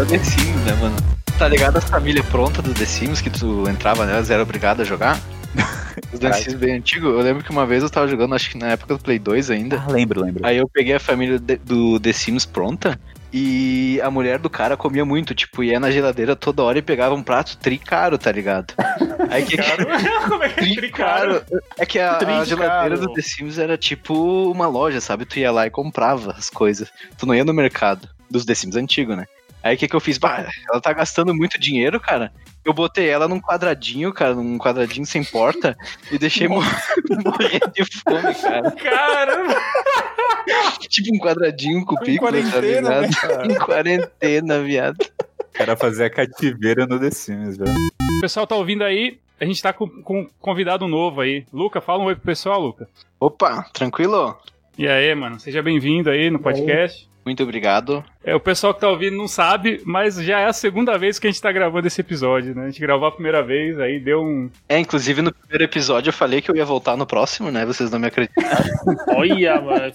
era 0.00 0.08
The 0.08 0.18
Sims, 0.18 0.64
né, 0.64 0.72
mano? 0.80 0.96
Tá 1.38 1.46
ligado 1.46 1.76
a 1.76 1.80
família 1.80 2.24
pronta 2.24 2.62
do 2.62 2.72
The 2.72 2.86
Sims 2.86 3.20
que 3.20 3.28
tu 3.28 3.68
entrava 3.68 4.06
nelas 4.06 4.30
e 4.30 4.32
era 4.32 4.42
obrigado 4.42 4.80
a 4.80 4.84
jogar? 4.84 5.20
Os 6.10 6.18
The 6.18 6.32
Sims 6.32 6.54
bem 6.54 6.76
antigo. 6.76 7.08
Eu 7.08 7.20
lembro 7.20 7.44
que 7.44 7.50
uma 7.50 7.66
vez 7.66 7.82
eu 7.82 7.90
tava 7.90 8.08
jogando, 8.08 8.34
acho 8.34 8.48
que 8.50 8.56
na 8.56 8.68
época 8.68 8.94
do 8.94 9.02
Play 9.02 9.18
2 9.18 9.50
ainda. 9.50 9.84
Ah, 9.86 9.92
lembro, 9.92 10.22
lembro. 10.22 10.46
Aí 10.46 10.56
eu 10.56 10.66
peguei 10.66 10.94
a 10.94 11.00
família 11.00 11.38
do 11.38 12.00
The 12.00 12.14
Sims 12.14 12.46
pronta 12.46 12.98
e 13.30 14.00
a 14.02 14.10
mulher 14.10 14.38
do 14.38 14.48
cara 14.48 14.74
comia 14.74 15.04
muito, 15.04 15.34
tipo, 15.34 15.62
ia 15.62 15.78
na 15.78 15.90
geladeira 15.90 16.34
toda 16.34 16.62
hora 16.62 16.78
e 16.78 16.82
pegava 16.82 17.14
um 17.14 17.22
prato 17.22 17.58
tricaro, 17.58 18.16
tá 18.16 18.32
ligado? 18.32 18.72
Aí 19.28 19.44
que 19.44 19.58
Como 20.28 20.42
é 20.42 20.48
que 20.48 20.72
é 20.72 20.74
tricaro? 20.76 21.42
É 21.78 21.84
que 21.84 21.98
a, 21.98 22.16
a 22.16 22.44
geladeira 22.46 22.96
do 22.96 23.12
The 23.12 23.20
Sims 23.20 23.58
era 23.58 23.76
tipo 23.76 24.50
uma 24.50 24.66
loja, 24.66 24.98
sabe? 24.98 25.26
Tu 25.26 25.40
ia 25.40 25.52
lá 25.52 25.66
e 25.66 25.70
comprava 25.70 26.34
as 26.38 26.48
coisas. 26.48 26.90
Tu 27.18 27.26
não 27.26 27.34
ia 27.34 27.44
no 27.44 27.52
mercado 27.52 28.08
dos 28.30 28.46
The 28.46 28.54
Sims 28.54 28.76
antigos, 28.76 29.14
né? 29.14 29.26
Aí 29.62 29.74
o 29.74 29.78
que, 29.78 29.86
que 29.88 29.94
eu 29.96 30.00
fiz? 30.00 30.16
Bah, 30.18 30.46
ela 30.70 30.80
tá 30.80 30.92
gastando 30.92 31.34
muito 31.34 31.58
dinheiro, 31.60 32.00
cara. 32.00 32.32
Eu 32.64 32.72
botei 32.72 33.08
ela 33.08 33.26
num 33.28 33.40
quadradinho, 33.40 34.12
cara, 34.12 34.34
num 34.34 34.58
quadradinho 34.58 35.06
sem 35.06 35.24
porta 35.24 35.76
e 36.10 36.18
deixei 36.18 36.46
mor- 36.48 36.64
morrer 37.24 37.60
de 37.72 37.84
fome, 37.84 38.34
cara. 38.34 38.70
Caramba! 38.72 39.56
Tipo 40.88 41.14
um 41.14 41.18
quadradinho 41.18 41.84
com 41.84 41.96
pico, 41.96 42.24
tá 42.24 42.30
quarentena, 42.32 42.88
né, 42.90 43.00
ligado? 43.06 43.16
cara? 43.20 43.46
Em 43.46 43.54
quarentena, 43.58 44.62
viado. 44.62 44.96
O 45.00 45.52
cara 45.52 45.76
fazia 45.76 46.08
cativeiro 46.10 46.86
no 46.86 46.98
The 46.98 47.10
Sims, 47.10 47.56
velho. 47.56 47.72
O 47.72 48.20
pessoal 48.20 48.46
tá 48.46 48.56
ouvindo 48.56 48.82
aí, 48.84 49.18
a 49.40 49.44
gente 49.44 49.62
tá 49.62 49.72
com, 49.72 49.88
com 50.02 50.20
um 50.20 50.28
convidado 50.40 50.86
novo 50.88 51.20
aí. 51.20 51.46
Luca, 51.52 51.80
fala 51.80 52.02
um 52.02 52.06
oi 52.06 52.14
pro 52.14 52.24
pessoal, 52.24 52.60
Luca. 52.60 52.88
Opa, 53.18 53.64
tranquilo? 53.72 54.36
E 54.78 54.88
aí, 54.88 55.14
mano, 55.14 55.38
seja 55.38 55.62
bem-vindo 55.62 56.08
aí 56.10 56.30
no 56.30 56.38
podcast. 56.38 57.08
Muito 57.24 57.42
obrigado. 57.42 58.02
É, 58.24 58.34
o 58.34 58.40
pessoal 58.40 58.72
que 58.72 58.80
tá 58.80 58.88
ouvindo 58.88 59.16
não 59.16 59.28
sabe, 59.28 59.80
mas 59.84 60.16
já 60.16 60.40
é 60.40 60.46
a 60.46 60.52
segunda 60.52 60.96
vez 60.96 61.18
que 61.18 61.26
a 61.26 61.30
gente 61.30 61.40
tá 61.40 61.52
gravando 61.52 61.86
esse 61.86 62.00
episódio, 62.00 62.54
né? 62.54 62.64
A 62.64 62.70
gente 62.70 62.80
gravou 62.80 63.06
a 63.06 63.12
primeira 63.12 63.42
vez, 63.42 63.78
aí 63.78 64.00
deu 64.00 64.22
um. 64.22 64.50
É, 64.68 64.78
inclusive 64.78 65.20
no 65.22 65.32
primeiro 65.32 65.64
episódio 65.64 66.08
eu 66.08 66.14
falei 66.14 66.40
que 66.40 66.50
eu 66.50 66.56
ia 66.56 66.64
voltar 66.64 66.96
no 66.96 67.06
próximo, 67.06 67.50
né? 67.50 67.64
Vocês 67.66 67.90
não 67.90 67.98
me 67.98 68.06
acreditam. 68.06 68.42
Olha, 69.16 69.60
mano. 69.60 69.92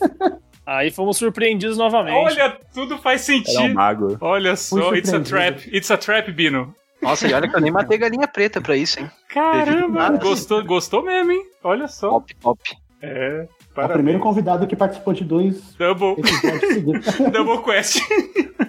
Aí 0.65 0.89
fomos 0.89 1.17
surpreendidos 1.17 1.77
novamente. 1.77 2.15
Olha, 2.15 2.57
tudo 2.73 2.97
faz 2.97 3.27
Era 3.29 3.39
um 3.39 3.43
sentido. 3.43 3.73
mago. 3.73 4.17
Olha 4.19 4.55
só, 4.55 4.95
it's 4.95 5.13
a 5.13 5.19
trap. 5.19 5.67
It's 5.75 5.91
a 5.91 5.97
trap, 5.97 6.31
Bino. 6.31 6.73
Nossa, 7.01 7.27
e 7.27 7.33
olha 7.33 7.47
que 7.47 7.55
eu 7.55 7.61
nem 7.61 7.71
matei 7.71 7.99
galinha 7.99 8.27
preta 8.27 8.59
pra 8.59 8.75
isso, 8.75 8.99
hein? 8.99 9.11
Caramba, 9.29 10.09
gostou, 10.17 10.63
gostou 10.63 11.03
mesmo, 11.03 11.31
hein? 11.31 11.43
Olha 11.63 11.87
só. 11.87 12.09
Top, 12.09 12.35
top. 12.35 12.61
É. 13.01 13.47
É 13.75 13.77
o 13.79 13.81
Parabéns. 13.81 13.97
primeiro 13.97 14.19
convidado 14.21 14.65
que 14.65 14.73
participou 14.75 15.13
de 15.13 15.25
dois 15.25 15.75
Double, 15.77 16.13
episódios 16.17 16.73
seguidos. 16.73 17.05
double 17.31 17.61
quest. 17.61 17.99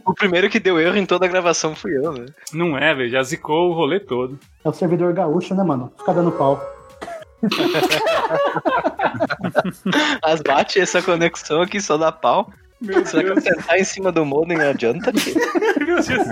O 0.04 0.12
primeiro 0.12 0.50
que 0.50 0.58
deu 0.58 0.80
erro 0.80 0.96
em 0.96 1.06
toda 1.06 1.26
a 1.26 1.28
gravação 1.28 1.76
fui 1.76 1.96
eu, 1.96 2.12
né? 2.12 2.26
Não 2.52 2.76
é, 2.76 2.92
velho, 2.92 3.08
já 3.08 3.22
zicou 3.22 3.70
o 3.70 3.72
rolê 3.72 4.00
todo. 4.00 4.36
É 4.64 4.68
o 4.68 4.72
servidor 4.72 5.12
gaúcho, 5.12 5.54
né, 5.54 5.62
mano? 5.62 5.92
Fica 5.96 6.12
dando 6.12 6.32
pau. 6.32 6.60
As 10.22 10.40
bate 10.42 10.80
essa 10.80 11.00
conexão 11.00 11.62
aqui 11.62 11.80
só 11.80 11.96
dá 11.96 12.10
pau. 12.10 12.50
Meu 12.80 13.06
Será 13.06 13.22
que 13.22 13.30
eu 13.30 13.34
Deus, 13.36 13.44
sentar 13.44 13.78
em 13.78 13.84
cima 13.84 14.10
do 14.10 14.26
modem 14.26 14.60
adianta? 14.60 15.12
meu 15.86 16.02
Deus. 16.02 16.26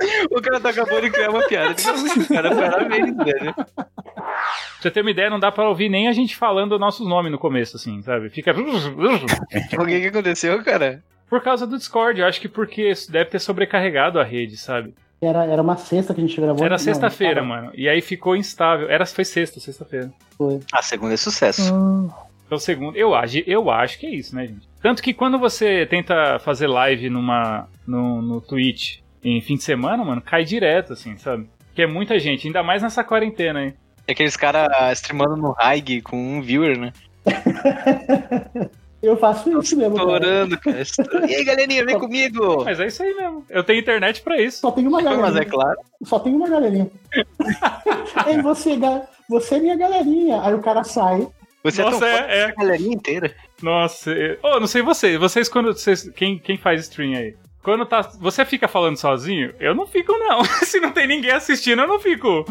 o 0.30 0.40
cara 0.40 0.60
tá 0.60 0.70
acabou 0.70 1.00
de 1.00 1.10
criar 1.10 1.30
uma 1.30 1.46
piada. 1.46 1.74
O 1.74 2.28
cara 2.28 2.54
parabéns, 2.54 3.16
velho. 3.16 3.54
Pra 3.54 3.66
você 4.80 4.90
ter 4.90 5.00
uma 5.02 5.10
ideia, 5.10 5.30
não 5.30 5.38
dá 5.38 5.52
pra 5.52 5.68
ouvir 5.68 5.88
nem 5.88 6.08
a 6.08 6.12
gente 6.12 6.36
falando 6.36 6.78
nossos 6.78 7.06
nomes 7.06 7.30
no 7.30 7.38
começo, 7.38 7.76
assim, 7.76 8.00
sabe? 8.02 8.30
Fica. 8.30 8.52
O 8.52 9.86
que 9.86 10.00
que 10.00 10.06
aconteceu, 10.06 10.62
cara? 10.64 11.02
Por 11.28 11.42
causa 11.42 11.66
do 11.66 11.76
Discord, 11.76 12.20
eu 12.20 12.26
acho 12.26 12.40
que 12.40 12.48
porque 12.48 12.92
deve 13.08 13.30
ter 13.30 13.38
sobrecarregado 13.38 14.18
a 14.18 14.24
rede, 14.24 14.56
sabe? 14.56 14.94
Era, 15.20 15.44
era 15.44 15.60
uma 15.60 15.76
sexta 15.76 16.14
que 16.14 16.20
a 16.20 16.26
gente 16.26 16.40
gravou. 16.40 16.64
Era 16.64 16.74
não, 16.74 16.78
sexta-feira, 16.78 17.42
mano. 17.42 17.70
E 17.74 17.88
aí 17.88 18.00
ficou 18.00 18.34
instável. 18.34 18.88
Era, 18.88 19.04
foi 19.04 19.24
sexta, 19.24 19.60
sexta-feira. 19.60 20.10
Foi. 20.36 20.60
A 20.72 20.82
segunda 20.82 21.12
é 21.12 21.16
sucesso. 21.16 21.62
Então, 22.46 22.58
segundo, 22.58 22.96
eu 22.96 23.14
acho, 23.14 23.38
eu 23.46 23.70
acho 23.70 23.98
que 23.98 24.06
é 24.06 24.10
isso, 24.10 24.34
né, 24.34 24.46
gente? 24.46 24.66
Tanto 24.82 25.02
que 25.02 25.12
quando 25.14 25.38
você 25.38 25.86
tenta 25.86 26.38
fazer 26.40 26.66
live 26.66 27.10
numa, 27.10 27.68
no, 27.86 28.22
no 28.22 28.40
Twitch 28.40 28.98
em 29.22 29.40
fim 29.40 29.56
de 29.56 29.62
semana, 29.62 30.04
mano, 30.04 30.20
cai 30.20 30.44
direto, 30.44 30.92
assim, 30.92 31.16
sabe? 31.16 31.48
Que 31.74 31.82
é 31.82 31.86
muita 31.86 32.18
gente, 32.18 32.46
ainda 32.46 32.62
mais 32.62 32.82
nessa 32.82 33.04
quarentena 33.04 33.60
aí. 33.60 33.74
É 34.06 34.12
aqueles 34.12 34.36
caras 34.36 34.68
streamando 34.98 35.36
no 35.36 35.54
Haig 35.58 36.02
com 36.02 36.16
um 36.16 36.42
viewer, 36.42 36.78
né? 36.78 36.92
Eu 39.02 39.16
faço 39.16 39.48
isso 39.58 39.76
mesmo, 39.78 39.96
cara. 39.96 40.12
Estourando, 40.12 40.58
cara. 40.58 40.80
estourando. 40.82 41.26
E 41.26 41.34
aí, 41.34 41.44
galerinha, 41.44 41.86
vem 41.86 41.98
comigo! 41.98 42.64
Mas 42.64 42.78
é 42.80 42.86
isso 42.86 43.02
aí 43.02 43.14
mesmo. 43.14 43.46
Eu 43.48 43.64
tenho 43.64 43.80
internet 43.80 44.20
pra 44.20 44.38
isso. 44.38 44.58
Só 44.58 44.70
tem 44.70 44.86
uma 44.86 45.00
Mas 45.00 45.06
é 45.06 45.16
galerinha. 45.16 45.46
claro. 45.46 45.78
Só 46.04 46.18
tem 46.18 46.34
uma 46.34 46.48
galerinha. 46.48 46.90
Ei, 48.26 48.42
você, 48.42 48.78
você 49.26 49.54
é 49.54 49.58
minha 49.58 49.76
galerinha. 49.76 50.42
Aí 50.42 50.52
o 50.52 50.60
cara 50.60 50.84
sai. 50.84 51.26
Você 51.64 51.82
Nossa, 51.82 52.06
é 52.06 52.18
tão 52.18 52.28
é, 52.28 52.38
é. 52.38 52.44
a 52.44 52.54
galerinha 52.54 52.94
inteira. 52.94 53.34
Nossa, 53.62 54.10
eu... 54.10 54.38
oh, 54.42 54.60
não 54.60 54.66
sei 54.66 54.82
vocês. 54.82 55.18
Vocês 55.18 55.48
quando. 55.48 55.72
Vocês, 55.72 56.10
quem, 56.10 56.38
quem 56.38 56.58
faz 56.58 56.82
stream 56.82 57.14
aí? 57.14 57.34
Quando 57.62 57.84
tá. 57.84 58.00
Você 58.20 58.44
fica 58.44 58.66
falando 58.66 58.96
sozinho? 58.96 59.52
Eu 59.60 59.74
não 59.74 59.86
fico, 59.86 60.12
não. 60.12 60.44
se 60.64 60.80
não 60.80 60.92
tem 60.92 61.06
ninguém 61.06 61.32
assistindo, 61.32 61.82
eu 61.82 61.88
não 61.88 62.00
fico. 62.00 62.44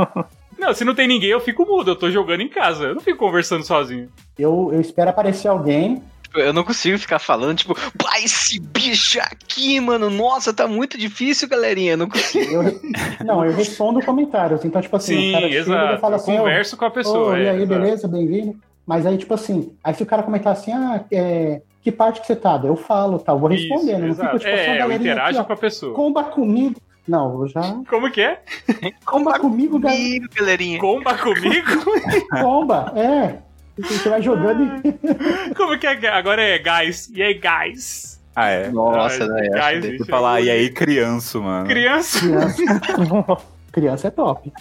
não, 0.58 0.72
se 0.72 0.84
não 0.84 0.94
tem 0.94 1.06
ninguém, 1.06 1.30
eu 1.30 1.40
fico 1.40 1.66
mudo. 1.66 1.90
Eu 1.90 1.96
tô 1.96 2.10
jogando 2.10 2.40
em 2.40 2.48
casa. 2.48 2.84
Eu 2.84 2.94
não 2.94 3.02
fico 3.02 3.18
conversando 3.18 3.64
sozinho. 3.64 4.08
Eu, 4.38 4.70
eu 4.72 4.80
espero 4.80 5.10
aparecer 5.10 5.48
alguém. 5.48 6.02
Tipo, 6.22 6.38
Eu 6.40 6.52
não 6.52 6.64
consigo 6.64 6.98
ficar 6.98 7.18
falando, 7.18 7.58
tipo, 7.58 7.74
pá, 7.74 8.18
esse 8.18 8.58
bicho 8.58 9.20
aqui, 9.20 9.78
mano, 9.78 10.10
nossa, 10.10 10.52
tá 10.52 10.66
muito 10.66 10.98
difícil, 10.98 11.48
galerinha. 11.48 11.92
Eu 11.92 11.98
não 11.98 12.08
consigo. 12.08 12.52
Eu, 12.52 12.80
não, 13.24 13.44
eu 13.44 13.52
respondo 13.52 14.04
comentários. 14.04 14.64
Então, 14.64 14.80
tipo 14.80 14.96
assim, 14.96 15.14
Sim, 15.14 15.28
o 15.28 15.32
cara 15.32 15.48
chega 15.48 15.54
e 15.54 15.58
exato. 15.58 16.00
fala 16.00 16.14
eu 16.14 16.16
assim, 16.16 16.34
ô, 16.34 16.38
converso 16.38 16.76
com 16.76 16.84
a 16.84 16.90
pessoa. 16.90 17.38
E 17.38 17.44
é, 17.44 17.50
aí, 17.50 17.62
exato. 17.62 17.80
beleza, 17.80 18.08
bem-vindo. 18.08 18.56
Mas 18.86 19.04
aí, 19.04 19.18
tipo 19.18 19.34
assim, 19.34 19.72
aí 19.82 19.94
se 19.94 20.02
o 20.02 20.06
cara 20.06 20.22
comentar 20.22 20.52
assim, 20.52 20.72
ah, 20.72 21.04
é, 21.10 21.60
que 21.86 21.92
parte 21.92 22.20
que 22.20 22.26
você 22.26 22.34
tá? 22.34 22.56
Daí 22.56 22.68
Eu 22.68 22.74
falo, 22.74 23.16
tá? 23.20 23.30
Eu 23.30 23.38
vou 23.38 23.52
Isso, 23.52 23.68
respondendo. 23.68 24.00
Não 24.00 24.08
exato. 24.08 24.38
fico, 24.40 24.50
tipo, 24.50 24.64
só 24.64 24.70
a 24.72 24.74
é, 24.74 24.82
eu 24.82 24.92
interajo 24.92 25.38
aqui, 25.38 25.46
com 25.46 25.52
a 25.52 25.56
pessoa. 25.56 25.94
comba 25.94 26.24
comigo. 26.24 26.80
Não, 27.06 27.42
eu 27.42 27.48
já. 27.48 27.62
Como 27.88 28.10
que 28.10 28.20
é? 28.22 28.40
Comba 29.06 29.38
comigo. 29.38 29.80
Comigo, 29.80 30.26
galerinha. 30.34 30.80
Comba 30.80 31.14
comigo? 31.16 31.84
Comba, 32.42 32.92
é. 32.96 33.38
Você 33.80 34.08
vai 34.08 34.20
jogando 34.20 34.64
e. 34.84 34.92
Como 35.54 35.78
que 35.78 35.86
é? 35.86 36.08
Agora 36.08 36.42
é 36.42 36.58
guys. 36.58 37.08
E 37.14 37.22
aí, 37.22 37.34
guys? 37.34 38.20
Ah, 38.34 38.48
é. 38.48 38.68
Nossa, 38.68 39.24
né? 39.28 39.42
guys, 39.42 39.84
acho 39.84 39.98
que- 39.98 40.10
falar, 40.10 40.40
e 40.40 40.50
aí, 40.50 40.68
criança, 40.68 41.38
mano? 41.38 41.68
Criança. 41.68 42.18
Criança. 42.18 43.36
Criança 43.70 44.08
é 44.08 44.10
top. 44.10 44.52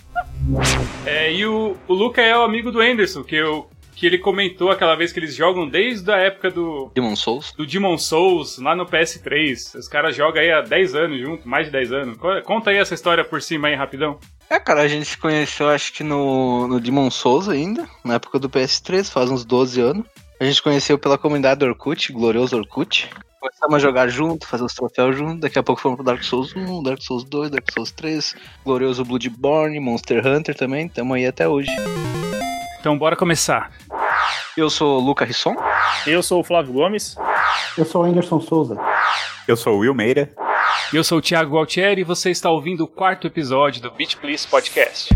É, 1.07 1.33
e 1.33 1.43
o, 1.47 1.75
o 1.87 1.93
Luca 1.95 2.21
é 2.21 2.37
o 2.37 2.43
amigo 2.43 2.71
do 2.71 2.79
Anderson, 2.81 3.23
que, 3.23 3.35
eu, 3.35 3.67
que 3.95 4.05
ele 4.05 4.17
comentou 4.17 4.69
aquela 4.69 4.95
vez 4.95 5.11
que 5.13 5.19
eles 5.19 5.33
jogam 5.35 5.67
desde 5.67 6.11
a 6.11 6.17
época 6.17 6.51
do, 6.51 6.91
Demon 6.93 7.15
Souls? 7.15 7.53
do 7.57 7.65
Demon 7.65 7.97
Souls, 7.97 8.57
lá 8.59 8.75
no 8.75 8.85
PS3. 8.85 9.75
Os 9.79 9.87
caras 9.87 10.15
jogam 10.15 10.41
aí 10.41 10.51
há 10.51 10.61
10 10.61 10.95
anos 10.95 11.19
junto, 11.21 11.47
mais 11.47 11.67
de 11.67 11.71
10 11.71 11.91
anos. 11.93 12.17
Co- 12.17 12.41
Conta 12.43 12.69
aí 12.71 12.77
essa 12.77 12.93
história 12.93 13.23
por 13.23 13.41
cima 13.41 13.67
aí, 13.69 13.75
rapidão. 13.75 14.19
É, 14.49 14.59
cara, 14.59 14.81
a 14.81 14.87
gente 14.87 15.05
se 15.05 15.17
conheceu, 15.17 15.69
acho 15.69 15.91
que 15.93 16.03
no, 16.03 16.67
no 16.67 16.79
Demon 16.79 17.09
Souls 17.09 17.49
ainda, 17.49 17.87
na 18.03 18.15
época 18.15 18.37
do 18.37 18.49
PS3, 18.49 19.09
faz 19.11 19.31
uns 19.31 19.43
12 19.45 19.81
anos. 19.81 20.05
A 20.39 20.43
gente 20.43 20.55
se 20.57 20.61
conheceu 20.61 20.99
pela 20.99 21.17
comunidade 21.17 21.61
do 21.61 21.65
Orkut, 21.65 22.11
glorioso 22.11 22.57
Orkut. 22.57 23.09
Começamos 23.39 23.75
a 23.75 23.79
jogar 23.79 24.07
junto, 24.09 24.45
fazer 24.47 24.63
os 24.63 24.73
troféus 24.73 25.15
junto. 25.15 25.39
Daqui 25.39 25.57
a 25.57 25.63
pouco 25.63 25.81
fomos 25.81 25.95
pro 25.97 26.05
Dark 26.05 26.23
Souls 26.23 26.53
1, 26.55 26.83
Dark 26.83 27.01
Souls 27.01 27.23
2, 27.23 27.51
Dark 27.51 27.71
Souls 27.71 27.91
3, 27.91 28.35
glorioso 28.65 29.05
Bloodborne, 29.05 29.79
Monster 29.79 30.25
Hunter 30.25 30.55
também. 30.55 30.87
Tamo 30.89 31.13
aí 31.13 31.25
até 31.25 31.47
hoje. 31.47 31.69
Então, 32.85 32.95
bora 32.95 33.15
começar. 33.15 33.71
Eu 34.55 34.69
sou 34.69 34.99
o 34.99 35.03
Luca 35.03 35.25
Risson. 35.25 35.55
Eu 36.05 36.21
sou 36.21 36.41
o 36.41 36.43
Flávio 36.43 36.71
Gomes. 36.71 37.15
Eu 37.75 37.83
sou 37.83 38.03
o 38.03 38.05
Anderson 38.05 38.39
Souza. 38.39 38.77
Eu 39.47 39.57
sou 39.57 39.77
o 39.77 39.79
Will 39.79 39.95
Meira. 39.95 40.31
Eu 40.93 41.03
sou 41.03 41.17
o 41.17 41.21
Thiago 41.21 41.57
Altieri 41.57 42.01
e 42.01 42.03
você 42.03 42.29
está 42.29 42.51
ouvindo 42.51 42.83
o 42.83 42.87
quarto 42.87 43.25
episódio 43.25 43.81
do 43.81 43.89
Beat 43.89 44.17
Please 44.17 44.47
Podcast. 44.47 45.09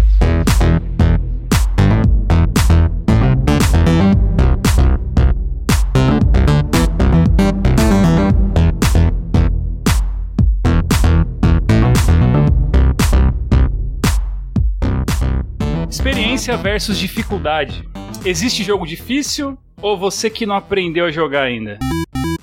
Experiência 15.99 16.55
versus 16.55 16.97
dificuldade. 16.97 17.83
Existe 18.23 18.63
jogo 18.63 18.87
difícil 18.87 19.57
ou 19.81 19.97
você 19.97 20.29
que 20.29 20.45
não 20.45 20.55
aprendeu 20.55 21.03
a 21.03 21.11
jogar 21.11 21.43
ainda? 21.43 21.77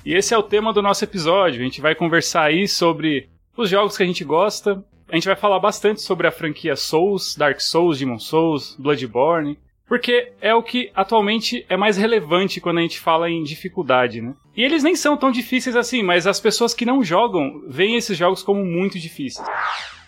E 0.05 0.13
esse 0.13 0.31
é 0.31 0.37
o 0.37 0.43
tema 0.43 0.71
do 0.71 0.79
nosso 0.79 1.03
episódio. 1.03 1.59
A 1.59 1.63
gente 1.63 1.81
vai 1.81 1.95
conversar 1.95 2.43
aí 2.43 2.67
sobre 2.67 3.27
os 3.57 3.67
jogos 3.67 3.97
que 3.97 4.03
a 4.03 4.05
gente 4.05 4.23
gosta. 4.23 4.85
A 5.11 5.15
gente 5.15 5.25
vai 5.25 5.35
falar 5.35 5.59
bastante 5.59 6.03
sobre 6.03 6.27
a 6.27 6.31
franquia 6.31 6.75
Souls, 6.75 7.35
Dark 7.35 7.59
Souls, 7.59 7.97
Demon 7.97 8.19
Souls, 8.19 8.75
Bloodborne. 8.77 9.57
Porque 9.87 10.33
é 10.39 10.53
o 10.53 10.61
que 10.61 10.91
atualmente 10.93 11.65
é 11.67 11.75
mais 11.75 11.97
relevante 11.97 12.61
quando 12.61 12.77
a 12.77 12.81
gente 12.81 12.99
fala 12.99 13.27
em 13.27 13.41
dificuldade, 13.41 14.21
né? 14.21 14.35
E 14.55 14.63
eles 14.63 14.83
nem 14.83 14.95
são 14.95 15.17
tão 15.17 15.31
difíceis 15.31 15.75
assim, 15.75 16.03
mas 16.03 16.27
as 16.27 16.39
pessoas 16.39 16.75
que 16.75 16.85
não 16.85 17.03
jogam 17.03 17.63
veem 17.67 17.95
esses 17.95 18.15
jogos 18.15 18.43
como 18.43 18.63
muito 18.63 18.99
difíceis. 18.99 19.47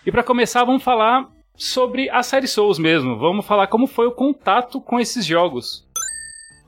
E 0.06 0.12
para 0.12 0.22
começar, 0.22 0.62
vamos 0.62 0.84
falar 0.84 1.28
sobre 1.56 2.08
a 2.10 2.22
série 2.22 2.46
Souls 2.46 2.78
mesmo. 2.78 3.18
Vamos 3.18 3.46
falar 3.46 3.66
como 3.66 3.86
foi 3.86 4.06
o 4.06 4.12
contato 4.12 4.80
com 4.80 4.98
esses 4.98 5.24
jogos. 5.24 5.86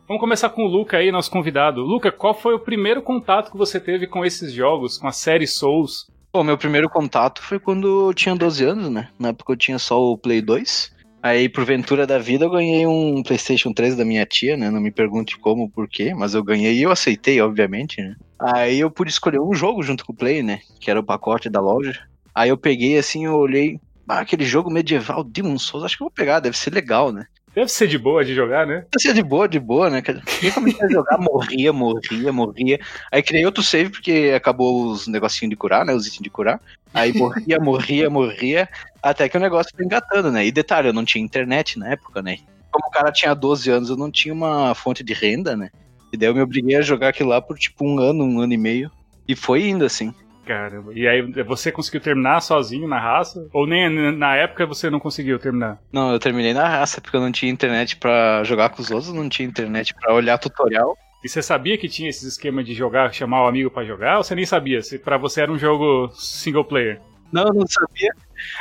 Vamos 0.07 0.21
começar 0.21 0.51
com 0.51 0.65
o 0.65 0.69
Luca 0.69 0.99
aí, 0.99 1.11
nosso 1.11 1.31
convidado. 1.31 1.81
Luca, 1.81 2.13
qual 2.13 2.35
foi 2.35 2.55
o 2.55 2.61
primeiro 2.61 3.01
contato 3.01 3.51
que 3.51 3.57
você 3.57 3.81
teve 3.81 4.07
com 4.07 4.25
esses 4.25 4.53
jogos, 4.53 4.99
com 4.99 5.09
a 5.09 5.13
série 5.13 5.47
Souls? 5.47 6.07
Bom, 6.33 6.43
meu 6.43 6.59
primeiro 6.59 6.89
contato 6.89 7.43
foi 7.43 7.59
quando 7.59 8.09
eu 8.09 8.15
tinha 8.15 8.35
12 8.35 8.65
anos, 8.65 8.91
né? 8.91 9.09
Na 9.19 9.29
época 9.29 9.53
eu 9.53 9.57
tinha 9.57 9.79
só 9.79 10.01
o 10.01 10.19
Play 10.19 10.41
2. 10.43 10.93
Aí, 11.23 11.49
por 11.49 11.65
ventura 11.65 12.05
da 12.05 12.19
vida, 12.19 12.47
eu 12.47 12.51
ganhei 12.51 12.85
um 12.85 13.23
PlayStation 13.23 13.73
3 13.73 13.95
da 13.97 14.05
minha 14.05 14.27
tia, 14.27 14.57
né? 14.57 14.71
Não 14.71 14.81
me 14.81 14.91
pergunte 14.91 15.39
como, 15.39 15.71
por 15.71 15.89
quê, 15.89 16.13
mas 16.13 16.35
eu 16.35 16.43
ganhei 16.43 16.75
e 16.75 16.83
eu 16.83 16.91
aceitei, 16.91 17.41
obviamente, 17.41 18.03
né? 18.03 18.17
Aí 18.41 18.81
eu 18.81 18.91
pude 18.91 19.13
escolher 19.13 19.41
um 19.41 19.55
jogo 19.55 19.85
junto 19.85 20.05
com 20.05 20.13
o 20.13 20.17
Play, 20.17 20.43
né? 20.43 20.59
Que 20.81 20.91
era 20.91 20.99
o 20.99 21.05
pacote 21.05 21.49
da 21.49 21.61
loja. 21.61 22.01
Aí 22.35 22.49
eu 22.49 22.59
peguei 22.59 22.99
assim, 22.99 23.25
eu 23.25 23.35
olhei, 23.37 23.79
ah, 24.13 24.21
aquele 24.21 24.45
jogo 24.45 24.71
medieval 24.71 25.25
Demon 25.25 25.59
Souls, 25.59 25.85
acho 25.85 25.97
que 25.97 26.03
eu 26.03 26.07
vou 26.07 26.15
pegar, 26.15 26.41
deve 26.41 26.57
ser 26.57 26.73
legal, 26.73 27.11
né? 27.11 27.27
Deve 27.55 27.71
ser 27.71 27.87
de 27.87 27.99
boa 27.99 28.25
de 28.25 28.35
jogar, 28.35 28.67
né? 28.67 28.85
Deve 28.91 29.01
ser 29.01 29.15
de 29.15 29.23
boa, 29.23 29.49
de 29.49 29.59
boa, 29.59 29.89
né? 29.89 30.03
Eu 30.43 30.53
comecei 30.53 30.87
a 30.87 30.91
jogar, 30.91 31.19
morria, 31.19 31.73
morria, 31.73 32.33
morria. 32.33 32.81
Aí 33.11 33.23
criei 33.23 33.45
outro 33.45 33.63
save, 33.63 33.91
porque 33.91 34.33
acabou 34.35 34.91
os 34.91 35.07
negocinhos 35.07 35.51
de 35.51 35.57
curar, 35.57 35.85
né? 35.85 35.95
Os 35.95 36.07
itens 36.07 36.23
de 36.23 36.31
curar. 36.31 36.61
Aí 36.93 37.13
morria, 37.13 37.59
morria, 37.59 38.11
morria, 38.11 38.69
até 39.03 39.29
que 39.29 39.37
o 39.37 39.41
negócio 39.41 39.73
foi 39.75 39.85
engatando, 39.85 40.31
né? 40.31 40.47
E 40.47 40.53
detalhe, 40.53 40.89
eu 40.89 40.93
não 40.93 41.05
tinha 41.05 41.25
internet 41.25 41.79
na 41.79 41.93
época, 41.93 42.23
né? 42.23 42.39
Como 42.71 42.87
o 42.87 42.91
cara 42.91 43.13
tinha 43.13 43.35
12 43.35 43.71
anos, 43.71 43.91
eu 43.91 43.97
não 43.97 44.11
tinha 44.11 44.33
uma 44.33 44.75
fonte 44.75 45.03
de 45.03 45.13
renda, 45.13 45.57
né? 45.57 45.71
E 46.13 46.17
daí 46.17 46.29
eu 46.29 46.35
me 46.35 46.43
obriguei 46.43 46.77
a 46.77 46.83
jogar 46.83 47.09
aquilo 47.09 47.31
lá 47.31 47.41
por 47.41 47.59
tipo 47.59 47.85
um 47.87 47.99
ano, 47.99 48.25
um 48.25 48.41
ano 48.41 48.53
e 48.53 48.59
meio. 48.59 48.91
E 49.27 49.35
foi 49.37 49.69
indo 49.69 49.85
assim. 49.85 50.15
Caramba. 50.45 50.93
E 50.95 51.07
aí 51.07 51.23
você 51.45 51.71
conseguiu 51.71 52.01
terminar 52.01 52.41
sozinho 52.41 52.89
na 52.89 52.99
raça? 52.99 53.47
Ou 53.53 53.67
nem 53.67 53.89
na 54.13 54.35
época 54.35 54.67
você 54.67 54.91
não 54.91 54.99
conseguiu 54.99 55.39
terminar? 55.39 55.79
Não, 55.93 56.13
eu 56.13 56.19
terminei 56.19 56.53
na 56.53 56.69
raça 56.69 57.01
porque 57.01 57.17
eu 57.17 57.21
não 57.21 57.31
tinha 57.31 57.51
internet 57.51 57.97
pra 57.97 58.43
jogar 58.45 58.71
com 58.71 58.83
os 58.83 58.91
outros, 58.91 59.13
não 59.13 59.29
tinha 59.29 59.49
internet 59.49 59.95
pra 59.95 60.13
olhar 60.13 60.39
tutorial. 60.39 60.97
E 61.25 61.29
você 61.29 61.41
sabia 61.41 61.79
que 61.79 61.89
tinha 61.89 62.11
esse 62.11 62.27
esquema 62.27 62.65
de 62.65 62.75
jogar, 62.75 63.15
chamar 63.15 63.45
o 63.45 63.47
amigo 63.47 63.71
pra 63.71 63.85
jogar, 63.85 64.19
ou 64.19 64.25
você 64.25 64.35
nem 64.35 64.45
sabia? 64.45 64.83
Se 64.83 64.99
pra 64.99 65.17
você 65.17 65.43
era 65.43 65.53
um 65.53 65.59
jogo 65.59 66.11
single 66.15 66.65
player? 66.65 67.01
Não, 67.33 67.45
eu 67.45 67.55
não 67.55 67.67
sabia. 67.67 68.13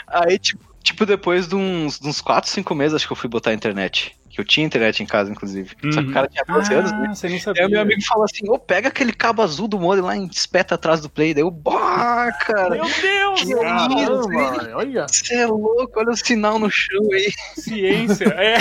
Aí, 0.08 0.38
tipo, 0.38 0.64
tipo 0.84 1.06
depois 1.06 1.48
de 1.48 1.56
uns, 1.56 2.00
de 2.00 2.08
uns 2.08 2.22
4, 2.22 2.50
5 2.50 2.76
meses, 2.76 2.94
acho 2.94 3.08
que 3.08 3.14
eu 3.14 3.18
fui 3.18 3.28
botar 3.28 3.50
a 3.50 3.56
internet. 3.56 4.16
Que 4.32 4.40
eu 4.40 4.46
tinha 4.46 4.66
internet 4.66 5.04
em 5.04 5.06
casa, 5.06 5.32
inclusive. 5.32 5.76
Só 5.92 6.02
que 6.02 6.10
o 6.10 6.14
cara 6.14 6.28
tinha 6.28 6.44
12 6.46 6.74
ah, 6.74 6.78
anos, 6.78 6.92
né? 6.92 7.14
Você 7.14 7.28
nem 7.28 7.40
sabia. 7.40 7.64
Aí 7.64 7.68
o 7.68 7.72
meu 7.72 7.82
amigo 7.82 8.02
falou 8.04 8.24
assim: 8.24 8.50
ô, 8.50 8.58
pega 8.58 8.88
aquele 8.88 9.12
cabo 9.12 9.42
azul 9.42 9.68
do 9.68 9.80
modem 9.80 10.04
lá 10.04 10.16
e 10.16 10.26
espeta 10.28 10.76
atrás 10.76 11.02
do 11.02 11.10
play. 11.10 11.34
Daí 11.34 11.44
eu, 11.44 11.52
bah, 11.52 12.32
cara. 12.46 12.70
Meu 12.70 12.86
Deus! 12.86 13.42
Que 13.42 13.56
Caramba, 13.56 14.72
olha. 14.76 15.06
Você 15.08 15.36
é 15.36 15.46
louco, 15.46 16.00
olha 16.00 16.12
o 16.12 16.16
sinal 16.16 16.58
no 16.58 16.70
chão 16.70 17.08
aí. 17.12 17.32
Ciência, 17.56 18.26
é. 18.30 18.58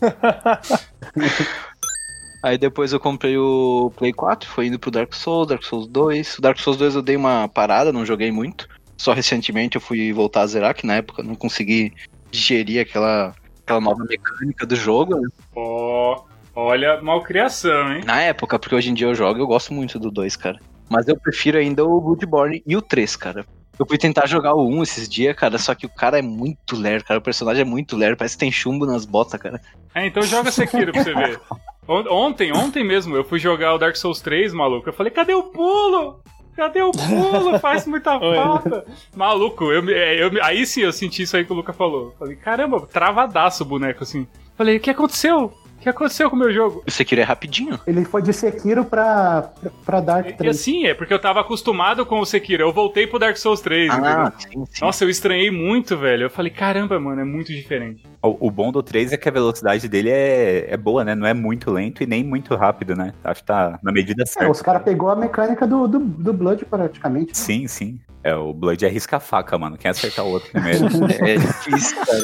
Aí 2.42 2.56
depois 2.56 2.92
eu 2.92 3.00
comprei 3.00 3.36
o 3.36 3.90
Play 3.96 4.12
4, 4.12 4.48
foi 4.48 4.66
indo 4.66 4.78
pro 4.78 4.88
Dark 4.88 5.12
Souls, 5.14 5.48
Dark 5.48 5.64
Souls 5.64 5.88
2. 5.88 6.38
O 6.38 6.40
Dark 6.40 6.58
Souls 6.60 6.78
2 6.78 6.94
eu 6.94 7.02
dei 7.02 7.16
uma 7.16 7.48
parada, 7.48 7.92
não 7.92 8.06
joguei 8.06 8.30
muito. 8.30 8.68
Só 8.96 9.12
recentemente 9.12 9.74
eu 9.74 9.80
fui 9.80 10.12
voltar 10.12 10.42
a 10.42 10.46
zerar, 10.46 10.72
que 10.72 10.86
na 10.86 10.94
época 10.94 11.22
eu 11.22 11.26
não 11.26 11.34
consegui 11.34 11.92
digerir 12.30 12.80
aquela, 12.80 13.34
aquela 13.66 13.80
nova 13.80 14.04
mecânica 14.08 14.64
do 14.64 14.76
jogo. 14.76 15.16
né? 15.16 15.28
Ó, 15.54 16.22
olha, 16.54 17.02
malcriação, 17.02 17.92
hein? 17.92 18.02
Na 18.04 18.22
época, 18.22 18.58
porque 18.58 18.74
hoje 18.76 18.90
em 18.90 18.94
dia 18.94 19.08
eu 19.08 19.14
jogo, 19.14 19.40
eu 19.40 19.46
gosto 19.46 19.74
muito 19.74 19.98
do 19.98 20.10
2, 20.10 20.36
cara. 20.36 20.58
Mas 20.88 21.08
eu 21.08 21.18
prefiro 21.18 21.58
ainda 21.58 21.84
o 21.84 22.00
Bloodborne 22.00 22.62
e 22.64 22.76
o 22.76 22.80
3, 22.82 23.16
cara. 23.16 23.44
Eu 23.78 23.84
fui 23.84 23.98
tentar 23.98 24.26
jogar 24.26 24.54
o 24.54 24.66
1 24.66 24.82
esses 24.84 25.08
dias, 25.08 25.36
cara, 25.36 25.58
só 25.58 25.74
que 25.74 25.84
o 25.84 25.88
cara 25.90 26.18
é 26.18 26.22
muito 26.22 26.76
lerdo, 26.76 27.04
cara. 27.04 27.18
O 27.18 27.22
personagem 27.22 27.62
é 27.62 27.64
muito 27.64 27.96
lerdo, 27.96 28.16
parece 28.16 28.36
que 28.36 28.40
tem 28.40 28.52
chumbo 28.52 28.86
nas 28.86 29.04
botas, 29.04 29.38
cara. 29.40 29.60
É, 29.94 30.06
então 30.06 30.22
joga 30.22 30.50
Sekiro 30.52 30.92
pra 30.92 31.02
você 31.02 31.12
ver. 31.12 31.40
On- 31.88 32.08
Ontem, 32.10 32.52
ontem 32.52 32.82
mesmo, 32.84 33.14
eu 33.16 33.22
fui 33.24 33.38
jogar 33.38 33.74
o 33.74 33.78
Dark 33.78 33.94
Souls 33.96 34.20
3, 34.20 34.52
maluco. 34.54 34.88
Eu 34.88 34.92
falei, 34.92 35.12
cadê 35.12 35.34
o 35.34 35.42
pulo? 35.44 36.20
Cadê 36.56 36.82
o 36.82 36.90
pulo? 36.90 37.58
Faz 37.58 37.86
muita 37.86 38.18
falta. 38.18 38.86
Maluco, 39.14 39.70
eu, 39.70 39.88
é, 39.90 40.22
eu, 40.22 40.30
aí 40.42 40.66
sim 40.66 40.80
eu 40.80 40.92
senti 40.92 41.22
isso 41.22 41.36
aí 41.36 41.44
que 41.44 41.52
o 41.52 41.56
Luca 41.56 41.72
falou. 41.72 42.14
Falei, 42.18 42.34
caramba, 42.34 42.80
travadaço 42.80 43.62
o 43.62 43.66
boneco 43.66 44.02
assim. 44.02 44.26
Falei, 44.56 44.78
o 44.78 44.80
que 44.80 44.90
aconteceu? 44.90 45.52
O 45.86 45.88
que 45.88 45.90
aconteceu 45.90 46.28
com 46.28 46.34
o 46.34 46.38
meu 46.40 46.52
jogo? 46.52 46.82
O 46.84 46.90
Sekiro 46.90 47.20
é 47.20 47.24
rapidinho. 47.24 47.78
Ele 47.86 48.04
foi 48.04 48.20
de 48.20 48.32
Sekiro 48.32 48.84
pra, 48.84 49.52
pra 49.84 50.00
Dark 50.00 50.26
E 50.28 50.32
3. 50.32 50.56
assim, 50.56 50.84
é 50.84 50.92
porque 50.94 51.14
eu 51.14 51.18
tava 51.20 51.40
acostumado 51.40 52.04
com 52.04 52.18
o 52.18 52.26
Sekiro. 52.26 52.64
Eu 52.64 52.72
voltei 52.72 53.06
pro 53.06 53.20
Dark 53.20 53.36
Souls 53.36 53.60
3, 53.60 53.88
Ah, 53.92 53.94
entendeu? 53.96 54.32
sim, 54.36 54.64
sim. 54.78 54.84
Nossa, 54.84 55.04
eu 55.04 55.08
estranhei 55.08 55.48
muito, 55.48 55.96
velho. 55.96 56.24
Eu 56.24 56.30
falei, 56.30 56.50
caramba, 56.50 56.98
mano, 56.98 57.20
é 57.20 57.24
muito 57.24 57.52
diferente. 57.52 58.02
O, 58.20 58.48
o 58.48 58.50
bom 58.50 58.72
do 58.72 58.82
3 58.82 59.12
é 59.12 59.16
que 59.16 59.28
a 59.28 59.32
velocidade 59.32 59.88
dele 59.88 60.10
é, 60.10 60.66
é 60.72 60.76
boa, 60.76 61.04
né? 61.04 61.14
Não 61.14 61.24
é 61.24 61.32
muito 61.32 61.70
lento 61.70 62.02
e 62.02 62.06
nem 62.06 62.24
muito 62.24 62.56
rápido, 62.56 62.96
né? 62.96 63.12
Acho 63.22 63.42
que 63.42 63.46
tá 63.46 63.78
na 63.80 63.92
medida 63.92 64.24
É, 64.24 64.26
certa. 64.26 64.50
os 64.50 64.60
caras 64.60 64.82
pegou 64.82 65.08
a 65.08 65.14
mecânica 65.14 65.68
do, 65.68 65.86
do, 65.86 66.00
do 66.00 66.32
Blood 66.32 66.64
praticamente. 66.64 67.38
Sim, 67.38 67.68
sim. 67.68 68.00
É, 68.24 68.34
o 68.34 68.52
Blood 68.52 68.84
é 68.84 68.88
risca-faca, 68.88 69.56
mano. 69.56 69.78
Quem 69.78 69.88
acertar 69.88 70.24
o 70.24 70.30
outro 70.30 70.50
primeiro. 70.50 70.86
É 71.24 71.36
difícil, 71.36 71.96
cara. 72.04 72.18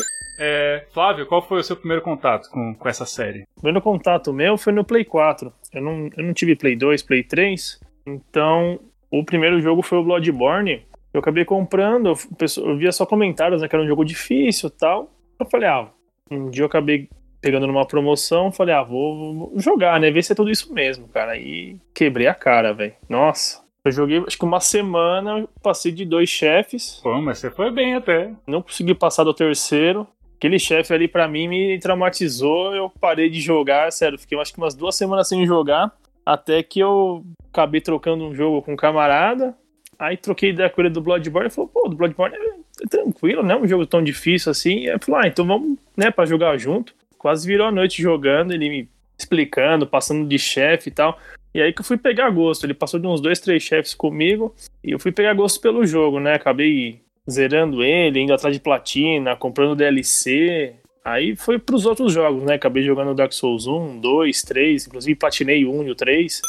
É, 0.45 0.87
Flávio, 0.93 1.25
qual 1.25 1.41
foi 1.41 1.61
o 1.61 1.63
seu 1.63 1.77
primeiro 1.77 2.03
contato 2.03 2.51
com, 2.51 2.75
com 2.75 2.89
essa 2.89 3.07
série? 3.07 3.43
O 3.57 3.61
primeiro 3.61 3.81
contato 3.81 4.33
meu 4.33 4.59
foi 4.59 4.73
no 4.73 4.85
Play 4.85 5.05
4. 5.05 5.53
Eu 5.73 5.81
não, 5.81 6.11
eu 6.17 6.25
não 6.25 6.35
tive 6.35 6.57
Play 6.57 6.75
2, 6.75 7.01
Play 7.05 7.23
3. 7.23 7.79
Então, 8.05 8.81
o 9.09 9.25
primeiro 9.25 9.61
jogo 9.61 9.83
foi 9.83 9.99
o 9.99 10.03
Bloodborne. 10.03 10.85
Eu 11.15 11.21
acabei 11.21 11.45
comprando, 11.45 12.13
eu, 12.57 12.77
via 12.77 12.91
só 12.91 13.07
comentários, 13.07 13.63
né, 13.63 13.69
que 13.69 13.77
era 13.77 13.85
um 13.85 13.87
jogo 13.87 14.05
difícil 14.05 14.69
e 14.69 14.73
tal. 14.73 15.15
Eu 15.39 15.47
falei, 15.47 15.69
ah, 15.69 15.89
um 16.29 16.51
dia 16.51 16.63
eu 16.63 16.67
acabei 16.67 17.09
pegando 17.41 17.69
numa 17.69 17.87
promoção, 17.87 18.51
falei, 18.51 18.75
ah, 18.75 18.83
vou, 18.83 19.35
vou 19.35 19.53
jogar, 19.61 20.01
né, 20.01 20.11
ver 20.11 20.25
se 20.25 20.33
é 20.33 20.35
tudo 20.35 20.51
isso 20.51 20.75
mesmo, 20.75 21.07
cara. 21.07 21.37
E 21.37 21.79
quebrei 21.95 22.27
a 22.27 22.35
cara, 22.35 22.73
velho. 22.75 22.95
Nossa. 23.09 23.63
Eu 23.85 23.93
joguei, 23.93 24.19
acho 24.27 24.39
que 24.39 24.45
uma 24.45 24.61
semana, 24.61 25.47
passei 25.63 25.93
de 25.93 26.05
dois 26.05 26.29
chefes. 26.29 27.01
Pô, 27.01 27.21
mas 27.21 27.39
você 27.39 27.49
foi 27.51 27.71
bem 27.71 27.95
até. 27.95 28.33
Não 28.45 28.63
consegui 28.63 28.95
passar 28.95 29.23
do 29.23 29.35
terceiro. 29.35 30.07
Aquele 30.43 30.59
chefe 30.59 30.93
ali 30.93 31.07
pra 31.07 31.29
mim 31.29 31.47
me 31.47 31.79
traumatizou. 31.79 32.75
Eu 32.75 32.91
parei 32.91 33.31
de 33.31 33.41
jogar, 33.41 33.93
sério. 33.93 34.19
Fiquei 34.19 34.37
acho 34.41 34.53
que 34.53 34.59
umas 34.59 34.75
duas 34.75 34.97
semanas 34.97 35.29
sem 35.29 35.47
jogar. 35.47 35.93
Até 36.27 36.65
que 36.65 36.81
eu 36.81 37.25
acabei 37.49 37.81
trocando 37.81 38.25
um 38.25 38.35
jogo 38.35 38.61
com 38.61 38.73
um 38.73 38.77
camarada. 38.77 39.55
Aí 39.97 40.17
troquei 40.17 40.53
com 40.71 40.81
ele 40.81 40.91
do 40.91 41.01
Bloodborne. 41.01 41.47
Ele 41.47 41.55
falou, 41.55 41.71
pô, 41.73 41.89
do 41.89 41.95
Bloodborne 41.95 42.35
é 42.35 42.89
tranquilo, 42.89 43.45
não 43.45 43.55
é 43.55 43.59
um 43.61 43.69
jogo 43.69 43.87
tão 43.87 44.03
difícil 44.03 44.51
assim. 44.51 44.79
E 44.79 44.87
eu 44.87 44.99
falei, 44.99 45.21
ah, 45.27 45.29
então 45.29 45.47
vamos, 45.47 45.79
né, 45.97 46.11
pra 46.11 46.27
jogar 46.27 46.59
junto. 46.59 46.93
Quase 47.17 47.47
virou 47.47 47.69
a 47.69 47.71
noite 47.71 48.03
jogando, 48.03 48.53
ele 48.53 48.69
me 48.69 48.89
explicando, 49.17 49.87
passando 49.87 50.27
de 50.27 50.41
chefe 50.41 50.89
e 50.89 50.93
tal. 50.93 51.21
E 51.55 51.63
aí 51.63 51.73
que 51.73 51.83
eu 51.83 51.85
fui 51.85 51.97
pegar 51.97 52.29
gosto. 52.31 52.67
Ele 52.67 52.75
passou 52.75 52.99
de 52.99 53.07
uns 53.07 53.21
dois, 53.21 53.39
três 53.39 53.63
chefes 53.63 53.95
comigo. 53.95 54.53
E 54.83 54.91
eu 54.91 54.99
fui 54.99 55.13
pegar 55.13 55.35
gosto 55.35 55.61
pelo 55.61 55.87
jogo, 55.87 56.19
né? 56.19 56.35
Acabei 56.35 57.01
zerando 57.31 57.83
ele, 57.83 58.21
indo 58.21 58.33
atrás 58.33 58.55
de 58.55 58.61
platina, 58.61 59.37
comprando 59.37 59.77
DLC. 59.77 60.75
Aí 61.05 61.35
foi 61.37 61.59
pros 61.59 61.87
outros 61.87 62.13
jogos, 62.13 62.43
né? 62.45 62.55
Acabei 62.55 62.83
jogando 62.83 63.15
Dark 63.15 63.33
Souls 63.33 63.67
1, 63.67 64.01
2, 64.01 64.43
3, 64.43 64.87
inclusive 64.87 65.19
platinei 65.19 65.65
o 65.65 65.73
1 65.73 65.85
e 65.85 65.91
o 65.91 65.95
3. 65.95 66.41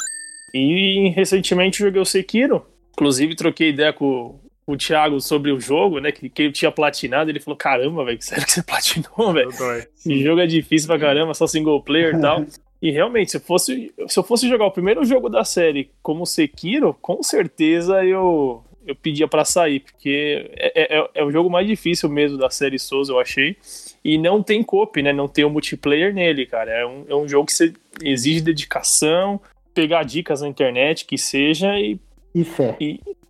E 0.54 1.10
recentemente 1.16 1.80
joguei 1.80 2.02
o 2.02 2.06
Sekiro. 2.06 2.66
Inclusive 2.92 3.36
troquei 3.36 3.70
ideia 3.70 3.92
com, 3.92 4.40
o 4.66 4.78
Thiago 4.78 5.20
sobre 5.20 5.52
o 5.52 5.60
jogo, 5.60 6.00
né? 6.00 6.12
Que, 6.12 6.30
que 6.30 6.44
eu 6.44 6.52
tinha 6.52 6.72
platinado. 6.72 7.30
Ele 7.30 7.40
falou: 7.40 7.58
Caramba, 7.58 8.06
velho, 8.06 8.22
sério 8.22 8.46
que 8.46 8.52
você 8.52 8.64
platinou, 8.64 9.34
velho? 9.34 9.52
Esse 9.96 10.24
jogo 10.24 10.42
é 10.42 10.48
difícil 10.48 10.88
pra 10.88 11.00
caramba, 11.00 11.34
só 11.34 11.48
single 11.48 11.82
player 11.82 12.16
e 12.16 12.22
tal. 12.22 12.46
E 12.84 12.92
realmente, 12.92 13.32
se 13.32 13.40
fosse, 13.40 13.94
se 14.10 14.20
eu 14.20 14.24
fosse 14.24 14.46
jogar 14.46 14.66
o 14.66 14.72
primeiro 14.72 15.06
jogo 15.06 15.30
da 15.30 15.46
série 15.46 15.90
como 16.02 16.26
Sekiro, 16.26 16.94
com 17.02 17.24
certeza 17.24 18.04
eu, 18.04 18.62
eu 18.86 18.96
pedia 18.96 19.28
pra 19.28 19.46
sair, 19.46 19.80
porque 19.82 20.50
é, 20.56 20.98
é, 20.98 21.10
é 21.16 21.24
o 21.24 21.32
jogo 21.32 21.50
mais 21.50 21.68
difícil 21.68 22.10
mesmo 22.10 22.38
da 22.38 22.50
série 22.50 22.78
Souls, 22.80 23.10
eu 23.10 23.20
achei. 23.20 23.56
E 24.04 24.18
não 24.18 24.44
tem 24.44 24.62
coop, 24.64 25.02
né? 25.02 25.14
Não 25.14 25.28
tem 25.28 25.46
o 25.46 25.50
multiplayer 25.50 26.14
nele, 26.14 26.46
cara. 26.46 26.72
É 26.72 26.86
um, 26.86 27.06
é 27.08 27.16
um 27.16 27.28
jogo 27.28 27.46
que 27.46 27.54
você 27.54 27.74
exige 28.02 28.42
dedicação, 28.42 29.40
pegar 29.74 30.04
dicas 30.04 30.42
na 30.42 30.48
internet, 30.48 31.06
que 31.06 31.18
seja, 31.18 31.80
e, 31.80 32.00
E 32.36 32.44
fé. 32.44 32.76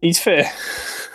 e 0.01 0.13
fé. 0.13 0.51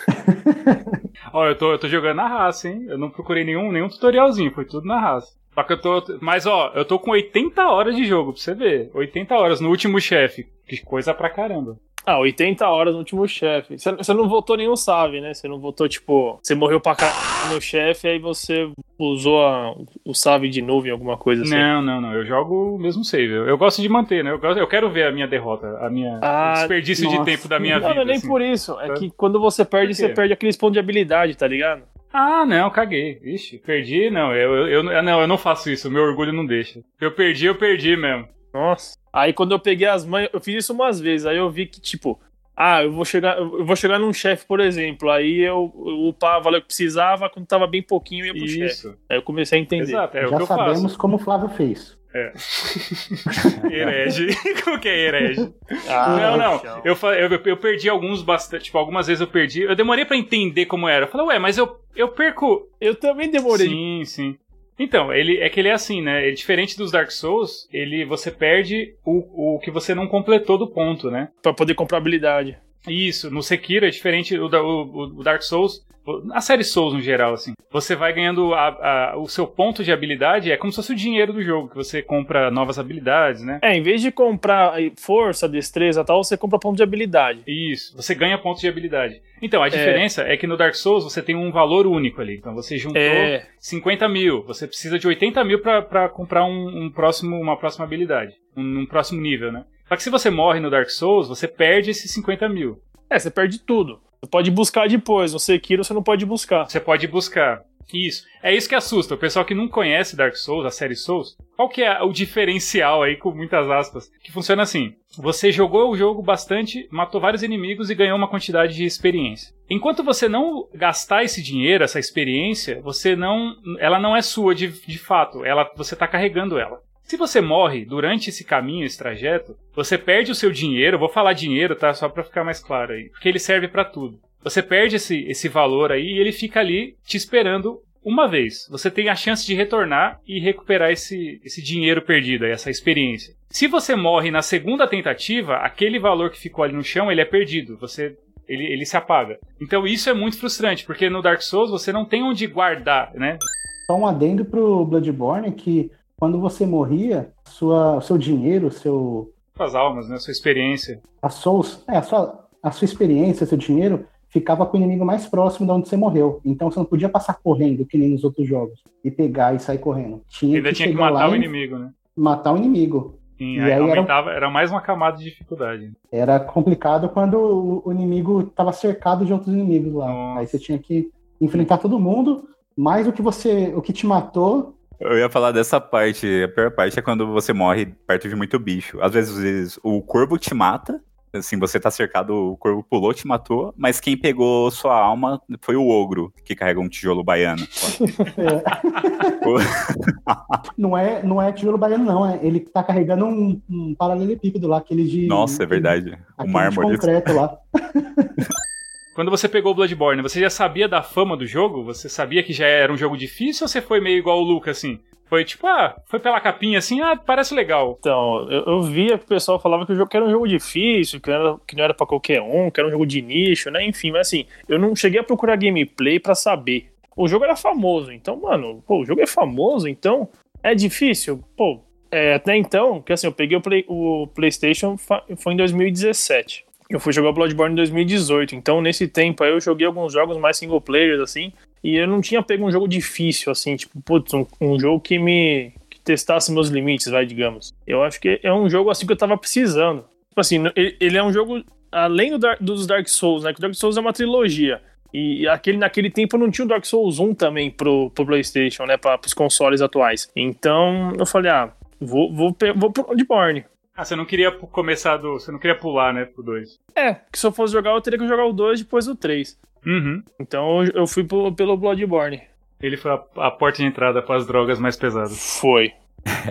Ó, 1.33 1.45
eu 1.47 1.55
tô, 1.55 1.71
eu 1.71 1.79
tô 1.79 1.87
jogando 1.87 2.17
na 2.17 2.27
raça, 2.27 2.69
hein? 2.69 2.85
Eu 2.87 2.97
não 2.97 3.09
procurei 3.09 3.43
nenhum, 3.43 3.71
nenhum 3.71 3.89
tutorialzinho, 3.89 4.51
foi 4.51 4.65
tudo 4.65 4.87
na 4.87 4.99
raça. 4.99 5.37
Só 5.53 5.63
que 5.63 5.73
eu 5.73 5.81
tô. 5.81 6.03
Mas 6.21 6.45
ó, 6.45 6.71
eu 6.75 6.85
tô 6.85 6.97
com 6.99 7.11
80 7.11 7.61
horas 7.69 7.95
de 7.95 8.05
jogo, 8.05 8.33
pra 8.33 8.41
você 8.41 8.53
ver. 8.53 8.89
80 8.93 9.35
horas 9.35 9.59
no 9.59 9.69
último 9.69 9.99
chefe. 9.99 10.47
Que 10.67 10.77
coisa 10.83 11.13
pra 11.13 11.29
caramba. 11.29 11.77
Ah, 12.09 12.19
80 12.19 12.67
horas 12.67 12.93
no 12.93 12.99
último 12.99 13.27
chefe. 13.27 13.77
Você, 13.77 14.13
não 14.13 14.27
votou 14.27 14.57
nenhum 14.57 14.75
save, 14.75 15.21
né? 15.21 15.33
Você 15.33 15.47
não 15.47 15.59
votou, 15.59 15.87
tipo, 15.87 16.39
você 16.41 16.55
morreu 16.55 16.79
pra 16.81 16.95
caralho 16.95 17.53
no 17.53 17.61
chefe, 17.61 18.07
aí 18.07 18.19
você 18.19 18.69
usou 18.97 19.45
a- 19.45 19.75
o 20.05 20.13
save 20.13 20.49
de 20.49 20.61
novo 20.61 20.87
em 20.87 20.91
alguma 20.91 21.17
coisa 21.17 21.43
assim. 21.43 21.55
Não, 21.55 21.81
não, 21.81 22.01
não. 22.01 22.13
Eu 22.13 22.25
jogo 22.25 22.75
o 22.75 22.79
mesmo 22.79 23.03
save. 23.03 23.31
Eu, 23.31 23.47
eu 23.47 23.57
gosto 23.57 23.81
de 23.81 23.87
manter, 23.89 24.23
né? 24.23 24.31
Eu, 24.31 24.39
gosto- 24.39 24.57
eu 24.59 24.67
quero 24.67 24.89
ver 24.89 25.07
a 25.07 25.11
minha 25.11 25.27
derrota, 25.27 25.67
a 25.81 25.89
minha 25.89 26.19
Ah, 26.21 26.53
desperdício 26.55 27.07
de 27.07 27.13
nossa. 27.15 27.25
tempo 27.25 27.47
da 27.47 27.59
minha 27.59 27.75
Não, 27.79 27.87
vida. 27.89 27.93
não 27.95 28.01
é 28.01 28.05
nem 28.05 28.15
assim. 28.17 28.27
por 28.27 28.41
isso. 28.41 28.79
É 28.79 28.87
Tá. 28.87 28.93
que 28.95 29.11
quando 29.11 29.39
você 29.39 29.63
perde, 29.63 29.93
você 29.93 30.09
perde 30.09 30.33
aqueles 30.33 30.57
pontos 30.57 30.73
de 30.73 30.79
habilidade, 30.79 31.35
tá 31.37 31.47
ligado? 31.47 31.83
Ah, 32.11 32.43
não, 32.45 32.69
caguei. 32.71 33.19
Ixi, 33.23 33.59
perdi, 33.59 34.09
não. 34.09 34.33
Eu, 34.33 34.67
eu, 34.67 34.83
eu- 34.91 35.03
não, 35.03 35.21
eu 35.21 35.27
não 35.27 35.37
faço 35.37 35.69
isso. 35.69 35.91
Meu 35.91 36.01
orgulho 36.03 36.33
não 36.33 36.45
deixa. 36.45 36.79
Eu 36.99 37.11
perdi, 37.11 37.45
eu 37.45 37.55
perdi 37.55 37.95
mesmo. 37.95 38.27
Nossa. 38.51 38.97
Aí 39.11 39.33
quando 39.33 39.51
eu 39.51 39.59
peguei 39.59 39.87
as 39.87 40.05
mães, 40.05 40.29
eu 40.31 40.39
fiz 40.39 40.63
isso 40.63 40.73
umas 40.73 40.99
vezes. 40.99 41.25
Aí 41.25 41.37
eu 41.37 41.49
vi 41.49 41.65
que, 41.65 41.81
tipo, 41.81 42.19
ah, 42.55 42.83
eu 42.83 42.91
vou 42.91 43.05
chegar, 43.05 43.37
eu 43.37 43.65
vou 43.65 43.75
chegar 43.75 43.97
num 43.97 44.11
chefe, 44.11 44.45
por 44.45 44.59
exemplo. 44.59 45.09
Aí 45.09 45.39
eu, 45.39 45.73
eu 45.85 46.07
upava 46.09 46.49
o 46.49 46.53
que 46.53 46.67
precisava, 46.67 47.29
quando 47.29 47.45
tava 47.45 47.65
bem 47.65 47.81
pouquinho, 47.81 48.25
eu 48.25 48.35
ia 48.35 48.41
pro 48.41 48.47
chefe. 48.49 48.87
Aí 49.09 49.17
eu 49.17 49.21
comecei 49.21 49.57
a 49.57 49.61
entender. 49.61 49.83
Exato, 49.83 50.17
é 50.17 50.25
o 50.25 50.29
Já 50.29 50.35
que 50.35 50.43
eu 50.43 50.47
sabemos 50.47 50.81
faço. 50.81 50.97
como 50.97 51.15
o 51.15 51.19
Flávio 51.19 51.49
fez. 51.49 51.97
Herege. 53.71 54.27
Como 54.63 54.79
que 54.79 54.89
é 54.89 54.97
herege? 54.97 55.53
Ah, 55.87 56.17
não, 56.17 56.37
não. 56.37 56.81
Eu, 56.83 56.97
eu, 57.13 57.41
eu 57.45 57.57
perdi 57.57 57.87
alguns 57.87 58.23
bastante. 58.23 58.65
Tipo, 58.65 58.79
algumas 58.79 59.07
vezes 59.07 59.21
eu 59.21 59.27
perdi. 59.27 59.61
Eu 59.61 59.75
demorei 59.75 60.05
pra 60.05 60.17
entender 60.17 60.65
como 60.65 60.87
era. 60.87 61.05
Eu 61.05 61.09
falei, 61.09 61.27
ué, 61.27 61.39
mas 61.39 61.57
eu, 61.57 61.79
eu 61.95 62.07
perco. 62.09 62.67
Eu 62.81 62.95
também 62.95 63.29
demorei. 63.29 63.67
Sim, 63.67 64.03
sim. 64.05 64.37
Então, 64.79 65.13
ele 65.13 65.39
é 65.39 65.49
que 65.49 65.59
ele 65.59 65.67
é 65.67 65.73
assim, 65.73 66.01
né? 66.01 66.25
Ele, 66.25 66.35
diferente 66.35 66.77
dos 66.77 66.91
Dark 66.91 67.11
Souls, 67.11 67.67
ele 67.71 68.05
você 68.05 68.31
perde 68.31 68.95
o, 69.05 69.55
o 69.55 69.59
que 69.59 69.69
você 69.69 69.93
não 69.93 70.07
completou 70.07 70.57
do 70.57 70.67
ponto, 70.67 71.11
né? 71.11 71.27
Pra 71.41 71.53
poder 71.53 71.75
comprar 71.75 71.97
habilidade. 71.97 72.57
Isso, 72.87 73.29
no 73.29 73.43
Sekiro 73.43 73.85
é 73.85 73.89
diferente 73.89 74.37
o, 74.39 74.47
o, 74.47 75.19
o 75.19 75.23
Dark 75.23 75.41
Souls, 75.41 75.85
a 76.33 76.41
série 76.41 76.63
Souls 76.63 76.93
no 76.93 77.01
geral, 77.01 77.33
assim. 77.33 77.53
Você 77.71 77.95
vai 77.95 78.11
ganhando 78.13 78.53
a- 78.53 78.67
a- 79.11 79.17
o 79.17 79.27
seu 79.27 79.45
ponto 79.45 79.83
de 79.83 79.91
habilidade, 79.91 80.51
é 80.51 80.57
como 80.57 80.71
se 80.71 80.77
fosse 80.77 80.93
o 80.93 80.95
dinheiro 80.95 81.31
do 81.33 81.41
jogo, 81.43 81.69
que 81.69 81.75
você 81.75 82.01
compra 82.01 82.49
novas 82.49 82.79
habilidades, 82.79 83.43
né? 83.43 83.59
É, 83.61 83.75
em 83.75 83.81
vez 83.81 84.01
de 84.01 84.11
comprar 84.11 84.73
força, 84.97 85.47
destreza 85.47 86.01
e 86.01 86.05
tal, 86.05 86.23
você 86.23 86.35
compra 86.37 86.57
ponto 86.59 86.77
de 86.77 86.83
habilidade. 86.83 87.41
Isso, 87.47 87.95
você 87.95 88.15
ganha 88.15 88.37
pontos 88.37 88.61
de 88.61 88.67
habilidade. 88.67 89.21
Então, 89.41 89.61
a 89.63 89.69
diferença 89.69 90.23
é 90.23 90.35
que 90.35 90.47
no 90.47 90.57
Dark 90.57 90.75
Souls 90.75 91.03
você 91.03 91.21
tem 91.21 91.35
um 91.35 91.51
valor 91.51 91.85
único 91.87 92.19
ali. 92.21 92.35
Então 92.35 92.53
você 92.53 92.77
juntou 92.77 93.01
É. 93.01 93.45
50 93.59 94.07
mil, 94.09 94.43
você 94.43 94.67
precisa 94.67 94.97
de 94.99 95.07
80 95.07 95.43
mil 95.43 95.59
pra, 95.61 95.81
pra 95.81 96.09
comprar 96.09 96.43
um, 96.45 96.85
um 96.85 96.89
próximo, 96.89 97.39
uma 97.39 97.55
próxima 97.57 97.85
habilidade, 97.85 98.33
um, 98.57 98.79
um 98.81 98.85
próximo 98.85 99.21
nível, 99.21 99.51
né? 99.51 99.63
Só 99.87 99.95
que 99.95 100.03
se 100.03 100.09
você 100.09 100.29
morre 100.29 100.59
no 100.59 100.69
Dark 100.69 100.89
Souls, 100.89 101.27
você 101.29 101.47
perde 101.47 101.89
esses 101.91 102.11
50 102.11 102.47
mil. 102.49 102.79
É, 103.09 103.17
você 103.17 103.31
perde 103.31 103.59
tudo. 103.59 103.99
Você 104.21 104.29
pode 104.29 104.51
buscar 104.51 104.87
depois. 104.87 105.33
No 105.33 105.39
Sekiro 105.39 105.83
você 105.83 105.93
não 105.93 106.03
pode 106.03 106.25
buscar. 106.25 106.69
Você 106.69 106.79
pode 106.79 107.07
buscar. 107.07 107.61
Isso. 107.93 108.23
É 108.43 108.53
isso 108.53 108.69
que 108.69 108.75
assusta. 108.75 109.15
O 109.15 109.17
pessoal 109.17 109.43
que 109.43 109.55
não 109.55 109.67
conhece 109.67 110.15
Dark 110.15 110.35
Souls, 110.35 110.65
a 110.65 110.71
série 110.71 110.95
Souls, 110.95 111.35
qual 111.55 111.67
que 111.67 111.81
é 111.81 112.01
o 112.01 112.11
diferencial 112.11 113.03
aí, 113.03 113.15
com 113.15 113.31
muitas 113.31 113.69
aspas? 113.69 114.09
Que 114.23 114.31
funciona 114.31 114.61
assim. 114.61 114.93
Você 115.17 115.51
jogou 115.51 115.89
o 115.89 115.97
jogo 115.97 116.21
bastante, 116.21 116.87
matou 116.91 117.19
vários 117.19 117.41
inimigos 117.43 117.89
e 117.89 117.95
ganhou 117.95 118.17
uma 118.17 118.29
quantidade 118.29 118.75
de 118.75 118.85
experiência. 118.85 119.53
Enquanto 119.69 120.03
você 120.03 120.29
não 120.29 120.67
gastar 120.73 121.23
esse 121.23 121.41
dinheiro, 121.41 121.83
essa 121.83 121.99
experiência, 121.99 122.79
você 122.81 123.15
não. 123.15 123.55
Ela 123.79 123.99
não 123.99 124.15
é 124.15 124.21
sua 124.21 124.53
de, 124.53 124.67
de 124.67 124.97
fato. 124.99 125.43
Ela, 125.43 125.69
você 125.75 125.95
está 125.95 126.07
carregando 126.07 126.59
ela. 126.59 126.79
Se 127.09 127.17
você 127.17 127.41
morre 127.41 127.85
durante 127.85 128.29
esse 128.29 128.43
caminho, 128.43 128.85
esse 128.85 128.95
trajeto, 128.95 129.57
você 129.75 129.97
perde 129.97 130.31
o 130.31 130.35
seu 130.35 130.51
dinheiro. 130.51 130.99
Vou 130.99 131.09
falar 131.09 131.33
dinheiro, 131.33 131.75
tá? 131.75 131.91
Só 131.91 132.07
pra 132.07 132.23
ficar 132.23 132.43
mais 132.43 132.59
claro 132.59 132.93
aí. 132.93 133.09
Porque 133.09 133.27
ele 133.27 133.39
serve 133.39 133.67
pra 133.67 133.83
tudo. 133.83 134.19
Você 134.43 134.61
perde 134.61 134.97
esse, 134.97 135.23
esse 135.23 135.49
valor 135.49 135.91
aí 135.91 136.05
e 136.05 136.19
ele 136.19 136.31
fica 136.31 136.59
ali 136.59 136.95
te 137.03 137.17
esperando 137.17 137.81
uma 138.05 138.27
vez. 138.27 138.67
Você 138.69 138.91
tem 138.91 139.09
a 139.09 139.15
chance 139.15 139.43
de 139.43 139.55
retornar 139.55 140.19
e 140.27 140.39
recuperar 140.39 140.91
esse, 140.91 141.41
esse 141.43 141.63
dinheiro 141.63 142.03
perdido, 142.03 142.45
essa 142.45 142.69
experiência. 142.69 143.33
Se 143.49 143.65
você 143.65 143.95
morre 143.95 144.29
na 144.29 144.43
segunda 144.43 144.87
tentativa, 144.87 145.55
aquele 145.55 145.97
valor 145.97 146.29
que 146.29 146.39
ficou 146.39 146.63
ali 146.63 146.75
no 146.75 146.83
chão, 146.83 147.11
ele 147.11 147.21
é 147.21 147.25
perdido. 147.25 147.75
Você 147.79 148.15
ele, 148.47 148.65
ele 148.65 148.85
se 148.85 148.95
apaga. 148.95 149.39
Então 149.59 149.87
isso 149.87 150.11
é 150.11 150.13
muito 150.13 150.37
frustrante, 150.37 150.85
porque 150.85 151.09
no 151.09 151.23
Dark 151.23 151.41
Souls 151.41 151.71
você 151.71 151.91
não 151.91 152.05
tem 152.05 152.21
onde 152.21 152.45
guardar, 152.45 153.11
né? 153.15 153.39
Só 153.87 153.97
um 153.97 154.05
adendo 154.05 154.45
pro 154.45 154.85
Bloodborne 154.85 155.51
que 155.51 155.89
quando 156.19 156.39
você 156.39 156.65
morria, 156.65 157.31
sua, 157.45 157.97
o 157.97 158.01
seu 158.01 158.17
dinheiro, 158.17 158.69
seu, 158.71 159.31
Suas 159.55 159.75
almas, 159.75 160.07
né? 160.09 160.17
Sua 160.17 160.31
experiência. 160.31 161.01
a, 161.21 161.29
souls, 161.29 161.83
é, 161.87 161.97
a, 161.97 162.01
sua, 162.01 162.47
a 162.61 162.71
sua 162.71 162.85
experiência, 162.85 163.45
seu 163.45 163.57
dinheiro, 163.57 164.05
ficava 164.29 164.65
com 164.65 164.77
o 164.77 164.79
inimigo 164.79 165.05
mais 165.05 165.25
próximo 165.27 165.65
de 165.65 165.71
onde 165.73 165.89
você 165.89 165.97
morreu. 165.97 166.39
Então 166.45 166.69
você 166.69 166.79
não 166.79 166.85
podia 166.85 167.09
passar 167.09 167.35
correndo, 167.41 167.85
que 167.85 167.97
nem 167.97 168.09
nos 168.09 168.23
outros 168.23 168.47
jogos, 168.47 168.83
e 169.03 169.09
pegar 169.09 169.55
e 169.55 169.59
sair 169.59 169.79
correndo. 169.79 170.21
Tinha 170.29 170.57
Ainda 170.57 170.69
que 170.69 170.75
tinha 170.75 170.89
que 170.89 170.95
matar 170.95 171.29
o 171.29 171.35
inimigo, 171.35 171.77
né? 171.77 171.91
matar 172.15 172.53
o 172.53 172.57
inimigo. 172.57 173.15
Sim, 173.37 173.55
E 173.55 173.59
aí 173.61 173.71
aí 173.71 173.71
era- 173.71 173.95
aumentava, 173.99 174.31
era... 174.31 174.49
mais 174.49 174.69
uma 174.69 174.81
camada 174.81 175.17
de 175.17 175.23
dificuldade. 175.25 175.93
Era 176.11 176.39
complicado 176.39 177.07
quando 177.09 177.35
o, 177.37 177.81
o 177.85 177.91
inimigo 177.93 178.41
estava 178.41 178.71
cercado 178.73 179.25
de 179.25 179.31
outros 179.31 179.53
inimigos 179.53 179.93
lá. 179.93 180.07
Nossa. 180.07 180.39
Aí 180.41 180.47
você 180.47 180.59
tinha 180.59 180.77
que 180.77 181.09
enfrentar 181.39 181.77
todo 181.77 181.97
mundo, 181.99 182.49
mais 182.77 183.07
o 183.07 183.13
que 183.13 183.21
você, 183.21 183.71
o 183.75 183.81
que 183.81 183.93
te 183.93 184.05
matou, 184.05 184.75
Eu 184.99 185.17
ia 185.17 185.29
falar 185.29 185.51
dessa 185.51 185.79
parte. 185.79 186.43
A 186.43 186.47
pior 186.47 186.71
parte 186.71 186.99
é 186.99 187.01
quando 187.01 187.25
você 187.27 187.53
morre 187.53 187.85
perto 187.85 188.27
de 188.27 188.35
muito 188.35 188.59
bicho. 188.59 188.99
Às 189.01 189.13
vezes 189.13 189.79
o 189.81 190.01
corvo 190.01 190.37
te 190.37 190.53
mata. 190.53 191.01
Assim, 191.31 191.59
você 191.59 191.79
tá 191.79 191.91
cercado, 191.91 192.33
o 192.33 192.57
corvo 192.57 192.83
pulou, 192.83 193.13
te 193.13 193.27
matou, 193.27 193.71
mas 193.77 193.99
quem 193.99 194.17
pegou 194.17 194.71
sua 194.71 194.99
alma 194.99 195.39
foi 195.61 195.75
o 195.75 195.87
ogro, 195.87 196.33
que 196.43 196.55
carrega 196.55 196.79
um 196.79 196.89
tijolo 196.89 197.23
baiano. 197.23 197.61
não 200.75 200.97
é, 200.97 201.21
não 201.21 201.39
é 201.39 201.51
tijolo 201.51 201.77
baiano, 201.77 202.03
não. 202.03 202.25
É, 202.25 202.39
ele 202.41 202.61
tá 202.61 202.81
carregando 202.81 203.25
um, 203.25 203.61
um 203.69 203.93
paralelepípedo 203.93 204.67
lá, 204.67 204.79
aquele 204.79 205.05
de. 205.05 205.27
Nossa, 205.27 205.61
é 205.61 205.67
verdade. 205.67 206.13
O 206.13 206.41
Aquele 206.41 206.51
mármore. 206.51 206.95
concreto 206.95 207.33
lá. 207.33 207.55
Quando 209.19 209.31
você 209.31 209.49
pegou 209.49 209.73
o 209.73 209.75
Bloodborne, 209.75 210.21
você 210.21 210.39
já 210.39 210.49
sabia 210.49 210.87
da 210.87 211.03
fama 211.03 211.35
do 211.35 211.45
jogo? 211.45 211.83
Você 211.83 212.07
sabia 212.07 212.41
que 212.41 212.53
já 212.53 212.65
era 212.65 212.89
um 212.89 212.95
jogo 212.95 213.17
difícil 213.17 213.65
ou 213.65 213.67
você 213.67 213.81
foi 213.81 213.99
meio 213.99 214.17
igual 214.17 214.39
o 214.39 214.43
Luca, 214.45 214.71
assim? 214.71 214.97
Foi 215.25 215.43
tipo, 215.43 215.67
ah, 215.67 215.93
foi 216.05 216.21
pela 216.21 216.39
capinha 216.39 216.79
assim, 216.79 217.01
ah, 217.01 217.17
parece 217.17 217.53
legal. 217.53 217.97
Então, 217.99 218.47
eu, 218.49 218.63
eu 218.65 218.81
via 218.83 219.17
que 219.17 219.25
o 219.25 219.27
pessoal 219.27 219.59
falava 219.59 219.85
que 219.85 219.91
o 219.91 219.95
jogo 219.95 220.09
que 220.09 220.15
era 220.15 220.25
um 220.25 220.31
jogo 220.31 220.47
difícil, 220.47 221.19
que, 221.19 221.29
era, 221.29 221.57
que 221.67 221.75
não 221.75 221.83
era 221.83 221.93
pra 221.93 222.07
qualquer 222.07 222.41
um, 222.41 222.71
que 222.71 222.79
era 222.79 222.87
um 222.87 222.91
jogo 222.91 223.05
de 223.05 223.21
nicho, 223.21 223.69
né? 223.69 223.85
Enfim, 223.85 224.11
mas 224.11 224.21
assim, 224.27 224.45
eu 224.69 224.79
não 224.79 224.95
cheguei 224.95 225.19
a 225.19 225.23
procurar 225.25 225.57
gameplay 225.57 226.17
pra 226.17 226.33
saber. 226.33 226.87
O 227.13 227.27
jogo 227.27 227.43
era 227.43 227.57
famoso, 227.57 228.13
então, 228.13 228.37
mano, 228.39 228.81
pô, 228.87 229.01
o 229.01 229.05
jogo 229.05 229.19
é 229.19 229.27
famoso, 229.27 229.89
então 229.89 230.29
é 230.63 230.73
difícil. 230.73 231.43
Pô, 231.57 231.81
é, 232.09 232.35
até 232.35 232.55
então, 232.55 233.01
que 233.01 233.11
assim, 233.11 233.27
eu 233.27 233.33
peguei 233.33 233.57
o, 233.57 233.61
Play- 233.61 233.83
o 233.85 234.27
PlayStation 234.33 234.95
foi 234.97 235.51
em 235.51 235.57
2017. 235.57 236.68
Eu 236.89 236.99
fui 236.99 237.13
jogar 237.13 237.31
Bloodborne 237.31 237.73
em 237.73 237.75
2018, 237.75 238.55
então 238.55 238.81
nesse 238.81 239.07
tempo 239.07 239.43
aí 239.43 239.51
eu 239.51 239.61
joguei 239.61 239.85
alguns 239.85 240.11
jogos 240.11 240.37
mais 240.37 240.57
single 240.57 240.81
players, 240.81 241.21
assim, 241.21 241.53
e 241.83 241.95
eu 241.95 242.07
não 242.07 242.19
tinha 242.19 242.41
pego 242.41 242.65
um 242.65 242.71
jogo 242.71 242.87
difícil, 242.87 243.51
assim, 243.51 243.75
tipo, 243.75 244.01
putz, 244.01 244.33
um, 244.33 244.45
um 244.59 244.79
jogo 244.79 244.99
que 244.99 245.19
me 245.19 245.71
que 245.87 245.99
testasse 245.99 246.51
meus 246.51 246.69
limites, 246.69 247.07
vai, 247.07 247.27
digamos. 247.27 247.73
Eu 247.85 248.03
acho 248.03 248.19
que 248.19 248.39
é 248.41 248.51
um 248.51 248.67
jogo 248.67 248.89
assim 248.89 249.05
que 249.05 249.13
eu 249.13 249.17
tava 249.17 249.37
precisando. 249.37 250.03
Tipo 250.29 250.41
assim, 250.41 250.63
ele, 250.75 250.97
ele 250.99 251.17
é 251.17 251.23
um 251.23 251.31
jogo 251.31 251.63
além 251.91 252.37
do 252.37 252.39
dos 252.59 252.87
Dark 252.87 253.07
Souls, 253.07 253.43
né? 253.43 253.53
Que 253.53 253.59
o 253.59 253.61
Dark 253.61 253.75
Souls 253.75 253.97
é 253.97 254.01
uma 254.01 254.13
trilogia. 254.13 254.81
E 255.13 255.47
aquele, 255.47 255.77
naquele 255.77 256.09
tempo 256.09 256.37
não 256.37 256.51
tinha 256.51 256.65
o 256.65 256.67
Dark 256.67 256.85
Souls 256.85 257.19
1 257.19 257.33
também 257.33 257.71
pro, 257.71 258.11
pro 258.11 258.25
PlayStation, 258.25 258.85
né? 258.85 258.97
Para 258.97 259.19
os 259.25 259.33
consoles 259.33 259.81
atuais. 259.81 260.29
Então 260.35 261.13
eu 261.17 261.25
falei, 261.25 261.51
ah, 261.51 261.71
vou, 261.99 262.33
vou, 262.33 262.55
vou 262.75 262.91
pro 262.91 263.03
Bloodborne. 263.03 263.65
Ah, 263.99 264.05
você 264.05 264.15
não 264.15 264.23
queria 264.25 264.49
começar 264.49 265.17
do. 265.17 265.33
Você 265.33 265.51
não 265.51 265.59
queria 265.59 265.75
pular, 265.77 266.13
né, 266.13 266.23
pro 266.23 266.41
2. 266.41 266.79
É, 266.95 267.15
que 267.29 267.37
se 267.37 267.45
eu 267.45 267.51
fosse 267.51 267.73
jogar, 267.73 267.91
eu 267.91 267.99
teria 267.99 268.17
que 268.17 268.27
jogar 268.27 268.45
o 268.45 268.53
2 268.53 268.79
depois 268.79 269.09
o 269.09 269.15
3. 269.15 269.57
Uhum. 269.85 270.23
Então 270.39 270.83
eu, 270.85 271.05
fui 271.05 271.25
pro- 271.25 271.53
pelo 271.53 271.75
Bloodborne. 271.75 272.41
Ele 272.81 272.95
foi 272.95 273.11
a, 273.11 273.21
a 273.47 273.51
porta 273.51 273.79
de 273.79 273.83
entrada 273.83 274.21
para 274.21 274.37
as 274.37 274.47
drogas 274.47 274.79
mais 274.79 274.95
pesadas. 274.95 275.57
Foi. 275.59 275.91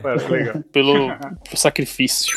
Parece 0.02 0.30
legal. 0.30 0.62
Pelo 0.70 1.08
sacrifício. 1.54 2.36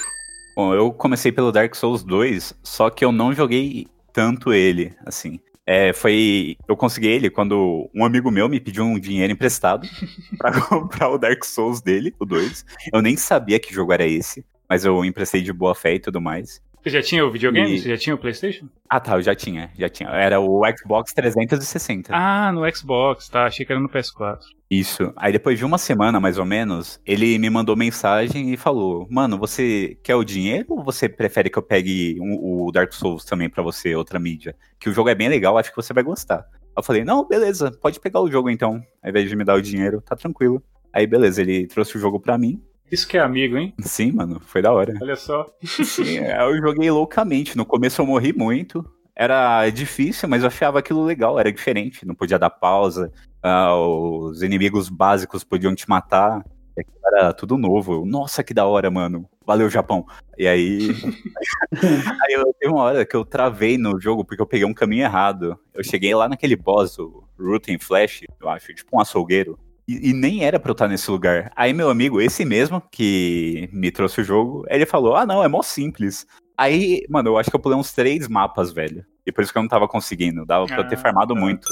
Bom, 0.56 0.74
eu 0.74 0.92
comecei 0.94 1.32
pelo 1.32 1.52
Dark 1.52 1.74
Souls 1.76 2.04
2, 2.04 2.58
só 2.64 2.90
que 2.90 3.04
eu 3.04 3.12
não 3.12 3.34
joguei 3.34 3.88
tanto 4.14 4.54
ele, 4.54 4.94
assim. 5.06 5.40
É, 5.66 5.94
foi. 5.94 6.58
Eu 6.68 6.76
consegui 6.76 7.08
ele 7.08 7.30
quando 7.30 7.90
um 7.96 8.04
amigo 8.04 8.32
meu 8.32 8.50
me 8.50 8.60
pediu 8.60 8.84
um 8.84 9.00
dinheiro 9.00 9.32
emprestado 9.32 9.88
pra 10.38 10.60
comprar 10.62 11.10
o 11.10 11.18
Dark 11.18 11.44
Souls 11.46 11.82
dele, 11.82 12.14
o 12.20 12.26
2. 12.26 12.66
Eu 12.94 13.02
nem 13.02 13.16
sabia 13.16 13.60
que 13.60 13.74
jogo 13.74 13.94
era 13.94 14.06
esse, 14.06 14.44
mas 14.72 14.86
eu 14.86 15.04
emprestei 15.04 15.42
de 15.42 15.52
boa 15.52 15.76
fé 15.76 15.96
e 15.96 16.00
tudo 16.00 16.22
mais. 16.22 16.62
Você 16.82 16.90
já 16.92 17.02
tinha 17.02 17.26
o 17.26 17.30
videogame? 17.30 17.76
E- 17.76 17.80
Você 17.80 17.90
já 17.90 17.98
tinha 17.98 18.16
o 18.16 18.18
PlayStation? 18.18 18.70
Ah, 18.90 19.02
tá, 19.02 19.16
eu 19.18 19.22
já 19.22 19.36
tinha, 19.36 19.70
já 19.78 19.90
tinha. 19.90 20.08
Era 20.12 20.40
o 20.40 20.62
Xbox 20.78 21.12
360. 21.14 22.14
Ah, 22.16 22.54
no 22.54 22.62
Xbox, 22.74 23.28
tá. 23.28 23.46
Achei 23.46 23.66
que 23.66 23.72
era 23.74 23.82
no 23.82 23.90
PS4. 23.90 24.40
Isso. 24.70 25.12
Aí 25.18 25.34
depois 25.34 25.60
de 25.60 25.66
uma 25.66 25.78
semana, 25.78 26.22
mais 26.22 26.38
ou 26.38 26.46
menos, 26.46 27.00
ele 27.06 27.38
me 27.38 27.50
mandou 27.50 27.76
mensagem 27.76 28.54
e 28.54 28.58
falou: 28.58 29.06
Mano, 29.12 29.38
você 29.38 29.98
quer 30.02 30.16
o 30.16 30.24
dinheiro 30.24 30.68
ou 30.70 30.84
você 30.84 31.10
prefere 31.10 31.50
que 31.50 31.60
eu 31.60 31.64
pegue 31.64 32.18
um- 32.22 32.66
o 32.66 32.72
Dark 32.72 32.94
Souls 32.94 33.26
também 33.26 33.50
pra 33.50 33.62
você, 33.62 33.94
outra 33.94 34.18
mídia? 34.20 34.56
Que 34.80 34.90
o 34.90 34.94
jogo 34.94 35.10
é 35.10 35.16
bem 35.16 35.28
legal, 35.28 35.58
acho 35.58 35.70
que 35.70 35.76
você 35.76 35.94
vai 35.94 36.04
gostar. 36.04 36.46
Eu 36.76 36.82
falei: 36.82 37.04
Não, 37.04 37.28
beleza, 37.28 37.70
pode 37.82 38.00
pegar 38.00 38.22
o 38.22 38.32
jogo 38.32 38.50
então. 38.50 38.82
Ao 39.04 39.10
invés 39.10 39.30
de 39.30 39.36
me 39.36 39.44
dar 39.44 39.56
o 39.56 39.62
dinheiro, 39.62 40.02
tá 40.02 40.16
tranquilo. 40.16 40.64
Aí 40.94 41.06
beleza, 41.06 41.42
ele 41.42 41.68
trouxe 41.68 41.98
o 41.98 42.00
jogo 42.00 42.20
pra 42.20 42.38
mim. 42.38 42.60
Isso 42.92 43.08
que 43.08 43.18
é 43.18 43.22
amigo, 43.22 43.58
hein? 43.58 43.74
Sim, 43.80 44.12
mano, 44.12 44.42
foi 44.46 44.62
da 44.62 44.74
hora. 44.74 44.94
Olha 45.02 45.16
só. 45.16 45.50
Sim, 45.64 46.18
eu 46.18 46.58
joguei 46.58 46.92
loucamente. 46.92 47.56
No 47.56 47.66
começo 47.66 48.02
eu 48.02 48.06
morri 48.06 48.34
muito. 48.34 48.86
Era 49.16 49.70
difícil, 49.70 50.28
mas 50.28 50.42
eu 50.42 50.48
achava 50.48 50.80
aquilo 50.80 51.04
legal, 51.06 51.40
era 51.40 51.52
diferente. 51.52 52.06
Não 52.06 52.16
podia 52.16 52.38
dar 52.38 52.50
pausa. 52.50 53.12
ah, 53.42 53.76
os 53.76 54.42
inimigos 54.42 54.90
básicos 54.90 55.44
podiam 55.44 55.74
te 55.74 55.90
matar. 55.90 56.44
aquilo 56.78 56.98
Era 57.06 57.34
tudo 57.34 57.58
novo. 57.58 57.94
Eu, 57.94 58.06
Nossa, 58.06 58.44
que 58.44 58.54
da 58.54 58.66
hora, 58.66 58.92
mano. 58.92 59.30
Valeu, 59.46 59.70
Japão. 59.70 60.06
E 60.38 60.48
aí. 60.48 60.90
aí 61.82 62.34
eu 62.34 62.54
teve 62.60 62.74
uma 62.74 62.84
hora 62.84 63.06
que 63.06 63.16
eu 63.16 63.24
travei 63.24 63.78
no 63.78 64.00
jogo 64.00 64.26
porque 64.26 64.42
eu 64.42 64.48
peguei 64.48 64.66
um 64.66 64.74
caminho 64.74 65.04
errado. 65.04 65.58
Eu 65.74 65.84
cheguei 65.84 66.14
lá 66.14 66.28
naquele 66.28 66.56
boss, 66.56 67.00
o 67.00 67.24
Root 67.40 67.74
and 67.74 67.80
Flash, 67.80 68.24
eu 68.40 68.50
acho, 68.50 68.74
tipo 68.74 68.98
um 68.98 69.00
açougueiro. 69.00 69.58
E, 69.88 70.10
e 70.10 70.14
nem 70.14 70.44
era 70.44 70.60
pra 70.60 70.70
eu 70.70 70.74
estar 70.74 70.88
nesse 70.88 71.10
lugar. 71.10 71.52
Aí 71.56 71.74
meu 71.74 71.90
amigo, 71.90 72.22
esse 72.22 72.46
mesmo, 72.46 72.82
que 72.92 73.70
me 73.74 73.92
trouxe 73.92 74.22
o 74.22 74.24
jogo, 74.24 74.66
ele 74.70 74.86
falou: 74.86 75.16
Ah, 75.16 75.26
não, 75.26 75.44
é 75.44 75.48
mó 75.48 75.62
simples. 75.62 76.26
Aí, 76.58 77.04
mano, 77.10 77.30
eu 77.30 77.38
acho 77.38 77.50
que 77.50 77.56
eu 77.56 77.60
pulei 77.60 77.78
uns 77.78 77.92
três 77.92 78.28
mapas, 78.28 78.72
velho. 78.72 79.04
E 79.26 79.32
por 79.32 79.44
isso 79.44 79.52
que 79.52 79.58
eu 79.58 79.64
não 79.64 79.70
tava 79.70 79.88
conseguindo. 79.88 80.46
Dava 80.46 80.66
pra 80.68 80.78
eu 80.78 80.88
ter 80.88 80.96
Ah, 80.96 81.00
farmado 81.00 81.34
tá. 81.34 81.40
muito. 81.40 81.68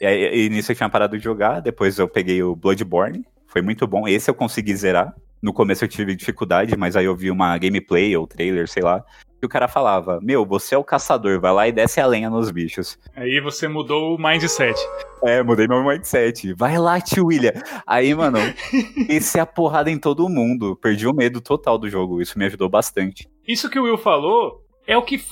E 0.00 0.06
aí, 0.06 0.46
e 0.46 0.48
nisso 0.48 0.72
eu 0.72 0.76
tinha 0.76 0.88
parado 0.88 1.16
de 1.16 1.22
jogar. 1.22 1.60
Depois 1.60 1.98
eu 1.98 2.08
peguei 2.08 2.42
o 2.42 2.56
Bloodborne. 2.56 3.24
Foi 3.46 3.62
muito 3.62 3.86
bom. 3.86 4.08
Esse 4.08 4.28
eu 4.28 4.34
consegui 4.34 4.74
zerar. 4.74 5.14
No 5.40 5.52
começo 5.52 5.84
eu 5.84 5.88
tive 5.88 6.16
dificuldade, 6.16 6.76
mas 6.76 6.96
aí 6.96 7.04
eu 7.04 7.14
vi 7.14 7.30
uma 7.30 7.56
gameplay 7.58 8.16
ou 8.16 8.26
trailer, 8.26 8.66
sei 8.68 8.82
lá. 8.82 9.04
Que 9.44 9.46
o 9.46 9.48
cara 9.50 9.68
falava: 9.68 10.18
Meu, 10.22 10.46
você 10.46 10.74
é 10.74 10.78
o 10.78 10.82
caçador, 10.82 11.38
vai 11.38 11.52
lá 11.52 11.68
e 11.68 11.72
desce 11.72 12.00
a 12.00 12.06
lenha 12.06 12.30
nos 12.30 12.50
bichos. 12.50 12.98
Aí 13.14 13.42
você 13.42 13.68
mudou 13.68 14.14
o 14.14 14.18
mindset. 14.18 14.74
É, 15.22 15.42
mudei 15.42 15.68
meu 15.68 15.84
mindset. 15.84 16.54
Vai 16.54 16.78
lá, 16.78 16.98
tio 16.98 17.26
William. 17.26 17.52
Aí, 17.86 18.14
mano, 18.14 18.38
esse 19.06 19.38
é 19.38 19.42
a 19.42 19.46
porrada 19.46 19.90
em 19.90 19.98
todo 19.98 20.30
mundo. 20.30 20.74
Perdi 20.76 21.06
o 21.06 21.12
medo 21.12 21.42
total 21.42 21.76
do 21.76 21.90
jogo. 21.90 22.22
Isso 22.22 22.38
me 22.38 22.46
ajudou 22.46 22.70
bastante. 22.70 23.28
Isso 23.46 23.68
que 23.68 23.78
o 23.78 23.82
Will 23.82 23.98
falou 23.98 24.64
é 24.86 24.96
o 24.96 25.02
que 25.02 25.22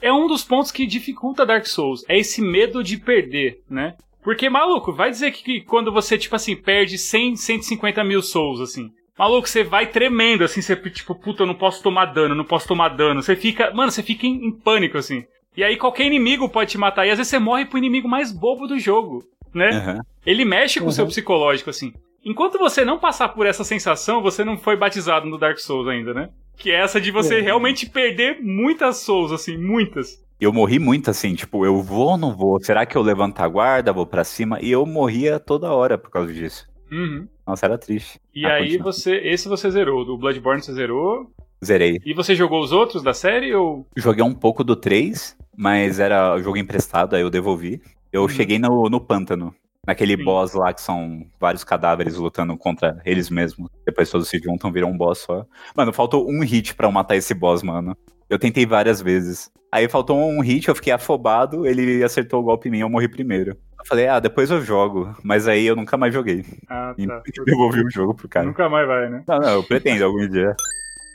é 0.00 0.10
um 0.10 0.26
dos 0.26 0.42
pontos 0.42 0.72
que 0.72 0.86
dificulta 0.86 1.44
Dark 1.44 1.66
Souls, 1.66 2.04
é 2.08 2.18
esse 2.18 2.40
medo 2.40 2.82
de 2.82 2.96
perder, 2.96 3.60
né? 3.68 3.96
Porque, 4.22 4.48
maluco, 4.48 4.94
vai 4.94 5.10
dizer 5.10 5.30
que, 5.30 5.42
que 5.42 5.60
quando 5.60 5.92
você, 5.92 6.16
tipo 6.16 6.34
assim, 6.34 6.56
perde 6.56 6.96
100, 6.96 7.36
150 7.36 8.02
mil 8.02 8.22
souls, 8.22 8.60
assim. 8.60 8.90
Maluco, 9.18 9.48
você 9.48 9.64
vai 9.64 9.86
tremendo, 9.86 10.44
assim, 10.44 10.62
você, 10.62 10.76
tipo, 10.76 11.14
puta, 11.14 11.42
eu 11.42 11.46
não 11.46 11.54
posso 11.54 11.82
tomar 11.82 12.06
dano, 12.06 12.34
não 12.34 12.44
posso 12.44 12.68
tomar 12.68 12.90
dano. 12.90 13.22
Você 13.22 13.34
fica, 13.34 13.72
mano, 13.74 13.90
você 13.90 14.02
fica 14.02 14.26
em, 14.26 14.46
em 14.46 14.50
pânico, 14.52 14.96
assim. 14.96 15.24
E 15.56 15.64
aí 15.64 15.76
qualquer 15.76 16.06
inimigo 16.06 16.48
pode 16.48 16.70
te 16.70 16.78
matar, 16.78 17.04
e 17.06 17.10
às 17.10 17.18
vezes 17.18 17.30
você 17.30 17.38
morre 17.38 17.64
pro 17.66 17.78
inimigo 17.78 18.08
mais 18.08 18.30
bobo 18.30 18.68
do 18.68 18.78
jogo, 18.78 19.24
né? 19.52 19.70
Aham. 19.70 20.00
Ele 20.24 20.44
mexe 20.44 20.78
com 20.78 20.84
o 20.86 20.88
Uhum. 20.88 20.92
seu 20.92 21.06
psicológico, 21.06 21.70
assim. 21.70 21.92
Enquanto 22.24 22.58
você 22.58 22.84
não 22.84 22.98
passar 22.98 23.28
por 23.30 23.44
essa 23.46 23.64
sensação, 23.64 24.22
você 24.22 24.44
não 24.44 24.56
foi 24.56 24.76
batizado 24.76 25.26
no 25.26 25.38
Dark 25.38 25.58
Souls 25.58 25.88
ainda, 25.88 26.14
né? 26.14 26.28
Que 26.56 26.70
é 26.70 26.76
essa 26.80 27.00
de 27.00 27.10
você 27.10 27.38
É. 27.38 27.40
realmente 27.40 27.88
perder 27.88 28.38
muitas 28.40 28.98
souls, 28.98 29.32
assim, 29.32 29.56
muitas. 29.56 30.22
Eu 30.40 30.52
morri 30.52 30.78
muito 30.78 31.10
assim, 31.10 31.34
tipo, 31.34 31.64
eu 31.64 31.80
vou 31.82 32.10
ou 32.10 32.16
não 32.18 32.36
vou? 32.36 32.60
Será 32.62 32.86
que 32.86 32.96
eu 32.96 33.02
levanto 33.02 33.40
a 33.40 33.48
guarda, 33.48 33.92
vou 33.92 34.06
pra 34.06 34.22
cima? 34.22 34.58
E 34.60 34.70
eu 34.70 34.86
morria 34.86 35.40
toda 35.40 35.72
hora 35.72 35.98
por 35.98 36.10
causa 36.10 36.32
disso. 36.32 36.64
Uhum. 36.92 37.26
Nossa, 37.48 37.64
era 37.64 37.78
triste. 37.78 38.20
E 38.34 38.44
Ah, 38.44 38.56
aí 38.56 38.64
continua. 38.72 38.92
você. 38.92 39.16
Esse 39.16 39.48
você 39.48 39.70
zerou. 39.70 40.04
Do 40.04 40.18
Bloodborne 40.18 40.62
você 40.62 40.74
zerou. 40.74 41.30
Zerei. 41.64 41.98
E 42.04 42.12
você 42.12 42.34
jogou 42.34 42.62
os 42.62 42.72
outros 42.72 43.02
da 43.02 43.14
série 43.14 43.54
ou. 43.54 43.86
Joguei 43.96 44.22
um 44.22 44.34
pouco 44.34 44.62
do 44.62 44.76
3, 44.76 45.34
mas 45.56 45.98
era 45.98 46.34
o 46.34 46.42
jogo 46.42 46.58
emprestado, 46.58 47.16
aí 47.16 47.22
eu 47.22 47.30
devolvi. 47.30 47.80
Eu 48.12 48.22
Uhum. 48.22 48.28
cheguei 48.28 48.58
no, 48.58 48.90
no 48.90 49.00
pântano. 49.00 49.54
Naquele 49.86 50.14
Sim. 50.18 50.24
boss 50.24 50.52
lá 50.52 50.74
que 50.74 50.82
são 50.82 51.24
vários 51.40 51.64
cadáveres 51.64 52.16
lutando 52.16 52.54
contra 52.58 53.00
eles 53.06 53.30
mesmos. 53.30 53.70
Depois 53.86 54.10
todos 54.10 54.28
se 54.28 54.38
juntam, 54.38 54.70
viram 54.70 54.90
um 54.90 54.96
boss 54.96 55.20
só. 55.20 55.46
Mano, 55.74 55.94
faltou 55.94 56.28
um 56.28 56.42
hit 56.42 56.74
pra 56.74 56.90
matar 56.90 57.16
esse 57.16 57.32
boss, 57.32 57.62
mano. 57.62 57.96
Eu 58.28 58.38
tentei 58.38 58.66
várias 58.66 59.00
vezes. 59.00 59.50
Aí 59.70 59.88
faltou 59.88 60.18
um 60.18 60.40
hit, 60.40 60.68
eu 60.68 60.74
fiquei 60.74 60.92
afobado, 60.92 61.66
ele 61.66 62.02
acertou 62.02 62.40
o 62.40 62.44
golpe 62.44 62.68
em 62.68 62.72
mim, 62.72 62.80
eu 62.80 62.88
morri 62.88 63.08
primeiro. 63.08 63.56
Eu 63.78 63.86
falei, 63.86 64.08
ah, 64.08 64.18
depois 64.18 64.50
eu 64.50 64.60
jogo. 64.60 65.14
Mas 65.22 65.46
aí 65.46 65.66
eu 65.66 65.76
nunca 65.76 65.96
mais 65.96 66.12
joguei. 66.12 66.44
Ah, 66.68 66.94
E 66.96 67.06
tá. 67.06 67.22
devolvi 67.44 67.82
o 67.82 67.90
jogo 67.90 68.14
pro 68.14 68.28
cara. 68.28 68.46
Nunca 68.46 68.68
mais 68.68 68.86
vai, 68.86 69.08
né? 69.08 69.22
Não, 69.26 69.38
não, 69.38 69.48
eu 69.54 69.62
pretendo 69.62 70.04
algum 70.04 70.26
dia. 70.28 70.54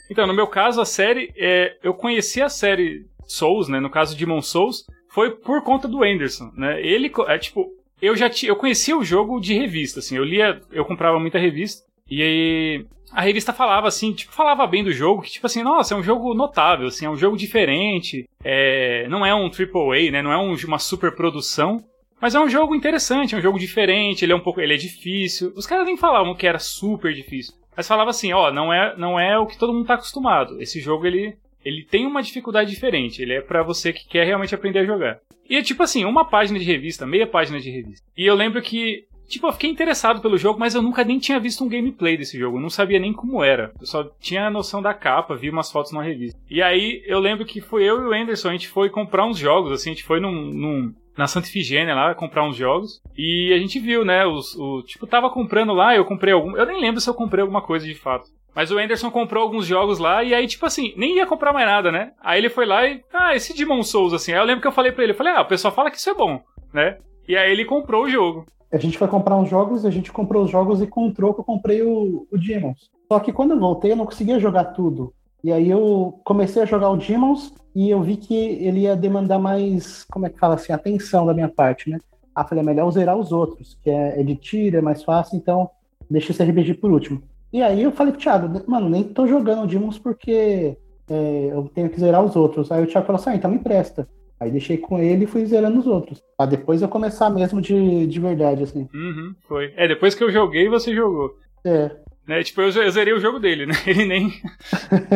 Então, 0.10 0.28
no 0.28 0.34
meu 0.34 0.48
caso, 0.48 0.80
a 0.82 0.86
série. 0.86 1.34
É... 1.36 1.76
Eu 1.84 1.94
conheci 1.94 2.42
a 2.42 2.50
série 2.50 3.06
Souls, 3.28 3.68
né? 3.68 3.80
No 3.80 3.90
caso 3.90 4.18
Demon 4.18 4.42
Souls, 4.42 4.86
foi 5.10 5.32
por 5.32 5.62
conta 5.64 5.88
do 5.88 6.04
Anderson, 6.04 6.52
né? 6.56 6.82
Ele. 6.82 7.12
É 7.28 7.38
tipo. 7.38 7.72
Eu 8.02 8.16
já 8.16 8.30
tinha. 8.30 8.52
Eu 8.52 8.56
conhecia 8.56 8.98
o 8.98 9.04
jogo 9.04 9.40
de 9.40 9.54
revista, 9.54 10.00
assim. 10.00 10.18
Eu 10.18 10.24
lia. 10.24 10.62
Eu 10.72 10.86
comprava 10.86 11.20
muita 11.20 11.40
revista. 11.40 11.84
E 12.10 12.22
aí. 12.22 12.86
A 13.14 13.22
revista 13.22 13.54
falava 13.54 13.88
assim, 13.88 14.12
tipo, 14.14 14.34
falava 14.34 14.66
bem 14.66 14.84
do 14.84 14.92
jogo, 14.92 15.22
que 15.22 15.32
tipo 15.32 15.46
assim, 15.46 15.62
nossa, 15.64 15.94
é 15.94 15.98
um 15.98 16.04
jogo 16.04 16.34
notável, 16.34 16.88
assim, 16.88 17.06
é 17.06 17.10
um 17.10 17.16
jogo 17.18 17.38
diferente, 17.38 18.28
é, 18.44 19.08
não 19.08 19.26
é 19.26 19.34
um 19.36 19.50
AAA, 19.52 20.12
né, 20.12 20.22
não 20.22 20.32
é 20.32 20.38
um- 20.38 20.56
uma 20.66 20.80
super 20.80 21.16
produção, 21.16 21.84
mas 22.20 22.34
é 22.36 22.40
um 22.40 22.50
jogo 22.50 22.74
interessante, 22.74 23.36
é 23.36 23.38
um 23.38 23.42
jogo 23.42 23.60
diferente, 23.60 24.26
ele 24.26 24.32
é 24.34 24.36
um 24.36 24.40
pouco, 24.40 24.60
ele 24.62 24.74
é 24.74 24.78
difícil. 24.78 25.54
Os 25.56 25.68
caras 25.68 25.86
nem 25.86 25.98
falavam 25.98 26.34
que 26.36 26.48
era 26.48 26.58
super 26.60 27.14
difícil, 27.14 27.54
mas 27.76 27.88
falava 27.88 28.10
assim, 28.10 28.34
ó, 28.34 28.52
não 28.52 28.74
é, 28.74 28.96
não 28.98 29.20
é 29.20 29.38
o 29.38 29.46
que 29.46 29.58
todo 29.60 29.74
mundo 29.74 29.86
tá 29.88 29.94
acostumado. 29.96 30.60
Esse 30.62 30.80
jogo 30.80 31.06
ele 31.06 31.36
ele 31.66 31.86
tem 31.86 32.06
uma 32.06 32.22
dificuldade 32.22 32.70
diferente, 32.70 33.22
ele 33.22 33.36
é 33.36 33.42
pra 33.42 33.64
você 33.64 33.94
que 33.94 34.06
quer 34.06 34.26
realmente 34.26 34.54
aprender 34.54 34.80
a 34.80 34.86
jogar. 34.86 35.20
E 35.50 35.56
é 35.56 35.62
tipo 35.62 35.82
assim, 35.82 36.04
uma 36.04 36.26
página 36.26 36.60
de 36.60 36.66
revista, 36.66 37.06
meia 37.06 37.26
página 37.26 37.58
de 37.58 37.70
revista. 37.72 38.06
E 38.18 38.26
eu 38.26 38.36
lembro 38.36 38.62
que 38.62 39.06
Tipo, 39.34 39.48
eu 39.48 39.54
fiquei 39.54 39.70
interessado 39.70 40.22
pelo 40.22 40.38
jogo, 40.38 40.60
mas 40.60 40.76
eu 40.76 40.82
nunca 40.82 41.04
nem 41.04 41.20
tinha 41.20 41.40
visto 41.40 41.64
um 41.64 41.68
gameplay 41.70 42.16
desse 42.18 42.38
jogo. 42.38 42.58
Eu 42.58 42.62
não 42.62 42.70
sabia 42.70 43.00
nem 43.00 43.12
como 43.14 43.44
era. 43.44 43.72
Eu 43.80 43.86
só 43.86 44.04
tinha 44.20 44.48
a 44.48 44.52
noção 44.52 44.82
da 44.82 44.94
capa, 44.94 45.36
vi 45.36 45.50
umas 45.50 45.72
fotos 45.72 45.92
na 45.92 46.02
revista. 46.02 46.40
E 46.50 46.62
aí 46.62 47.02
eu 47.06 47.20
lembro 47.20 47.46
que 47.46 47.60
foi 47.62 47.84
eu 47.84 48.02
e 48.02 48.06
o 48.06 48.14
Anderson, 48.14 48.50
a 48.50 48.52
gente 48.54 48.68
foi 48.68 48.90
comprar 48.90 49.26
uns 49.26 49.38
jogos, 49.38 49.72
assim, 49.72 49.90
a 49.90 49.94
gente 49.94 50.04
foi 50.04 50.20
num, 50.20 50.32
num- 50.32 50.94
na 51.18 51.28
Santa 51.28 51.48
Ifigênia 51.48 51.94
lá 51.94 52.14
comprar 52.16 52.44
uns 52.48 52.56
jogos. 52.56 53.02
E 53.18 53.52
a 53.54 53.58
gente 53.60 53.80
viu, 53.80 54.04
né? 54.06 54.26
Os, 54.26 54.56
o, 54.56 54.82
tipo, 54.84 55.06
tava 55.08 55.30
comprando 55.30 55.74
lá, 55.74 55.96
eu 55.96 56.06
comprei 56.06 56.34
algum. 56.34 56.56
Eu 56.58 56.66
nem 56.66 56.80
lembro 56.82 57.00
se 57.02 57.10
eu 57.10 57.14
comprei 57.14 57.42
alguma 57.42 57.62
coisa 57.62 57.86
de 57.86 57.96
fato. 57.96 58.30
Mas 58.56 58.70
o 58.72 58.78
Anderson 58.78 59.10
comprou 59.10 59.42
alguns 59.44 59.66
jogos 59.66 59.98
lá 59.98 60.24
e 60.24 60.32
aí, 60.34 60.46
tipo 60.46 60.66
assim, 60.66 60.94
nem 60.96 61.18
ia 61.18 61.26
comprar 61.26 61.52
mais 61.52 61.66
nada, 61.66 61.92
né? 61.92 62.12
Aí 62.22 62.40
ele 62.40 62.50
foi 62.50 62.66
lá 62.68 62.86
e. 62.88 63.02
Ah, 63.12 63.36
esse 63.36 63.56
Demon 63.56 63.82
Souls, 63.82 64.14
assim. 64.14 64.32
Aí 64.32 64.38
eu 64.40 64.46
lembro 64.46 64.62
que 64.62 64.68
eu 64.68 64.72
falei 64.72 64.92
pra 64.92 65.04
ele, 65.04 65.14
eu 65.14 65.18
falei, 65.18 65.34
ah, 65.34 65.42
o 65.42 65.48
pessoal 65.48 65.74
fala 65.74 65.90
que 65.90 65.98
isso 65.98 66.10
é 66.10 66.14
bom, 66.14 66.40
né? 66.74 66.98
E 67.28 67.36
aí 67.36 67.52
ele 67.52 67.66
comprou 67.66 68.04
o 68.04 68.10
jogo. 68.10 68.46
A 68.74 68.78
gente 68.80 68.98
foi 68.98 69.08
comprar 69.08 69.38
uns 69.38 69.50
jogos, 69.50 69.86
a 69.86 69.92
gente 69.92 70.12
comprou 70.12 70.44
os 70.44 70.50
jogos 70.50 70.82
e 70.82 70.88
com 70.88 71.12
troco 71.12 71.42
eu 71.42 71.46
comprei 71.46 71.84
o, 71.84 72.28
o 72.32 72.38
Demons. 72.38 72.90
Só 73.08 73.20
que 73.20 73.32
quando 73.32 73.52
eu 73.52 73.60
voltei, 73.60 73.92
eu 73.92 73.96
não 73.96 74.06
conseguia 74.06 74.40
jogar 74.40 74.66
tudo. 74.66 75.14
E 75.44 75.52
aí 75.52 75.70
eu 75.70 76.20
comecei 76.24 76.64
a 76.64 76.66
jogar 76.66 76.90
o 76.90 76.98
Demons 76.98 77.54
e 77.76 77.90
eu 77.92 78.02
vi 78.02 78.18
que 78.18 78.34
ele 78.34 78.82
ia 78.82 78.96
demandar 78.96 79.38
mais, 79.38 80.04
como 80.06 80.26
é 80.26 80.30
que 80.30 80.40
fala 80.40 80.56
assim, 80.56 80.74
atenção 80.74 81.24
da 81.24 81.36
minha 81.36 81.50
parte, 81.50 81.88
né? 81.88 82.00
Ah, 82.34 82.44
falei, 82.44 82.64
é 82.64 82.66
melhor 82.66 82.90
zerar 82.90 83.16
os 83.16 83.32
outros, 83.32 83.78
que 83.84 83.92
é, 83.92 84.20
é 84.20 84.24
de 84.24 84.36
tiro, 84.36 84.78
é 84.78 84.82
mais 84.82 85.04
fácil, 85.04 85.38
então 85.38 85.70
deixa 86.10 86.32
esse 86.32 86.44
RPG 86.44 86.76
por 86.76 86.92
último. 86.92 87.22
E 87.52 87.62
aí 87.62 87.84
eu 87.84 87.92
falei 87.92 88.12
pro 88.12 88.22
Thiago, 88.22 88.50
mano, 88.68 88.90
nem 88.90 89.04
tô 89.04 89.28
jogando 89.28 89.64
o 89.64 89.68
Demons 89.68 90.00
porque 90.00 90.76
é, 91.08 91.50
eu 91.52 91.70
tenho 91.76 91.90
que 91.90 92.00
zerar 92.00 92.24
os 92.24 92.36
outros. 92.36 92.72
Aí 92.72 92.84
o 92.84 92.88
Thiago 92.88 93.06
falou 93.06 93.20
assim, 93.20 93.30
ah, 93.30 93.36
então 93.36 93.52
me 93.52 93.58
empresta. 93.58 94.08
Aí 94.44 94.52
deixei 94.52 94.78
com 94.78 95.00
ele 95.00 95.24
e 95.24 95.28
fui 95.28 95.46
zerando 95.46 95.80
os 95.80 95.88
outros. 95.88 96.22
Pra 96.38 96.46
depois 96.46 96.82
eu 96.82 96.88
começar 96.90 97.30
mesmo 97.30 97.62
de, 97.62 98.06
de 98.08 98.20
verdade, 98.20 98.64
assim. 98.64 98.88
Uhum, 98.94 99.34
foi. 99.48 99.74
É, 99.76 99.88
depois 99.88 100.14
que 100.16 100.24
eu 100.24 100.32
joguei, 100.32 100.68
você 100.70 100.94
jogou. 100.94 101.32
É. 101.66 101.92
Né? 102.28 102.44
Tipo, 102.44 102.62
eu, 102.62 102.70
eu 102.84 102.92
zerei 102.92 103.14
o 103.14 103.20
jogo 103.20 103.40
dele, 103.40 103.66
né? 103.66 103.74
Ele 103.88 104.06
nem. 104.06 104.32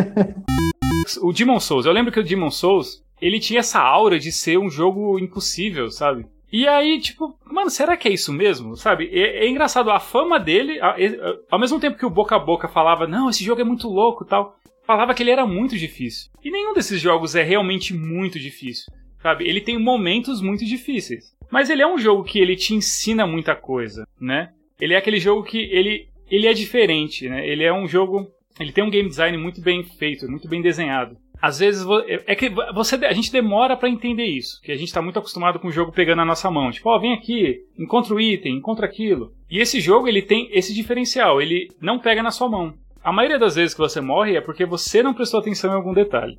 o 1.21 1.31
Demon 1.33 1.59
Souls, 1.59 1.85
eu 1.85 1.91
lembro 1.91 2.11
que 2.11 2.19
o 2.19 2.23
Demon 2.23 2.51
Souls, 2.51 3.03
ele 3.21 3.39
tinha 3.39 3.59
essa 3.59 3.79
aura 3.79 4.19
de 4.19 4.31
ser 4.31 4.57
um 4.57 4.69
jogo 4.69 5.17
impossível, 5.19 5.89
sabe? 5.89 6.25
E 6.51 6.67
aí, 6.67 6.99
tipo, 6.99 7.37
mano, 7.45 7.69
será 7.69 7.97
que 7.97 8.07
é 8.07 8.13
isso 8.13 8.31
mesmo? 8.31 8.75
Sabe? 8.77 9.09
É, 9.11 9.45
é 9.45 9.49
engraçado, 9.49 9.89
a 9.91 9.99
fama 9.99 10.39
dele, 10.39 10.79
a- 10.79 10.91
a- 10.91 11.35
ao 11.51 11.59
mesmo 11.59 11.79
tempo 11.79 11.97
que 11.97 12.05
o 12.05 12.09
boca 12.09 12.35
a 12.35 12.39
boca 12.39 12.67
falava, 12.69 13.05
não, 13.07 13.29
esse 13.29 13.43
jogo 13.43 13.59
é 13.59 13.65
muito 13.65 13.87
louco 13.89 14.23
e 14.23 14.27
tal, 14.27 14.55
falava 14.85 15.13
que 15.13 15.21
ele 15.23 15.31
era 15.31 15.45
muito 15.45 15.77
difícil. 15.77 16.29
E 16.43 16.49
nenhum 16.49 16.73
desses 16.73 17.01
jogos 17.01 17.35
é 17.35 17.43
realmente 17.43 17.93
muito 17.93 18.39
difícil, 18.39 18.85
sabe? 19.21 19.47
Ele 19.47 19.61
tem 19.61 19.77
momentos 19.79 20.41
muito 20.41 20.65
difíceis. 20.65 21.35
Mas 21.51 21.69
ele 21.69 21.81
é 21.81 21.87
um 21.87 21.97
jogo 21.97 22.23
que 22.23 22.39
ele 22.39 22.55
te 22.55 22.73
ensina 22.73 23.25
muita 23.25 23.55
coisa, 23.55 24.05
né? 24.19 24.49
Ele 24.79 24.93
é 24.93 24.97
aquele 24.97 25.19
jogo 25.19 25.43
que 25.43 25.57
ele, 25.71 26.07
ele 26.29 26.45
é 26.47 26.53
diferente, 26.53 27.27
né? 27.29 27.47
Ele 27.47 27.63
é 27.63 27.73
um 27.73 27.87
jogo. 27.87 28.27
Ele 28.59 28.71
tem 28.71 28.83
um 28.83 28.89
game 28.89 29.07
design 29.07 29.37
muito 29.37 29.61
bem 29.61 29.83
feito, 29.83 30.29
muito 30.29 30.47
bem 30.49 30.61
desenhado. 30.61 31.15
às 31.39 31.59
vezes 31.59 31.83
vo- 31.83 32.03
é 32.07 32.33
que 32.35 32.49
você 32.73 32.95
a 33.05 33.13
gente 33.13 33.31
demora 33.31 33.77
pra 33.77 33.87
entender 33.87 34.25
isso, 34.25 34.59
que 34.63 34.71
a 34.71 34.75
gente 34.75 34.91
tá 34.91 34.99
muito 35.03 35.19
acostumado 35.19 35.59
com 35.59 35.67
o 35.67 35.71
jogo 35.71 35.91
pegando 35.91 36.17
na 36.17 36.25
nossa 36.25 36.49
mão, 36.49 36.71
tipo, 36.71 36.89
ó, 36.89 36.97
vem 36.97 37.13
aqui, 37.13 37.59
encontra 37.77 38.11
o 38.15 38.19
item, 38.19 38.55
encontra 38.57 38.87
aquilo. 38.87 39.31
E 39.47 39.59
esse 39.59 39.79
jogo 39.79 40.07
ele 40.07 40.23
tem 40.23 40.49
esse 40.51 40.73
diferencial, 40.73 41.39
ele 41.39 41.67
não 41.79 41.99
pega 41.99 42.23
na 42.23 42.31
sua 42.31 42.49
mão. 42.49 42.73
A 43.03 43.11
maioria 43.13 43.37
das 43.37 43.53
vezes 43.53 43.75
que 43.75 43.79
você 43.79 44.01
morre 44.01 44.35
é 44.35 44.41
porque 44.41 44.65
você 44.65 45.03
não 45.03 45.13
prestou 45.13 45.39
atenção 45.39 45.71
em 45.71 45.75
algum 45.75 45.93
detalhe. 45.93 46.35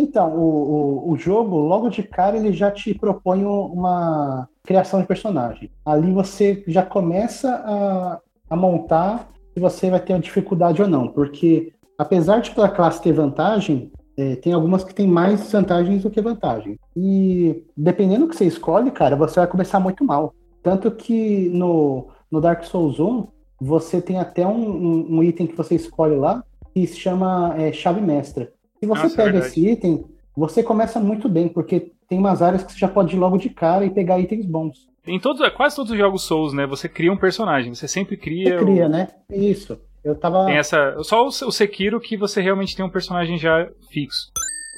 Então, 0.00 0.32
o, 0.36 1.08
o, 1.08 1.12
o 1.12 1.16
jogo, 1.18 1.56
logo 1.56 1.88
de 1.88 2.02
cara, 2.02 2.36
ele 2.36 2.52
já 2.52 2.70
te 2.70 2.94
propõe 2.94 3.44
um- 3.44 3.66
uma 3.66 4.48
criação 4.64 5.00
de 5.00 5.06
personagem. 5.06 5.70
Ali 5.84 6.12
você 6.12 6.62
já 6.68 6.82
começa 6.84 7.50
a, 7.66 8.20
a 8.48 8.56
montar 8.56 9.28
se 9.52 9.60
você 9.60 9.90
vai 9.90 9.98
ter 10.00 10.18
dificuldade 10.20 10.80
ou 10.80 10.86
não. 10.88 11.08
Porque, 11.08 11.72
apesar 11.98 12.40
de 12.40 12.52
cada 12.52 12.68
classe 12.68 13.02
ter 13.02 13.12
vantagem, 13.12 13.90
é, 14.16 14.36
tem 14.36 14.52
algumas 14.52 14.84
que 14.84 14.94
têm 14.94 15.06
mais 15.08 15.50
vantagens 15.50 16.02
do 16.04 16.10
que 16.10 16.20
vantagem. 16.20 16.78
E 16.96 17.64
dependendo 17.76 18.26
do 18.26 18.28
que 18.30 18.36
você 18.36 18.44
escolhe, 18.46 18.90
cara, 18.92 19.16
você 19.16 19.40
vai 19.40 19.46
começar 19.48 19.80
muito 19.80 20.04
mal. 20.04 20.32
Tanto 20.62 20.90
que 20.92 21.48
no, 21.50 22.06
no 22.30 22.40
Dark 22.40 22.62
Souls 22.64 23.00
1, 23.00 23.26
você 23.60 24.00
tem 24.00 24.18
até 24.18 24.46
um, 24.46 24.52
um- 24.70 25.06
um 25.16 25.22
item 25.24 25.46
que 25.48 25.56
você 25.56 25.74
escolhe 25.74 26.14
lá 26.16 26.44
que 26.74 26.86
se 26.86 26.96
chama 26.98 27.54
é, 27.56 27.72
chave 27.72 28.00
mestra. 28.00 28.52
Se 28.80 28.86
você 28.86 29.02
Nossa, 29.02 29.14
é 29.14 29.16
pega 29.16 29.32
verdade. 29.32 29.46
esse 29.52 29.68
item, 29.68 30.04
você 30.36 30.62
começa 30.62 31.00
muito 31.00 31.28
bem, 31.28 31.48
porque 31.48 31.92
tem 32.08 32.18
umas 32.18 32.40
áreas 32.42 32.62
que 32.62 32.72
você 32.72 32.78
já 32.78 32.88
pode 32.88 33.14
ir 33.16 33.18
logo 33.18 33.36
de 33.38 33.50
cara 33.50 33.84
e 33.84 33.90
pegar 33.90 34.18
itens 34.20 34.46
bons. 34.46 34.86
Em 35.06 35.18
todos, 35.18 35.46
quase 35.50 35.74
todos 35.76 35.90
os 35.90 35.98
jogos 35.98 36.22
Souls, 36.22 36.52
né, 36.52 36.66
você 36.66 36.88
cria 36.88 37.12
um 37.12 37.16
personagem, 37.16 37.74
você 37.74 37.88
sempre 37.88 38.16
cria. 38.16 38.50
Você 38.58 38.62
o- 38.62 38.66
cria, 38.66 38.88
né? 38.88 39.08
Isso. 39.32 39.78
Eu 40.04 40.14
tava. 40.14 40.44
Tem 40.46 40.56
essa. 40.56 40.94
Só 41.02 41.24
o 41.24 41.28
o 41.28 41.50
Sekiro 41.52 42.00
que 42.00 42.16
você 42.16 42.40
realmente 42.40 42.76
tem 42.76 42.84
um 42.84 42.90
personagem 42.90 43.36
já 43.36 43.68
fixo. 43.90 44.28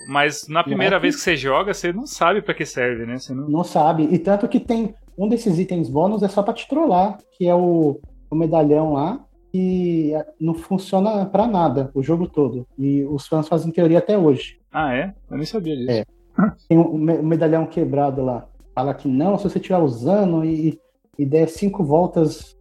Mas 0.09 0.49
na 0.49 0.65
primeira 0.65 0.97
que- 0.97 1.03
vez 1.03 1.17
que 1.17 1.21
você 1.23 1.37
joga, 1.37 1.75
você 1.75 1.93
não 1.93 2.07
sabe 2.07 2.41
pra 2.41 2.55
que 2.55 2.65
serve, 2.65 3.05
né? 3.05 3.19
Você 3.19 3.35
não... 3.35 3.49
Não 3.49 3.63
sabe. 3.65 4.09
E 4.11 4.19
tanto 4.19 4.49
que 4.49 4.59
tem 4.59 4.95
um 5.17 5.29
desses 5.29 5.59
itens 5.59 5.91
bônus 5.91 6.23
é 6.23 6.29
só 6.29 6.43
pra 6.43 6.55
te 6.55 6.67
trollar, 6.67 7.19
que 7.37 7.47
é 7.47 7.55
o, 7.55 8.01
o 8.31 8.35
medalhão 8.35 8.95
lá, 8.95 9.21
que 9.51 10.13
não 10.41 10.55
funciona 10.55 11.27
pra 11.27 11.47
nada 11.47 11.91
o 11.95 12.03
jogo 12.03 12.29
todo. 12.29 12.67
E 12.79 13.05
os 13.05 13.27
fãs 13.27 13.49
fazem 13.49 13.73
teoria 13.73 13.99
até 13.99 14.17
hoje. 14.17 14.59
Ah, 14.73 14.95
é? 14.95 15.15
Eu 15.31 15.37
nem 15.37 15.47
sabia 15.47 15.77
disso. 15.77 15.91
É. 15.91 16.05
Tem 16.69 16.79
um, 16.79 16.95
um 16.95 17.23
medalhão 17.23 17.67
quebrado 17.67 18.25
lá. 18.25 18.47
Fala 18.75 18.95
que 18.95 19.09
não, 19.09 19.37
se 19.37 19.45
você 19.45 19.59
estiver 19.59 19.79
usando 19.79 20.45
e, 20.45 20.81
e 21.19 21.27
der 21.27 21.49
cinco 21.49 21.83
voltas 21.83 22.57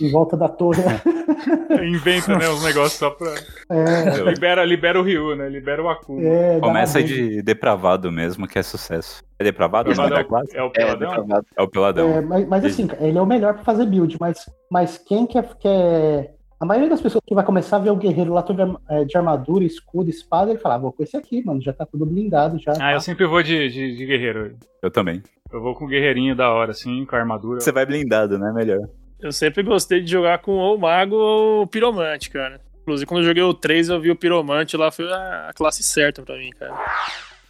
em 0.00 0.10
volta 0.10 0.36
da 0.36 0.48
torre. 0.48 0.82
Inventa, 1.86 2.36
né, 2.36 2.48
os 2.48 2.62
negócios 2.62 2.92
só 2.98 3.10
pra. 3.10 3.34
É, 3.70 4.22
Libera, 4.30 4.64
libera 4.64 5.00
o 5.00 5.02
Ryu, 5.02 5.34
né? 5.36 5.48
Libera 5.48 5.82
o 5.82 5.88
Akuma. 5.88 6.22
é, 6.22 6.60
Começa 6.60 7.02
de 7.02 7.42
depravado 7.42 8.10
mesmo, 8.12 8.46
que 8.46 8.58
é 8.58 8.62
sucesso. 8.62 9.22
É 9.38 9.44
depravado 9.44 9.90
o 9.90 9.92
Depravado 9.92 10.20
é, 10.20 10.24
classe? 10.24 10.56
o, 10.56 10.58
é 10.58 10.62
o 10.62 10.66
É, 10.66 10.70
peladão? 10.70 10.98
depravado. 11.10 11.46
É 11.56 11.62
o 11.62 11.68
peladão. 11.68 12.08
É, 12.10 12.20
mas, 12.20 12.48
mas 12.48 12.64
assim, 12.64 12.88
ele 13.00 13.18
é 13.18 13.22
o 13.22 13.26
melhor 13.26 13.54
pra 13.54 13.64
fazer 13.64 13.86
build, 13.86 14.16
mas, 14.20 14.38
mas 14.70 14.98
quem 14.98 15.26
quer, 15.26 15.44
quer. 15.58 16.34
A 16.58 16.64
maioria 16.64 16.88
das 16.88 17.02
pessoas 17.02 17.22
que 17.26 17.34
vai 17.34 17.44
começar 17.44 17.76
a 17.76 17.80
ver 17.80 17.90
o 17.90 17.96
guerreiro 17.96 18.32
lá 18.32 18.42
todo 18.42 18.56
de 18.56 18.62
arma- 18.62 18.80
é, 18.88 19.04
de 19.04 19.14
armadura, 19.16 19.62
escudo, 19.62 20.08
espada, 20.08 20.50
ele 20.50 20.58
fala, 20.58 20.76
ah, 20.76 20.78
vou 20.78 20.90
com 20.92 21.02
esse 21.02 21.14
aqui, 21.14 21.44
mano, 21.44 21.60
já 21.60 21.70
tá 21.72 21.84
tudo 21.84 22.06
blindado 22.06 22.58
já. 22.58 22.72
Ah, 22.80 22.94
eu 22.94 23.00
sempre 23.00 23.26
vou 23.26 23.42
de, 23.42 23.68
de, 23.68 23.94
de 23.94 24.06
guerreiro. 24.06 24.56
Eu 24.82 24.90
também. 24.90 25.22
Eu 25.52 25.60
vou 25.60 25.74
com 25.74 25.84
o 25.84 25.88
guerreirinho 25.88 26.34
da 26.34 26.50
hora, 26.50 26.70
assim, 26.70 27.04
com 27.04 27.14
a 27.14 27.18
armadura. 27.18 27.60
Você 27.60 27.70
vai 27.72 27.84
blindado, 27.84 28.38
né? 28.38 28.50
Melhor. 28.54 28.88
Eu 29.20 29.32
sempre 29.32 29.62
gostei 29.62 30.00
de 30.00 30.10
jogar 30.10 30.38
com 30.38 30.52
ou 30.52 30.76
o 30.76 30.80
mago 30.80 31.16
ou 31.16 31.62
o 31.62 31.66
piromante, 31.66 32.30
cara. 32.30 32.60
Inclusive, 32.82 33.06
quando 33.06 33.20
eu 33.22 33.26
joguei 33.26 33.42
o 33.42 33.54
3, 33.54 33.88
eu 33.88 34.00
vi 34.00 34.10
o 34.10 34.16
piromante 34.16 34.76
lá, 34.76 34.92
foi 34.92 35.10
a 35.12 35.50
classe 35.54 35.82
certa 35.82 36.22
pra 36.22 36.36
mim, 36.36 36.50
cara. 36.50 36.74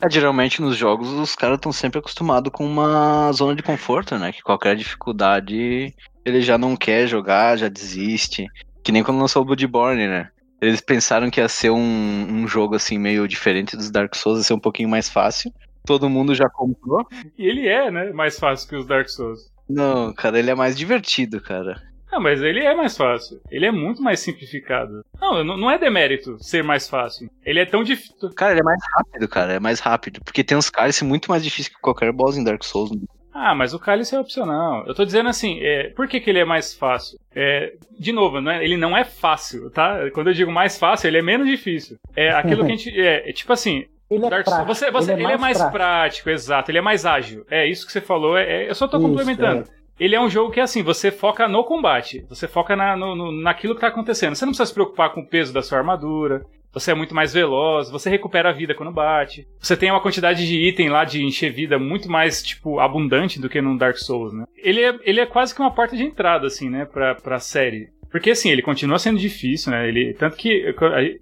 É, 0.00 0.10
geralmente 0.10 0.60
nos 0.60 0.76
jogos 0.76 1.08
os 1.08 1.34
caras 1.34 1.56
estão 1.56 1.72
sempre 1.72 1.98
acostumados 1.98 2.52
com 2.52 2.66
uma 2.66 3.32
zona 3.32 3.54
de 3.54 3.62
conforto, 3.62 4.18
né? 4.18 4.32
Que 4.32 4.42
qualquer 4.42 4.76
dificuldade 4.76 5.94
ele 6.24 6.40
já 6.40 6.58
não 6.58 6.76
quer 6.76 7.06
jogar, 7.06 7.56
já 7.56 7.68
desiste. 7.68 8.46
Que 8.82 8.92
nem 8.92 9.02
quando 9.02 9.20
lançou 9.20 9.42
o 9.42 9.44
Bloodborne, 9.44 10.06
né? 10.06 10.30
Eles 10.60 10.80
pensaram 10.80 11.30
que 11.30 11.40
ia 11.40 11.48
ser 11.48 11.70
um, 11.70 11.78
um 11.78 12.48
jogo 12.48 12.74
assim 12.74 12.98
meio 12.98 13.28
diferente 13.28 13.76
dos 13.76 13.90
Dark 13.90 14.14
Souls, 14.14 14.38
ia 14.38 14.44
ser 14.44 14.54
um 14.54 14.60
pouquinho 14.60 14.88
mais 14.88 15.08
fácil. 15.08 15.52
Todo 15.84 16.10
mundo 16.10 16.34
já 16.34 16.48
comprou. 16.48 17.06
E 17.38 17.46
ele 17.46 17.68
é, 17.68 17.90
né? 17.90 18.10
Mais 18.12 18.38
fácil 18.38 18.68
que 18.68 18.76
os 18.76 18.86
Dark 18.86 19.08
Souls. 19.08 19.50
Não, 19.68 20.12
cara, 20.14 20.38
ele 20.38 20.50
é 20.50 20.54
mais 20.54 20.76
divertido, 20.76 21.40
cara. 21.40 21.82
Ah, 22.10 22.20
mas 22.20 22.40
ele 22.40 22.60
é 22.60 22.74
mais 22.74 22.96
fácil. 22.96 23.40
Ele 23.50 23.66
é 23.66 23.70
muito 23.72 24.00
mais 24.00 24.20
simplificado. 24.20 25.04
Não, 25.20 25.42
não 25.44 25.70
é 25.70 25.76
demérito 25.76 26.36
ser 26.42 26.62
mais 26.62 26.88
fácil. 26.88 27.28
Ele 27.44 27.58
é 27.58 27.66
tão 27.66 27.82
difícil. 27.82 28.30
Cara, 28.34 28.52
ele 28.52 28.60
é 28.60 28.64
mais 28.64 28.80
rápido, 28.94 29.28
cara. 29.28 29.52
É 29.54 29.58
mais 29.60 29.80
rápido. 29.80 30.20
Porque 30.24 30.44
tem 30.44 30.56
uns 30.56 30.70
cálices 30.70 31.02
muito 31.02 31.28
mais 31.30 31.42
difíceis 31.42 31.74
que 31.74 31.80
qualquer 31.80 32.12
boss 32.12 32.36
em 32.36 32.44
Dark 32.44 32.62
Souls. 32.62 32.90
Ah, 33.34 33.54
mas 33.54 33.74
o 33.74 33.78
cálice 33.78 34.14
é 34.14 34.20
opcional. 34.20 34.86
Eu 34.86 34.94
tô 34.94 35.04
dizendo 35.04 35.28
assim, 35.28 35.58
é, 35.60 35.90
por 35.90 36.08
que, 36.08 36.20
que 36.20 36.30
ele 36.30 36.38
é 36.38 36.44
mais 36.44 36.72
fácil? 36.72 37.18
É, 37.34 37.74
de 37.98 38.12
novo, 38.12 38.40
não 38.40 38.50
é- 38.52 38.64
ele 38.64 38.78
não 38.78 38.96
é 38.96 39.04
fácil, 39.04 39.68
tá? 39.70 40.08
Quando 40.14 40.28
eu 40.28 40.32
digo 40.34 40.50
mais 40.50 40.78
fácil, 40.78 41.08
ele 41.08 41.18
é 41.18 41.22
menos 41.22 41.46
difícil. 41.46 41.98
É 42.14 42.30
aquilo 42.30 42.64
que 42.64 42.72
a 42.72 42.74
gente. 42.76 42.98
É, 42.98 43.28
é 43.28 43.32
tipo 43.34 43.52
assim, 43.52 43.84
Ele 44.10 44.24
é 44.26 44.30
Dark 44.30 44.44
prático. 44.44 44.66
Você, 44.74 44.90
você, 44.90 45.12
ele, 45.12 45.24
é 45.24 45.36
mais 45.36 45.56
prático. 45.58 45.76
prático. 45.78 46.30
exato. 46.30 46.70
Ele 46.70 46.78
é 46.78 46.82
mais 46.82 47.04
ágil. 47.04 47.44
É 47.50 47.66
isso 47.66 47.84
que 47.86 47.92
você 47.92 48.00
falou. 48.00 48.36
É, 48.38 48.64
é- 48.64 48.70
eu 48.70 48.74
só 48.74 48.86
tô 48.86 48.98
Isso, 48.98 49.06
complementando. 49.08 49.62
é. 49.70 49.76
Ele 49.98 50.14
é 50.14 50.20
um 50.20 50.28
jogo 50.28 50.52
que, 50.52 50.60
assim, 50.60 50.82
você 50.82 51.10
foca 51.10 51.48
no 51.48 51.64
combate. 51.64 52.24
Você 52.28 52.46
foca 52.46 52.76
na, 52.76 52.94
no, 52.96 53.16
no- 53.16 53.32
naquilo 53.32 53.74
que 53.74 53.80
tá 53.80 53.88
acontecendo. 53.88 54.34
Você 54.34 54.44
não 54.44 54.52
precisa 54.52 54.66
se 54.66 54.74
preocupar 54.74 55.10
com 55.12 55.20
o 55.20 55.26
peso 55.26 55.52
da 55.54 55.62
sua 55.62 55.78
armadura. 55.78 56.42
Você 56.72 56.90
é 56.90 56.94
muito 56.94 57.14
mais 57.14 57.32
veloz. 57.32 57.90
Você 57.90 58.10
recupera 58.10 58.50
a 58.50 58.52
vida 58.52 58.74
quando 58.74 58.92
bate. 58.92 59.46
Você 59.58 59.74
tem 59.76 59.90
uma 59.90 60.00
quantidade 60.02 60.46
de 60.46 60.68
item 60.68 60.90
lá 60.90 61.04
de 61.04 61.24
encher 61.24 61.50
vida 61.50 61.78
muito 61.78 62.10
mais, 62.10 62.42
tipo, 62.42 62.78
abundante 62.78 63.40
do 63.40 63.48
que 63.48 63.60
no 63.62 63.78
Dark 63.78 63.96
Souls, 63.96 64.34
né? 64.34 64.44
Ele 64.58 64.82
é, 64.84 64.94
ele 65.02 65.20
é 65.20 65.24
quase 65.26 65.54
que 65.54 65.60
uma 65.62 65.74
porta 65.74 65.96
de 65.96 66.04
entrada, 66.04 66.46
assim, 66.46 66.68
né? 66.68 66.84
Pra, 66.84 67.14
pra 67.14 67.38
série. 67.38 67.88
Porque, 68.10 68.30
assim, 68.30 68.50
ele 68.50 68.62
continua 68.62 68.98
sendo 68.98 69.18
difícil, 69.18 69.72
né? 69.72 69.88
Ele, 69.88 70.12
tanto 70.14 70.36
que 70.36 70.48
eu, 70.50 70.74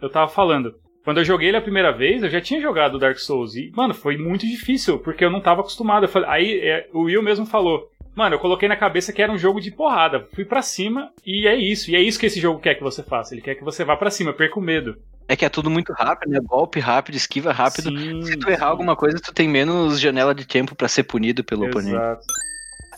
eu 0.03 0.11
tava 0.11 0.29
falando. 0.29 0.75
Quando 1.05 1.19
eu 1.19 1.25
joguei 1.25 1.49
ele 1.49 1.57
a 1.59 1.63
primeira 1.63 1.93
vez, 1.93 2.23
eu 2.23 2.31
já 2.31 2.41
tinha 2.41 2.61
jogado 2.61 2.99
Dark 2.99 3.19
Souls. 3.19 3.55
E, 3.55 3.71
mano, 3.77 3.93
foi 3.95 4.17
muito 4.17 4.47
difícil, 4.47 4.99
porque 4.99 5.25
eu 5.25 5.31
não 5.31 5.41
tava 5.41 5.61
acostumado. 5.61 6.09
Falei- 6.09 6.29
aí 6.31 6.61
é, 6.61 6.89
o 6.93 7.03
Will 7.03 7.23
mesmo 7.23 7.45
falou. 7.45 7.91
Mano, 8.17 8.37
eu 8.37 8.39
coloquei 8.39 8.69
na 8.69 8.77
cabeça 8.77 9.13
que 9.13 9.21
era 9.21 9.31
um 9.33 9.37
jogo 9.37 9.61
de 9.61 9.71
porrada. 9.71 10.27
Fui 10.35 10.45
pra 10.45 10.63
cima 10.63 11.11
e 11.27 11.47
é 11.47 11.55
isso. 11.57 11.91
E 11.91 11.97
é 11.97 12.01
isso 12.01 12.19
que 12.19 12.27
esse 12.27 12.41
jogo 12.41 12.61
quer 12.61 12.77
que 12.77 12.83
você 12.83 13.03
faça. 13.03 13.35
Ele 13.35 13.43
quer 13.43 13.55
que 13.57 13.65
você 13.65 13.85
vá 13.85 13.97
pra 13.97 14.11
cima, 14.11 14.33
perca 14.33 14.59
o 14.59 14.63
medo. 14.63 14.97
É 15.29 15.35
que 15.37 15.45
é 15.45 15.49
tudo 15.49 15.69
muito 15.69 15.93
rápido, 15.93 16.31
né? 16.31 16.39
Golpe 16.43 16.79
rápido, 16.81 17.17
esquiva 17.17 17.51
rápido. 17.53 17.91
Sim, 17.91 18.23
Se 18.23 18.37
tu 18.39 18.49
errar 18.49 18.67
sim. 18.67 18.71
alguma 18.73 18.95
coisa, 18.95 19.19
tu 19.19 19.33
tem 19.35 19.49
menos 19.49 19.99
janela 19.99 20.35
de 20.35 20.47
tempo 20.47 20.75
pra 20.75 20.87
ser 20.89 21.03
punido 21.05 21.43
pelo 21.43 21.67
oponente. 21.67 21.95
Exato. 21.97 22.25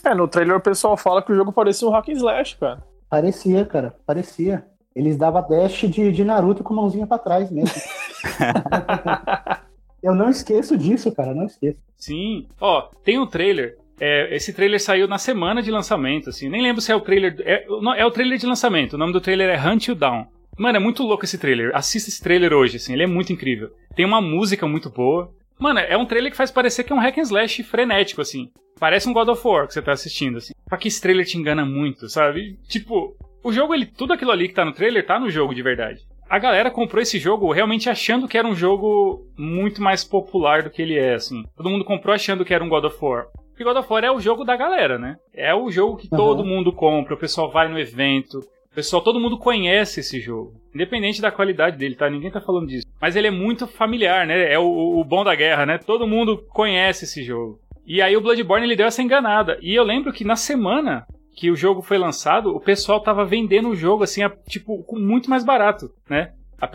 É, 0.05 0.13
no 0.13 0.27
trailer 0.27 0.55
o 0.55 0.61
pessoal 0.61 0.95
fala 0.95 1.21
que 1.21 1.31
o 1.31 1.35
jogo 1.35 1.51
parecia 1.51 1.87
um 1.87 1.91
hack 1.91 2.07
and 2.09 2.13
slash, 2.13 2.55
cara. 2.57 2.83
Parecia, 3.09 3.65
cara, 3.65 3.95
parecia. 4.05 4.63
Eles 4.97 5.15
davam 5.15 5.47
dash 5.47 5.81
de, 5.81 6.11
de 6.11 6.23
Naruto 6.23 6.63
com 6.63 6.73
mãozinha 6.73 7.05
pra 7.05 7.19
trás 7.19 7.51
mesmo. 7.51 7.69
eu 10.01 10.15
não 10.15 10.27
esqueço 10.27 10.75
disso, 10.75 11.11
cara, 11.11 11.35
não 11.35 11.45
esqueço. 11.45 11.77
Sim. 11.95 12.47
Ó, 12.59 12.89
tem 13.03 13.19
um 13.19 13.27
trailer. 13.27 13.77
É, 14.01 14.35
esse 14.35 14.51
trailer 14.51 14.81
saiu 14.81 15.07
na 15.07 15.19
semana 15.19 15.61
de 15.61 15.69
lançamento, 15.69 16.31
assim. 16.31 16.49
Nem 16.49 16.63
lembro 16.63 16.81
se 16.81 16.91
é 16.91 16.95
o 16.95 17.01
trailer. 17.01 17.35
É, 17.45 17.67
não, 17.67 17.93
é 17.93 18.03
o 18.03 18.09
trailer 18.09 18.39
de 18.39 18.47
lançamento. 18.47 18.93
O 18.93 18.97
nome 18.97 19.13
do 19.13 19.21
trailer 19.21 19.49
é 19.49 19.69
Hunt 19.69 19.87
You 19.87 19.93
Down. 19.93 20.25
Mano, 20.57 20.77
é 20.77 20.79
muito 20.79 21.03
louco 21.03 21.25
esse 21.25 21.37
trailer. 21.37 21.69
Assista 21.75 22.09
esse 22.09 22.21
trailer 22.21 22.51
hoje, 22.51 22.77
assim. 22.77 22.93
Ele 22.93 23.03
é 23.03 23.07
muito 23.07 23.31
incrível. 23.31 23.69
Tem 23.95 24.03
uma 24.03 24.19
música 24.19 24.67
muito 24.67 24.89
boa. 24.89 25.31
Mano, 25.59 25.79
é 25.79 25.95
um 25.95 26.07
trailer 26.07 26.31
que 26.31 26.37
faz 26.37 26.49
parecer 26.49 26.83
que 26.83 26.91
é 26.91 26.95
um 26.95 26.99
hack 26.99 27.19
and 27.19 27.21
slash 27.21 27.61
frenético, 27.61 28.21
assim. 28.21 28.49
Parece 28.79 29.07
um 29.07 29.13
God 29.13 29.27
of 29.27 29.47
War 29.47 29.67
que 29.67 29.73
você 29.73 29.81
tá 29.81 29.91
assistindo, 29.91 30.37
assim. 30.37 30.53
Só 30.67 30.75
que 30.75 30.87
esse 30.87 30.99
trailer 30.99 31.25
te 31.25 31.37
engana 31.37 31.63
muito, 31.63 32.09
sabe? 32.09 32.57
Tipo, 32.67 33.15
o 33.47 33.53
jogo, 33.53 33.73
ele, 33.73 33.85
tudo 33.85 34.13
aquilo 34.13 34.31
ali 34.31 34.47
que 34.47 34.53
tá 34.53 34.65
no 34.65 34.73
trailer 34.73 35.05
tá 35.05 35.19
no 35.19 35.29
jogo 35.29 35.53
de 35.55 35.61
verdade. 35.61 36.01
A 36.29 36.37
galera 36.39 36.69
comprou 36.69 37.01
esse 37.01 37.17
jogo 37.19 37.51
realmente 37.51 37.89
achando 37.89 38.27
que 38.27 38.37
era 38.37 38.47
um 38.47 38.55
jogo 38.55 39.25
muito 39.37 39.81
mais 39.81 40.03
popular 40.03 40.63
do 40.63 40.69
que 40.69 40.81
ele 40.81 40.97
é, 40.97 41.13
assim. 41.13 41.43
Todo 41.55 41.69
mundo 41.69 41.85
comprou 41.85 42.13
achando 42.13 42.43
que 42.43 42.53
era 42.53 42.63
um 42.63 42.67
God 42.69 42.83
of 42.83 42.97
War. 43.01 43.27
Porque 43.49 43.63
God 43.63 43.77
of 43.77 43.91
War 43.91 44.03
é 44.03 44.11
o 44.11 44.19
jogo 44.19 44.43
da 44.43 44.55
galera, 44.57 44.99
né? 44.99 45.15
É 45.33 45.55
o 45.55 45.71
jogo 45.71 45.95
que 45.97 46.09
Uhum. 46.11 46.17
todo 46.17 46.43
mundo 46.45 46.73
compra, 46.73 47.13
o 47.15 47.17
pessoal 47.17 47.49
vai 47.49 47.69
no 47.69 47.79
evento, 47.79 48.39
o 48.39 48.75
pessoal, 48.75 49.01
todo 49.01 49.19
mundo 49.19 49.37
conhece 49.37 50.01
esse 50.01 50.19
jogo. 50.19 50.53
Independente 50.75 51.21
da 51.21 51.31
qualidade 51.31 51.77
dele, 51.77 51.95
tá? 51.95 52.09
Ninguém 52.09 52.29
tá 52.29 52.41
falando 52.41 52.67
disso. 52.67 52.85
Mas 53.01 53.15
ele 53.15 53.27
é 53.27 53.31
muito 53.31 53.65
familiar, 53.65 54.27
né? 54.27 54.51
É 54.53 54.59
o, 54.59 54.99
o 54.99 55.03
bom 55.05 55.23
da 55.23 55.33
guerra, 55.33 55.65
né? 55.65 55.77
Todo 55.77 56.05
mundo 56.05 56.43
conhece 56.49 57.05
esse 57.05 57.23
jogo. 57.23 57.57
E 57.85 58.01
aí 58.01 58.17
o 58.17 58.21
Bloodborne 58.21 58.65
ele 58.67 58.75
deu 58.75 58.85
essa 58.85 59.01
enganada. 59.01 59.57
E 59.61 59.73
eu 59.73 59.83
lembro 59.83 60.11
que 60.11 60.25
na 60.25 60.35
semana 60.35 61.07
que 61.37 61.51
o 61.51 61.55
jogo 61.55 61.83
foi 61.83 61.99
lançado, 61.99 62.49
o 62.49 62.59
pessoal 62.59 62.99
tava 62.99 63.23
vendendo 63.23 63.69
o 63.69 63.75
jogo 63.75 64.03
assim, 64.03 64.23
a- 64.23 64.29
tipo, 64.49 64.83
muito 64.97 65.29
mais 65.29 65.45
barato, 65.45 65.91
né? 66.09 66.31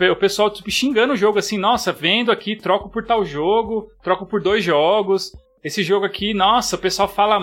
O 0.09 0.15
pessoal, 0.15 0.49
tipo, 0.49 0.71
xingando 0.71 1.11
o 1.11 1.17
jogo 1.17 1.37
assim, 1.37 1.57
nossa, 1.57 1.91
vendo 1.91 2.31
aqui, 2.31 2.55
troco 2.55 2.89
por 2.89 3.05
tal 3.05 3.25
jogo, 3.25 3.89
troco 4.01 4.25
por 4.25 4.41
dois 4.41 4.63
jogos. 4.63 5.33
Esse 5.61 5.83
jogo 5.83 6.05
aqui, 6.05 6.33
nossa, 6.33 6.77
o 6.77 6.79
pessoal 6.79 7.09
fala. 7.09 7.37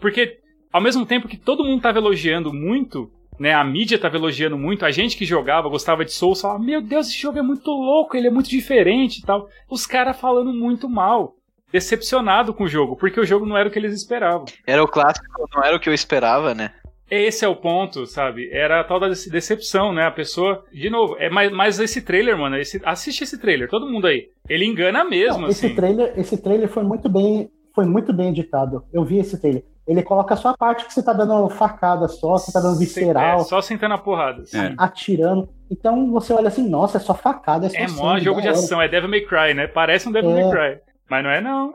Porque, 0.00 0.38
ao 0.72 0.80
mesmo 0.80 1.04
tempo 1.04 1.26
que 1.26 1.36
todo 1.36 1.64
mundo 1.64 1.82
tava 1.82 1.98
elogiando 1.98 2.52
muito 2.52 3.10
né? 3.40 3.54
A 3.54 3.64
mídia 3.64 3.98
tava 3.98 4.16
elogiando 4.16 4.58
muito, 4.58 4.84
a 4.84 4.90
gente 4.90 5.16
que 5.16 5.24
jogava, 5.24 5.66
gostava 5.70 6.04
de 6.04 6.12
Souls, 6.12 6.42
falava: 6.42 6.62
Meu 6.62 6.82
Deus, 6.82 7.08
esse 7.08 7.18
jogo 7.18 7.38
é 7.38 7.42
muito 7.42 7.70
louco, 7.70 8.14
ele 8.14 8.26
é 8.26 8.30
muito 8.30 8.50
diferente 8.50 9.20
e 9.20 9.22
tal. 9.22 9.48
Os 9.68 9.86
caras 9.86 10.20
falando 10.20 10.52
muito 10.52 10.86
mal. 10.90 11.34
Decepcionado 11.72 12.52
com 12.52 12.64
o 12.64 12.68
jogo, 12.68 12.96
porque 12.96 13.20
o 13.20 13.24
jogo 13.26 13.46
não 13.46 13.56
era 13.56 13.68
o 13.68 13.72
que 13.72 13.78
eles 13.78 13.92
esperavam. 13.94 14.44
Era 14.66 14.82
o 14.82 14.88
clássico, 14.88 15.24
não 15.54 15.62
era 15.64 15.76
o 15.76 15.80
que 15.80 15.88
eu 15.88 15.94
esperava, 15.94 16.54
né? 16.54 16.72
Esse 17.10 17.44
é 17.44 17.48
o 17.48 17.56
ponto, 17.56 18.06
sabe? 18.06 18.48
Era 18.52 18.80
a 18.80 18.84
tal 18.84 19.00
da 19.00 19.08
dece- 19.08 19.30
decepção, 19.30 19.92
né? 19.92 20.04
A 20.06 20.10
pessoa. 20.12 20.64
De 20.72 20.88
novo, 20.88 21.16
é 21.18 21.28
mais, 21.28 21.50
mais 21.50 21.80
esse 21.80 22.02
trailer, 22.02 22.38
mano. 22.38 22.56
Esse, 22.56 22.80
assiste 22.84 23.22
esse 23.24 23.36
trailer, 23.38 23.68
todo 23.68 23.90
mundo 23.90 24.06
aí. 24.06 24.28
Ele 24.48 24.64
engana 24.64 25.02
mesmo, 25.04 25.42
Não, 25.42 25.48
esse 25.48 25.66
assim. 25.66 25.74
trailer, 25.74 26.12
esse 26.16 26.36
trailer 26.40 26.68
foi 26.68 26.84
muito 26.84 27.08
bem, 27.08 27.48
foi 27.74 27.84
muito 27.84 28.12
bem 28.12 28.28
editado. 28.28 28.84
Eu 28.92 29.04
vi 29.04 29.18
esse 29.18 29.40
trailer. 29.40 29.64
Ele 29.88 30.02
coloca 30.04 30.36
só 30.36 30.50
a 30.50 30.56
parte 30.56 30.84
que 30.84 30.94
você 30.94 31.02
tá 31.02 31.12
dando 31.12 31.48
facada 31.48 32.06
só, 32.06 32.32
você 32.38 32.52
tá 32.52 32.60
dando 32.60 32.78
visceral, 32.78 33.40
É, 33.40 33.44
só 33.44 33.60
sentando 33.60 33.94
a 33.94 33.98
porrada. 33.98 34.42
assim. 34.42 34.58
É. 34.58 34.74
atirando. 34.78 35.48
Então 35.68 36.12
você 36.12 36.32
olha 36.32 36.46
assim, 36.46 36.68
nossa, 36.68 36.98
é 36.98 37.00
só 37.00 37.12
facada, 37.14 37.66
é 37.66 37.70
só 37.70 37.76
É 37.76 37.88
mó 37.88 38.18
jogo 38.20 38.40
de 38.40 38.46
ação, 38.48 38.80
é 38.80 38.86
Devil 38.88 39.08
May 39.10 39.22
Cry, 39.22 39.52
né? 39.54 39.66
Parece 39.66 40.08
um 40.08 40.12
Devil 40.12 40.30
É. 40.30 40.44
May 40.44 40.50
Cry. 40.52 40.80
Mas 41.10 41.24
não 41.24 41.30
é, 41.30 41.40
não. 41.40 41.74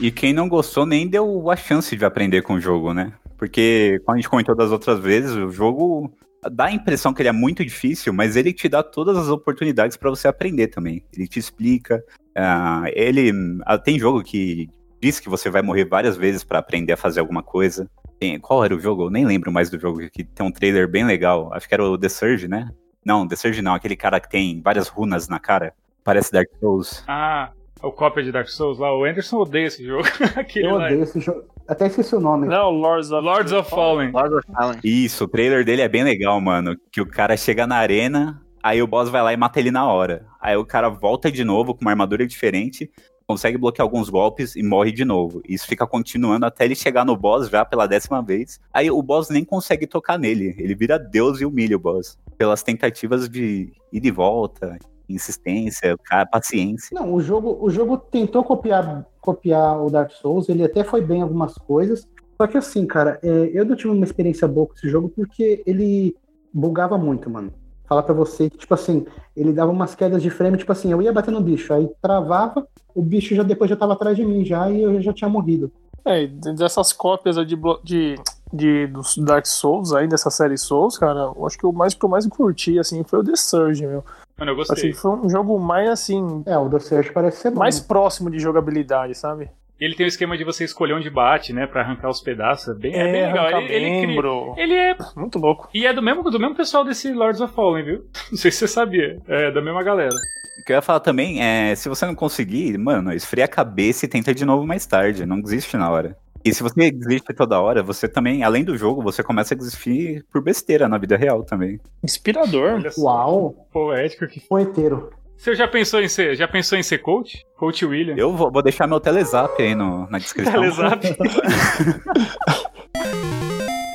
E 0.00 0.12
quem 0.12 0.32
não 0.32 0.48
gostou 0.48 0.86
nem 0.86 1.08
deu 1.08 1.50
a 1.50 1.56
chance 1.56 1.96
de 1.96 2.04
aprender 2.04 2.42
com 2.42 2.54
o 2.54 2.60
jogo, 2.60 2.94
né? 2.94 3.12
Porque, 3.36 4.00
como 4.04 4.14
a 4.14 4.20
gente 4.20 4.28
comentou 4.28 4.54
das 4.54 4.70
outras 4.70 5.00
vezes, 5.00 5.32
o 5.32 5.50
jogo 5.50 6.12
dá 6.52 6.66
a 6.66 6.72
impressão 6.72 7.12
que 7.12 7.20
ele 7.20 7.28
é 7.28 7.32
muito 7.32 7.64
difícil, 7.64 8.12
mas 8.12 8.36
ele 8.36 8.52
te 8.52 8.68
dá 8.68 8.82
todas 8.82 9.18
as 9.18 9.28
oportunidades 9.28 9.96
pra 9.96 10.10
você 10.10 10.28
aprender 10.28 10.68
também. 10.68 11.04
Ele 11.12 11.26
te 11.26 11.40
explica. 11.40 12.02
ah, 12.36 12.84
ele 12.94 13.32
ah, 13.66 13.76
tem 13.78 13.98
jogo 13.98 14.22
que 14.22 14.70
diz 15.00 15.18
que 15.18 15.28
você 15.28 15.50
vai 15.50 15.60
morrer 15.60 15.84
várias 15.84 16.16
vezes 16.16 16.44
pra 16.44 16.60
aprender 16.60 16.92
a 16.92 16.96
fazer 16.96 17.18
alguma 17.18 17.42
coisa. 17.42 17.90
Tem- 18.20 18.38
qual 18.38 18.64
era 18.64 18.74
o 18.74 18.80
jogo? 18.80 19.06
Eu 19.06 19.10
nem 19.10 19.26
lembro 19.26 19.50
mais 19.50 19.70
do 19.70 19.78
jogo, 19.78 19.98
que 20.10 20.22
tem 20.22 20.46
um 20.46 20.52
trailer 20.52 20.88
bem 20.88 21.04
legal. 21.04 21.52
Acho 21.52 21.68
que 21.68 21.74
era 21.74 21.84
o 21.84 21.98
The 21.98 22.08
Surge, 22.08 22.46
né? 22.46 22.70
Não, 23.04 23.26
The 23.26 23.34
Surge 23.34 23.60
não, 23.60 23.74
aquele 23.74 23.96
cara 23.96 24.20
que 24.20 24.30
tem 24.30 24.60
várias 24.62 24.86
runas 24.86 25.28
na 25.28 25.40
cara. 25.40 25.74
Parece 26.04 26.32
Dark 26.32 26.48
Souls. 26.60 27.04
Ah, 27.06 27.52
o 27.82 27.92
cópia 27.92 28.22
de 28.22 28.32
Dark 28.32 28.48
Souls 28.48 28.78
lá. 28.78 28.94
O 28.96 29.04
Anderson 29.04 29.38
odeia 29.38 29.66
esse 29.66 29.84
jogo. 29.84 30.04
Aquele 30.36 30.66
Eu 30.66 30.76
lá. 30.76 30.86
odeio 30.86 31.02
esse 31.02 31.20
jogo. 31.20 31.44
Até 31.66 31.86
esqueci 31.86 32.14
o 32.14 32.20
nome. 32.20 32.46
Não, 32.46 32.70
Lords 32.70 33.10
of, 33.10 33.24
Lords 33.24 33.52
of 33.52 33.68
Fallen. 33.70 34.10
Lord 34.10 34.34
of 34.34 34.46
Fallen. 34.52 34.78
Isso, 34.82 35.24
o 35.24 35.28
trailer 35.28 35.64
dele 35.64 35.82
é 35.82 35.88
bem 35.88 36.02
legal, 36.02 36.40
mano. 36.40 36.76
Que 36.90 37.00
o 37.00 37.06
cara 37.06 37.36
chega 37.36 37.66
na 37.66 37.76
arena, 37.76 38.40
aí 38.62 38.82
o 38.82 38.86
boss 38.86 39.08
vai 39.10 39.22
lá 39.22 39.32
e 39.32 39.36
mata 39.36 39.60
ele 39.60 39.70
na 39.70 39.86
hora. 39.86 40.26
Aí 40.40 40.56
o 40.56 40.64
cara 40.64 40.88
volta 40.88 41.30
de 41.30 41.44
novo 41.44 41.74
com 41.74 41.82
uma 41.82 41.90
armadura 41.90 42.26
diferente, 42.26 42.90
consegue 43.26 43.58
bloquear 43.58 43.84
alguns 43.84 44.08
golpes 44.08 44.56
e 44.56 44.62
morre 44.62 44.90
de 44.90 45.04
novo. 45.04 45.42
Isso 45.46 45.66
fica 45.66 45.86
continuando 45.86 46.46
até 46.46 46.64
ele 46.64 46.74
chegar 46.74 47.04
no 47.04 47.14
boss 47.14 47.50
já 47.50 47.62
pela 47.66 47.86
décima 47.86 48.22
vez. 48.22 48.58
Aí 48.72 48.90
o 48.90 49.02
boss 49.02 49.28
nem 49.28 49.44
consegue 49.44 49.86
tocar 49.86 50.18
nele. 50.18 50.54
Ele 50.58 50.74
vira 50.74 50.98
Deus 50.98 51.38
e 51.40 51.44
humilha 51.44 51.76
o 51.76 51.80
boss. 51.80 52.16
Pelas 52.38 52.62
tentativas 52.62 53.28
de 53.28 53.70
ir 53.92 54.00
de 54.00 54.10
volta, 54.10 54.78
insistência, 55.08 55.96
cara, 56.04 56.26
paciência. 56.26 56.94
Não, 56.98 57.12
o 57.12 57.20
jogo, 57.20 57.58
o 57.60 57.70
jogo 57.70 57.96
tentou 57.96 58.44
copiar, 58.44 59.06
copiar 59.20 59.82
o 59.82 59.90
Dark 59.90 60.10
Souls, 60.12 60.48
ele 60.48 60.64
até 60.64 60.84
foi 60.84 61.00
bem 61.00 61.18
em 61.18 61.22
algumas 61.22 61.54
coisas. 61.54 62.06
Só 62.36 62.46
que 62.46 62.56
assim, 62.56 62.86
cara, 62.86 63.18
é, 63.22 63.50
eu 63.52 63.64
não 63.64 63.74
tive 63.74 63.90
uma 63.90 64.04
experiência 64.04 64.46
boa 64.46 64.66
com 64.66 64.74
esse 64.74 64.88
jogo 64.88 65.08
porque 65.08 65.62
ele 65.66 66.16
bugava 66.52 66.96
muito, 66.96 67.28
mano. 67.28 67.52
Falar 67.88 68.02
pra 68.02 68.14
você 68.14 68.50
que, 68.50 68.58
tipo 68.58 68.74
assim, 68.74 69.06
ele 69.34 69.52
dava 69.52 69.72
umas 69.72 69.94
quedas 69.94 70.22
de 70.22 70.30
frame, 70.30 70.58
tipo 70.58 70.70
assim, 70.70 70.92
eu 70.92 71.00
ia 71.00 71.12
bater 71.12 71.30
no 71.30 71.40
bicho, 71.40 71.72
aí 71.72 71.88
travava, 72.02 72.66
o 72.94 73.02
bicho 73.02 73.34
já 73.34 73.42
depois 73.42 73.70
já 73.70 73.76
tava 73.76 73.94
atrás 73.94 74.16
de 74.16 74.24
mim 74.24 74.44
já 74.44 74.70
e 74.70 74.82
eu 74.82 75.00
já 75.00 75.12
tinha 75.12 75.28
morrido. 75.28 75.72
É, 76.04 76.22
e 76.22 76.26
dessas 76.28 76.92
cópias 76.92 77.36
aí 77.36 77.44
de, 77.44 77.56
de, 77.82 78.14
de 78.52 78.86
dos 78.86 79.16
Dark 79.18 79.46
Souls 79.46 79.92
aí, 79.92 80.06
dessa 80.06 80.30
série 80.30 80.56
Souls, 80.56 80.96
cara, 80.96 81.32
eu 81.36 81.46
acho 81.46 81.58
que 81.58 81.66
o 81.66 81.72
mais 81.72 81.94
que 81.94 82.04
eu 82.04 82.08
mais 82.08 82.26
curti, 82.26 82.78
assim, 82.78 83.02
foi 83.04 83.18
o 83.20 83.24
The 83.24 83.36
Surge, 83.36 83.86
meu. 83.86 84.04
Mano, 84.38 84.52
eu 84.52 84.56
gostei. 84.56 84.92
que 84.92 84.96
foi 84.96 85.10
um 85.12 85.28
jogo 85.28 85.58
mais, 85.58 85.88
assim, 85.88 86.42
É, 86.46 86.56
o 86.56 86.68
do 86.68 86.78
Search 86.80 87.12
parece 87.12 87.38
ser 87.42 87.50
bom. 87.50 87.58
mais 87.58 87.80
próximo 87.80 88.30
de 88.30 88.38
jogabilidade, 88.38 89.14
sabe? 89.14 89.50
E 89.80 89.84
ele 89.84 89.94
tem 89.94 90.06
o 90.06 90.08
esquema 90.08 90.36
de 90.36 90.42
você 90.44 90.64
escolher 90.64 90.92
onde 90.94 91.08
bate, 91.08 91.52
né? 91.52 91.64
Pra 91.66 91.82
arrancar 91.82 92.08
os 92.08 92.20
pedaços. 92.20 92.68
É 92.68 92.74
bem, 92.74 92.92
é 92.94 93.12
bem 93.12 93.20
É, 93.22 93.26
legal. 93.28 93.46
arrancar 93.46 93.62
Ele, 93.72 93.74
ele, 93.86 94.06
cria- 94.06 94.54
ele 94.56 94.74
é. 94.74 94.96
Muito 95.16 95.38
louco. 95.38 95.68
E 95.72 95.86
é 95.86 95.92
do 95.92 96.02
mesmo, 96.02 96.22
do 96.30 96.38
mesmo 96.40 96.56
pessoal 96.56 96.84
desse 96.84 97.12
Lords 97.12 97.40
of 97.40 97.54
Fallen, 97.54 97.84
viu? 97.84 98.04
Não 98.32 98.38
sei 98.38 98.50
se 98.50 98.58
você 98.58 98.68
sabia. 98.68 99.18
É 99.28 99.52
da 99.52 99.60
mesma 99.62 99.82
galera. 99.84 100.14
O 100.60 100.64
que 100.64 100.72
eu 100.72 100.76
ia 100.76 100.82
falar 100.82 100.98
também 100.98 101.40
é, 101.40 101.72
se 101.76 101.88
você 101.88 102.04
não 102.04 102.16
conseguir, 102.16 102.76
mano, 102.76 103.12
esfria 103.12 103.44
a 103.44 103.48
cabeça 103.48 104.04
e 104.04 104.08
tenta 104.08 104.34
de 104.34 104.44
novo 104.44 104.66
mais 104.66 104.84
tarde, 104.84 105.24
não 105.24 105.40
desiste 105.40 105.76
na 105.76 105.88
hora. 105.88 106.16
E 106.44 106.54
se 106.54 106.62
você 106.62 106.90
desiste 106.90 107.34
toda 107.34 107.60
hora, 107.60 107.82
você 107.82 108.08
também, 108.08 108.42
além 108.42 108.64
do 108.64 108.76
jogo, 108.76 109.02
você 109.02 109.22
começa 109.22 109.54
a 109.54 109.56
desistir 109.56 110.24
por 110.32 110.42
besteira 110.42 110.88
na 110.88 110.98
vida 110.98 111.16
real 111.16 111.42
também. 111.44 111.80
Inspirador. 112.02 112.80
Uau, 112.96 113.66
Poético 113.72 114.26
que. 114.26 114.40
poeteiro. 114.40 115.10
Você 115.36 115.54
já 115.54 115.68
pensou 115.68 116.00
em 116.00 116.08
ser, 116.08 116.34
já 116.34 116.48
pensou 116.48 116.76
em 116.76 116.82
ser 116.82 116.98
coach? 116.98 117.44
Coach 117.56 117.84
William? 117.86 118.16
Eu 118.16 118.34
vou, 118.34 118.50
vou 118.50 118.62
deixar 118.62 118.88
meu 118.88 118.98
telezap 118.98 119.62
aí 119.62 119.74
no, 119.74 120.08
na 120.10 120.18
descrição. 120.18 120.52
Telezap. 120.52 121.06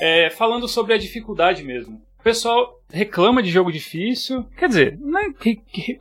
É, 0.05 0.29
falando 0.29 0.67
sobre 0.67 0.93
a 0.93 0.97
dificuldade 0.97 1.63
mesmo. 1.63 2.01
O 2.19 2.23
pessoal 2.23 2.77
reclama 2.91 3.41
de 3.41 3.49
jogo 3.49 3.71
difícil. 3.71 4.45
Quer 4.57 4.67
dizer, 4.67 4.99
não 4.99 5.17
é, 5.17 5.27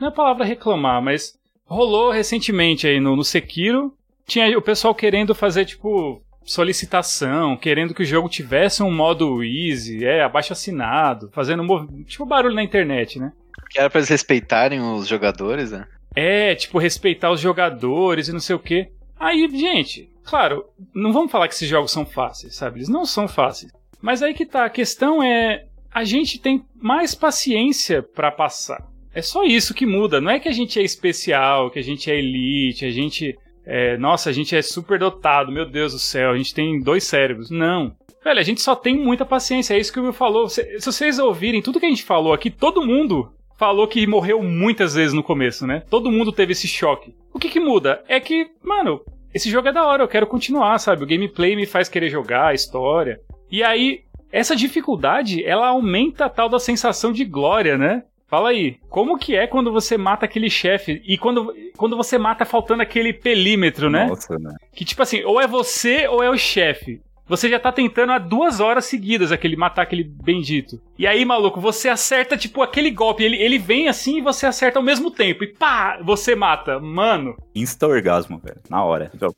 não 0.01 0.09
é 0.09 0.11
a 0.11 0.11
palavra 0.11 0.45
reclamar, 0.45 1.01
mas 1.01 1.39
rolou 1.65 2.11
recentemente 2.11 2.85
aí 2.85 2.99
no, 2.99 3.15
no 3.15 3.23
Sekiro. 3.23 3.95
Tinha 4.27 4.59
o 4.59 4.63
pessoal 4.63 4.93
querendo 4.93 5.37
fazer, 5.37 5.65
tipo, 5.67 6.21
solicitação, 6.45 7.57
querendo 7.57 7.95
que 7.95 8.03
o 8.03 8.07
jogo 8.07 8.29
tivesse 8.29 8.83
um 8.83 8.91
modo 8.91 9.43
easy, 9.43 10.05
é, 10.05 10.23
abaixo 10.23 10.53
assinado, 10.53 11.31
fazendo 11.33 11.63
mov- 11.65 11.89
tipo 12.05 12.27
barulho 12.27 12.55
na 12.55 12.63
internet, 12.63 13.19
né? 13.19 13.33
Que 13.71 13.79
era 13.79 13.89
pra 13.91 13.99
eles 14.01 14.09
respeitarem 14.09 14.81
os 14.81 15.07
jogadores, 15.07 15.71
né? 15.73 15.87
É, 16.15 16.55
tipo, 16.55 16.79
respeitar 16.79 17.31
os 17.31 17.41
jogadores 17.41 18.29
e 18.29 18.33
não 18.33 18.41
sei 18.41 18.55
o 18.57 18.59
quê. 18.59 18.89
Aí, 19.19 19.49
gente, 19.51 20.11
claro, 20.25 20.65
não 20.95 21.13
vamos 21.13 21.31
falar 21.33 21.49
que 21.49 21.55
esses 21.55 21.69
jogos 21.69 21.91
são 21.91 22.05
fáceis, 22.05 22.55
sabe? 22.55 22.79
Eles 22.79 22.89
não 22.89 23.05
são 23.07 23.27
fáceis. 23.29 23.73
Mas 24.01 24.23
aí 24.23 24.35
que 24.35 24.45
tá, 24.45 24.65
a 24.65 24.71
questão 24.71 25.23
é. 25.23 25.65
A 25.95 26.05
gente 26.05 26.39
tem 26.41 26.65
mais 26.75 27.15
paciência 27.15 28.03
pra 28.03 28.31
passar. 28.33 28.83
É 29.15 29.21
só 29.23 29.45
isso 29.45 29.75
que 29.75 29.85
muda. 29.87 30.21
Não 30.23 30.31
é 30.31 30.41
que 30.41 30.49
a 30.49 30.53
gente 30.53 30.79
é 30.81 30.83
especial, 30.83 31.71
que 31.71 31.79
a 31.79 31.83
gente 31.83 32.11
é 32.11 32.19
elite, 32.19 32.85
a 32.85 32.91
gente. 32.91 33.39
É, 33.65 33.97
nossa, 33.97 34.31
a 34.31 34.33
gente 34.33 34.57
é 34.57 34.63
super 34.63 34.99
dotado, 34.99 35.53
meu 35.53 35.65
Deus 35.65 35.93
do 35.93 35.99
céu, 35.99 36.31
a 36.31 36.37
gente 36.37 36.55
tem 36.55 36.81
dois 36.81 37.05
cérebros. 37.05 37.51
Não. 37.51 37.95
Velho, 38.25 38.41
a 38.41 38.45
gente 38.45 38.61
só 38.61 38.75
tem 38.75 38.97
muita 38.97 39.25
paciência, 39.25 39.75
é 39.75 39.79
isso 39.79 39.93
que 39.93 40.01
o 40.01 40.05
Will 40.05 40.13
falou. 40.13 40.49
Se, 40.49 40.81
se 40.81 40.87
vocês 40.87 41.19
ouvirem 41.19 41.63
tudo 41.63 41.81
que 41.81 41.87
a 41.87 41.91
gente 41.91 42.05
falou 42.05 42.33
aqui, 42.33 42.51
todo 42.51 42.87
mundo 42.87 43.33
falou 43.59 43.87
que 43.87 44.07
morreu 44.07 44.43
muitas 44.43 44.95
vezes 44.95 45.13
no 45.13 45.23
começo, 45.23 45.67
né? 45.67 45.83
Todo 45.89 46.11
mundo 46.11 46.33
teve 46.33 46.53
esse 46.53 46.67
choque. 46.67 47.15
O 47.33 47.39
que 47.39 47.49
que 47.49 47.61
muda? 47.61 48.03
É 48.09 48.19
que, 48.19 48.49
mano, 48.63 49.01
esse 49.35 49.51
jogo 49.51 49.69
é 49.69 49.73
da 49.73 49.85
hora, 49.85 50.03
eu 50.03 50.09
quero 50.09 50.27
continuar, 50.27 50.79
sabe? 50.79 51.03
O 51.05 51.07
gameplay 51.07 51.57
me 51.57 51.67
faz 51.67 51.89
querer 51.89 52.11
jogar, 52.11 52.49
a 52.49 52.55
história. 52.55 53.21
E 53.51 53.63
aí, 53.63 54.01
essa 54.31 54.57
dificuldade, 54.57 55.45
ela 55.45 55.69
aumenta 55.69 56.25
a 56.25 56.29
tal 56.29 56.49
da 56.49 56.59
sensação 56.59 57.13
de 57.13 57.25
glória, 57.25 57.77
né? 57.79 58.03
Fala 58.33 58.49
aí, 58.49 58.79
como 58.89 59.19
que 59.19 59.37
é 59.37 59.47
quando 59.47 59.71
você 59.71 59.99
mata 59.99 60.25
aquele 60.25 60.49
chefe 60.49 61.03
e 61.05 61.19
quando, 61.19 61.55
quando 61.77 61.95
você 61.99 62.17
mata 62.17 62.47
faltando 62.47 62.81
aquele 62.81 63.13
pelímetro, 63.13 63.91
né? 63.91 64.07
Nossa, 64.07 64.39
né? 64.39 64.55
Que 64.75 64.87
tipo 64.87 65.03
assim, 65.03 65.23
ou 65.23 65.39
é 65.39 65.47
você 65.47 66.09
ou 66.09 66.23
é 66.23 66.31
o 66.31 66.39
chefe. 66.39 67.03
Você 67.29 67.51
já 67.51 67.61
tá 67.61 67.71
tentando 67.71 68.11
há 68.11 68.19
duas 68.19 68.59
horas 68.59 68.87
seguidas 68.87 69.33
aquele 69.33 69.55
matar 69.55 69.83
aquele 69.83 70.03
bendito. 70.03 70.81
E 70.99 71.07
aí, 71.07 71.27
maluco, 71.27 71.61
você 71.61 71.91
acerta, 71.91 72.35
tipo, 72.35 72.63
aquele 72.63 72.91
golpe. 72.91 73.23
Ele, 73.23 73.37
ele 73.37 73.59
vem 73.59 73.87
assim 73.87 74.17
e 74.17 74.23
você 74.23 74.47
acerta 74.47 74.79
ao 74.79 74.83
mesmo 74.83 75.11
tempo. 75.11 75.45
E 75.45 75.49
pá, 75.49 76.01
você 76.03 76.35
mata. 76.35 76.81
Mano, 76.81 77.37
Insta-orgasmo, 77.55 78.39
velho, 78.39 78.61
na 78.71 78.83
hora. 78.83 79.11
Então, 79.15 79.29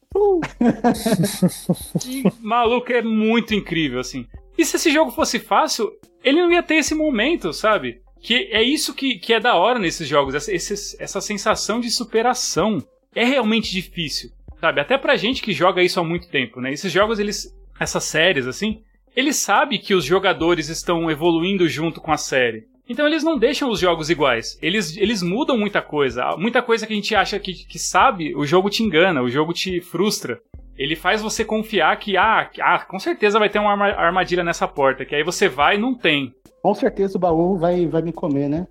que 2.01 2.23
maluco 2.41 2.93
é 2.93 3.03
muito 3.03 3.57
incrível, 3.57 3.99
assim. 3.99 4.25
E 4.57 4.65
se 4.65 4.77
esse 4.77 4.93
jogo 4.93 5.11
fosse 5.11 5.41
fácil, 5.41 5.91
ele 6.23 6.41
não 6.41 6.53
ia 6.53 6.63
ter 6.63 6.77
esse 6.77 6.95
momento, 6.95 7.53
sabe? 7.53 8.04
Que 8.25 8.49
é 8.51 8.63
isso 8.63 8.95
que, 8.95 9.17
que 9.19 9.35
é 9.35 9.39
da 9.39 9.55
hora 9.55 9.79
nesses 9.79 10.09
jogos, 10.09 10.35
essa, 10.35 10.51
esse- 10.53 10.97
essa 11.03 11.21
sensação 11.21 11.79
de 11.79 11.91
superação. 11.91 12.83
É 13.15 13.23
realmente 13.25 13.71
difícil, 13.71 14.31
sabe? 14.61 14.81
Até 14.81 14.97
pra 14.99 15.15
gente 15.17 15.43
que 15.43 15.53
joga 15.53 15.83
isso 15.83 16.01
há 16.01 16.05
muito 16.05 16.29
tempo, 16.29 16.61
né? 16.61 16.73
Esses 16.73 16.91
jogos, 16.91 17.19
eles. 17.19 17.55
Essas 17.79 18.05
séries, 18.05 18.47
assim, 18.47 18.81
eles 19.15 19.37
sabem 19.37 19.79
que 19.79 19.95
os 19.95 20.05
jogadores 20.05 20.69
estão 20.69 21.11
evoluindo 21.11 21.69
junto 21.69 22.01
com 22.01 22.11
a 22.13 22.17
série. 22.17 22.65
Então 22.89 23.07
eles 23.07 23.23
não 23.25 23.37
deixam 23.39 23.71
os 23.71 23.79
jogos 23.81 24.11
iguais. 24.11 24.59
Eles, 24.63 24.97
eles 24.97 25.23
mudam 25.23 25.57
muita 25.59 25.81
coisa. 25.83 26.37
Muita 26.37 26.63
coisa 26.63 26.87
que 26.87 26.93
a 26.93 26.97
gente 26.97 27.15
acha 27.15 27.39
que, 27.39 27.53
que 27.53 27.79
sabe, 27.79 28.35
o 28.35 28.45
jogo 28.47 28.69
te 28.71 28.83
engana, 28.83 29.23
o 29.23 29.31
jogo 29.31 29.53
te 29.53 29.81
frustra. 29.81 30.39
Ele 30.77 30.97
faz 30.97 31.21
você 31.23 31.45
confiar 31.45 31.97
que, 31.99 32.17
ah, 32.17 32.51
ah, 32.61 32.85
com 32.85 32.99
certeza 32.99 33.39
vai 33.39 33.49
ter 33.49 33.59
uma 33.59 33.71
arma- 33.73 33.93
armadilha 33.95 34.43
nessa 34.45 34.67
porta. 34.69 35.05
Que 35.05 35.15
aí 35.15 35.23
você 35.23 35.49
vai 35.49 35.77
e 35.77 35.79
não 35.81 35.95
tem. 35.95 36.33
Com 36.65 36.75
certeza 36.75 37.19
o 37.19 37.21
baú 37.21 37.59
vai, 37.59 37.87
vai 37.87 38.01
me 38.01 38.11
comer, 38.11 38.49
né? 38.49 38.67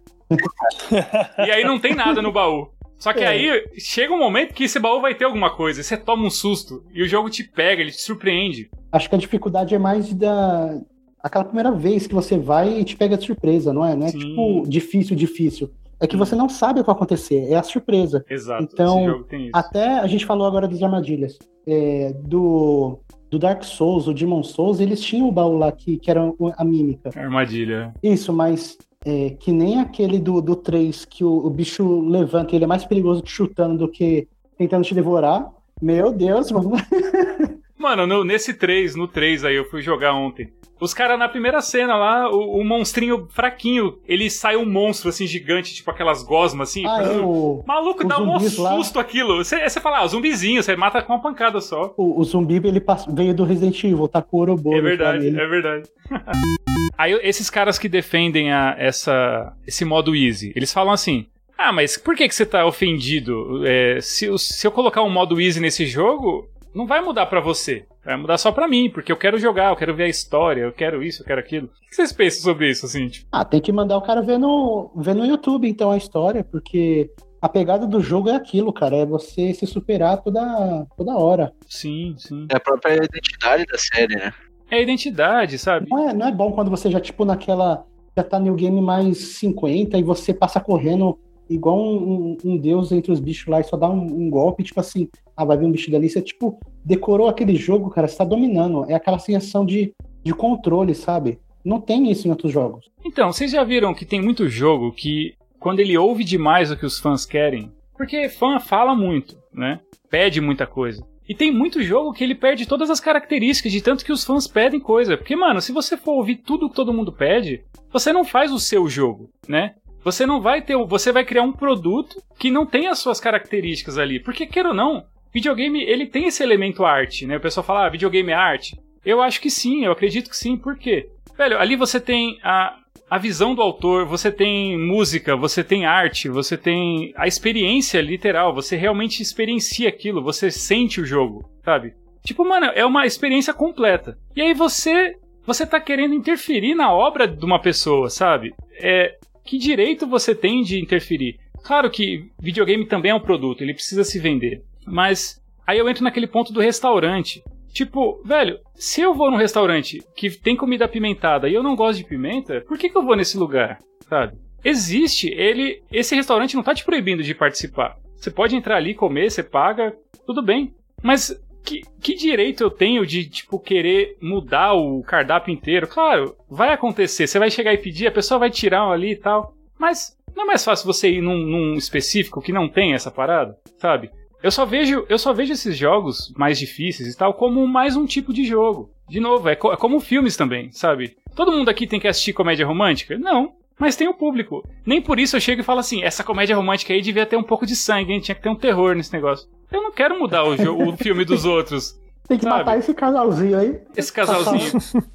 E 1.45 1.51
aí 1.51 1.63
não 1.63 1.77
tem 1.79 1.93
nada 1.93 2.23
no 2.23 2.31
baú. 2.31 2.69
Só 2.97 3.13
que 3.13 3.19
É. 3.23 3.27
aí 3.27 3.63
chega 3.77 4.11
um 4.11 4.17
momento 4.17 4.51
que 4.51 4.63
esse 4.63 4.79
baú 4.79 4.99
vai 4.99 5.13
ter 5.13 5.25
alguma 5.25 5.51
coisa. 5.55 5.83
Você 5.83 5.95
toma 5.95 6.25
um 6.25 6.29
susto. 6.31 6.83
E 6.91 7.03
o 7.03 7.07
jogo 7.07 7.29
te 7.29 7.43
pega, 7.43 7.83
ele 7.83 7.91
te 7.91 8.01
surpreende. 8.01 8.67
Acho 8.91 9.07
que 9.07 9.13
a 9.13 9.19
dificuldade 9.19 9.75
é 9.75 9.77
mais 9.77 10.11
da. 10.11 10.75
aquela 11.21 11.45
primeira 11.45 11.71
vez 11.71 12.07
que 12.07 12.15
você 12.15 12.35
vai 12.35 12.79
e 12.79 12.83
te 12.83 12.95
pega 12.97 13.15
de 13.15 13.25
surpresa, 13.25 13.71
não 13.71 13.85
é? 13.85 13.95
Não 13.95 14.07
é 14.07 14.09
Sim. 14.09 14.17
tipo 14.17 14.63
difícil, 14.67 15.15
difícil. 15.15 15.69
É 16.01 16.07
que 16.07 16.17
você 16.17 16.35
não 16.35 16.49
sabe 16.49 16.79
o 16.79 16.83
que 16.83 16.87
vai 16.87 16.95
acontecer, 16.95 17.47
é 17.47 17.55
a 17.55 17.61
surpresa. 17.63 18.25
Exato. 18.27 18.63
Então, 18.73 18.97
esse 19.01 19.05
jogo 19.07 19.23
tem 19.25 19.41
isso. 19.43 19.51
Até 19.53 19.99
a 19.99 20.07
gente 20.07 20.25
falou 20.25 20.47
agora 20.47 20.67
das 20.67 20.81
armadilhas. 20.81 21.37
É, 21.67 22.11
do, 22.23 22.99
do 23.33 23.39
Dark 23.39 23.63
Souls, 23.63 24.07
o 24.07 24.13
Demon 24.13 24.43
Souls, 24.43 24.79
eles 24.79 25.01
tinham 25.01 25.27
o 25.27 25.31
baú 25.31 25.57
lá 25.57 25.71
que, 25.71 25.97
que 25.97 26.11
era 26.11 26.21
a 26.55 26.63
mímica. 26.63 27.09
Armadilha. 27.15 27.91
Isso, 28.03 28.31
mas 28.31 28.77
é, 29.03 29.31
que 29.39 29.51
nem 29.51 29.79
aquele 29.79 30.19
do, 30.19 30.39
do 30.39 30.55
3 30.55 31.03
que 31.05 31.23
o, 31.23 31.47
o 31.47 31.49
bicho 31.49 32.01
levanta, 32.07 32.55
ele 32.55 32.63
é 32.65 32.67
mais 32.67 32.85
perigoso 32.85 33.23
que 33.23 33.31
chutando 33.31 33.75
do 33.79 33.87
que 33.87 34.27
tentando 34.55 34.83
te 34.83 34.93
devorar. 34.93 35.49
Meu 35.81 36.13
Deus, 36.13 36.51
mano. 36.51 36.73
Mano, 37.75 38.07
no- 38.07 38.23
nesse 38.23 38.53
3, 38.53 38.95
no 38.95 39.07
3 39.09 39.43
aí, 39.43 39.55
eu 39.55 39.65
fui 39.65 39.81
jogar 39.81 40.13
ontem. 40.13 40.49
Os 40.79 40.93
caras 40.93 41.17
na 41.17 41.29
primeira 41.29 41.61
cena 41.61 41.95
lá, 41.95 42.29
o, 42.29 42.59
o 42.59 42.63
monstrinho 42.65 43.27
fraquinho, 43.29 43.99
ele 44.05 44.29
sai 44.29 44.57
um 44.57 44.65
monstro 44.65 45.09
assim 45.09 45.25
gigante, 45.25 45.73
tipo 45.73 45.89
aquelas 45.89 46.23
gosmas 46.23 46.69
assim. 46.69 46.85
Ah, 46.85 47.01
é 47.03 47.09
o, 47.23 47.63
Maluco, 47.65 48.05
dá 48.05 48.19
um 48.19 48.33
zumbis 48.37 48.57
lá. 48.57 48.75
susto 48.75 48.99
aquilo. 48.99 49.37
Você, 49.37 49.67
você 49.69 49.79
fala, 49.79 49.99
ah, 49.99 50.07
zumbizinho, 50.07 50.61
você 50.61 50.75
mata 50.75 51.01
com 51.01 51.13
uma 51.13 51.21
pancada 51.21 51.61
só. 51.61 51.93
o, 51.95 52.19
o 52.19 52.23
zumbi 52.23 52.55
ele 52.55 52.83
veio 53.13 53.33
do 53.33 53.43
Resident 53.45 53.81
Evil, 53.83 54.07
tá 54.07 54.21
com 54.21 54.37
o 54.37 54.39
Ouroboros 54.41 54.79
É 54.79 54.81
verdade, 54.81 55.17
lá 55.19 55.23
nele. 55.23 55.41
é 55.41 55.47
verdade. 55.47 55.89
Aí 56.97 57.13
esses 57.23 57.49
caras 57.49 57.79
que 57.79 57.87
defendem 57.89 58.51
a, 58.51 58.75
essa, 58.77 59.53
esse 59.65 59.83
modo 59.85 60.15
easy, 60.15 60.51
eles 60.55 60.71
falam 60.73 60.93
assim: 60.93 61.27
Ah, 61.57 61.71
mas 61.71 61.97
por 61.97 62.15
que, 62.15 62.27
que 62.27 62.35
você 62.35 62.45
tá 62.45 62.65
ofendido? 62.65 63.65
É, 63.65 63.99
se, 64.01 64.25
eu- 64.25 64.37
se 64.37 64.65
eu 64.67 64.71
colocar 64.71 65.01
um 65.01 65.09
modo 65.09 65.39
easy 65.39 65.59
nesse 65.59 65.85
jogo, 65.85 66.47
não 66.73 66.85
vai 66.85 67.01
mudar 67.01 67.25
pra 67.27 67.39
você. 67.39 67.85
Vai 68.05 68.17
mudar 68.17 68.37
só 68.37 68.51
pra 68.51 68.67
mim, 68.67 68.89
porque 68.89 69.11
eu 69.11 69.17
quero 69.17 69.37
jogar, 69.39 69.69
eu 69.69 69.75
quero 69.75 69.95
ver 69.95 70.03
a 70.03 70.09
história, 70.09 70.61
eu 70.61 70.73
quero 70.73 71.01
isso, 71.01 71.21
eu 71.21 71.25
quero 71.25 71.39
aquilo. 71.39 71.67
O 71.67 71.89
que 71.89 71.95
vocês 71.95 72.11
pensam 72.11 72.41
sobre 72.41 72.69
isso, 72.69 72.85
assim? 72.85 73.07
Tipo, 73.07 73.27
Ah, 73.31 73.45
tem 73.45 73.61
que 73.61 73.71
mandar 73.71 73.97
o 73.97 74.01
cara 74.01 74.21
ver 74.21 74.37
no, 74.37 74.91
ver 74.97 75.15
no 75.15 75.25
YouTube, 75.25 75.67
então, 75.69 75.89
a 75.91 75.97
história, 75.97 76.43
porque 76.43 77.09
a 77.41 77.47
pegada 77.47 77.87
do 77.87 78.01
jogo 78.01 78.29
é 78.29 78.35
aquilo, 78.35 78.73
cara, 78.73 78.97
é 78.97 79.05
você 79.05 79.53
se 79.53 79.65
superar 79.65 80.21
toda, 80.21 80.85
toda 80.97 81.15
hora. 81.17 81.53
sim, 81.67 82.13
sim. 82.17 82.45
É 82.51 82.57
a 82.57 82.59
própria 82.59 82.95
identidade 82.95 83.65
da 83.65 83.77
série, 83.77 84.15
né? 84.15 84.33
É 84.69 84.77
a 84.77 84.81
identidade, 84.81 85.57
sabe? 85.57 85.87
Não 85.89 86.09
é, 86.09 86.13
não 86.13 86.27
é 86.27 86.31
bom 86.31 86.51
quando 86.51 86.69
você 86.71 86.89
já, 86.91 86.99
tipo, 86.99 87.23
naquela. 87.25 87.85
Já 88.17 88.23
tá 88.23 88.39
no 88.39 88.53
game 88.55 88.79
mais 88.81 89.17
50 89.39 89.97
e 89.97 90.03
você 90.03 90.33
passa 90.33 90.59
correndo 90.59 91.17
igual 91.49 91.77
um, 91.79 91.95
um- 91.95 92.37
um 92.45 92.57
deus 92.57 92.91
entre 92.91 93.11
os 93.11 93.19
bichos 93.19 93.47
lá 93.47 93.59
e 93.59 93.63
só 93.63 93.75
dá 93.77 93.89
um, 93.89 94.03
um 94.05 94.29
golpe, 94.29 94.63
tipo 94.63 94.79
assim, 94.79 95.07
ah, 95.35 95.45
vai 95.45 95.57
vir 95.57 95.65
um 95.65 95.71
bicho 95.71 95.91
dali. 95.91 96.09
Você, 96.09 96.21
tipo, 96.21 96.59
decorou 96.83 97.27
aquele 97.27 97.55
jogo, 97.55 97.89
cara, 97.89 98.07
você 98.07 98.17
tá 98.17 98.23
dominando. 98.23 98.85
É 98.89 98.93
aquela 98.93 99.19
sensação 99.19 99.65
de, 99.65 99.93
de 100.23 100.33
controle, 100.33 100.93
sabe? 100.95 101.39
Não 101.63 101.79
tem 101.79 102.11
isso 102.11 102.27
em 102.27 102.31
outros 102.31 102.51
jogos. 102.51 102.89
Então, 103.05 103.31
vocês 103.31 103.51
já 103.51 103.63
viram 103.63 103.93
que 103.93 104.05
tem 104.05 104.21
muito 104.21 104.47
jogo 104.49 104.91
que, 104.91 105.33
quando 105.59 105.79
ele 105.79 105.97
ouve 105.97 106.23
demais 106.23 106.71
o 106.71 106.77
que 106.77 106.85
os 106.85 106.99
fãs 106.99 107.25
querem, 107.25 107.71
porque 107.95 108.27
fã 108.29 108.59
fala 108.59 108.93
muito, 108.95 109.37
né? 109.53 109.79
Pede 110.09 110.41
muita 110.41 110.67
coisa. 110.67 111.05
E 111.27 111.33
tem 111.33 111.51
muito 111.53 111.81
jogo 111.81 112.11
que 112.11 112.21
ele 112.21 112.35
perde 112.35 112.65
todas 112.67 112.89
as 112.89 112.99
características 112.99 113.71
de 113.71 113.81
tanto 113.81 114.03
que 114.03 114.11
os 114.11 114.25
fãs 114.25 114.45
pedem 114.45 114.77
coisa. 114.79 115.15
Porque, 115.15 115.37
mano, 115.37 115.61
se 115.61 115.71
você 115.71 115.95
for 115.95 116.15
ouvir 116.15 116.35
tudo 116.45 116.69
que 116.69 116.75
todo 116.75 116.93
mundo 116.93 117.13
pede, 117.13 117.63
você 117.93 118.11
não 118.11 118.25
faz 118.25 118.51
o 118.51 118.59
seu 118.59 118.89
jogo, 118.89 119.29
né? 119.47 119.75
Você 120.03 120.25
não 120.25 120.41
vai 120.41 120.61
ter. 120.61 120.75
Você 120.77 121.11
vai 121.11 121.23
criar 121.23 121.43
um 121.43 121.53
produto 121.53 122.21
que 122.37 122.51
não 122.51 122.65
tem 122.65 122.87
as 122.87 122.99
suas 122.99 123.19
características 123.19 123.97
ali. 123.97 124.19
Porque, 124.19 124.45
queira 124.45 124.69
ou 124.69 124.75
não, 124.75 125.05
videogame 125.33 125.83
ele 125.83 126.05
tem 126.05 126.25
esse 126.25 126.43
elemento 126.43 126.85
arte, 126.85 127.25
né? 127.25 127.37
O 127.37 127.41
pessoal 127.41 127.65
fala, 127.65 127.85
ah, 127.85 127.89
videogame 127.89 128.31
é 128.31 128.35
arte. 128.35 128.77
Eu 129.05 129.21
acho 129.21 129.41
que 129.41 129.49
sim, 129.49 129.85
eu 129.85 129.91
acredito 129.91 130.29
que 130.29 130.37
sim. 130.37 130.57
Por 130.57 130.77
quê? 130.77 131.09
Velho, 131.37 131.57
ali 131.57 131.75
você 131.75 131.99
tem 131.99 132.37
a, 132.43 132.77
a 133.09 133.17
visão 133.17 133.55
do 133.55 133.61
autor, 133.61 134.05
você 134.05 134.31
tem 134.31 134.77
música, 134.77 135.35
você 135.35 135.63
tem 135.63 135.85
arte, 135.85 136.29
você 136.29 136.55
tem 136.57 137.13
a 137.15 137.27
experiência 137.27 137.99
literal, 137.99 138.53
você 138.53 138.75
realmente 138.75 139.21
experiencia 139.21 139.89
aquilo, 139.89 140.23
você 140.23 140.51
sente 140.51 141.01
o 141.01 141.05
jogo, 141.05 141.49
sabe? 141.63 141.93
Tipo, 142.23 142.47
mano, 142.47 142.67
é 142.67 142.85
uma 142.85 143.05
experiência 143.05 143.53
completa. 143.53 144.17
E 144.35 144.41
aí 144.41 144.53
você 144.53 145.15
você 145.45 145.67
tá 145.67 145.77
querendo 145.79 146.13
interferir 146.13 146.73
na 146.73 146.93
obra 146.93 147.27
de 147.27 147.43
uma 147.43 147.59
pessoa, 147.59 148.09
sabe? 148.09 148.53
É, 148.79 149.17
que 149.43 149.57
direito 149.57 150.07
você 150.07 150.33
tem 150.33 150.61
de 150.61 150.81
interferir? 150.81 151.39
Claro 151.63 151.89
que 151.89 152.29
videogame 152.39 152.85
também 152.85 153.11
é 153.11 153.15
um 153.15 153.19
produto, 153.19 153.61
ele 153.61 153.73
precisa 153.73 154.03
se 154.03 154.19
vender. 154.19 154.63
Mas 154.85 155.41
aí 155.65 155.77
eu 155.77 155.87
entro 155.89 156.03
naquele 156.03 156.27
ponto 156.27 156.51
do 156.51 156.59
restaurante. 156.59 157.43
Tipo, 157.71 158.21
velho, 158.23 158.59
se 158.75 159.01
eu 159.01 159.13
vou 159.13 159.31
num 159.31 159.37
restaurante 159.37 160.03
que 160.15 160.29
tem 160.29 160.55
comida 160.55 160.85
apimentada 160.85 161.49
e 161.49 161.53
eu 161.53 161.63
não 161.63 161.75
gosto 161.75 161.97
de 161.99 162.05
pimenta, 162.05 162.61
por 162.67 162.77
que, 162.77 162.89
que 162.89 162.97
eu 162.97 163.03
vou 163.03 163.15
nesse 163.15 163.37
lugar? 163.37 163.79
Sabe? 164.07 164.37
Existe, 164.63 165.27
ele. 165.29 165.81
Esse 165.91 166.15
restaurante 166.15 166.55
não 166.55 166.63
tá 166.63 166.73
te 166.73 166.85
proibindo 166.85 167.23
de 167.23 167.33
participar. 167.33 167.97
Você 168.15 168.29
pode 168.29 168.55
entrar 168.55 168.77
ali, 168.77 168.93
comer, 168.93 169.29
você 169.29 169.43
paga, 169.43 169.93
tudo 170.25 170.41
bem. 170.41 170.73
Mas 171.01 171.35
que, 171.63 171.81
que 172.01 172.13
direito 172.15 172.61
eu 172.63 172.69
tenho 172.69 173.05
de, 173.05 173.25
tipo, 173.25 173.57
querer 173.59 174.17
mudar 174.21 174.73
o 174.73 175.01
cardápio 175.03 175.53
inteiro? 175.53 175.87
Claro, 175.87 176.35
vai 176.49 176.71
acontecer. 176.73 177.27
Você 177.27 177.39
vai 177.39 177.49
chegar 177.49 177.73
e 177.73 177.77
pedir, 177.77 178.07
a 178.07 178.11
pessoa 178.11 178.39
vai 178.39 178.49
tirar 178.49 178.87
um 178.87 178.91
ali 178.91 179.11
e 179.11 179.15
tal. 179.15 179.53
Mas 179.79 180.17
não 180.35 180.43
é 180.43 180.47
mais 180.47 180.63
fácil 180.63 180.85
você 180.85 181.09
ir 181.09 181.21
num, 181.21 181.37
num 181.37 181.73
específico 181.75 182.41
que 182.41 182.51
não 182.51 182.67
tem 182.69 182.93
essa 182.93 183.09
parada, 183.11 183.57
sabe? 183.77 184.09
Eu 184.41 184.51
só 184.51 184.65
vejo, 184.65 185.05
eu 185.07 185.17
só 185.17 185.31
vejo 185.31 185.53
esses 185.53 185.77
jogos 185.77 186.33
mais 186.35 186.59
difíceis 186.59 187.07
e 187.13 187.17
tal 187.17 187.33
como 187.33 187.65
mais 187.65 187.95
um 187.95 188.05
tipo 188.05 188.33
de 188.33 188.43
jogo. 188.43 188.91
De 189.07 189.19
novo, 189.19 189.47
é, 189.47 189.55
co- 189.55 189.71
é 189.71 189.77
como 189.77 189.99
filmes 190.01 190.35
também, 190.35 190.69
sabe? 190.71 191.15
Todo 191.35 191.51
mundo 191.51 191.69
aqui 191.69 191.87
tem 191.87 191.99
que 191.99 192.07
assistir 192.07 192.33
comédia 192.33 192.65
romântica? 192.65 193.17
Não. 193.17 193.53
Mas 193.79 193.95
tem 193.95 194.07
o 194.07 194.13
público. 194.13 194.63
Nem 194.85 195.01
por 195.01 195.19
isso 195.19 195.35
eu 195.35 195.41
chego 195.41 195.61
e 195.61 195.63
falo 195.63 195.79
assim: 195.79 196.03
essa 196.03 196.23
comédia 196.23 196.55
romântica 196.55 196.93
aí 196.93 197.01
devia 197.01 197.25
ter 197.25 197.35
um 197.35 197.43
pouco 197.43 197.65
de 197.65 197.75
sangue, 197.75 198.13
hein? 198.13 198.19
Tinha 198.19 198.35
que 198.35 198.41
ter 198.41 198.49
um 198.49 198.55
terror 198.55 198.95
nesse 198.95 199.11
negócio. 199.13 199.47
Eu 199.71 199.81
não 199.81 199.91
quero 199.91 200.17
mudar 200.19 200.43
o, 200.43 200.53
o 200.89 200.95
filme 200.97 201.25
dos 201.25 201.45
outros. 201.45 201.99
Tem 202.27 202.37
que 202.37 202.43
Sabe? 202.45 202.59
matar 202.59 202.77
esse 202.77 202.93
casalzinho 202.93 203.57
aí. 203.57 203.79
Esse 203.97 204.13
casalzinho. 204.13 204.71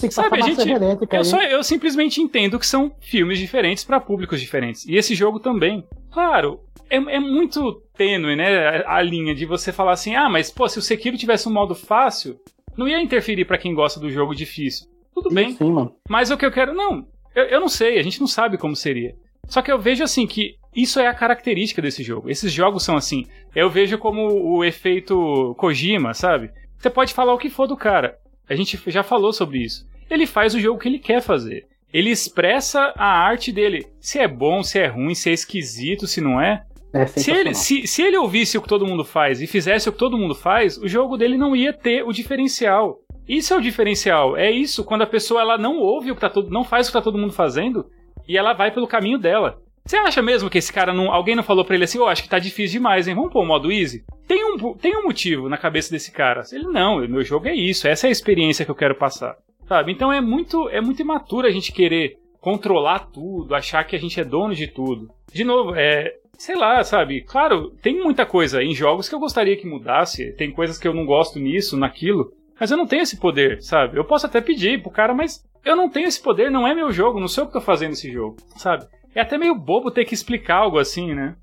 Tem 0.00 0.08
que 0.08 0.14
Sabe, 0.14 0.38
a 0.38 0.46
gente- 0.46 0.62
Eu, 1.10 1.24
só, 1.24 1.40
eu 1.42 1.62
simplesmente 1.62 2.20
entendo 2.22 2.58
que 2.58 2.66
são 2.66 2.92
filmes 3.00 3.38
diferentes 3.38 3.84
para 3.84 4.00
públicos 4.00 4.40
diferentes. 4.40 4.86
E 4.86 4.96
esse 4.96 5.14
jogo 5.14 5.38
também. 5.38 5.86
Claro, 6.10 6.60
é, 6.88 6.96
é 6.96 7.20
muito 7.20 7.82
tênue, 7.96 8.34
né? 8.34 8.82
A, 8.86 8.96
a 8.96 9.02
linha 9.02 9.34
de 9.34 9.44
você 9.46 9.72
falar 9.72 9.92
assim: 9.92 10.14
ah, 10.16 10.28
mas 10.28 10.50
pô, 10.50 10.68
se 10.68 10.78
o 10.78 10.82
Sekiro 10.82 11.16
tivesse 11.16 11.48
um 11.48 11.52
modo 11.52 11.74
fácil, 11.74 12.38
não 12.76 12.88
ia 12.88 13.00
interferir 13.00 13.44
para 13.44 13.58
quem 13.58 13.74
gosta 13.74 14.00
do 14.00 14.10
jogo 14.10 14.34
difícil. 14.34 14.86
Tudo 15.14 15.30
bem. 15.30 15.52
Sim, 15.54 15.70
mano. 15.72 15.94
Mas 16.08 16.30
o 16.30 16.36
que 16.36 16.46
eu 16.46 16.52
quero. 16.52 16.74
Não, 16.74 17.06
eu, 17.34 17.44
eu 17.44 17.60
não 17.60 17.68
sei, 17.68 17.98
a 17.98 18.02
gente 18.02 18.20
não 18.20 18.26
sabe 18.26 18.58
como 18.58 18.74
seria. 18.76 19.14
Só 19.48 19.62
que 19.62 19.70
eu 19.70 19.78
vejo 19.78 20.04
assim 20.04 20.26
que 20.26 20.56
isso 20.74 21.00
é 21.00 21.06
a 21.06 21.14
característica 21.14 21.82
desse 21.82 22.02
jogo. 22.02 22.30
Esses 22.30 22.52
jogos 22.52 22.84
são 22.84 22.96
assim. 22.96 23.26
Eu 23.54 23.68
vejo 23.68 23.98
como 23.98 24.28
o 24.28 24.64
efeito 24.64 25.54
Kojima, 25.58 26.14
sabe? 26.14 26.50
Você 26.78 26.88
pode 26.88 27.12
falar 27.12 27.34
o 27.34 27.38
que 27.38 27.50
for 27.50 27.66
do 27.66 27.76
cara. 27.76 28.18
A 28.48 28.54
gente 28.54 28.80
já 28.86 29.02
falou 29.02 29.32
sobre 29.32 29.58
isso. 29.58 29.88
Ele 30.08 30.26
faz 30.26 30.54
o 30.54 30.60
jogo 30.60 30.78
que 30.78 30.88
ele 30.88 30.98
quer 30.98 31.20
fazer. 31.20 31.66
Ele 31.92 32.10
expressa 32.10 32.92
a 32.96 33.06
arte 33.06 33.50
dele. 33.50 33.86
Se 34.00 34.18
é 34.18 34.28
bom, 34.28 34.62
se 34.62 34.78
é 34.78 34.86
ruim, 34.86 35.14
se 35.14 35.30
é 35.30 35.32
esquisito, 35.32 36.06
se 36.06 36.20
não 36.20 36.40
é. 36.40 36.62
É 36.92 37.06
Se 37.06 37.30
ele, 37.30 37.54
se, 37.54 37.86
se 37.86 38.02
ele 38.02 38.16
ouvisse 38.16 38.58
o 38.58 38.62
que 38.62 38.68
todo 38.68 38.86
mundo 38.86 39.04
faz 39.04 39.40
e 39.40 39.46
fizesse 39.46 39.88
o 39.88 39.92
que 39.92 39.98
todo 39.98 40.18
mundo 40.18 40.34
faz, 40.34 40.76
o 40.78 40.88
jogo 40.88 41.16
dele 41.16 41.36
não 41.36 41.54
ia 41.54 41.72
ter 41.72 42.04
o 42.04 42.12
diferencial. 42.12 43.00
Isso 43.30 43.54
é 43.54 43.56
o 43.56 43.60
diferencial. 43.60 44.36
É 44.36 44.50
isso, 44.50 44.82
quando 44.82 45.02
a 45.02 45.06
pessoa 45.06 45.40
ela 45.40 45.56
não 45.56 45.78
ouve 45.78 46.10
o 46.10 46.16
que 46.16 46.20
tá 46.20 46.28
todo, 46.28 46.50
não 46.50 46.64
faz 46.64 46.88
o 46.88 46.90
que 46.90 46.98
tá 46.98 47.00
todo 47.00 47.16
mundo 47.16 47.32
fazendo 47.32 47.86
e 48.26 48.36
ela 48.36 48.52
vai 48.52 48.72
pelo 48.72 48.88
caminho 48.88 49.18
dela. 49.18 49.62
Você 49.86 49.96
acha 49.96 50.20
mesmo 50.20 50.50
que 50.50 50.58
esse 50.58 50.72
cara 50.72 50.92
não, 50.92 51.12
alguém 51.12 51.36
não 51.36 51.42
falou 51.44 51.64
pra 51.64 51.76
ele 51.76 51.84
assim, 51.84 52.00
ô, 52.00 52.08
acho 52.08 52.24
que 52.24 52.28
tá 52.28 52.40
difícil 52.40 52.80
demais, 52.80 53.06
hein? 53.06 53.14
Vamos 53.14 53.32
pôr 53.32 53.44
o 53.44 53.46
modo 53.46 53.70
easy? 53.70 54.04
Tem 54.26 54.44
um, 54.44 54.74
tem 54.74 54.96
um 54.96 55.04
motivo 55.04 55.48
na 55.48 55.56
cabeça 55.56 55.92
desse 55.92 56.10
cara. 56.10 56.42
Ele 56.50 56.64
não, 56.64 57.06
meu 57.06 57.22
jogo 57.22 57.46
é 57.46 57.54
isso, 57.54 57.86
essa 57.86 58.08
é 58.08 58.08
a 58.08 58.10
experiência 58.10 58.64
que 58.64 58.70
eu 58.72 58.74
quero 58.74 58.96
passar. 58.96 59.36
Sabe? 59.68 59.92
Então 59.92 60.12
é 60.12 60.20
muito 60.20 60.68
é 60.68 60.80
muito 60.80 61.00
imaturo 61.00 61.46
a 61.46 61.52
gente 61.52 61.70
querer 61.70 62.16
controlar 62.40 63.10
tudo, 63.12 63.54
achar 63.54 63.84
que 63.84 63.94
a 63.94 63.98
gente 63.98 64.18
é 64.18 64.24
dono 64.24 64.56
de 64.56 64.66
tudo. 64.66 65.08
De 65.32 65.44
novo, 65.44 65.76
é, 65.76 66.14
sei 66.36 66.56
lá, 66.56 66.82
sabe? 66.82 67.20
Claro, 67.20 67.70
tem 67.80 68.02
muita 68.02 68.26
coisa 68.26 68.60
em 68.60 68.74
jogos 68.74 69.08
que 69.08 69.14
eu 69.14 69.20
gostaria 69.20 69.56
que 69.56 69.68
mudasse, 69.68 70.32
tem 70.32 70.50
coisas 70.50 70.78
que 70.78 70.88
eu 70.88 70.94
não 70.94 71.06
gosto 71.06 71.38
nisso, 71.38 71.76
naquilo, 71.76 72.32
mas 72.60 72.70
eu 72.70 72.76
não 72.76 72.86
tenho 72.86 73.02
esse 73.02 73.16
poder, 73.16 73.62
sabe? 73.62 73.96
Eu 73.96 74.04
posso 74.04 74.26
até 74.26 74.38
pedir 74.40 74.82
pro 74.82 74.90
cara, 74.90 75.14
mas 75.14 75.42
eu 75.64 75.74
não 75.74 75.88
tenho 75.88 76.06
esse 76.06 76.20
poder, 76.20 76.50
não 76.50 76.68
é 76.68 76.74
meu 76.74 76.92
jogo, 76.92 77.18
não 77.18 77.26
sei 77.26 77.42
o 77.42 77.46
que 77.46 77.54
tô 77.54 77.60
fazendo 77.60 77.92
esse 77.92 78.12
jogo, 78.12 78.36
sabe? 78.56 78.86
É 79.14 79.22
até 79.22 79.38
meio 79.38 79.54
bobo 79.54 79.90
ter 79.90 80.04
que 80.04 80.14
explicar 80.14 80.56
algo 80.56 80.78
assim, 80.78 81.14
né? 81.14 81.34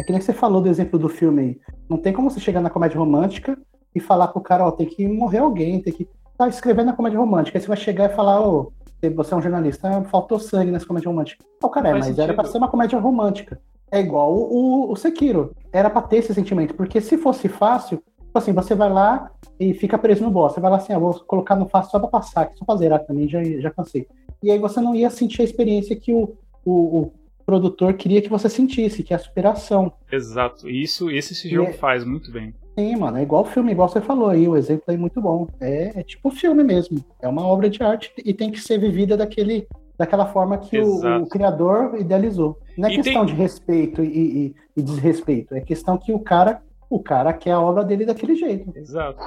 É 0.00 0.04
que 0.04 0.12
nem 0.12 0.20
você 0.20 0.32
falou 0.32 0.62
do 0.62 0.68
exemplo 0.68 0.98
do 0.98 1.08
filme 1.08 1.42
aí. 1.42 1.60
Não 1.90 1.98
tem 1.98 2.12
como 2.12 2.30
você 2.30 2.40
chegar 2.40 2.60
na 2.60 2.70
comédia 2.70 2.98
romântica 2.98 3.58
e 3.94 4.00
falar 4.00 4.28
pro 4.28 4.40
cara, 4.40 4.64
ó, 4.64 4.70
tem 4.70 4.86
que 4.86 5.06
morrer 5.06 5.38
alguém, 5.38 5.82
tem 5.82 5.92
que. 5.92 6.08
Tá 6.38 6.48
escrevendo 6.48 6.86
na 6.86 6.92
comédia 6.94 7.18
romântica. 7.18 7.58
Aí 7.58 7.62
você 7.62 7.68
vai 7.68 7.76
chegar 7.76 8.10
e 8.10 8.14
falar, 8.14 8.40
ô, 8.40 8.72
você 9.14 9.34
é 9.34 9.36
um 9.36 9.42
jornalista, 9.42 9.88
ah, 9.88 10.04
faltou 10.04 10.38
sangue 10.38 10.70
nessa 10.70 10.86
comédia 10.86 11.08
romântica. 11.08 11.44
Ó, 11.62 11.68
cara, 11.68 11.88
é, 11.88 11.92
mas 11.92 12.06
era 12.06 12.14
sentido. 12.14 12.34
pra 12.34 12.44
ser 12.44 12.58
uma 12.58 12.68
comédia 12.68 12.98
romântica. 12.98 13.60
É 13.90 14.00
igual 14.00 14.32
o, 14.32 14.90
o 14.90 14.96
Sekiro. 14.96 15.54
Era 15.70 15.90
pra 15.90 16.00
ter 16.00 16.16
esse 16.16 16.32
sentimento. 16.32 16.74
Porque 16.74 16.98
se 17.00 17.18
fosse 17.18 17.46
fácil, 17.46 18.02
assim, 18.38 18.52
você 18.52 18.74
vai 18.74 18.90
lá 18.90 19.30
e 19.58 19.74
fica 19.74 19.98
preso 19.98 20.22
no 20.24 20.30
boss. 20.30 20.54
Você 20.54 20.60
vai 20.60 20.70
lá 20.70 20.76
assim, 20.78 20.92
ah, 20.92 20.98
vou 20.98 21.14
colocar 21.26 21.56
no 21.56 21.68
fácil 21.68 21.90
só 21.90 21.98
pra 21.98 22.08
passar, 22.08 22.50
só 22.54 22.64
pra 22.64 22.76
zerar 22.76 23.04
também, 23.04 23.28
já, 23.28 23.42
já 23.44 23.70
cansei. 23.70 24.06
E 24.42 24.50
aí 24.50 24.58
você 24.58 24.80
não 24.80 24.94
ia 24.94 25.10
sentir 25.10 25.42
a 25.42 25.44
experiência 25.44 25.94
que 25.96 26.12
o, 26.12 26.34
o, 26.64 26.72
o 26.98 27.12
produtor 27.46 27.94
queria 27.94 28.20
que 28.22 28.28
você 28.28 28.48
sentisse, 28.48 29.02
que 29.02 29.12
é 29.12 29.16
a 29.16 29.20
superação. 29.20 29.92
Exato. 30.10 30.68
Isso, 30.68 31.10
isso 31.10 31.32
esse 31.32 31.48
jogo 31.48 31.70
é- 31.70 31.74
faz 31.74 32.04
muito 32.04 32.30
bem. 32.32 32.54
Sim, 32.78 32.96
mano, 32.96 33.18
é 33.18 33.22
igual 33.22 33.44
filme, 33.44 33.70
igual 33.72 33.86
você 33.86 34.00
falou 34.00 34.30
aí, 34.30 34.48
o 34.48 34.56
exemplo 34.56 34.84
aí 34.88 34.96
muito 34.96 35.20
bom. 35.20 35.46
É, 35.60 36.00
é 36.00 36.02
tipo 36.02 36.30
filme 36.30 36.64
mesmo. 36.64 37.04
É 37.20 37.28
uma 37.28 37.46
obra 37.46 37.68
de 37.68 37.82
arte 37.82 38.10
e 38.24 38.32
tem 38.32 38.50
que 38.50 38.58
ser 38.58 38.78
vivida 38.78 39.14
daquele, 39.14 39.68
daquela 39.98 40.24
forma 40.24 40.56
que 40.56 40.80
o, 40.80 41.22
o 41.22 41.26
criador 41.26 41.94
idealizou. 42.00 42.58
Não 42.78 42.88
é 42.88 42.92
E 42.92 42.96
questão 42.96 43.26
tem- 43.26 43.34
de 43.34 43.40
respeito 43.40 44.02
e, 44.02 44.08
e- 44.46 44.54
e 44.74 44.82
desrespeito, 44.82 45.54
é 45.54 45.60
questão 45.60 45.98
que 45.98 46.14
o 46.14 46.18
cara, 46.18 46.62
o 46.96 47.02
cara 47.02 47.32
quer 47.32 47.52
a 47.52 47.60
obra 47.60 47.82
dele 47.84 48.04
daquele 48.04 48.34
jeito. 48.34 48.72
Exato. 48.76 49.22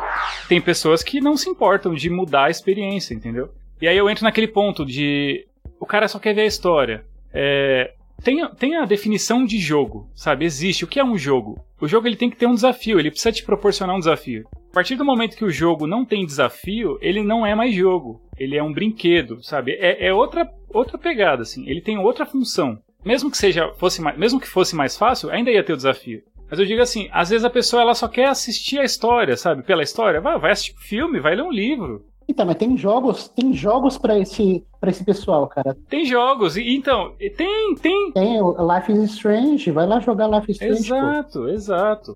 Tem 0.48 0.62
pessoas 0.62 1.02
que 1.04 1.20
não 1.22 1.36
se 1.38 1.50
importam 1.50 1.94
de 1.94 2.10
mudar 2.10 2.46
a 2.46 2.50
experiência, 2.50 3.14
entendeu? 3.14 3.50
E 3.82 3.88
aí 3.88 3.98
eu 3.98 4.10
entro 4.10 4.24
naquele 4.24 4.48
ponto 4.48 4.86
de. 4.86 5.46
O 5.80 5.86
cara 5.86 6.08
só 6.08 6.20
quer 6.20 6.34
ver 6.34 6.42
a 6.42 6.46
história. 6.46 7.04
É, 7.34 7.94
tem, 8.24 8.42
a- 8.42 8.50
tem 8.50 8.76
a 8.76 8.86
definição 8.86 9.44
de 9.46 9.58
jogo, 9.60 10.10
sabe? 10.16 10.46
Existe. 10.46 10.86
O 10.86 10.88
que 10.88 11.00
é 11.00 11.04
um 11.04 11.18
jogo? 11.18 11.60
O 11.82 11.88
jogo 11.88 12.08
ele 12.08 12.16
tem 12.16 12.30
que 12.30 12.38
ter 12.38 12.46
um 12.48 12.54
desafio, 12.56 13.00
ele 13.00 13.12
precisa 13.12 13.32
te 13.32 13.44
proporcionar 13.44 13.96
um 13.96 14.00
desafio. 14.00 14.48
A 14.72 14.74
partir 14.74 14.96
do 14.96 15.04
momento 15.06 15.36
que 15.38 15.44
o 15.46 15.52
jogo 15.52 15.86
não 15.88 16.06
tem 16.06 16.26
desafio, 16.26 16.98
ele 17.02 17.22
não 17.24 17.46
é 17.46 17.54
mais 17.56 17.74
jogo. 17.76 18.22
Ele 18.38 18.58
é 18.58 18.64
um 18.64 18.72
brinquedo, 18.74 19.44
sabe? 19.44 19.74
É, 19.74 20.08
é 20.08 20.14
outra, 20.14 20.50
outra 20.70 20.98
pegada, 20.98 21.42
assim. 21.42 21.68
Ele 21.70 21.82
tem 21.82 21.98
outra 21.98 22.26
função. 22.26 22.78
Mesmo 23.04 23.30
que 23.30 23.38
seja 23.38 23.72
fosse 23.78 24.02
mesmo 24.18 24.40
que 24.40 24.48
fosse 24.48 24.76
mais 24.76 24.98
fácil, 24.98 25.30
ainda 25.30 25.52
ia 25.52 25.64
ter 25.64 25.74
o 25.74 25.78
desafio. 25.78 26.24
Mas 26.50 26.60
eu 26.60 26.66
digo 26.66 26.82
assim, 26.82 27.08
às 27.12 27.30
vezes 27.30 27.44
a 27.46 27.50
pessoa 27.50 27.82
ela 27.82 27.94
só 27.96 28.08
quer 28.08 28.28
assistir 28.30 28.80
a 28.80 28.84
história, 28.84 29.36
sabe? 29.36 29.64
Pela 29.64 29.84
história, 29.84 30.22
vai, 30.22 30.38
vai 30.40 30.52
assistir 30.52 30.76
filme, 30.78 31.20
vai 31.20 31.36
ler 31.36 31.44
um 31.44 31.52
livro. 31.52 32.06
Então, 32.28 32.46
mas 32.46 32.56
tem 32.56 32.76
jogos, 32.76 33.28
tem 33.30 33.54
jogos 33.54 33.98
para 34.00 34.18
esse, 34.18 34.66
pra 34.82 34.90
esse 34.90 35.04
pessoal, 35.06 35.48
cara. 35.48 35.78
Tem 35.90 36.06
jogos, 36.06 36.58
e 36.58 36.76
então, 36.76 37.14
tem, 37.38 37.76
tem. 37.76 38.12
Tem 38.14 38.42
o 38.42 38.56
Life 38.74 38.92
is 38.92 39.12
Strange, 39.12 39.70
vai 39.72 39.86
lá 39.86 40.00
jogar 40.00 40.28
Life 40.28 40.52
is 40.52 40.60
Strange. 40.60 40.90
pô. 40.90 40.96
Exato, 40.96 41.50
exato. 41.50 42.16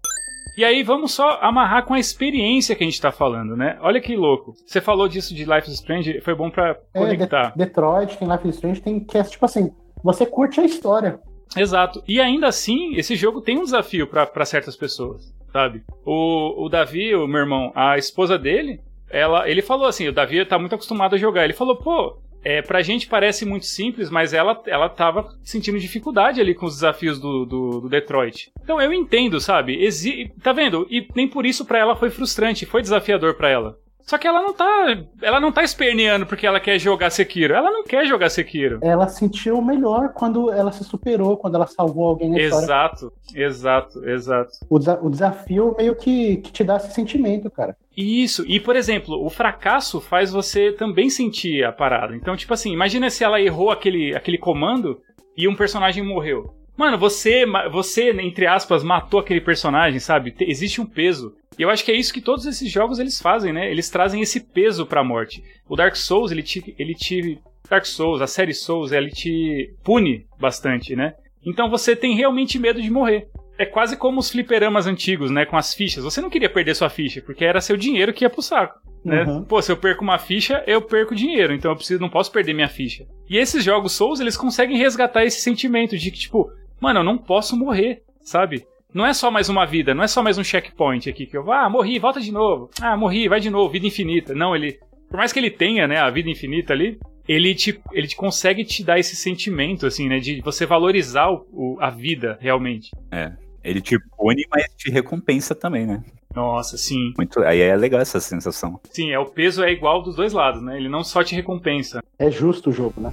E 0.58 0.66
aí 0.66 0.82
vamos 0.84 1.14
só 1.14 1.38
amarrar 1.42 1.86
com 1.86 1.94
a 1.94 2.00
experiência 2.00 2.76
que 2.76 2.84
a 2.84 2.88
gente 2.88 3.00
tá 3.00 3.12
falando, 3.12 3.56
né? 3.56 3.78
Olha 3.82 4.02
que 4.02 4.16
louco. 4.16 4.54
Você 4.66 4.82
falou 4.82 5.08
disso 5.08 5.34
de 5.34 5.46
Life 5.46 5.68
is 5.70 5.76
Strange, 5.76 6.20
foi 6.22 6.36
bom 6.36 6.50
pra 6.50 6.76
É, 6.94 7.00
conectar. 7.00 7.52
De- 7.52 7.58
Detroit, 7.60 8.18
tem 8.18 8.28
Life 8.30 8.48
is 8.48 8.56
Strange, 8.56 8.82
tem 8.82 9.00
que 9.00 9.18
é 9.18 9.24
tipo 9.24 9.46
assim, 9.46 9.72
você 10.04 10.26
curte 10.26 10.60
a 10.60 10.66
história. 10.66 11.20
Exato. 11.56 12.04
E 12.08 12.20
ainda 12.20 12.48
assim, 12.48 12.96
esse 12.96 13.16
jogo 13.16 13.42
tem 13.42 13.58
um 13.58 13.64
desafio 13.64 14.08
pra 14.08 14.46
certas 14.46 14.76
pessoas, 14.76 15.34
sabe? 15.52 15.84
O, 16.06 16.66
o 16.66 16.70
Davi, 16.70 17.16
o 17.16 17.28
meu 17.28 17.42
irmão, 17.42 17.72
a 17.76 17.98
esposa 17.98 18.38
dele, 18.38 18.80
ela, 19.10 19.50
ele 19.50 19.62
falou 19.62 19.88
assim, 19.88 20.08
o 20.08 20.14
Davi 20.14 20.44
tá 20.46 20.60
muito 20.60 20.76
acostumado 20.76 21.16
a 21.16 21.18
jogar. 21.18 21.44
Ele 21.44 21.54
falou, 21.54 21.76
pô, 21.76 22.18
é, 22.44 22.62
pra 22.62 22.82
gente 22.82 23.08
parece 23.08 23.46
muito 23.46 23.66
simples, 23.66 24.10
mas 24.10 24.34
ela, 24.34 24.62
ela 24.66 24.88
tava 24.88 25.28
sentindo 25.44 25.80
dificuldade 25.80 26.40
ali 26.40 26.54
com 26.54 26.66
os 26.66 26.76
desafios 26.76 27.20
do, 27.20 27.46
do, 27.46 27.82
do 27.82 27.90
Detroit. 27.90 28.52
Então 28.64 28.80
eu 28.80 28.94
entendo, 28.94 29.40
sabe? 29.40 29.84
Exi 29.84 30.32
tá 30.42 30.54
vendo? 30.54 30.88
E 30.90 31.08
nem 31.16 31.28
por 31.28 31.46
isso 31.46 31.66
pra 31.66 31.80
ela 31.80 31.96
foi 31.96 32.10
frustrante, 32.10 32.66
foi 32.66 32.82
desafiador 32.82 33.36
pra 33.36 33.50
ela. 33.50 33.78
Só 34.02 34.18
que 34.18 34.28
ela 34.28 34.42
não 34.42 34.54
tá. 34.54 34.98
Ela 35.22 35.40
não 35.40 35.52
tá 35.52 35.64
esperneando 35.64 36.26
porque 36.26 36.48
ela 36.48 36.60
quer 36.60 36.80
jogar 36.80 37.10
Sekiro. 37.12 37.54
Ela 37.54 37.70
não 37.70 37.84
quer 37.84 38.06
jogar 38.08 38.30
Sekiro. 38.30 38.80
Ela 38.82 39.08
sentiu 39.08 39.62
melhor 39.62 40.14
quando 40.14 40.52
ela 40.52 40.72
se 40.72 40.84
superou, 40.84 41.38
quando 41.38 41.56
ela 41.56 41.68
salvou 41.68 42.06
alguém 42.10 42.30
na 42.32 42.40
história. 42.40 42.64
Exato, 42.66 43.14
exato, 43.36 44.10
exato. 44.10 44.52
O, 44.70 44.80
desa- 44.80 45.00
o 45.02 45.10
desafio 45.10 45.76
meio 45.78 45.96
que, 45.96 46.38
que 46.38 46.52
te 46.52 46.64
dá 46.64 46.78
esse 46.78 46.92
sentimento, 46.92 47.52
cara. 47.52 47.76
Isso, 47.96 48.44
e 48.48 48.60
por 48.60 48.76
exemplo, 48.76 49.24
o 49.24 49.30
fracasso 49.30 50.00
faz 50.02 50.32
você 50.32 50.72
também 50.72 51.10
sentir 51.10 51.64
a 51.64 51.72
parada. 51.72 52.16
Então, 52.16 52.36
tipo 52.36 52.54
assim, 52.54 52.72
imagina 52.72 53.10
se 53.10 53.24
ela 53.24 53.42
errou 53.42 53.70
aquele, 53.72 54.16
aquele 54.16 54.38
comando 54.38 55.00
e 55.38 55.48
um 55.48 55.56
personagem 55.56 56.04
morreu. 56.04 56.54
Mano, 56.78 56.98
você, 56.98 57.46
você, 57.72 58.10
entre 58.22 58.48
aspas, 58.48 58.84
matou 58.84 59.20
aquele 59.20 59.42
personagem, 59.42 60.00
sabe? 60.00 60.32
Te- 60.32 60.46
Existe 60.50 60.80
um 60.80 60.86
peso. 60.86 61.34
E 61.60 61.62
eu 61.62 61.70
acho 61.70 61.84
que 61.84 61.92
é 61.92 61.96
isso 61.96 62.14
que 62.14 62.22
todos 62.22 62.46
esses 62.46 62.72
jogos 62.72 63.00
eles 63.00 63.20
fazem, 63.20 63.52
né? 63.52 63.70
Eles 63.70 63.90
trazem 63.90 64.22
esse 64.22 64.40
peso 64.40 64.86
pra 64.86 65.04
morte. 65.04 65.44
O 65.68 65.76
Dark 65.76 65.94
Souls, 65.98 66.32
ele 66.32 66.42
te, 66.42 66.74
ele 66.80 66.96
te. 66.96 67.38
Dark 67.70 67.86
Souls, 67.86 68.22
a 68.22 68.28
série 68.28 68.54
Souls, 68.54 68.94
ele 68.94 69.10
te 69.10 69.76
pune 69.84 70.26
bastante, 70.40 70.96
né? 70.96 71.16
Então 71.46 71.70
você 71.70 71.98
tem 71.98 72.16
realmente 72.16 72.58
medo 72.58 72.82
de 72.82 72.90
morrer. 72.90 73.28
É 73.58 73.66
quase 73.66 73.98
como 73.98 74.22
os 74.22 74.32
fliperamas 74.32 74.88
antigos, 74.88 75.30
né? 75.30 75.46
Com 75.46 75.58
as 75.58 75.74
fichas. 75.74 76.06
Você 76.06 76.22
não 76.22 76.30
queria 76.30 76.50
perder 76.50 76.76
sua 76.76 76.90
ficha, 76.90 77.22
porque 77.22 77.44
era 77.44 77.60
seu 77.60 77.76
dinheiro 77.76 78.14
que 78.14 78.24
ia 78.24 78.30
pro 78.30 78.42
saco. 78.42 78.80
Né? 79.04 79.24
Uhum. 79.24 79.44
Pô, 79.44 79.62
se 79.62 79.70
eu 79.70 79.76
perco 79.76 80.02
uma 80.02 80.18
ficha, 80.18 80.64
eu 80.66 80.82
perco 80.82 81.14
dinheiro, 81.14 81.54
então 81.54 81.72
eu 81.72 81.76
preciso, 81.76 82.02
não 82.02 82.10
posso 82.10 82.32
perder 82.32 82.54
minha 82.54 82.68
ficha. 82.70 83.06
E 83.30 83.38
esses 83.38 83.64
jogos 83.64 83.92
Souls, 83.92 84.22
eles 84.22 84.38
conseguem 84.38 84.78
resgatar 84.78 85.26
esse 85.26 85.42
sentimento 85.42 85.98
de 85.98 86.10
que, 86.10 86.20
tipo, 86.20 86.50
mano, 86.80 87.02
eu 87.02 87.04
não 87.04 87.18
posso 87.18 87.58
morrer, 87.58 88.02
sabe? 88.22 88.66
Não 88.94 89.06
é 89.06 89.14
só 89.14 89.30
mais 89.30 89.50
uma 89.50 89.66
vida, 89.66 89.94
não 89.94 90.04
é 90.04 90.08
só 90.08 90.24
mais 90.24 90.38
um 90.38 90.44
checkpoint 90.44 91.08
aqui 91.10 91.26
que 91.28 91.38
eu 91.38 91.44
vou, 91.44 91.54
ah, 91.54 91.70
morri, 91.70 92.00
volta 92.00 92.20
de 92.20 92.32
novo. 92.32 92.70
Ah, 92.82 92.98
morri, 92.98 93.28
vai 93.28 93.40
de 93.40 93.50
novo, 93.50 93.70
vida 93.72 93.86
infinita. 93.86 94.34
Não, 94.34 94.56
ele. 94.56 94.80
Por 95.10 95.18
mais 95.18 95.32
que 95.32 95.40
ele 95.40 95.52
tenha, 95.52 95.88
né, 95.88 95.98
a 95.98 96.10
vida 96.10 96.30
infinita 96.30 96.74
ali, 96.74 97.00
ele 97.28 97.54
te, 97.56 97.80
ele 97.92 98.08
te 98.08 98.16
consegue 98.16 98.64
te 98.64 98.84
dar 98.84 98.98
esse 99.00 99.16
sentimento, 99.16 99.86
assim, 99.86 100.08
né, 100.08 100.20
de 100.20 100.42
você 100.42 100.66
valorizar 100.66 101.30
o, 101.30 101.46
o- 101.52 101.78
a 101.80 101.90
vida 101.90 102.38
realmente. 102.42 102.90
Ele 103.64 103.82
te 103.82 103.98
pune, 104.18 104.44
mas 104.52 104.66
te 104.78 104.90
recompensa 104.90 105.54
também, 105.54 105.86
né? 105.86 106.04
Nossa, 106.36 106.78
sim. 106.78 107.14
Muito, 107.18 107.40
aí 107.42 107.60
é 107.60 107.76
legal 107.76 108.00
essa 108.02 108.20
sensação. 108.20 108.80
Sim, 108.92 109.12
é 109.12 109.20
o 109.20 109.26
peso 109.26 109.64
é 109.64 109.72
igual 109.72 110.02
dos 110.02 110.16
dois 110.16 110.32
lados, 110.34 110.62
né? 110.62 110.78
Ele 110.78 110.88
não 110.90 111.04
só 111.04 111.24
te 111.24 111.36
recompensa. 111.36 112.02
É 112.18 112.30
justo 112.32 112.70
o 112.70 112.74
jogo, 112.74 113.02
né? 113.02 113.12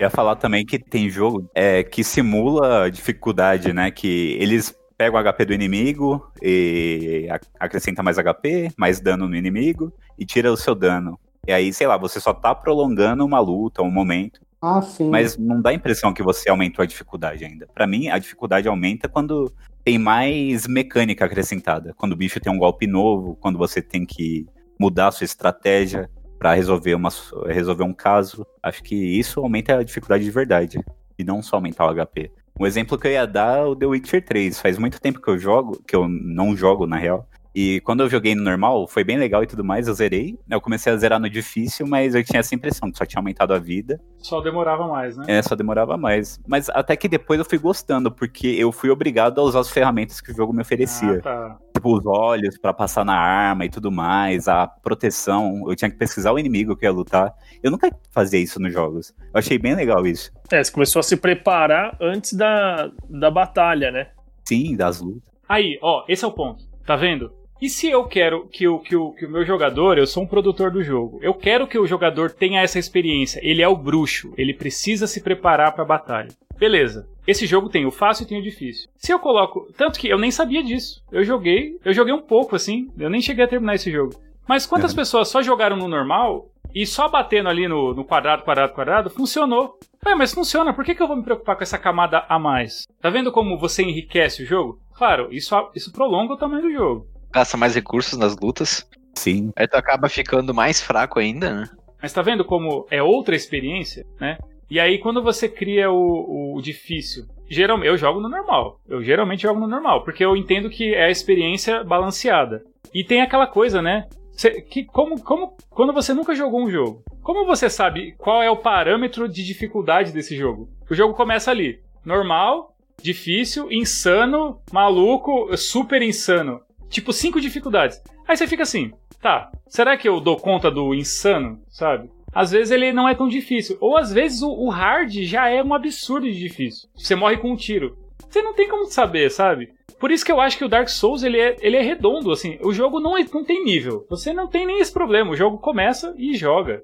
Ia 0.00 0.10
falar 0.10 0.36
também 0.36 0.64
que 0.64 0.78
tem 0.78 1.08
jogo 1.10 1.48
é, 1.54 1.82
que 1.82 2.04
simula 2.04 2.88
dificuldade, 2.90 3.72
né? 3.72 3.90
Que 3.90 4.36
eles 4.40 4.74
pegam 4.96 5.18
o 5.20 5.22
HP 5.24 5.44
do 5.44 5.52
inimigo 5.52 6.30
e 6.42 7.26
ac- 7.30 7.46
acrescenta 7.58 8.02
mais 8.02 8.16
HP, 8.18 8.70
mais 8.76 9.00
dano 9.00 9.28
no 9.28 9.34
inimigo 9.36 9.92
e 10.18 10.24
tira 10.24 10.52
o 10.52 10.56
seu 10.56 10.74
dano. 10.74 11.18
E 11.46 11.52
aí, 11.52 11.72
sei 11.72 11.86
lá, 11.86 11.96
você 11.96 12.20
só 12.20 12.32
tá 12.32 12.54
prolongando 12.54 13.24
uma 13.24 13.40
luta, 13.40 13.82
um 13.82 13.90
momento, 13.90 14.40
Ah, 14.60 14.82
sim. 14.82 15.08
mas 15.08 15.36
não 15.36 15.60
dá 15.60 15.70
a 15.70 15.74
impressão 15.74 16.12
que 16.12 16.22
você 16.22 16.48
aumentou 16.50 16.82
a 16.82 16.86
dificuldade 16.86 17.44
ainda. 17.44 17.66
Pra 17.74 17.86
mim, 17.86 18.08
a 18.08 18.18
dificuldade 18.18 18.68
aumenta 18.68 19.08
quando 19.08 19.52
tem 19.84 19.98
mais 19.98 20.66
mecânica 20.66 21.24
acrescentada. 21.24 21.94
Quando 21.96 22.12
o 22.12 22.16
bicho 22.16 22.38
tem 22.40 22.52
um 22.52 22.58
golpe 22.58 22.86
novo, 22.86 23.36
quando 23.40 23.56
você 23.58 23.80
tem 23.80 24.04
que 24.04 24.46
mudar 24.78 25.08
a 25.08 25.12
sua 25.12 25.24
estratégia 25.24 26.08
pra 26.38 26.54
resolver, 26.54 26.94
uma, 26.94 27.10
resolver 27.46 27.84
um 27.84 27.92
caso. 27.92 28.46
Acho 28.62 28.82
que 28.82 28.94
isso 28.94 29.40
aumenta 29.40 29.76
a 29.76 29.82
dificuldade 29.82 30.24
de 30.24 30.30
verdade. 30.30 30.78
E 31.18 31.24
não 31.24 31.42
só 31.42 31.56
aumentar 31.56 31.86
o 31.86 31.94
HP. 31.94 32.30
Um 32.58 32.66
exemplo 32.66 32.98
que 32.98 33.06
eu 33.06 33.12
ia 33.12 33.26
dar 33.26 33.58
é 33.58 33.64
o 33.64 33.74
The 33.74 33.86
Witcher 33.86 34.24
3. 34.24 34.60
Faz 34.60 34.78
muito 34.78 35.00
tempo 35.00 35.20
que 35.20 35.28
eu 35.28 35.38
jogo, 35.38 35.82
que 35.86 35.94
eu 35.94 36.08
não 36.08 36.56
jogo, 36.56 36.86
na 36.86 36.96
real. 36.96 37.28
E 37.60 37.80
quando 37.80 38.04
eu 38.04 38.08
joguei 38.08 38.36
no 38.36 38.44
normal, 38.44 38.86
foi 38.86 39.02
bem 39.02 39.18
legal 39.18 39.42
e 39.42 39.46
tudo 39.48 39.64
mais, 39.64 39.88
eu 39.88 39.94
zerei. 39.94 40.38
Eu 40.48 40.60
comecei 40.60 40.92
a 40.92 40.96
zerar 40.96 41.18
no 41.18 41.28
difícil, 41.28 41.88
mas 41.88 42.14
eu 42.14 42.22
tinha 42.22 42.38
essa 42.38 42.54
impressão 42.54 42.88
que 42.88 42.96
só 42.96 43.04
tinha 43.04 43.18
aumentado 43.18 43.52
a 43.52 43.58
vida. 43.58 44.00
Só 44.18 44.40
demorava 44.40 44.86
mais, 44.86 45.16
né? 45.16 45.24
É, 45.26 45.42
só 45.42 45.56
demorava 45.56 45.96
mais. 45.96 46.38
Mas 46.46 46.68
até 46.68 46.94
que 46.94 47.08
depois 47.08 47.36
eu 47.40 47.44
fui 47.44 47.58
gostando, 47.58 48.12
porque 48.12 48.46
eu 48.46 48.70
fui 48.70 48.90
obrigado 48.90 49.40
a 49.40 49.42
usar 49.42 49.58
as 49.58 49.70
ferramentas 49.70 50.20
que 50.20 50.30
o 50.30 50.36
jogo 50.36 50.52
me 50.52 50.62
oferecia. 50.62 51.14
Ah, 51.14 51.20
tá. 51.20 51.58
Tipo, 51.74 51.98
os 51.98 52.06
olhos 52.06 52.56
pra 52.56 52.72
passar 52.72 53.04
na 53.04 53.18
arma 53.18 53.64
e 53.64 53.68
tudo 53.68 53.90
mais, 53.90 54.46
a 54.46 54.68
proteção. 54.68 55.64
Eu 55.68 55.74
tinha 55.74 55.90
que 55.90 55.96
pesquisar 55.96 56.30
o 56.30 56.38
inimigo 56.38 56.76
que 56.76 56.86
ia 56.86 56.92
lutar. 56.92 57.34
Eu 57.60 57.72
nunca 57.72 57.90
fazia 58.12 58.38
isso 58.38 58.60
nos 58.60 58.72
jogos. 58.72 59.12
Eu 59.18 59.36
achei 59.36 59.58
bem 59.58 59.74
legal 59.74 60.06
isso. 60.06 60.30
É, 60.52 60.62
você 60.62 60.70
começou 60.70 61.00
a 61.00 61.02
se 61.02 61.16
preparar 61.16 61.96
antes 62.00 62.34
da, 62.34 62.88
da 63.10 63.32
batalha, 63.32 63.90
né? 63.90 64.10
Sim, 64.44 64.76
das 64.76 65.00
lutas. 65.00 65.28
Aí, 65.48 65.76
ó, 65.82 66.04
esse 66.06 66.24
é 66.24 66.28
o 66.28 66.32
ponto. 66.32 66.62
Tá 66.86 66.94
vendo? 66.94 67.37
E 67.60 67.68
se 67.68 67.90
eu 67.90 68.04
quero 68.04 68.46
que 68.48 68.68
o, 68.68 68.78
que, 68.78 68.94
o, 68.94 69.12
que 69.12 69.26
o 69.26 69.30
meu 69.30 69.44
jogador, 69.44 69.98
eu 69.98 70.06
sou 70.06 70.22
um 70.22 70.26
produtor 70.26 70.70
do 70.70 70.82
jogo, 70.82 71.18
eu 71.22 71.34
quero 71.34 71.66
que 71.66 71.78
o 71.78 71.86
jogador 71.86 72.30
tenha 72.30 72.60
essa 72.62 72.78
experiência. 72.78 73.40
Ele 73.42 73.62
é 73.62 73.68
o 73.68 73.76
bruxo, 73.76 74.32
ele 74.36 74.54
precisa 74.54 75.06
se 75.08 75.20
preparar 75.22 75.72
pra 75.72 75.84
batalha. 75.84 76.28
Beleza. 76.56 77.08
Esse 77.26 77.46
jogo 77.46 77.68
tem 77.68 77.84
o 77.86 77.90
fácil 77.90 78.24
e 78.24 78.26
tem 78.26 78.38
o 78.38 78.42
difícil. 78.42 78.88
Se 78.96 79.12
eu 79.12 79.18
coloco. 79.18 79.68
Tanto 79.76 79.98
que 79.98 80.08
eu 80.08 80.18
nem 80.18 80.30
sabia 80.30 80.62
disso. 80.62 81.02
Eu 81.12 81.24
joguei. 81.24 81.76
Eu 81.84 81.92
joguei 81.92 82.12
um 82.12 82.22
pouco 82.22 82.56
assim. 82.56 82.90
Eu 82.98 83.10
nem 83.10 83.20
cheguei 83.20 83.44
a 83.44 83.48
terminar 83.48 83.74
esse 83.74 83.90
jogo. 83.92 84.14
Mas 84.48 84.66
quantas 84.66 84.92
Uhum. 84.92 84.96
pessoas 84.96 85.28
só 85.28 85.42
jogaram 85.42 85.76
no 85.76 85.86
normal 85.86 86.48
e 86.74 86.86
só 86.86 87.08
batendo 87.08 87.48
ali 87.48 87.68
no, 87.68 87.92
no 87.94 88.04
quadrado, 88.04 88.42
quadrado, 88.44 88.72
quadrado, 88.72 89.10
funcionou. 89.10 89.78
Ué, 90.06 90.14
mas 90.14 90.32
funciona, 90.32 90.72
por 90.72 90.84
que, 90.84 90.94
que 90.94 91.02
eu 91.02 91.06
vou 91.08 91.16
me 91.16 91.22
preocupar 91.22 91.54
com 91.56 91.62
essa 91.62 91.78
camada 91.78 92.24
a 92.28 92.38
mais? 92.38 92.86
Tá 93.00 93.10
vendo 93.10 93.30
como 93.32 93.58
você 93.58 93.82
enriquece 93.82 94.42
o 94.42 94.46
jogo? 94.46 94.78
Claro, 94.96 95.28
isso, 95.30 95.54
isso 95.74 95.92
prolonga 95.92 96.32
o 96.34 96.36
tamanho 96.36 96.62
do 96.62 96.72
jogo. 96.72 97.06
Gasta 97.32 97.56
mais 97.56 97.74
recursos 97.74 98.18
nas 98.18 98.36
lutas. 98.36 98.88
Sim. 99.14 99.50
Aí 99.56 99.66
tu 99.66 99.76
acaba 99.76 100.08
ficando 100.08 100.54
mais 100.54 100.80
fraco 100.80 101.18
ainda, 101.18 101.52
né? 101.52 101.70
Mas 102.00 102.12
tá 102.12 102.22
vendo 102.22 102.44
como 102.44 102.86
é 102.90 103.02
outra 103.02 103.34
experiência, 103.34 104.06
né? 104.20 104.38
E 104.70 104.78
aí, 104.78 104.98
quando 104.98 105.22
você 105.22 105.48
cria 105.48 105.90
o, 105.90 106.54
o 106.56 106.60
difícil, 106.60 107.24
Geral, 107.50 107.82
eu 107.82 107.96
jogo 107.96 108.20
no 108.20 108.28
normal. 108.28 108.78
Eu 108.86 109.02
geralmente 109.02 109.42
jogo 109.42 109.58
no 109.58 109.66
normal, 109.66 110.04
porque 110.04 110.24
eu 110.24 110.36
entendo 110.36 110.68
que 110.68 110.94
é 110.94 111.06
a 111.06 111.10
experiência 111.10 111.82
balanceada. 111.82 112.62
E 112.92 113.02
tem 113.02 113.22
aquela 113.22 113.46
coisa, 113.46 113.80
né? 113.80 114.06
Cê, 114.32 114.60
que, 114.60 114.84
como, 114.84 115.20
como, 115.22 115.56
quando 115.70 115.92
você 115.92 116.12
nunca 116.12 116.34
jogou 116.34 116.62
um 116.62 116.70
jogo, 116.70 117.02
como 117.22 117.46
você 117.46 117.68
sabe 117.68 118.14
qual 118.18 118.42
é 118.42 118.50
o 118.50 118.56
parâmetro 118.56 119.28
de 119.28 119.44
dificuldade 119.44 120.12
desse 120.12 120.36
jogo? 120.36 120.68
O 120.88 120.94
jogo 120.94 121.14
começa 121.14 121.50
ali, 121.50 121.80
normal, 122.04 122.76
difícil, 123.02 123.72
insano, 123.72 124.60
maluco, 124.70 125.56
super 125.56 126.02
insano. 126.02 126.60
Tipo, 126.88 127.12
cinco 127.12 127.40
dificuldades. 127.40 128.00
Aí 128.26 128.36
você 128.36 128.46
fica 128.46 128.62
assim, 128.62 128.92
tá, 129.20 129.50
será 129.66 129.96
que 129.96 130.08
eu 130.08 130.20
dou 130.20 130.36
conta 130.36 130.70
do 130.70 130.94
insano, 130.94 131.60
sabe? 131.68 132.10
Às 132.34 132.50
vezes 132.50 132.70
ele 132.70 132.92
não 132.92 133.08
é 133.08 133.14
tão 133.14 133.28
difícil. 133.28 133.76
Ou 133.80 133.96
às 133.96 134.12
vezes 134.12 134.42
o, 134.42 134.50
o 134.50 134.68
hard 134.68 135.10
já 135.22 135.48
é 135.48 135.62
um 135.62 135.72
absurdo 135.74 136.30
de 136.30 136.38
difícil. 136.38 136.88
Você 136.94 137.14
morre 137.14 137.36
com 137.38 137.50
um 137.52 137.56
tiro. 137.56 137.96
Você 138.28 138.42
não 138.42 138.52
tem 138.54 138.68
como 138.68 138.84
saber, 138.86 139.30
sabe? 139.30 139.70
Por 139.98 140.10
isso 140.10 140.24
que 140.24 140.30
eu 140.30 140.40
acho 140.40 140.56
que 140.58 140.64
o 140.64 140.68
Dark 140.68 140.88
Souls 140.88 141.22
ele 141.22 141.40
é, 141.40 141.56
ele 141.60 141.76
é 141.76 141.82
redondo, 141.82 142.30
assim. 142.30 142.58
O 142.62 142.72
jogo 142.72 143.00
não, 143.00 143.16
é, 143.16 143.24
não 143.32 143.42
tem 143.42 143.64
nível. 143.64 144.06
Você 144.10 144.32
não 144.32 144.46
tem 144.46 144.66
nem 144.66 144.78
esse 144.80 144.92
problema. 144.92 145.30
O 145.30 145.36
jogo 145.36 145.58
começa 145.58 146.14
e 146.18 146.36
joga. 146.36 146.82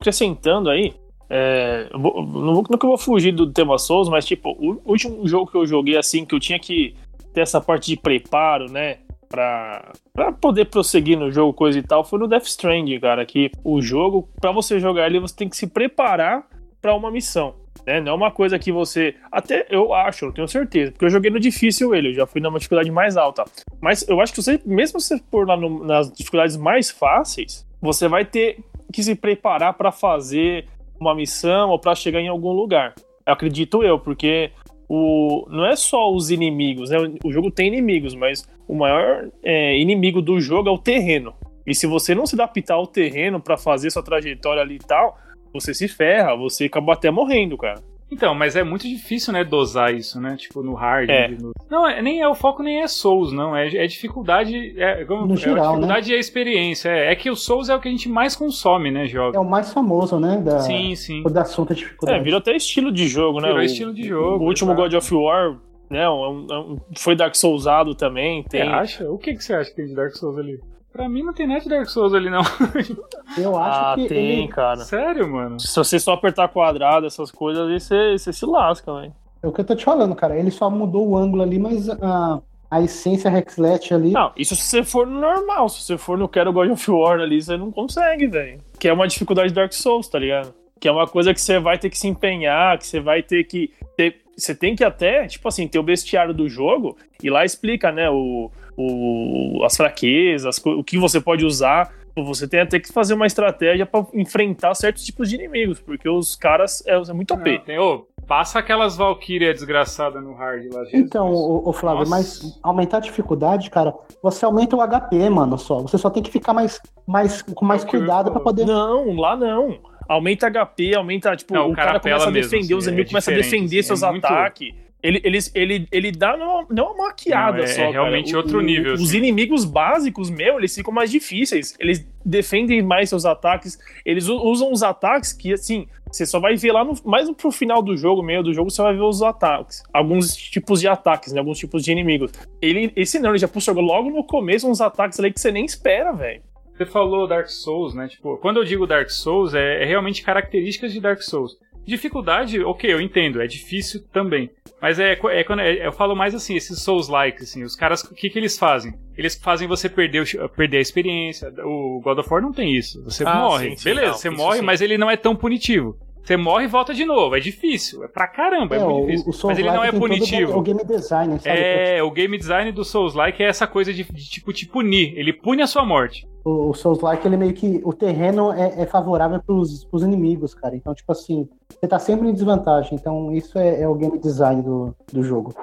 Acrescentando 0.00 0.70
aí, 0.70 0.94
é, 1.28 1.88
eu 1.92 1.98
vou- 2.00 2.22
não 2.26 2.54
vou, 2.54 2.64
nunca 2.70 2.86
vou 2.86 2.96
fugir 2.98 3.32
do 3.32 3.52
tema 3.52 3.78
Souls, 3.78 4.08
mas 4.08 4.24
tipo, 4.24 4.50
o 4.58 4.80
último 4.84 5.26
jogo 5.28 5.50
que 5.50 5.56
eu 5.56 5.66
joguei 5.66 5.96
assim, 5.96 6.24
que 6.24 6.34
eu 6.34 6.40
tinha 6.40 6.58
que 6.58 6.94
ter 7.34 7.42
essa 7.42 7.60
parte 7.60 7.86
de 7.88 7.96
preparo, 7.96 8.70
né? 8.72 8.98
Pra, 9.30 9.92
pra 10.12 10.32
poder 10.32 10.64
prosseguir 10.64 11.16
no 11.16 11.30
jogo, 11.30 11.52
coisa 11.52 11.78
e 11.78 11.82
tal, 11.82 12.02
foi 12.04 12.18
no 12.18 12.26
Death 12.26 12.46
Stranding, 12.46 12.98
cara. 12.98 13.24
Que 13.24 13.50
o 13.62 13.80
jogo, 13.80 14.28
pra 14.40 14.50
você 14.50 14.80
jogar 14.80 15.06
ele, 15.06 15.20
você 15.20 15.36
tem 15.36 15.48
que 15.48 15.56
se 15.56 15.68
preparar 15.68 16.46
pra 16.82 16.94
uma 16.96 17.12
missão. 17.12 17.54
Né? 17.86 18.00
Não 18.00 18.12
é 18.12 18.14
uma 18.16 18.30
coisa 18.32 18.58
que 18.58 18.72
você. 18.72 19.14
Até 19.30 19.66
eu 19.70 19.94
acho, 19.94 20.24
eu 20.26 20.32
tenho 20.32 20.48
certeza, 20.48 20.90
porque 20.90 21.04
eu 21.04 21.10
joguei 21.10 21.30
no 21.30 21.38
difícil 21.38 21.94
ele, 21.94 22.08
eu 22.08 22.14
já 22.14 22.26
fui 22.26 22.40
numa 22.40 22.58
dificuldade 22.58 22.90
mais 22.90 23.16
alta. 23.16 23.44
Mas 23.80 24.06
eu 24.08 24.20
acho 24.20 24.32
que 24.34 24.42
você, 24.42 24.60
mesmo 24.66 25.00
se 25.00 25.16
for 25.30 25.46
lá 25.46 25.56
no- 25.56 25.84
nas 25.84 26.12
dificuldades 26.12 26.56
mais 26.56 26.90
fáceis, 26.90 27.64
você 27.80 28.08
vai 28.08 28.24
ter 28.24 28.58
que 28.92 29.02
se 29.02 29.14
preparar 29.14 29.74
pra 29.74 29.92
fazer 29.92 30.66
uma 30.98 31.14
missão 31.14 31.70
ou 31.70 31.78
pra 31.78 31.94
chegar 31.94 32.20
em 32.20 32.28
algum 32.28 32.50
lugar. 32.52 32.94
Acredito 33.24 33.82
eu, 33.84 33.98
porque 33.98 34.50
o, 34.88 35.46
não 35.48 35.64
é 35.64 35.76
só 35.76 36.12
os 36.12 36.30
inimigos, 36.30 36.90
né? 36.90 36.96
O 37.24 37.30
jogo 37.32 37.50
tem 37.50 37.68
inimigos, 37.68 38.14
mas 38.14 38.46
o 38.70 38.76
maior 38.76 39.28
é, 39.42 39.78
inimigo 39.78 40.20
do 40.22 40.40
jogo 40.40 40.68
é 40.68 40.72
o 40.72 40.78
terreno. 40.78 41.32
E 41.66 41.74
se 41.74 41.86
você 41.86 42.14
não 42.14 42.26
se 42.26 42.34
adaptar 42.34 42.74
ao 42.74 42.86
terreno 42.86 43.40
pra 43.40 43.56
fazer 43.56 43.90
sua 43.90 44.02
trajetória 44.02 44.62
ali 44.62 44.76
e 44.76 44.78
tal, 44.78 45.16
você 45.52 45.74
se 45.74 45.88
ferra, 45.88 46.34
você 46.36 46.64
acaba 46.66 46.92
até 46.94 47.10
morrendo, 47.10 47.56
cara. 47.58 47.80
Então, 48.12 48.34
mas 48.34 48.56
é 48.56 48.64
muito 48.64 48.88
difícil, 48.88 49.32
né, 49.32 49.44
dosar 49.44 49.94
isso, 49.94 50.20
né? 50.20 50.34
Tipo, 50.36 50.64
no 50.64 50.74
hard. 50.74 51.08
É. 51.08 51.28
no- 51.28 51.52
Não, 51.70 51.88
é, 51.88 52.02
nem 52.02 52.20
é 52.20 52.26
o 52.28 52.34
foco, 52.34 52.60
nem 52.60 52.82
é 52.82 52.88
Souls, 52.88 53.30
não. 53.30 53.56
É, 53.56 53.68
é 53.68 53.86
dificuldade. 53.86 54.74
É, 54.76 55.04
como, 55.04 55.26
No 55.26 55.34
é 55.34 55.36
geral, 55.36 55.58
a 55.64 55.68
dificuldade 55.68 56.10
e 56.10 56.14
a 56.16 56.18
experiência. 56.18 56.88
É, 56.88 57.12
é 57.12 57.14
que 57.14 57.30
o 57.30 57.36
Souls 57.36 57.68
é 57.68 57.76
o 57.76 57.78
que 57.80 57.86
a 57.86 57.90
gente 57.90 58.08
mais 58.08 58.34
consome, 58.34 58.90
né, 58.90 59.04
É 59.04 59.06
joga. 59.08 59.40
o 59.40 59.48
mais 59.48 59.72
famoso, 59.72 60.18
né? 60.18 60.38
Da, 60.44 60.58
Sim, 60.58 60.92
sim. 60.96 61.22
do 61.22 61.38
assunto 61.38 61.72
de 61.72 61.82
É, 61.82 61.84
dificuldade. 61.84 62.24
virou 62.24 62.38
até 62.38 62.56
estilo 62.56 62.90
de 62.90 63.06
jogo, 63.06 63.38
né? 63.40 63.46
Virou 63.46 63.60
O- 63.60 63.64
estilo 63.64 63.94
de 63.94 64.02
jogo, 64.02 64.44
O 64.44 64.48
último. 64.48 64.74
God 64.74 64.92
of 64.94 65.14
War, 65.14 65.56
né? 65.90 66.08
um- 66.08 66.46
um- 66.50 66.78
foi 66.96 67.16
Dark 67.16 67.34
Soulsado 67.34 67.94
também. 67.94 68.42
Você 68.42 68.48
Tem, 68.48 68.68
acha? 68.68 69.10
O 69.10 69.18
que, 69.18 69.34
que 69.34 69.42
você 69.44 69.52
acha 69.54 69.70
que 69.70 69.76
tem 69.76 69.86
de 69.86 69.94
Dark 69.94 70.12
Souls 70.14 70.38
ali? 70.38 70.60
Pra 70.92 71.08
mim 71.08 71.22
não 71.22 71.32
tem 71.32 71.46
nada 71.46 71.60
de 71.60 71.68
Dark 71.68 71.86
Souls 71.88 72.14
ali, 72.14 72.30
não. 72.30 72.42
Eu 73.38 73.56
acho 73.56 73.80
ah, 73.80 73.94
que 73.96 74.08
tem, 74.08 74.40
ele, 74.40 74.48
cara. 74.48 74.76
Sério, 74.78 75.28
mano? 75.30 75.60
Se 75.60 75.74
você 75.76 75.98
só 75.98 76.14
apertar 76.14 76.48
quadrado, 76.48 77.06
essas 77.06 77.30
coisas, 77.30 77.68
aí 77.68 77.78
você, 77.78 78.18
você 78.18 78.32
se 78.32 78.44
lasca, 78.46 78.92
velho. 78.94 79.12
é 79.42 79.46
o 79.46 79.52
que 79.52 79.60
eu 79.60 79.64
tô 79.64 79.74
te 79.76 79.84
falando, 79.84 80.14
cara. 80.16 80.36
Ele 80.36 80.50
só 80.50 80.68
mudou 80.68 81.08
o 81.08 81.16
ângulo 81.16 81.42
ali, 81.42 81.58
mas 81.60 81.88
a, 81.88 82.40
a 82.68 82.80
essência 82.82 83.28
Hexlet 83.28 83.94
ali. 83.94 84.10
Não, 84.10 84.32
isso 84.36 84.56
se 84.56 84.62
você 84.62 84.82
for 84.82 85.06
no 85.06 85.20
normal. 85.20 85.68
Se 85.68 85.82
você 85.82 85.96
for 85.96 86.18
no 86.18 86.28
Quero 86.28 86.52
God 86.52 86.70
of 86.70 86.90
War 86.90 87.20
ali, 87.20 87.40
você 87.40 87.56
não 87.56 87.70
consegue, 87.70 88.26
velho. 88.26 88.58
Que 88.78 88.88
é 88.88 88.92
uma 88.92 89.06
dificuldade 89.06 89.48
de 89.50 89.54
Dark 89.54 89.72
Souls, 89.72 90.08
tá 90.08 90.18
ligado? 90.18 90.52
Que 90.80 90.88
é 90.88 90.92
uma 90.92 91.06
coisa 91.06 91.32
que 91.32 91.40
você 91.40 91.58
vai 91.60 91.78
ter 91.78 91.88
que 91.90 91.98
se 91.98 92.08
empenhar, 92.08 92.76
que 92.78 92.86
você 92.86 92.98
vai 92.98 93.22
ter 93.22 93.44
que. 93.44 93.70
Ter, 93.96 94.19
você 94.36 94.54
tem 94.54 94.74
que 94.74 94.84
até, 94.84 95.26
tipo 95.26 95.46
assim, 95.48 95.66
ter 95.68 95.78
o 95.78 95.82
bestiário 95.82 96.32
do 96.32 96.48
jogo 96.48 96.96
e 97.22 97.28
lá 97.30 97.44
explica, 97.44 97.92
né, 97.92 98.08
o, 98.10 98.50
o, 98.76 99.62
as 99.64 99.76
fraquezas, 99.76 100.58
o 100.64 100.82
que 100.84 100.98
você 100.98 101.20
pode 101.20 101.44
usar. 101.44 101.92
Você 102.16 102.46
tem 102.48 102.60
até 102.60 102.78
que 102.80 102.92
fazer 102.92 103.14
uma 103.14 103.26
estratégia 103.26 103.86
pra 103.86 104.04
enfrentar 104.12 104.74
certos 104.74 105.04
tipos 105.04 105.28
de 105.28 105.36
inimigos, 105.36 105.80
porque 105.80 106.08
os 106.08 106.34
caras 106.34 106.82
é, 106.86 106.94
é 106.94 107.12
muito 107.12 107.32
OP. 107.32 107.50
Não, 107.58 107.64
tem, 107.64 107.78
ô, 107.78 108.04
passa 108.26 108.58
aquelas 108.58 108.96
Valkyria 108.96 109.54
desgraçadas 109.54 110.22
no 110.22 110.34
hard 110.34 110.72
lá, 110.72 110.84
Jesus. 110.84 110.92
Então, 111.06 111.32
o, 111.32 111.68
o 111.68 111.72
Flávio, 111.72 112.00
Nossa. 112.00 112.10
mas 112.10 112.58
aumentar 112.62 112.98
a 112.98 113.00
dificuldade, 113.00 113.70
cara, 113.70 113.94
você 114.22 114.44
aumenta 114.44 114.76
o 114.76 114.80
HP, 114.86 115.30
mano, 115.30 115.56
só. 115.56 115.80
Você 115.82 115.96
só 115.96 116.10
tem 116.10 116.22
que 116.22 116.30
ficar 116.32 116.52
mais, 116.52 116.80
mais 117.06 117.42
com 117.42 117.64
mais 117.64 117.84
É 117.84 117.88
cuidado 117.88 118.24
pra 118.24 118.40
falar. 118.40 118.44
poder. 118.44 118.66
Não, 118.66 119.14
lá 119.14 119.36
não. 119.36 119.78
Aumenta 120.12 120.50
HP, 120.50 120.94
aumenta, 120.96 121.36
tipo, 121.36 121.54
Não, 121.54 121.68
o 121.68 121.72
o 121.72 121.74
cara 121.76 121.88
cara, 121.88 122.00
começa 122.00 122.26
a 122.28 122.30
mesmo, 122.32 122.50
defender, 122.50 122.74
os 122.74 122.84
assim, 122.84 122.90
é 122.90 122.92
inimigos 122.94 123.10
começam 123.12 123.32
a 123.32 123.36
defender 123.36 123.78
assim, 123.78 123.86
seus 123.86 124.02
é 124.02 124.10
muito- 124.10 124.24
ataques. 124.24 124.74
Ele, 125.02 125.18
ele, 125.24 125.38
ele, 125.54 125.88
ele 125.90 126.12
dá 126.12 126.36
não, 126.36 126.66
não 126.68 126.92
uma 126.92 127.06
maquiada 127.06 127.56
Não, 127.58 127.64
é- 127.64 127.66
só. 127.68 127.80
é 127.82 127.90
realmente 127.90 128.34
O- 128.34 128.38
outro 128.38 128.58
o- 128.58 128.60
nível, 128.60 128.92
Os 128.94 129.00
assim. 129.08 129.16
inimigos 129.16 129.64
básicos, 129.64 130.28
meu, 130.28 130.58
eles 130.58 130.74
ficam 130.74 130.92
mais 130.92 131.10
difíceis. 131.10 131.74
Eles 131.80 132.06
defendem 132.22 132.82
mais 132.82 133.08
seus 133.08 133.24
ataques. 133.24 133.78
Eles 134.04 134.28
usam 134.28 134.70
os 134.70 134.82
ataques 134.82 135.32
que, 135.32 135.54
assim, 135.54 135.86
você 136.12 136.26
só 136.26 136.38
vai 136.38 136.54
ver 136.56 136.72
lá 136.72 136.84
no, 136.84 136.92
mais 137.04 137.30
pro 137.30 137.50
final 137.50 137.80
do 137.80 137.96
jogo, 137.96 138.22
meio 138.22 138.42
do 138.42 138.52
jogo, 138.52 138.68
você 138.68 138.82
vai 138.82 138.92
ver 138.92 139.00
os 139.00 139.22
ataques. 139.22 139.82
Alguns 139.90 140.36
tipos 140.36 140.80
de 140.80 140.88
ataques, 140.88 141.32
né? 141.32 141.38
Alguns 141.38 141.58
tipos 141.58 141.82
de 141.82 141.92
inimigos. 141.92 142.30
Ele, 142.60 142.92
esse 142.94 143.18
não, 143.20 143.30
ele 143.30 143.38
já 143.38 143.48
puxou 143.48 143.72
logo 143.80 144.10
no 144.10 144.22
começo 144.24 144.68
uns 144.68 144.82
ataques 144.82 145.18
ali 145.18 145.32
que 145.32 145.40
você 145.40 145.50
nem 145.50 145.64
espera, 145.64 146.12
velho. 146.12 146.42
Você 146.80 146.86
falou 146.86 147.26
Dark 147.28 147.46
Souls, 147.50 147.92
né? 147.92 148.08
Tipo, 148.08 148.38
quando 148.38 148.56
eu 148.56 148.64
digo 148.64 148.86
Dark 148.86 149.10
Souls, 149.10 149.52
é, 149.52 149.82
é 149.82 149.84
realmente 149.84 150.22
características 150.22 150.90
de 150.94 150.98
Dark 150.98 151.20
Souls. 151.20 151.58
Dificuldade, 151.86 152.58
ok, 152.64 152.90
eu 152.90 153.00
entendo, 153.02 153.42
é 153.42 153.46
difícil 153.46 154.02
também. 154.10 154.48
Mas 154.80 154.98
é, 154.98 155.12
é 155.12 155.44
quando 155.44 155.60
é- 155.60 155.86
eu 155.86 155.92
falo 155.92 156.16
mais 156.16 156.34
assim, 156.34 156.56
esses 156.56 156.80
Souls-like, 156.82 157.42
assim, 157.42 157.62
os 157.64 157.76
caras, 157.76 158.02
o 158.04 158.14
que, 158.14 158.30
que 158.30 158.38
eles 158.38 158.58
fazem? 158.58 158.94
Eles 159.14 159.34
fazem 159.34 159.68
você 159.68 159.90
perder, 159.90 160.22
o- 160.22 160.48
perder 160.48 160.78
a 160.78 160.80
experiência. 160.80 161.52
O 161.66 162.00
God 162.02 162.18
of 162.18 162.32
War 162.32 162.40
não 162.40 162.52
tem 162.52 162.74
isso. 162.74 163.02
Você 163.04 163.24
Ah, 163.26 163.34
morre. 163.34 163.70
sim, 163.70 163.76
sim, 163.76 163.84
Beleza, 163.84 164.06
não, 164.12 164.14
você 164.14 164.30
morre, 164.30 164.58
sim. 164.60 164.64
mas 164.64 164.80
ele 164.80 164.96
não 164.96 165.10
é 165.10 165.18
tão 165.18 165.36
punitivo. 165.36 165.98
Você 166.22 166.36
morre 166.36 166.64
e 166.64 166.68
volta 166.68 166.94
de 166.94 167.04
novo. 167.04 167.34
É 167.34 167.40
difícil. 167.40 168.04
É 168.04 168.08
pra 168.08 168.26
caramba, 168.28 168.76
é, 168.76 168.78
É, 168.78 168.84
muito 168.84 169.04
o, 169.04 169.06
difícil. 169.16 169.48
mas 169.48 169.58
ele 169.58 169.70
não 169.70 169.82
é 169.84 169.90
punitivo. 169.90 170.56
o 170.58 170.62
game 170.62 170.84
design, 170.84 171.38
sabe? 171.40 171.58
É, 171.58 172.02
o 172.02 172.10
game 172.10 172.38
design 172.38 172.70
do 172.72 172.84
Souls-like 172.84 173.42
é 173.42 173.46
essa 173.48 173.66
coisa 173.66 173.92
de, 173.92 174.04
de, 174.04 174.30
tipo 174.30 174.52
te 174.52 174.66
punir. 174.66 175.12
Ele 175.18 175.32
pune 175.32 175.60
a 175.62 175.66
sua 175.66 175.84
morte. 175.84 176.26
O, 176.44 176.70
o 176.70 176.74
Souls-like, 176.74 177.26
ele 177.26 177.36
meio 177.36 177.52
que. 177.52 177.80
O 177.84 177.92
terreno 177.92 178.52
é, 178.52 178.82
é 178.82 178.86
favorável 178.86 179.40
pros, 179.42 179.84
pros 179.84 180.02
inimigos, 180.02 180.54
cara. 180.54 180.74
Então, 180.76 180.94
tipo 180.94 181.10
assim, 181.12 181.48
você 181.68 181.86
tá 181.86 181.98
sempre 181.98 182.28
em 182.28 182.32
desvantagem. 182.32 182.94
Então, 182.94 183.32
isso 183.32 183.58
é, 183.58 183.82
é 183.82 183.88
o 183.88 183.94
game 183.94 184.18
design 184.18 184.62
do, 184.62 184.94
do 185.12 185.22
jogo. 185.22 185.54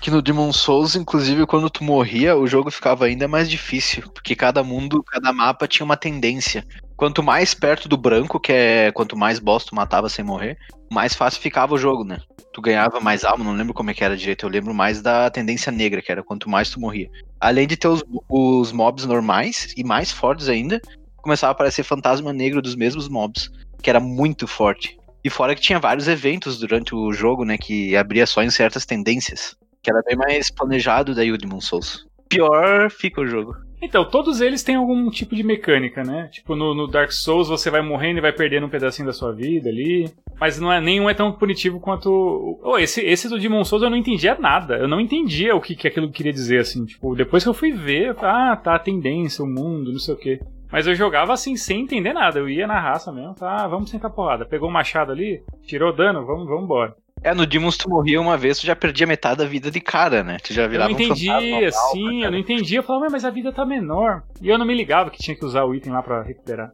Que 0.00 0.10
no 0.10 0.22
Demon 0.22 0.52
Souls, 0.52 0.94
inclusive, 0.96 1.46
quando 1.46 1.70
tu 1.70 1.82
morria, 1.82 2.36
o 2.36 2.46
jogo 2.46 2.70
ficava 2.70 3.06
ainda 3.06 3.26
mais 3.26 3.48
difícil. 3.50 4.04
Porque 4.12 4.34
cada 4.34 4.62
mundo, 4.62 5.02
cada 5.02 5.32
mapa 5.32 5.66
tinha 5.66 5.84
uma 5.84 5.96
tendência. 5.96 6.64
Quanto 6.96 7.22
mais 7.22 7.54
perto 7.54 7.88
do 7.88 7.96
branco, 7.96 8.40
que 8.40 8.52
é 8.52 8.92
quanto 8.92 9.16
mais 9.16 9.38
boss 9.38 9.64
tu 9.64 9.74
matava 9.74 10.08
sem 10.08 10.24
morrer, 10.24 10.58
mais 10.90 11.14
fácil 11.14 11.40
ficava 11.40 11.74
o 11.74 11.78
jogo, 11.78 12.02
né? 12.02 12.18
Tu 12.52 12.60
ganhava 12.60 12.98
mais 12.98 13.24
alma, 13.24 13.44
não 13.44 13.52
lembro 13.52 13.72
como 13.72 13.90
é 13.90 13.94
que 13.94 14.02
era 14.02 14.16
direito, 14.16 14.44
eu 14.44 14.50
lembro 14.50 14.74
mais 14.74 15.00
da 15.00 15.30
tendência 15.30 15.70
negra, 15.70 16.02
que 16.02 16.10
era 16.10 16.24
quanto 16.24 16.50
mais 16.50 16.70
tu 16.70 16.80
morria. 16.80 17.08
Além 17.40 17.66
de 17.66 17.76
ter 17.76 17.88
os, 17.88 18.02
os 18.28 18.72
mobs 18.72 19.04
normais, 19.04 19.72
e 19.76 19.84
mais 19.84 20.10
fortes 20.10 20.48
ainda, 20.48 20.80
começava 21.16 21.50
a 21.50 21.52
aparecer 21.52 21.84
fantasma 21.84 22.32
negro 22.32 22.60
dos 22.60 22.74
mesmos 22.74 23.08
mobs, 23.08 23.50
que 23.82 23.90
era 23.90 24.00
muito 24.00 24.46
forte. 24.46 24.98
E 25.22 25.30
fora 25.30 25.54
que 25.54 25.60
tinha 25.60 25.78
vários 25.78 26.08
eventos 26.08 26.58
durante 26.58 26.94
o 26.94 27.12
jogo, 27.12 27.44
né, 27.44 27.58
que 27.58 27.96
abria 27.96 28.26
só 28.26 28.42
em 28.42 28.50
certas 28.50 28.86
tendências. 28.86 29.56
Que 29.82 29.90
era 29.90 30.02
bem 30.02 30.16
mais 30.16 30.50
planejado 30.50 31.14
daí 31.14 31.30
o 31.30 31.38
Demon 31.38 31.60
Souls. 31.60 32.06
Pior 32.28 32.90
fica 32.90 33.20
o 33.20 33.26
jogo. 33.26 33.67
Então, 33.80 34.04
todos 34.04 34.40
eles 34.40 34.62
têm 34.62 34.74
algum 34.74 35.08
tipo 35.08 35.36
de 35.36 35.42
mecânica, 35.42 36.02
né? 36.02 36.28
Tipo, 36.32 36.56
no, 36.56 36.74
no 36.74 36.86
Dark 36.86 37.12
Souls 37.12 37.48
você 37.48 37.70
vai 37.70 37.80
morrendo 37.80 38.18
e 38.18 38.20
vai 38.20 38.32
perdendo 38.32 38.66
um 38.66 38.70
pedacinho 38.70 39.06
da 39.06 39.12
sua 39.12 39.32
vida 39.32 39.68
ali. 39.68 40.10
Mas 40.40 40.58
não 40.58 40.72
é, 40.72 40.80
nenhum 40.80 41.08
é 41.08 41.14
tão 41.14 41.32
punitivo 41.32 41.78
quanto. 41.78 42.58
Oh, 42.62 42.76
esse, 42.78 43.00
esse 43.00 43.28
do 43.28 43.38
Demon 43.38 43.64
Souls 43.64 43.82
eu 43.82 43.90
não 43.90 43.96
entendia 43.96 44.36
nada. 44.38 44.76
Eu 44.76 44.88
não 44.88 45.00
entendia 45.00 45.54
o 45.54 45.60
que, 45.60 45.76
que 45.76 45.86
aquilo 45.86 46.10
queria 46.10 46.32
dizer, 46.32 46.58
assim. 46.58 46.84
Tipo, 46.84 47.14
depois 47.14 47.42
que 47.42 47.48
eu 47.48 47.54
fui 47.54 47.72
ver, 47.72 48.16
ah, 48.20 48.56
tá 48.56 48.74
a 48.74 48.80
tendência, 48.80 49.44
o 49.44 49.48
mundo, 49.48 49.92
não 49.92 49.98
sei 49.98 50.14
o 50.14 50.18
quê. 50.18 50.40
Mas 50.70 50.86
eu 50.86 50.94
jogava 50.94 51.32
assim, 51.32 51.56
sem 51.56 51.80
entender 51.80 52.12
nada. 52.12 52.38
Eu 52.38 52.48
ia 52.48 52.66
na 52.66 52.78
raça 52.78 53.10
mesmo, 53.10 53.34
tá, 53.34 53.66
vamos 53.66 53.90
sentar 53.90 54.10
porrada. 54.10 54.44
Pegou 54.44 54.68
o 54.68 54.72
machado 54.72 55.12
ali, 55.12 55.42
tirou 55.62 55.94
dano, 55.94 56.26
vamos, 56.26 56.46
vamos 56.46 56.64
embora. 56.64 56.94
É, 57.22 57.34
no 57.34 57.44
Demons 57.46 57.76
tu 57.76 57.88
morria 57.90 58.20
uma 58.20 58.36
vez, 58.36 58.58
tu 58.58 58.66
já 58.66 58.76
perdia 58.76 59.06
metade 59.06 59.38
da 59.38 59.44
vida 59.44 59.70
de 59.70 59.80
cara, 59.80 60.22
né? 60.22 60.38
Tu 60.42 60.52
já 60.54 60.62
Eu 60.64 60.70
virava 60.70 60.90
não 60.90 60.96
um 60.98 61.00
entendia, 61.02 61.32
fantasma 61.32 61.90
sim, 61.92 62.24
eu 62.24 62.30
não 62.30 62.38
entendia. 62.38 62.78
Eu 62.78 62.82
falava, 62.82 63.04
"Ué, 63.06 63.10
mas 63.12 63.24
a 63.24 63.30
vida 63.30 63.52
tá 63.52 63.64
menor. 63.66 64.22
E 64.40 64.48
eu 64.48 64.56
não 64.58 64.64
me 64.66 64.74
ligava 64.74 65.10
que 65.10 65.18
tinha 65.18 65.36
que 65.36 65.44
usar 65.44 65.64
o 65.64 65.74
item 65.74 65.92
lá 65.92 66.02
pra 66.02 66.22
recuperar. 66.22 66.72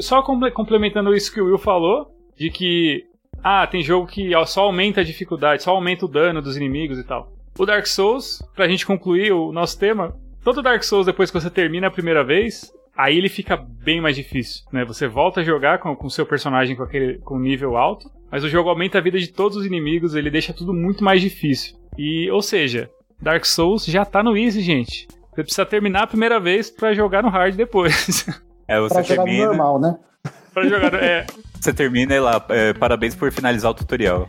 Só 0.00 0.22
comple- 0.22 0.50
complementando 0.52 1.14
isso 1.14 1.32
que 1.32 1.40
o 1.40 1.46
Will 1.46 1.58
falou, 1.58 2.14
de 2.36 2.50
que 2.50 3.04
ah, 3.42 3.66
tem 3.66 3.82
jogo 3.82 4.06
que 4.06 4.30
só 4.46 4.62
aumenta 4.62 5.00
a 5.00 5.04
dificuldade, 5.04 5.62
só 5.62 5.72
aumenta 5.72 6.04
o 6.04 6.08
dano 6.08 6.40
dos 6.40 6.56
inimigos 6.56 6.98
e 6.98 7.04
tal. 7.04 7.32
O 7.58 7.66
Dark 7.66 7.86
Souls, 7.86 8.40
pra 8.54 8.68
gente 8.68 8.86
concluir 8.86 9.32
o 9.32 9.52
nosso 9.52 9.78
tema, 9.78 10.14
todo 10.44 10.62
Dark 10.62 10.82
Souls, 10.84 11.06
depois 11.06 11.30
que 11.30 11.38
você 11.40 11.50
termina 11.50 11.88
a 11.88 11.90
primeira 11.90 12.22
vez, 12.24 12.72
aí 12.96 13.18
ele 13.18 13.28
fica 13.28 13.56
bem 13.56 14.00
mais 14.00 14.16
difícil, 14.16 14.64
né? 14.72 14.84
Você 14.84 15.06
volta 15.08 15.40
a 15.40 15.44
jogar 15.44 15.78
com 15.78 15.96
o 16.00 16.10
seu 16.10 16.24
personagem 16.24 16.76
com 16.76 16.82
aquele 16.84 17.18
com 17.18 17.38
nível 17.38 17.76
alto, 17.76 18.08
mas 18.32 18.42
o 18.42 18.48
jogo 18.48 18.70
aumenta 18.70 18.96
a 18.96 19.00
vida 19.02 19.18
de 19.18 19.28
todos 19.28 19.58
os 19.58 19.66
inimigos, 19.66 20.14
ele 20.14 20.30
deixa 20.30 20.54
tudo 20.54 20.72
muito 20.72 21.04
mais 21.04 21.20
difícil. 21.20 21.76
E, 21.98 22.30
ou 22.30 22.40
seja, 22.40 22.88
Dark 23.20 23.44
Souls 23.44 23.84
já 23.84 24.06
tá 24.06 24.22
no 24.22 24.34
easy, 24.36 24.62
gente. 24.62 25.06
Você 25.34 25.42
precisa 25.42 25.66
terminar 25.66 26.04
a 26.04 26.06
primeira 26.06 26.40
vez 26.40 26.70
para 26.70 26.94
jogar 26.94 27.22
no 27.22 27.28
hard 27.28 27.54
depois. 27.54 28.26
É, 28.68 28.78
você 28.80 28.94
Pra 28.94 29.02
jogar 29.02 29.22
no 29.22 29.24
termina, 29.26 29.46
normal, 29.48 29.80
né? 29.80 29.98
pra 30.54 30.66
jogar, 30.66 30.94
é, 30.94 31.26
você 31.60 31.74
termina 31.74 32.14
e 32.14 32.20
lá, 32.20 32.42
é, 32.48 32.72
parabéns 32.72 33.14
por 33.14 33.30
finalizar 33.30 33.70
o 33.72 33.74
tutorial. 33.74 34.28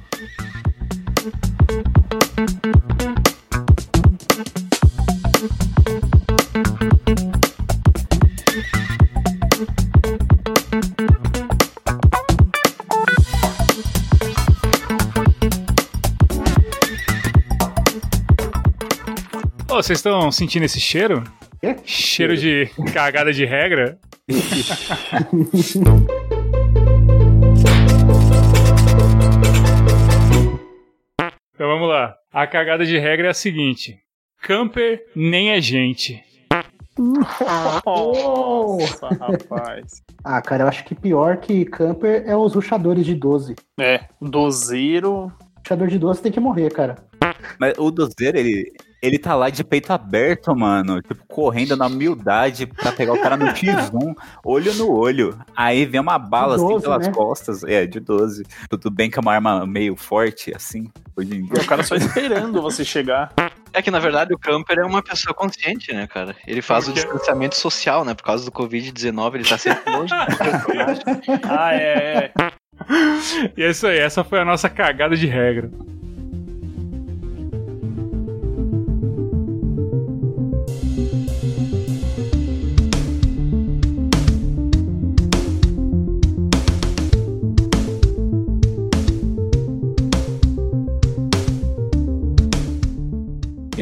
Vocês 19.83 19.99
estão 19.99 20.31
sentindo 20.31 20.63
esse 20.63 20.79
cheiro? 20.79 21.25
Quê? 21.59 21.75
Cheiro 21.83 22.37
de 22.37 22.69
cagada 22.93 23.33
de 23.33 23.43
regra? 23.43 23.99
então 31.53 31.67
vamos 31.67 31.89
lá. 31.89 32.15
A 32.31 32.47
cagada 32.47 32.85
de 32.85 32.97
regra 32.97 33.27
é 33.27 33.31
a 33.31 33.33
seguinte: 33.33 33.99
Camper 34.41 35.03
nem 35.13 35.51
é 35.51 35.59
gente. 35.59 36.23
Nossa, 36.97 39.09
rapaz. 39.19 40.01
Ah, 40.23 40.41
cara, 40.41 40.63
eu 40.63 40.69
acho 40.69 40.85
que 40.85 40.95
pior 40.95 41.35
que 41.37 41.65
camper 41.65 42.23
é 42.25 42.37
os 42.37 42.53
ruxadores 42.53 43.05
de 43.05 43.15
12. 43.15 43.55
É, 43.77 44.05
dozeiro. 44.21 45.29
Ruxador 45.57 45.89
de 45.89 45.99
12 45.99 46.21
tem 46.21 46.31
que 46.31 46.39
morrer, 46.39 46.71
cara. 46.71 46.95
Mas 47.59 47.73
o 47.77 47.91
Dozeiro, 47.91 48.37
ele, 48.37 48.71
ele 49.03 49.19
tá 49.19 49.35
lá 49.35 49.49
de 49.49 49.65
peito 49.65 49.91
aberto, 49.91 50.55
mano. 50.55 51.01
Tipo, 51.01 51.25
correndo 51.27 51.75
na 51.75 51.87
humildade 51.87 52.65
pra 52.65 52.93
pegar 52.93 53.11
o 53.11 53.21
cara 53.21 53.35
no 53.35 53.47
X1, 53.47 54.15
olho 54.45 54.73
no 54.75 54.89
olho. 54.89 55.37
Aí 55.53 55.85
vem 55.85 55.99
uma 55.99 56.17
bala 56.17 56.55
De 56.55 56.63
assim 56.63 56.73
12, 56.73 56.83
pelas 56.85 57.07
né? 57.07 57.13
costas. 57.13 57.63
É, 57.65 57.85
de 57.85 57.99
12. 57.99 58.45
Tudo 58.69 58.89
bem 58.89 59.09
que 59.09 59.19
é 59.19 59.21
uma 59.21 59.33
arma 59.33 59.67
meio 59.67 59.97
forte, 59.97 60.53
assim, 60.55 60.89
hoje 61.17 61.35
em 61.35 61.45
dia. 61.45 61.61
O 61.61 61.65
cara 61.65 61.83
só 61.83 61.95
esperando 61.95 62.61
você 62.61 62.85
chegar. 62.85 63.33
É 63.73 63.81
que, 63.81 63.91
na 63.91 63.99
verdade, 63.99 64.33
o 64.33 64.37
camper 64.37 64.79
é 64.79 64.85
uma 64.85 65.03
pessoa 65.03 65.33
consciente, 65.33 65.91
né, 65.91 66.07
cara? 66.07 66.33
Ele 66.47 66.61
faz 66.61 66.87
o 66.87 66.93
distanciamento 66.93 67.57
social, 67.57 68.05
né? 68.05 68.13
Por 68.13 68.23
causa 68.23 68.45
do 68.45 68.51
Covid-19, 68.51 69.35
ele 69.35 69.43
tá 69.43 69.57
sempre 69.57 69.91
longe. 69.91 70.13
Ah, 71.43 71.73
é, 71.73 72.31
é. 72.37 72.53
E 73.57 73.63
é 73.63 73.69
isso 73.69 73.85
aí, 73.85 73.97
essa 73.97 74.23
foi 74.23 74.39
a 74.39 74.45
nossa 74.45 74.69
cagada 74.69 75.17
de 75.17 75.27
regra. 75.27 75.69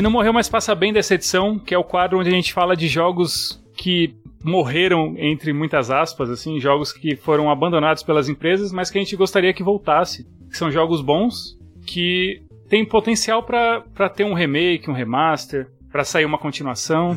E 0.02 0.04
não 0.04 0.10
morreu, 0.10 0.34
mas 0.34 0.50
passa 0.50 0.74
bem 0.74 0.92
dessa 0.92 1.14
edição, 1.14 1.60
que 1.60 1.76
é 1.76 1.78
o 1.78 1.84
quadro 1.84 2.18
onde 2.18 2.28
a 2.28 2.32
gente 2.32 2.52
fala 2.52 2.76
de 2.76 2.88
jogos 2.88 3.64
que 3.78 4.16
morreram 4.44 5.14
entre 5.16 5.54
muitas 5.54 5.92
aspas, 5.92 6.32
assim, 6.32 6.60
jogos 6.60 6.92
que 6.92 7.16
foram 7.16 7.52
abandonados 7.52 8.02
pelas 8.02 8.28
empresas, 8.28 8.72
mas 8.72 8.90
que 8.90 8.98
a 8.98 9.02
gente 9.02 9.16
gostaria 9.16 9.54
que 9.54 9.62
voltasse. 9.62 10.28
São 10.50 10.72
jogos 10.72 11.02
bons 11.02 11.56
que 11.86 12.42
têm 12.68 12.84
potencial 12.84 13.44
pra 13.44 14.10
ter 14.10 14.24
um 14.24 14.34
remake, 14.34 14.90
um 14.90 14.94
remaster, 14.94 15.70
pra 15.92 16.04
sair 16.04 16.26
uma 16.26 16.40
continuação. 16.40 17.16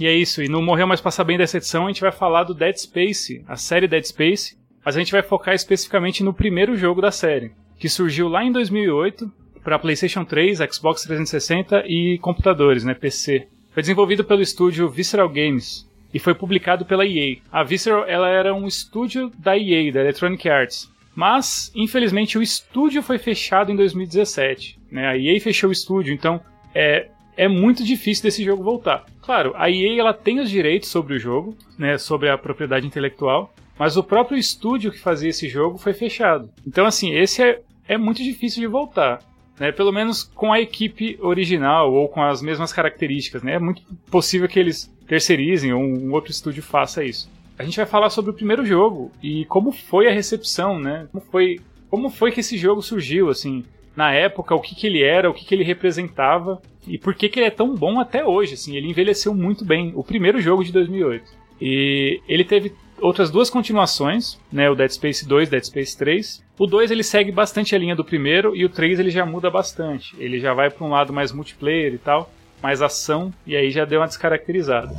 E 0.00 0.06
é 0.06 0.14
isso, 0.14 0.42
e 0.42 0.48
no 0.48 0.62
Morreu 0.62 0.86
Mais 0.86 1.02
Passa 1.02 1.22
Bem 1.22 1.36
dessa 1.36 1.58
edição 1.58 1.84
a 1.84 1.88
gente 1.88 2.00
vai 2.00 2.10
falar 2.10 2.44
do 2.44 2.54
Dead 2.54 2.76
Space, 2.78 3.44
a 3.46 3.56
série 3.56 3.86
Dead 3.86 4.04
Space, 4.04 4.56
mas 4.82 4.96
a 4.96 4.98
gente 4.98 5.12
vai 5.12 5.22
focar 5.22 5.54
especificamente 5.54 6.24
no 6.24 6.32
primeiro 6.32 6.74
jogo 6.74 7.02
da 7.02 7.10
série, 7.10 7.52
que 7.86 7.90
surgiu 7.90 8.28
lá 8.28 8.44
em 8.44 8.50
2008 8.50 9.30
para 9.62 9.78
PlayStation 9.78 10.24
3, 10.24 10.58
Xbox 10.72 11.02
360 11.02 11.84
e 11.86 12.18
computadores, 12.18 12.82
né, 12.82 12.94
PC. 12.94 13.46
Foi 13.70 13.80
desenvolvido 13.80 14.24
pelo 14.24 14.42
estúdio 14.42 14.88
Visceral 14.88 15.28
Games 15.28 15.88
e 16.12 16.18
foi 16.18 16.34
publicado 16.34 16.84
pela 16.84 17.06
EA. 17.06 17.36
A 17.52 17.62
Visceral 17.62 18.04
ela 18.08 18.28
era 18.28 18.52
um 18.52 18.66
estúdio 18.66 19.30
da 19.38 19.56
EA, 19.56 19.92
da 19.92 20.00
Electronic 20.00 20.48
Arts. 20.48 20.90
Mas, 21.14 21.70
infelizmente, 21.76 22.36
o 22.36 22.42
estúdio 22.42 23.04
foi 23.04 23.18
fechado 23.18 23.70
em 23.70 23.76
2017. 23.76 24.80
Né? 24.90 25.06
A 25.06 25.16
EA 25.16 25.40
fechou 25.40 25.70
o 25.70 25.72
estúdio, 25.72 26.12
então 26.12 26.40
é, 26.74 27.06
é 27.36 27.46
muito 27.46 27.84
difícil 27.84 28.24
desse 28.24 28.42
jogo 28.42 28.64
voltar. 28.64 29.04
Claro, 29.22 29.52
a 29.54 29.70
EA 29.70 30.00
ela 30.00 30.12
tem 30.12 30.40
os 30.40 30.50
direitos 30.50 30.88
sobre 30.88 31.14
o 31.14 31.20
jogo, 31.20 31.56
né, 31.78 31.98
sobre 31.98 32.28
a 32.30 32.36
propriedade 32.36 32.84
intelectual, 32.84 33.54
mas 33.78 33.96
o 33.96 34.02
próprio 34.02 34.38
estúdio 34.38 34.90
que 34.90 34.98
fazia 34.98 35.28
esse 35.28 35.48
jogo 35.48 35.78
foi 35.78 35.92
fechado. 35.92 36.50
Então, 36.66 36.86
assim, 36.86 37.14
esse 37.14 37.42
é, 37.42 37.60
é 37.88 37.96
muito 37.96 38.22
difícil 38.22 38.60
de 38.60 38.66
voltar. 38.66 39.20
Né, 39.58 39.72
pelo 39.72 39.90
menos 39.90 40.22
com 40.22 40.52
a 40.52 40.60
equipe 40.60 41.18
original 41.18 41.90
ou 41.90 42.10
com 42.10 42.22
as 42.22 42.42
mesmas 42.42 42.74
características. 42.74 43.42
Né, 43.42 43.54
é 43.54 43.58
muito 43.58 43.80
possível 44.10 44.46
que 44.46 44.58
eles 44.58 44.94
terceirizem 45.06 45.72
ou 45.72 45.80
um 45.80 46.12
outro 46.12 46.30
estúdio 46.30 46.62
faça 46.62 47.02
isso. 47.02 47.30
A 47.58 47.64
gente 47.64 47.76
vai 47.76 47.86
falar 47.86 48.10
sobre 48.10 48.30
o 48.30 48.34
primeiro 48.34 48.66
jogo 48.66 49.10
e 49.22 49.46
como 49.46 49.72
foi 49.72 50.08
a 50.08 50.12
recepção, 50.12 50.78
né? 50.78 51.08
Como 51.10 51.24
foi, 51.24 51.58
como 51.88 52.10
foi 52.10 52.30
que 52.30 52.40
esse 52.40 52.58
jogo 52.58 52.82
surgiu, 52.82 53.30
assim, 53.30 53.64
na 53.96 54.12
época, 54.12 54.54
o 54.54 54.60
que, 54.60 54.74
que 54.74 54.86
ele 54.86 55.02
era, 55.02 55.30
o 55.30 55.32
que, 55.32 55.44
que 55.44 55.54
ele 55.54 55.64
representava 55.64 56.60
e 56.86 56.98
por 56.98 57.14
que, 57.14 57.28
que 57.28 57.40
ele 57.40 57.46
é 57.46 57.50
tão 57.50 57.74
bom 57.74 57.98
até 57.98 58.24
hoje, 58.24 58.54
assim. 58.54 58.76
Ele 58.76 58.88
envelheceu 58.88 59.34
muito 59.34 59.64
bem. 59.64 59.92
O 59.94 60.04
primeiro 60.04 60.38
jogo 60.40 60.62
de 60.62 60.70
2008. 60.70 61.24
E 61.60 62.20
ele 62.28 62.44
teve 62.44 62.74
outras 63.00 63.30
duas 63.30 63.48
continuações, 63.48 64.38
né, 64.52 64.68
o 64.68 64.74
Dead 64.74 64.90
Space 64.90 65.26
2 65.26 65.48
e 65.48 65.50
Dead 65.50 65.64
Space 65.64 65.96
3. 65.96 66.44
O 66.58 66.66
2 66.66 66.90
ele 66.90 67.02
segue 67.02 67.30
bastante 67.30 67.74
a 67.74 67.78
linha 67.78 67.94
do 67.94 68.04
primeiro 68.04 68.56
e 68.56 68.64
o 68.64 68.68
3 68.68 68.98
ele 68.98 69.10
já 69.10 69.26
muda 69.26 69.50
bastante. 69.50 70.16
Ele 70.18 70.40
já 70.40 70.54
vai 70.54 70.70
para 70.70 70.86
um 70.86 70.90
lado 70.90 71.12
mais 71.12 71.32
multiplayer 71.32 71.92
e 71.92 71.98
tal, 71.98 72.30
mais 72.62 72.80
ação 72.80 73.32
e 73.46 73.54
aí 73.54 73.70
já 73.70 73.84
deu 73.84 74.00
uma 74.00 74.06
descaracterizada. 74.06 74.94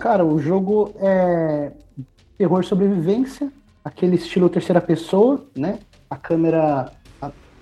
Cara, 0.00 0.24
o 0.24 0.38
jogo 0.38 0.94
é 1.00 1.72
terror 2.38 2.64
sobrevivência, 2.64 3.50
aquele 3.84 4.16
estilo 4.16 4.48
terceira 4.48 4.80
pessoa, 4.80 5.44
né? 5.56 5.78
A 6.08 6.16
câmera 6.16 6.92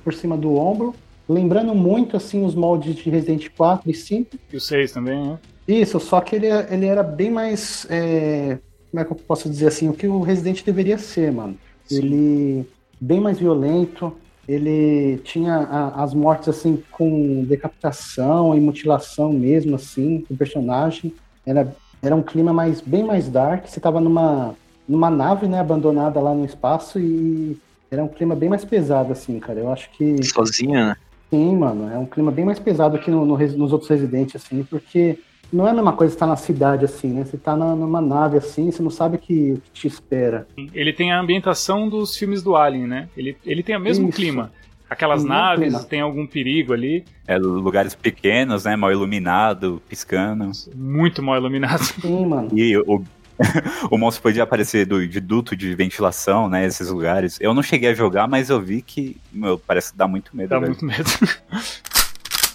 por 0.04 0.12
cima 0.12 0.36
do 0.36 0.56
ombro, 0.56 0.94
lembrando 1.28 1.74
muito 1.74 2.16
assim 2.16 2.44
os 2.44 2.54
moldes 2.54 2.96
de 2.96 3.08
Resident 3.08 3.48
4 3.56 3.90
e 3.90 3.94
5. 3.94 4.36
E 4.52 4.56
o 4.56 4.60
6 4.60 4.92
também, 4.92 5.26
né? 5.26 5.38
Isso, 5.66 6.00
só 6.00 6.20
que 6.20 6.36
ele, 6.36 6.48
ele 6.70 6.86
era 6.86 7.02
bem 7.02 7.30
mais. 7.30 7.86
é, 7.88 8.58
como 8.90 9.00
é 9.00 9.04
que 9.04 9.12
eu 9.12 9.16
posso 9.16 9.48
dizer 9.48 9.68
assim? 9.68 9.88
O 9.88 9.94
que 9.94 10.06
o 10.06 10.20
Resident 10.20 10.62
deveria 10.64 10.98
ser, 10.98 11.32
mano. 11.32 11.56
Ele. 11.90 12.66
Bem 13.02 13.20
mais 13.20 13.38
violento. 13.38 14.14
Ele 14.48 15.18
tinha 15.24 15.56
a- 15.56 16.02
as 16.04 16.14
mortes 16.14 16.48
assim 16.48 16.82
com 16.92 17.44
decapitação 17.44 18.54
e 18.56 18.60
mutilação 18.60 19.32
mesmo, 19.32 19.74
assim, 19.76 20.24
do 20.30 20.36
personagem. 20.36 21.12
Era, 21.44 21.74
era 22.00 22.14
um 22.14 22.22
clima 22.22 22.52
mais, 22.52 22.80
bem 22.80 23.02
mais 23.04 23.28
dark. 23.28 23.66
Você 23.66 23.80
tava 23.80 24.00
numa, 24.00 24.54
numa 24.88 25.10
nave, 25.10 25.46
né, 25.46 25.58
abandonada 25.60 26.20
lá 26.20 26.32
no 26.34 26.44
espaço 26.44 26.98
e 26.98 27.56
era 27.90 28.02
um 28.02 28.08
clima 28.08 28.34
bem 28.34 28.48
mais 28.48 28.64
pesado, 28.64 29.12
assim, 29.12 29.38
cara. 29.38 29.58
Eu 29.60 29.70
acho 29.72 29.90
que. 29.90 30.22
Sozinho, 30.24 30.74
né? 30.74 30.96
Sim, 31.30 31.56
mano, 31.56 31.90
é 31.90 31.98
um 31.98 32.04
clima 32.06 32.30
bem 32.30 32.44
mais 32.44 32.58
pesado 32.58 32.98
que 32.98 33.10
no, 33.10 33.24
no 33.24 33.38
nos 33.38 33.72
outros 33.72 33.88
Residentes, 33.88 34.36
assim, 34.36 34.62
porque 34.64 35.18
não 35.52 35.66
é 35.66 35.70
a 35.70 35.74
mesma 35.74 35.92
coisa 35.92 36.14
estar 36.14 36.26
na 36.26 36.36
cidade, 36.36 36.84
assim, 36.84 37.08
né? 37.08 37.24
Você 37.24 37.36
tá 37.36 37.54
na- 37.56 37.74
numa 37.76 38.00
nave, 38.00 38.38
assim, 38.38 38.70
você 38.70 38.82
não 38.82 38.90
sabe 38.90 39.16
o 39.16 39.18
que, 39.18 39.60
que 39.64 39.70
te 39.72 39.86
espera. 39.86 40.46
Ele 40.72 40.92
tem 40.92 41.12
a 41.12 41.20
ambientação 41.20 41.88
dos 41.88 42.16
filmes 42.16 42.42
do 42.42 42.56
Alien, 42.56 42.86
né? 42.86 43.08
Ele, 43.16 43.36
ele 43.44 43.62
tem 43.62 43.76
o 43.76 43.80
mesmo 43.80 44.08
Isso. 44.08 44.16
clima. 44.16 44.50
Aquelas 44.88 45.22
mesmo 45.22 45.34
naves, 45.34 45.64
clima. 45.68 45.84
tem 45.84 46.00
algum 46.00 46.26
perigo 46.26 46.72
ali, 46.72 47.04
É, 47.26 47.38
lugares 47.38 47.94
pequenos, 47.94 48.64
né? 48.64 48.76
Mal 48.76 48.92
iluminado, 48.92 49.80
piscando. 49.88 50.50
muito 50.74 51.22
mal 51.22 51.36
iluminado. 51.36 51.82
Sim, 52.00 52.26
mano. 52.26 52.48
E 52.52 52.76
o, 52.76 53.02
o 53.90 53.96
monstro 53.98 54.22
podia 54.22 54.42
aparecer 54.42 54.84
do, 54.86 55.06
de 55.08 55.18
duto 55.20 55.56
de 55.56 55.74
ventilação, 55.74 56.48
né? 56.48 56.66
Esses 56.66 56.90
lugares. 56.90 57.38
Eu 57.40 57.54
não 57.54 57.62
cheguei 57.62 57.88
a 57.90 57.94
jogar, 57.94 58.28
mas 58.28 58.50
eu 58.50 58.60
vi 58.60 58.82
que, 58.82 59.16
meu, 59.32 59.58
parece 59.58 59.92
que 59.92 59.98
dá 59.98 60.06
muito 60.06 60.36
medo. 60.36 60.50
Dá 60.50 60.58
velho. 60.58 60.72
muito 60.72 60.84
medo. 60.84 61.08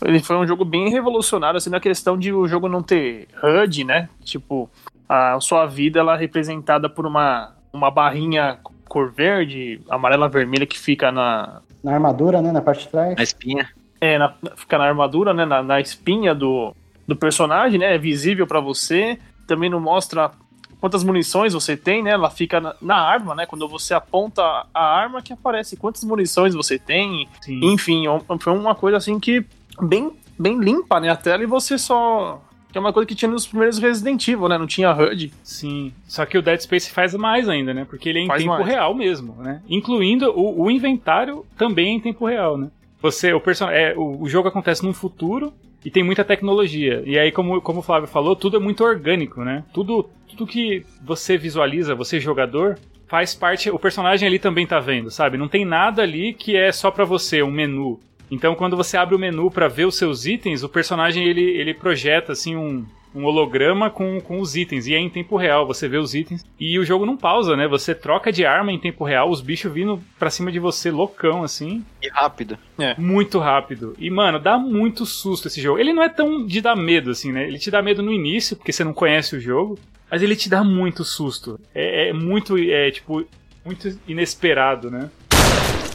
Ele 0.04 0.20
foi 0.20 0.36
um 0.38 0.46
jogo 0.48 0.64
bem 0.66 0.90
revolucionário, 0.90 1.58
assim, 1.58 1.70
na 1.70 1.80
questão 1.80 2.18
de 2.18 2.32
o 2.34 2.48
jogo 2.48 2.68
não 2.70 2.84
ter 2.84 3.28
HUD, 3.44 3.84
né? 3.84 4.10
Tipo, 4.24 4.70
a 5.08 5.40
sua 5.40 5.66
vida 5.66 6.00
ela 6.00 6.16
é 6.16 6.20
representada 6.20 6.90
por 6.90 7.06
uma, 7.06 7.54
uma 7.74 7.90
barrinha 7.90 8.60
cor 8.88 9.12
verde, 9.12 9.82
amarela, 9.90 10.30
vermelha 10.30 10.66
que 10.66 10.78
fica 10.80 11.12
na. 11.12 11.62
Na 11.84 11.94
armadura, 11.94 12.42
né? 12.42 12.52
Na 12.52 12.62
parte 12.62 12.86
de 12.86 12.90
trás. 12.90 13.16
Na 13.16 13.24
espinha. 13.24 13.70
É, 14.00 14.18
na- 14.18 14.34
fica 14.56 14.78
na 14.78 14.86
armadura, 14.86 15.34
né? 15.34 15.46
Na, 15.46 15.62
na 15.64 15.80
espinha 15.82 16.34
do, 16.36 16.74
do 17.08 17.16
personagem, 17.16 17.80
né? 17.80 17.96
É 17.96 17.98
visível 17.98 18.46
pra 18.46 18.60
você. 18.60 19.18
Também 19.48 19.70
não 19.70 19.80
mostra 19.80 20.32
quantas 20.80 21.04
munições 21.04 21.54
você 21.54 21.76
tem, 21.76 22.04
né? 22.04 22.12
Ela 22.12 22.30
fica 22.30 22.60
na, 22.62 22.76
na 22.82 22.96
arma, 22.98 23.34
né? 23.34 23.46
Quando 23.46 23.68
você 23.68 23.94
aponta 23.94 24.44
a 24.74 24.84
arma 24.84 25.22
que 25.22 25.34
aparece 25.34 25.76
quantas 25.78 26.04
munições 26.04 26.54
você 26.54 26.78
tem. 26.78 27.28
Sim. 27.42 27.60
Enfim, 27.64 28.08
um- 28.08 28.22
foi 28.40 28.54
uma 28.54 28.76
coisa 28.76 28.98
assim 28.98 29.20
que 29.20 29.44
bem, 29.82 30.12
bem 30.38 30.60
limpa, 30.60 31.00
né? 31.00 31.10
A 31.10 31.16
tela 31.16 31.44
e 31.44 31.48
você 31.48 31.78
só. 31.78 32.42
Que 32.72 32.78
é 32.78 32.82
uma 32.82 32.92
coisa 32.92 33.08
que 33.08 33.16
tinha 33.16 33.32
nos 33.32 33.48
primeiros 33.48 33.78
Resident 33.78 34.28
Evil, 34.28 34.50
né? 34.50 34.58
Não 34.58 34.68
tinha 34.68 34.92
HUD. 34.92 35.32
Sim. 35.42 35.94
Só 36.06 36.26
que 36.26 36.38
o 36.38 36.42
Dead 36.42 36.60
Space 36.60 36.92
faz 36.92 37.14
mais 37.16 37.48
ainda, 37.48 37.74
né? 37.74 37.86
Porque 37.90 38.10
ele 38.10 38.20
é 38.20 38.22
em 38.24 38.28
Faz 38.28 38.42
tempo 38.42 38.56
mais. 38.56 38.68
real 38.68 38.94
mesmo, 38.94 39.36
né? 39.42 39.62
Incluindo 39.70 40.30
o, 40.32 40.64
o 40.64 40.70
inventário 40.72 41.46
também 41.58 41.88
é 41.88 41.92
em 41.92 42.00
tempo 42.00 42.26
real, 42.26 42.58
né? 42.58 42.70
Você, 43.02 43.32
o, 43.32 43.40
person... 43.40 43.70
é, 43.70 43.94
o, 43.96 44.22
o 44.22 44.28
jogo 44.28 44.50
acontece 44.50 44.84
num 44.84 44.94
futuro 44.94 45.54
e 45.86 45.90
tem 45.90 46.04
muita 46.04 46.26
tecnologia. 46.26 47.02
E 47.06 47.18
aí, 47.18 47.32
como, 47.32 47.62
como 47.62 47.80
o 47.80 47.84
Flávio 47.84 48.08
falou, 48.08 48.36
tudo 48.36 48.58
é 48.58 48.60
muito 48.60 48.84
orgânico, 48.84 49.44
né? 49.44 49.64
Tudo, 49.74 50.10
tudo 50.28 50.46
que 50.46 50.86
você 51.02 51.38
visualiza, 51.38 51.96
você 51.96 52.20
jogador, 52.20 52.78
faz 53.08 53.34
parte. 53.34 53.70
O 53.70 53.80
personagem 53.80 54.28
ali 54.28 54.40
também 54.40 54.68
tá 54.68 54.80
vendo, 54.80 55.10
sabe? 55.10 55.38
Não 55.38 55.48
tem 55.48 55.64
nada 55.64 56.02
ali 56.02 56.34
que 56.34 56.58
é 56.58 56.72
só 56.72 56.92
pra 56.92 57.06
você, 57.06 57.42
um 57.42 57.52
menu. 57.52 58.00
Então, 58.30 58.56
quando 58.56 58.76
você 58.76 58.98
abre 58.98 59.16
o 59.16 59.20
menu 59.20 59.50
pra 59.50 59.68
ver 59.68 59.86
os 59.86 59.98
seus 59.98 60.26
itens, 60.26 60.64
o 60.64 60.70
personagem 60.70 61.26
ele, 61.26 61.42
ele 61.42 61.74
projeta 61.74 62.34
assim 62.34 62.56
um, 62.56 62.86
um 63.16 63.26
holograma 63.26 63.90
com, 63.90 64.20
com 64.22 64.40
os 64.40 64.56
itens. 64.56 64.88
E 64.88 64.94
é 64.94 65.00
em 65.00 65.10
tempo 65.10 65.38
real, 65.38 65.66
você 65.66 65.88
vê 65.88 65.98
os 65.98 66.14
itens. 66.14 66.46
E 66.60 66.78
o 66.78 66.86
jogo 66.86 67.06
não 67.06 67.18
pausa, 67.18 67.56
né? 67.56 67.68
Você 67.68 67.96
troca 67.96 68.32
de 68.32 68.46
arma 68.46 68.72
em 68.72 68.80
tempo 68.80 69.04
real, 69.04 69.30
os 69.30 69.42
bichos 69.42 69.72
vindo 69.72 70.02
pra 70.20 70.30
cima 70.30 70.52
de 70.52 70.60
você 70.60 70.92
loucão, 70.92 71.44
assim. 71.44 71.84
E 72.02 72.10
rápido. 72.10 72.58
Muito 72.98 73.40
rápido. 73.40 73.96
E, 73.98 74.10
mano, 74.10 74.40
dá 74.40 74.58
muito 74.58 75.06
susto 75.06 75.48
esse 75.48 75.62
jogo. 75.62 75.80
Ele 75.80 75.94
não 75.94 76.04
é 76.04 76.10
tão 76.10 76.46
de 76.46 76.62
dar 76.62 76.76
medo, 76.76 77.12
assim, 77.12 77.32
né? 77.32 77.48
Ele 77.48 77.58
te 77.58 77.72
dá 77.72 77.82
medo 77.82 78.04
no 78.04 78.12
início, 78.12 78.56
porque 78.56 78.72
você 78.72 78.84
não 78.84 78.94
conhece 78.94 79.36
o 79.36 79.40
jogo. 79.40 79.80
Mas 80.10 80.22
ele 80.22 80.36
te 80.36 80.50
dá 80.50 80.64
muito 80.64 81.04
susto. 81.04 81.60
É, 81.74 82.10
é 82.10 82.14
muito, 82.14 82.58
é, 82.58 82.92
tipo, 82.92 83.26
muito 83.66 84.00
inesperado, 84.08 84.90
né? 84.90 85.10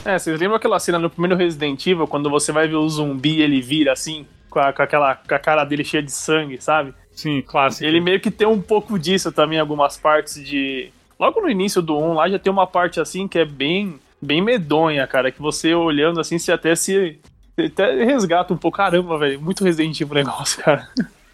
É, 0.05 0.19
vocês 0.19 0.39
lembram 0.41 0.57
aquela 0.57 0.79
cena 0.81 0.99
no 0.99 1.09
primeiro 1.09 1.37
Resident 1.37 1.87
Evil, 1.87 2.07
quando 2.09 2.29
você 2.29 2.51
vai 2.51 2.67
ver 2.67 2.75
o 2.75 2.89
zumbi 2.89 3.41
ele 3.41 3.61
vira 3.61 3.93
assim, 3.93 4.27
com, 4.51 4.59
a, 4.59 4.73
com 4.73 4.83
aquela 4.83 5.15
com 5.15 5.35
a 5.35 5.39
cara 5.39 5.65
dele 5.65 5.85
cheia 5.85 6.03
de 6.03 6.11
sangue, 6.11 6.61
sabe? 6.61 6.93
Sim, 7.13 7.41
clássico. 7.43 7.85
Ele 7.85 8.01
meio 8.01 8.19
que 8.21 8.31
tem 8.31 8.47
um 8.47 8.61
pouco 8.61 8.99
disso 8.99 9.31
também, 9.31 9.59
algumas 9.61 9.97
partes 9.97 10.43
de. 10.45 10.91
Logo 11.21 11.41
no 11.41 11.49
início 11.49 11.81
do 11.81 11.97
1 11.97 12.15
lá 12.15 12.29
já 12.29 12.39
tem 12.39 12.53
uma 12.53 12.67
parte 12.67 12.99
assim 13.01 13.29
que 13.29 13.39
é 13.39 13.45
bem, 13.45 14.01
bem 14.21 14.41
medonha, 14.43 15.07
cara. 15.07 15.31
Que 15.31 15.41
você 15.41 15.75
olhando 15.75 16.19
assim, 16.21 16.39
você 16.39 16.51
até 16.51 16.75
se. 16.75 17.19
você 17.55 17.67
até 17.67 18.05
resgata 18.05 18.53
um 18.53 18.57
pouco. 18.57 18.79
Caramba, 18.79 19.19
velho. 19.19 19.41
Muito 19.41 19.63
Resident 19.63 20.01
Evil 20.01 20.13
o 20.13 20.15
negócio, 20.15 20.61
cara. 20.65 20.89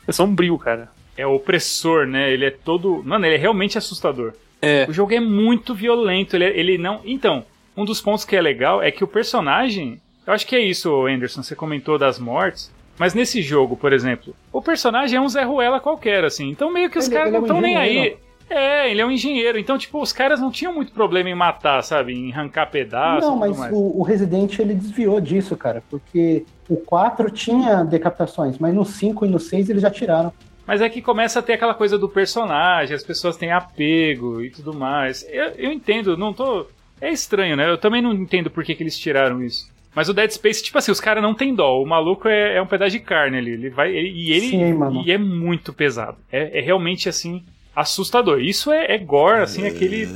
É 0.07 0.13
sombrio, 0.13 0.59
cara. 0.59 0.91
É 1.17 1.27
opressor, 1.27 2.07
né? 2.07 2.31
Ele 2.33 2.45
é 2.45 2.51
todo. 2.51 3.03
Mano, 3.05 3.25
ele 3.25 3.37
é 3.37 3.39
realmente 3.39 3.79
assustador. 3.79 4.33
É. 4.61 4.85
O 4.89 4.93
jogo 4.93 5.15
é 5.15 5.21
muito 5.21 5.75
violento. 5.75 6.37
Ele, 6.37 6.45
é- 6.45 6.59
ele 6.59 6.77
não. 6.77 7.01
Então, 7.05 7.45
um 7.81 7.85
dos 7.85 8.01
pontos 8.01 8.25
que 8.25 8.35
é 8.37 8.41
legal 8.41 8.83
é 8.83 8.91
que 8.91 9.05
o 9.05 9.09
personagem. 9.09 10.01
Eu 10.27 10.33
acho 10.33 10.47
que 10.47 10.57
é 10.57 10.61
isso, 10.61 11.07
Anderson. 11.07 11.43
Você 11.43 11.55
comentou 11.55 11.99
das 11.99 12.19
mortes. 12.19 12.71
Mas 12.99 13.15
nesse 13.15 13.41
jogo, 13.41 13.77
por 13.77 13.93
exemplo, 13.93 14.35
o 14.53 14.61
personagem 14.61 15.17
é 15.17 15.21
um 15.21 15.29
Zé 15.29 15.45
Ruela 15.45 15.79
qualquer, 15.79 16.25
assim. 16.25 16.51
Então 16.51 16.73
meio 16.73 16.91
que 16.91 16.99
os 16.99 17.07
Ele- 17.07 17.15
caras 17.15 17.29
ele 17.29 17.37
é 17.37 17.41
não 17.41 17.45
um 17.45 17.47
estão 17.47 17.61
nem 17.61 17.77
aí. 17.77 18.17
É, 18.51 18.91
ele 18.91 19.01
é 19.01 19.07
um 19.07 19.11
engenheiro. 19.11 19.59
Então, 19.59 19.77
tipo, 19.79 20.01
os 20.03 20.13
caras 20.13 20.41
não 20.41 20.51
tinham 20.51 20.73
muito 20.75 20.91
problema 20.91 21.29
em 21.29 21.35
matar, 21.35 21.83
sabe? 21.83 22.15
Em 22.15 22.33
arrancar 22.33 22.67
pedaços 22.71 23.23
Não, 23.29 23.37
mas 23.37 23.57
o, 23.71 23.99
o 23.99 24.03
Resident 24.03 24.59
ele 24.59 24.75
desviou 24.75 25.21
disso, 25.21 25.55
cara, 25.57 25.83
porque 25.91 26.45
o 26.69 26.77
4 26.77 27.31
tinha 27.31 27.85
decapitações, 27.85 28.59
mas 28.59 28.75
no 28.75 28.85
5 28.85 29.27
e 29.27 29.29
no 29.29 29.39
6 29.39 29.69
eles 29.71 29.83
já 29.83 29.91
tiraram. 29.91 30.33
Mas 30.67 30.81
é 30.81 30.89
que 30.89 31.01
começa 31.01 31.39
a 31.39 31.43
ter 31.43 31.53
aquela 31.55 31.75
coisa 31.75 31.97
do 31.99 32.09
personagem, 32.09 32.95
as 32.97 33.03
pessoas 33.05 33.37
têm 33.37 33.53
apego 33.53 34.43
e 34.43 34.51
tudo 34.51 34.75
mais. 34.75 35.25
Eu, 35.31 35.51
eu 35.57 35.73
entendo, 35.73 36.17
não 36.17 36.33
tô. 36.33 36.67
É 37.01 37.11
estranho, 37.11 37.57
né? 37.57 37.71
Eu 37.71 37.79
também 37.79 38.03
não 38.03 38.13
entendo 38.13 38.51
por 38.51 38.65
que, 38.65 38.75
que 38.75 38.83
eles 38.83 38.99
tiraram 38.99 39.43
isso. 39.43 39.69
Mas 39.95 40.09
o 40.09 40.15
Dead 40.15 40.31
Space, 40.31 40.63
tipo 40.63 40.79
assim, 40.79 40.93
os 40.93 41.01
caras 41.01 41.23
não 41.23 41.35
tem 41.35 41.55
dó. 41.55 41.81
O 41.83 41.87
maluco 41.87 42.29
é, 42.29 42.57
é 42.57 42.63
um 42.63 42.67
pedaço 42.67 42.93
de 42.93 43.01
carne 43.01 43.39
ali. 43.39 43.51
Ele 43.53 43.71
vai. 43.71 43.91
ele- 43.95 44.11
e 44.11 44.33
ele 44.33 44.49
Sim, 44.51 44.73
mano. 44.75 45.03
e 45.05 45.11
é 45.11 45.19
muito 45.19 45.73
pesado. 45.73 46.17
É, 46.31 46.59
é 46.59 46.61
realmente 46.61 47.09
assim, 47.09 47.43
assustador. 47.75 48.41
Isso 48.41 48.71
é, 48.71 48.95
é 48.95 48.99
gore, 48.99 49.43
assim, 49.43 49.67
aquele. 49.67 50.09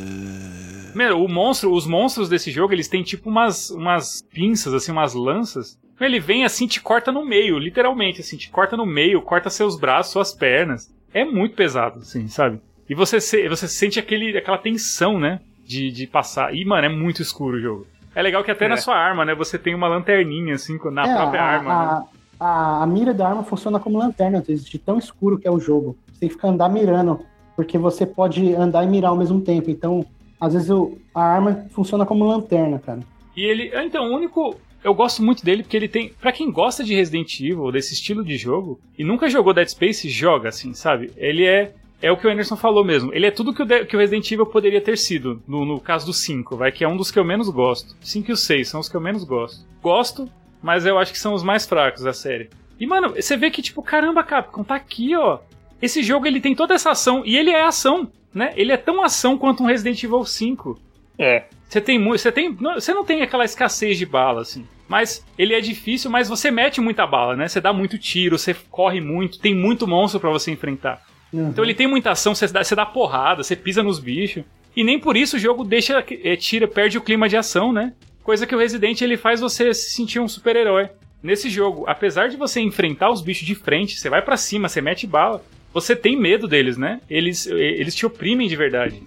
Meu, 0.94 1.24
o 1.24 1.28
monstro, 1.28 1.72
os 1.72 1.86
monstros 1.86 2.28
desse 2.28 2.50
jogo, 2.50 2.74
eles 2.74 2.86
têm 2.86 3.02
tipo 3.02 3.30
umas, 3.30 3.70
umas 3.70 4.22
pinças, 4.32 4.74
assim, 4.74 4.92
umas 4.92 5.14
lanças. 5.14 5.78
Ele 5.98 6.18
vem 6.20 6.44
assim, 6.44 6.66
te 6.66 6.80
corta 6.80 7.10
no 7.12 7.24
meio, 7.24 7.58
literalmente, 7.58 8.20
assim, 8.20 8.36
te 8.36 8.50
corta 8.50 8.76
no 8.76 8.84
meio, 8.84 9.22
corta 9.22 9.48
seus 9.48 9.78
braços, 9.78 10.12
suas 10.12 10.32
pernas. 10.32 10.92
É 11.14 11.24
muito 11.24 11.54
pesado, 11.54 12.00
assim, 12.00 12.26
sabe? 12.28 12.58
E 12.90 12.94
você, 12.94 13.20
se- 13.20 13.48
você 13.48 13.66
sente 13.68 13.98
aquele, 13.98 14.36
aquela 14.36 14.58
tensão, 14.58 15.18
né? 15.18 15.40
De, 15.64 15.90
de 15.90 16.06
passar. 16.06 16.54
E, 16.54 16.64
mano, 16.64 16.86
é 16.86 16.88
muito 16.88 17.22
escuro 17.22 17.56
o 17.56 17.60
jogo. 17.60 17.86
É 18.14 18.20
legal 18.20 18.42
que 18.44 18.50
até 18.50 18.66
É. 18.66 18.68
na 18.68 18.76
sua 18.76 18.94
arma, 18.96 19.24
né? 19.24 19.34
Você 19.34 19.58
tem 19.58 19.74
uma 19.74 19.88
lanterninha, 19.88 20.54
assim, 20.54 20.78
na 20.92 21.06
É, 21.08 21.14
própria 21.16 21.40
a, 21.42 21.44
arma, 21.46 21.68
né? 21.70 22.06
a, 22.40 22.46
a, 22.46 22.82
a 22.82 22.86
mira 22.86 23.14
da 23.14 23.28
arma 23.28 23.42
funciona 23.42 23.78
como 23.80 23.98
lanterna, 23.98 24.38
às 24.38 24.46
vezes, 24.46 24.64
de 24.64 24.78
tão 24.78 24.98
escuro 24.98 25.38
que 25.38 25.48
é 25.48 25.50
o 25.50 25.58
jogo. 25.60 25.96
Você 26.12 26.20
tem 26.20 26.28
que 26.28 26.34
ficar 26.34 26.48
andar 26.48 26.68
mirando, 26.68 27.20
porque 27.56 27.78
você 27.78 28.04
pode 28.04 28.54
andar 28.54 28.84
e 28.84 28.88
mirar 28.88 29.10
ao 29.10 29.16
mesmo 29.16 29.40
tempo. 29.40 29.70
Então, 29.70 30.04
às 30.40 30.52
vezes, 30.52 30.68
o- 30.68 30.98
a 31.14 31.22
arma 31.22 31.64
funciona 31.70 32.04
como 32.04 32.26
lanterna, 32.26 32.78
cara. 32.78 33.00
E 33.36 33.42
ele. 33.44 33.70
Então, 33.84 34.04
o 34.10 34.14
único. 34.16 34.56
Eu 34.84 34.92
gosto 34.94 35.22
muito 35.22 35.44
dele 35.44 35.62
porque 35.62 35.76
ele 35.76 35.86
tem. 35.88 36.12
Pra 36.20 36.32
quem 36.32 36.50
gosta 36.50 36.82
de 36.82 36.92
Resident 36.94 37.38
Evil, 37.40 37.70
desse 37.70 37.94
estilo 37.94 38.24
de 38.24 38.36
jogo, 38.36 38.80
e 38.98 39.04
nunca 39.04 39.28
jogou 39.30 39.54
Dead 39.54 39.68
Space, 39.68 40.08
joga, 40.10 40.48
assim, 40.48 40.74
sabe? 40.74 41.12
Ele 41.16 41.46
é. 41.46 41.72
É 42.02 42.10
o 42.10 42.16
que 42.16 42.26
o 42.26 42.30
Anderson 42.30 42.56
falou 42.56 42.84
mesmo. 42.84 43.14
Ele 43.14 43.26
é 43.26 43.30
tudo 43.30 43.54
que 43.54 43.62
o, 43.62 43.64
De- 43.64 43.84
que 43.86 43.94
o 43.96 43.98
Resident 43.98 44.30
Evil 44.30 44.44
poderia 44.46 44.80
ter 44.80 44.98
sido, 44.98 45.40
no, 45.46 45.64
no 45.64 45.80
caso 45.80 46.04
do 46.04 46.12
5, 46.12 46.56
vai, 46.56 46.72
que 46.72 46.82
é 46.84 46.88
um 46.88 46.96
dos 46.96 47.10
que 47.12 47.18
eu 47.18 47.24
menos 47.24 47.48
gosto. 47.48 47.96
5 48.00 48.30
e 48.30 48.32
o 48.32 48.36
6 48.36 48.68
são 48.68 48.80
os 48.80 48.88
que 48.88 48.96
eu 48.96 49.00
menos 49.00 49.22
gosto. 49.24 49.64
Gosto, 49.80 50.28
mas 50.60 50.84
eu 50.84 50.98
acho 50.98 51.12
que 51.12 51.18
são 51.18 51.32
os 51.32 51.42
mais 51.44 51.64
fracos 51.64 52.02
da 52.02 52.12
série. 52.12 52.50
E, 52.78 52.86
mano, 52.86 53.10
você 53.14 53.36
vê 53.36 53.50
que, 53.50 53.62
tipo, 53.62 53.82
caramba, 53.82 54.24
Capcom, 54.24 54.64
tá 54.64 54.74
aqui, 54.74 55.14
ó. 55.14 55.38
Esse 55.80 56.02
jogo, 56.02 56.26
ele 56.26 56.40
tem 56.40 56.54
toda 56.54 56.74
essa 56.74 56.90
ação, 56.90 57.22
e 57.24 57.36
ele 57.36 57.50
é 57.50 57.62
ação, 57.62 58.10
né? 58.34 58.52
Ele 58.56 58.72
é 58.72 58.76
tão 58.76 59.02
ação 59.04 59.38
quanto 59.38 59.62
um 59.62 59.66
Resident 59.66 60.02
Evil 60.02 60.24
5. 60.24 60.78
É. 61.18 61.44
Você 61.68 61.80
tem 61.80 61.98
muito. 61.98 62.20
Você 62.20 62.32
tem. 62.32 62.52
Você 62.52 62.92
não 62.92 63.04
tem 63.04 63.22
aquela 63.22 63.44
escassez 63.44 63.96
de 63.96 64.04
bala, 64.06 64.42
assim. 64.42 64.66
Mas 64.88 65.24
ele 65.38 65.54
é 65.54 65.60
difícil, 65.60 66.10
mas 66.10 66.28
você 66.28 66.50
mete 66.50 66.80
muita 66.80 67.06
bala, 67.06 67.34
né? 67.36 67.48
Você 67.48 67.60
dá 67.60 67.72
muito 67.72 67.96
tiro, 67.98 68.36
você 68.38 68.54
corre 68.70 69.00
muito, 69.00 69.38
tem 69.38 69.54
muito 69.54 69.86
monstro 69.86 70.20
pra 70.20 70.30
você 70.30 70.50
enfrentar. 70.50 71.00
Uhum. 71.32 71.48
Então 71.48 71.64
ele 71.64 71.74
tem 71.74 71.86
muita 71.86 72.10
ação, 72.10 72.34
você 72.34 72.46
dá, 72.46 72.62
você 72.62 72.74
dá 72.74 72.84
porrada, 72.84 73.42
você 73.42 73.56
pisa 73.56 73.82
nos 73.82 73.98
bichos. 73.98 74.44
E 74.76 74.84
nem 74.84 74.98
por 74.98 75.16
isso 75.16 75.36
o 75.36 75.38
jogo 75.38 75.64
deixa. 75.64 76.04
é, 76.24 76.36
tira, 76.36 76.66
perde 76.66 76.98
o 76.98 77.02
clima 77.02 77.28
de 77.28 77.36
ação, 77.36 77.72
né? 77.72 77.92
Coisa 78.22 78.46
que 78.46 78.54
o 78.54 78.58
Resident 78.58 79.00
ele 79.00 79.16
faz 79.16 79.40
você 79.40 79.74
se 79.74 79.90
sentir 79.90 80.20
um 80.20 80.28
super-herói. 80.28 80.88
Nesse 81.22 81.48
jogo, 81.48 81.84
apesar 81.86 82.28
de 82.28 82.36
você 82.36 82.60
enfrentar 82.60 83.10
os 83.10 83.20
bichos 83.20 83.46
de 83.46 83.54
frente, 83.54 83.98
você 83.98 84.10
vai 84.10 84.22
pra 84.22 84.36
cima, 84.36 84.68
você 84.68 84.80
mete 84.80 85.06
bala, 85.06 85.42
você 85.72 85.94
tem 85.94 86.16
medo 86.18 86.48
deles, 86.48 86.76
né? 86.76 87.00
Eles, 87.08 87.46
eles 87.46 87.94
te 87.94 88.04
oprimem 88.04 88.48
de 88.48 88.56
verdade. 88.56 89.02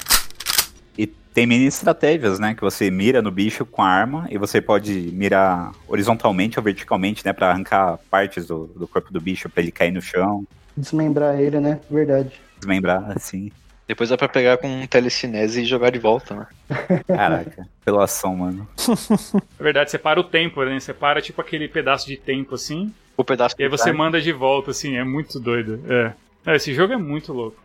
E 0.98 1.06
tem 1.06 1.46
mini 1.46 1.66
estratégias, 1.66 2.40
né? 2.40 2.56
Que 2.56 2.62
você 2.62 2.90
mira 2.90 3.22
no 3.22 3.32
bicho 3.32 3.66
com 3.66 3.82
a 3.82 3.88
arma 3.88 4.28
e 4.30 4.38
você 4.38 4.62
pode 4.62 4.92
mirar 5.14 5.72
horizontalmente 5.88 6.58
ou 6.58 6.64
verticalmente, 6.64 7.26
né? 7.26 7.34
Pra 7.34 7.52
arrancar 7.52 8.00
partes 8.10 8.48
do, 8.48 8.68
do 8.68 8.88
corpo 8.88 9.12
do 9.12 9.20
bicho 9.20 9.50
pra 9.50 9.62
ele 9.62 9.72
cair 9.72 9.92
no 9.92 10.02
chão, 10.02 10.46
Desmembrar 10.76 11.40
ele, 11.40 11.60
né? 11.60 11.80
Verdade. 11.90 12.32
desmembrar, 12.58 13.12
assim. 13.16 13.52
Depois 13.88 14.10
dá 14.10 14.18
pra 14.18 14.28
pegar 14.28 14.58
com 14.58 14.68
um 14.68 14.88
telecinese 14.88 15.62
e 15.62 15.66
jogar 15.66 15.92
de 15.92 16.00
volta, 16.00 16.34
né? 16.36 16.48
Caraca, 17.08 17.68
pela 17.84 18.04
ação, 18.06 18.36
mano. 18.36 18.68
Na 19.38 19.42
verdade, 19.64 19.92
você 19.92 20.00
para 20.00 20.20
o 20.20 20.24
tempo, 20.24 20.64
né? 20.64 20.80
Você 20.80 20.94
para 20.94 21.22
tipo 21.22 21.40
aquele 21.40 21.68
pedaço 21.68 22.08
de 22.08 22.18
tempo 22.18 22.56
assim, 22.56 22.92
O 23.16 23.24
pedaço 23.24 23.56
e 23.60 23.64
aí 23.64 23.70
que 23.70 23.78
você 23.78 23.92
manda 23.92 24.20
de 24.20 24.32
volta, 24.32 24.72
assim, 24.72 24.96
é 24.98 25.04
muito 25.04 25.40
doido. 25.40 25.80
É. 25.88 26.14
É, 26.48 26.56
Esse 26.56 26.74
jogo 26.74 26.94
é 26.94 26.98
muito 26.98 27.32
louco. 27.32 27.58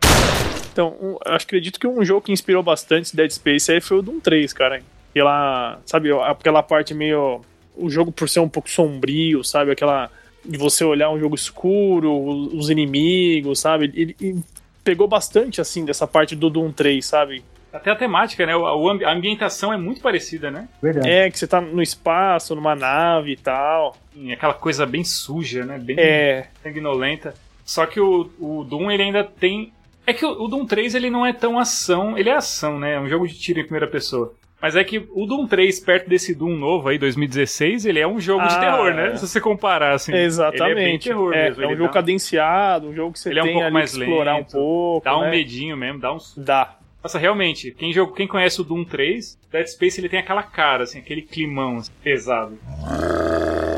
Então, 0.71 0.95
um, 1.01 1.17
acho 1.25 1.45
acredito 1.45 1.79
que 1.79 1.87
um 1.87 2.03
jogo 2.05 2.21
que 2.21 2.31
inspirou 2.31 2.63
bastante 2.63 3.07
esse 3.07 3.15
Dead 3.15 3.29
Space 3.31 3.71
aí 3.71 3.81
foi 3.81 3.97
o 3.97 4.01
Doom 4.01 4.19
3, 4.19 4.53
cara. 4.53 4.81
Aquela, 5.09 5.79
sabe, 5.85 6.09
aquela 6.11 6.63
parte 6.63 6.93
meio. 6.93 7.41
O 7.75 7.89
jogo 7.89 8.11
por 8.11 8.29
ser 8.29 8.39
um 8.39 8.49
pouco 8.49 8.69
sombrio, 8.69 9.43
sabe? 9.43 9.71
Aquela. 9.71 10.09
De 10.43 10.57
você 10.57 10.83
olhar 10.83 11.09
um 11.11 11.19
jogo 11.19 11.35
escuro, 11.35 12.11
os 12.13 12.53
os 12.53 12.69
inimigos, 12.69 13.59
sabe? 13.59 13.91
Ele, 13.95 14.15
ele 14.19 14.43
pegou 14.83 15.07
bastante, 15.07 15.61
assim, 15.61 15.85
dessa 15.85 16.07
parte 16.07 16.35
do 16.35 16.49
Doom 16.49 16.71
3, 16.71 17.05
sabe? 17.05 17.43
Até 17.71 17.89
a 17.91 17.95
temática, 17.95 18.45
né? 18.45 18.53
A 18.53 19.11
ambientação 19.13 19.71
é 19.71 19.77
muito 19.77 20.01
parecida, 20.01 20.51
né? 20.51 20.67
Verdade. 20.81 21.09
É, 21.09 21.29
que 21.31 21.39
você 21.39 21.47
tá 21.47 21.61
no 21.61 21.81
espaço, 21.81 22.53
numa 22.55 22.75
nave 22.75 23.31
e 23.31 23.37
tal. 23.37 23.95
Aquela 24.33 24.53
coisa 24.53 24.85
bem 24.85 25.03
suja, 25.05 25.63
né? 25.65 25.77
Bem 25.77 25.95
É. 25.97 26.47
sanguinolenta. 26.61 27.33
Só 27.63 27.85
que 27.85 27.99
o, 28.01 28.29
o 28.39 28.63
Doom, 28.65 28.91
ele 28.91 29.03
ainda 29.03 29.23
tem 29.23 29.71
É 30.05 30.11
que 30.13 30.25
o 30.25 30.31
o 30.43 30.47
Doom 30.49 30.65
3 30.65 30.95
ele 30.95 31.09
não 31.09 31.25
é 31.25 31.31
tão 31.31 31.57
ação, 31.59 32.17
ele 32.17 32.29
é 32.29 32.33
ação, 32.35 32.77
né? 32.79 32.95
É 32.95 32.99
um 32.99 33.07
jogo 33.07 33.25
de 33.27 33.35
tiro 33.39 33.59
em 33.59 33.63
primeira 33.63 33.87
pessoa. 33.87 34.33
Mas 34.61 34.75
é 34.75 34.83
que 34.83 35.07
o 35.15 35.25
Doom 35.25 35.47
3, 35.47 35.79
perto 35.79 36.07
desse 36.07 36.35
Doom 36.35 36.55
novo 36.55 36.87
aí, 36.89 36.97
2016, 36.97 37.85
ele 37.85 37.99
é 37.99 38.07
um 38.07 38.19
jogo 38.19 38.47
de 38.47 38.53
Ah, 38.55 38.59
terror, 38.59 38.93
né? 38.93 39.11
é. 39.13 39.15
Se 39.15 39.27
você 39.27 39.41
comparar, 39.41 39.93
assim. 39.95 40.13
Exatamente. 40.13 40.63
Ele 40.63 40.71
é 40.71 40.75
bem 40.89 40.99
terror 40.99 41.33
É, 41.33 41.43
mesmo. 41.49 41.63
é 41.63 41.65
um 41.65 41.69
ele 41.71 41.77
jogo 41.77 41.87
dá, 41.87 41.93
cadenciado, 41.93 42.87
um 42.89 42.93
jogo 42.93 43.13
que 43.13 43.19
você 43.19 43.29
Ele 43.29 43.39
é 43.39 43.41
um 43.41 43.45
tem 43.45 43.53
pouco 43.53 43.65
ali 43.65 43.73
mais 43.73 43.93
explorar 43.93 44.35
lento, 44.37 44.49
um 44.49 44.51
pouco. 44.61 45.03
dá 45.05 45.17
um 45.17 45.21
né? 45.21 45.31
medinho 45.31 45.75
mesmo, 45.75 45.99
dá 45.99 46.13
uns... 46.13 46.33
Dá. 46.37 46.75
Nossa, 47.03 47.17
realmente, 47.17 47.71
quem, 47.71 47.91
joga, 47.91 48.13
quem 48.13 48.27
conhece 48.27 48.61
o 48.61 48.63
Doom 48.63 48.83
3, 48.85 49.35
Dead 49.51 49.65
Space 49.67 49.99
ele 49.99 50.07
tem 50.07 50.19
aquela 50.19 50.43
cara, 50.43 50.83
assim, 50.83 50.99
aquele 50.99 51.23
climão 51.23 51.77
assim, 51.77 51.89
pesado. 52.03 52.59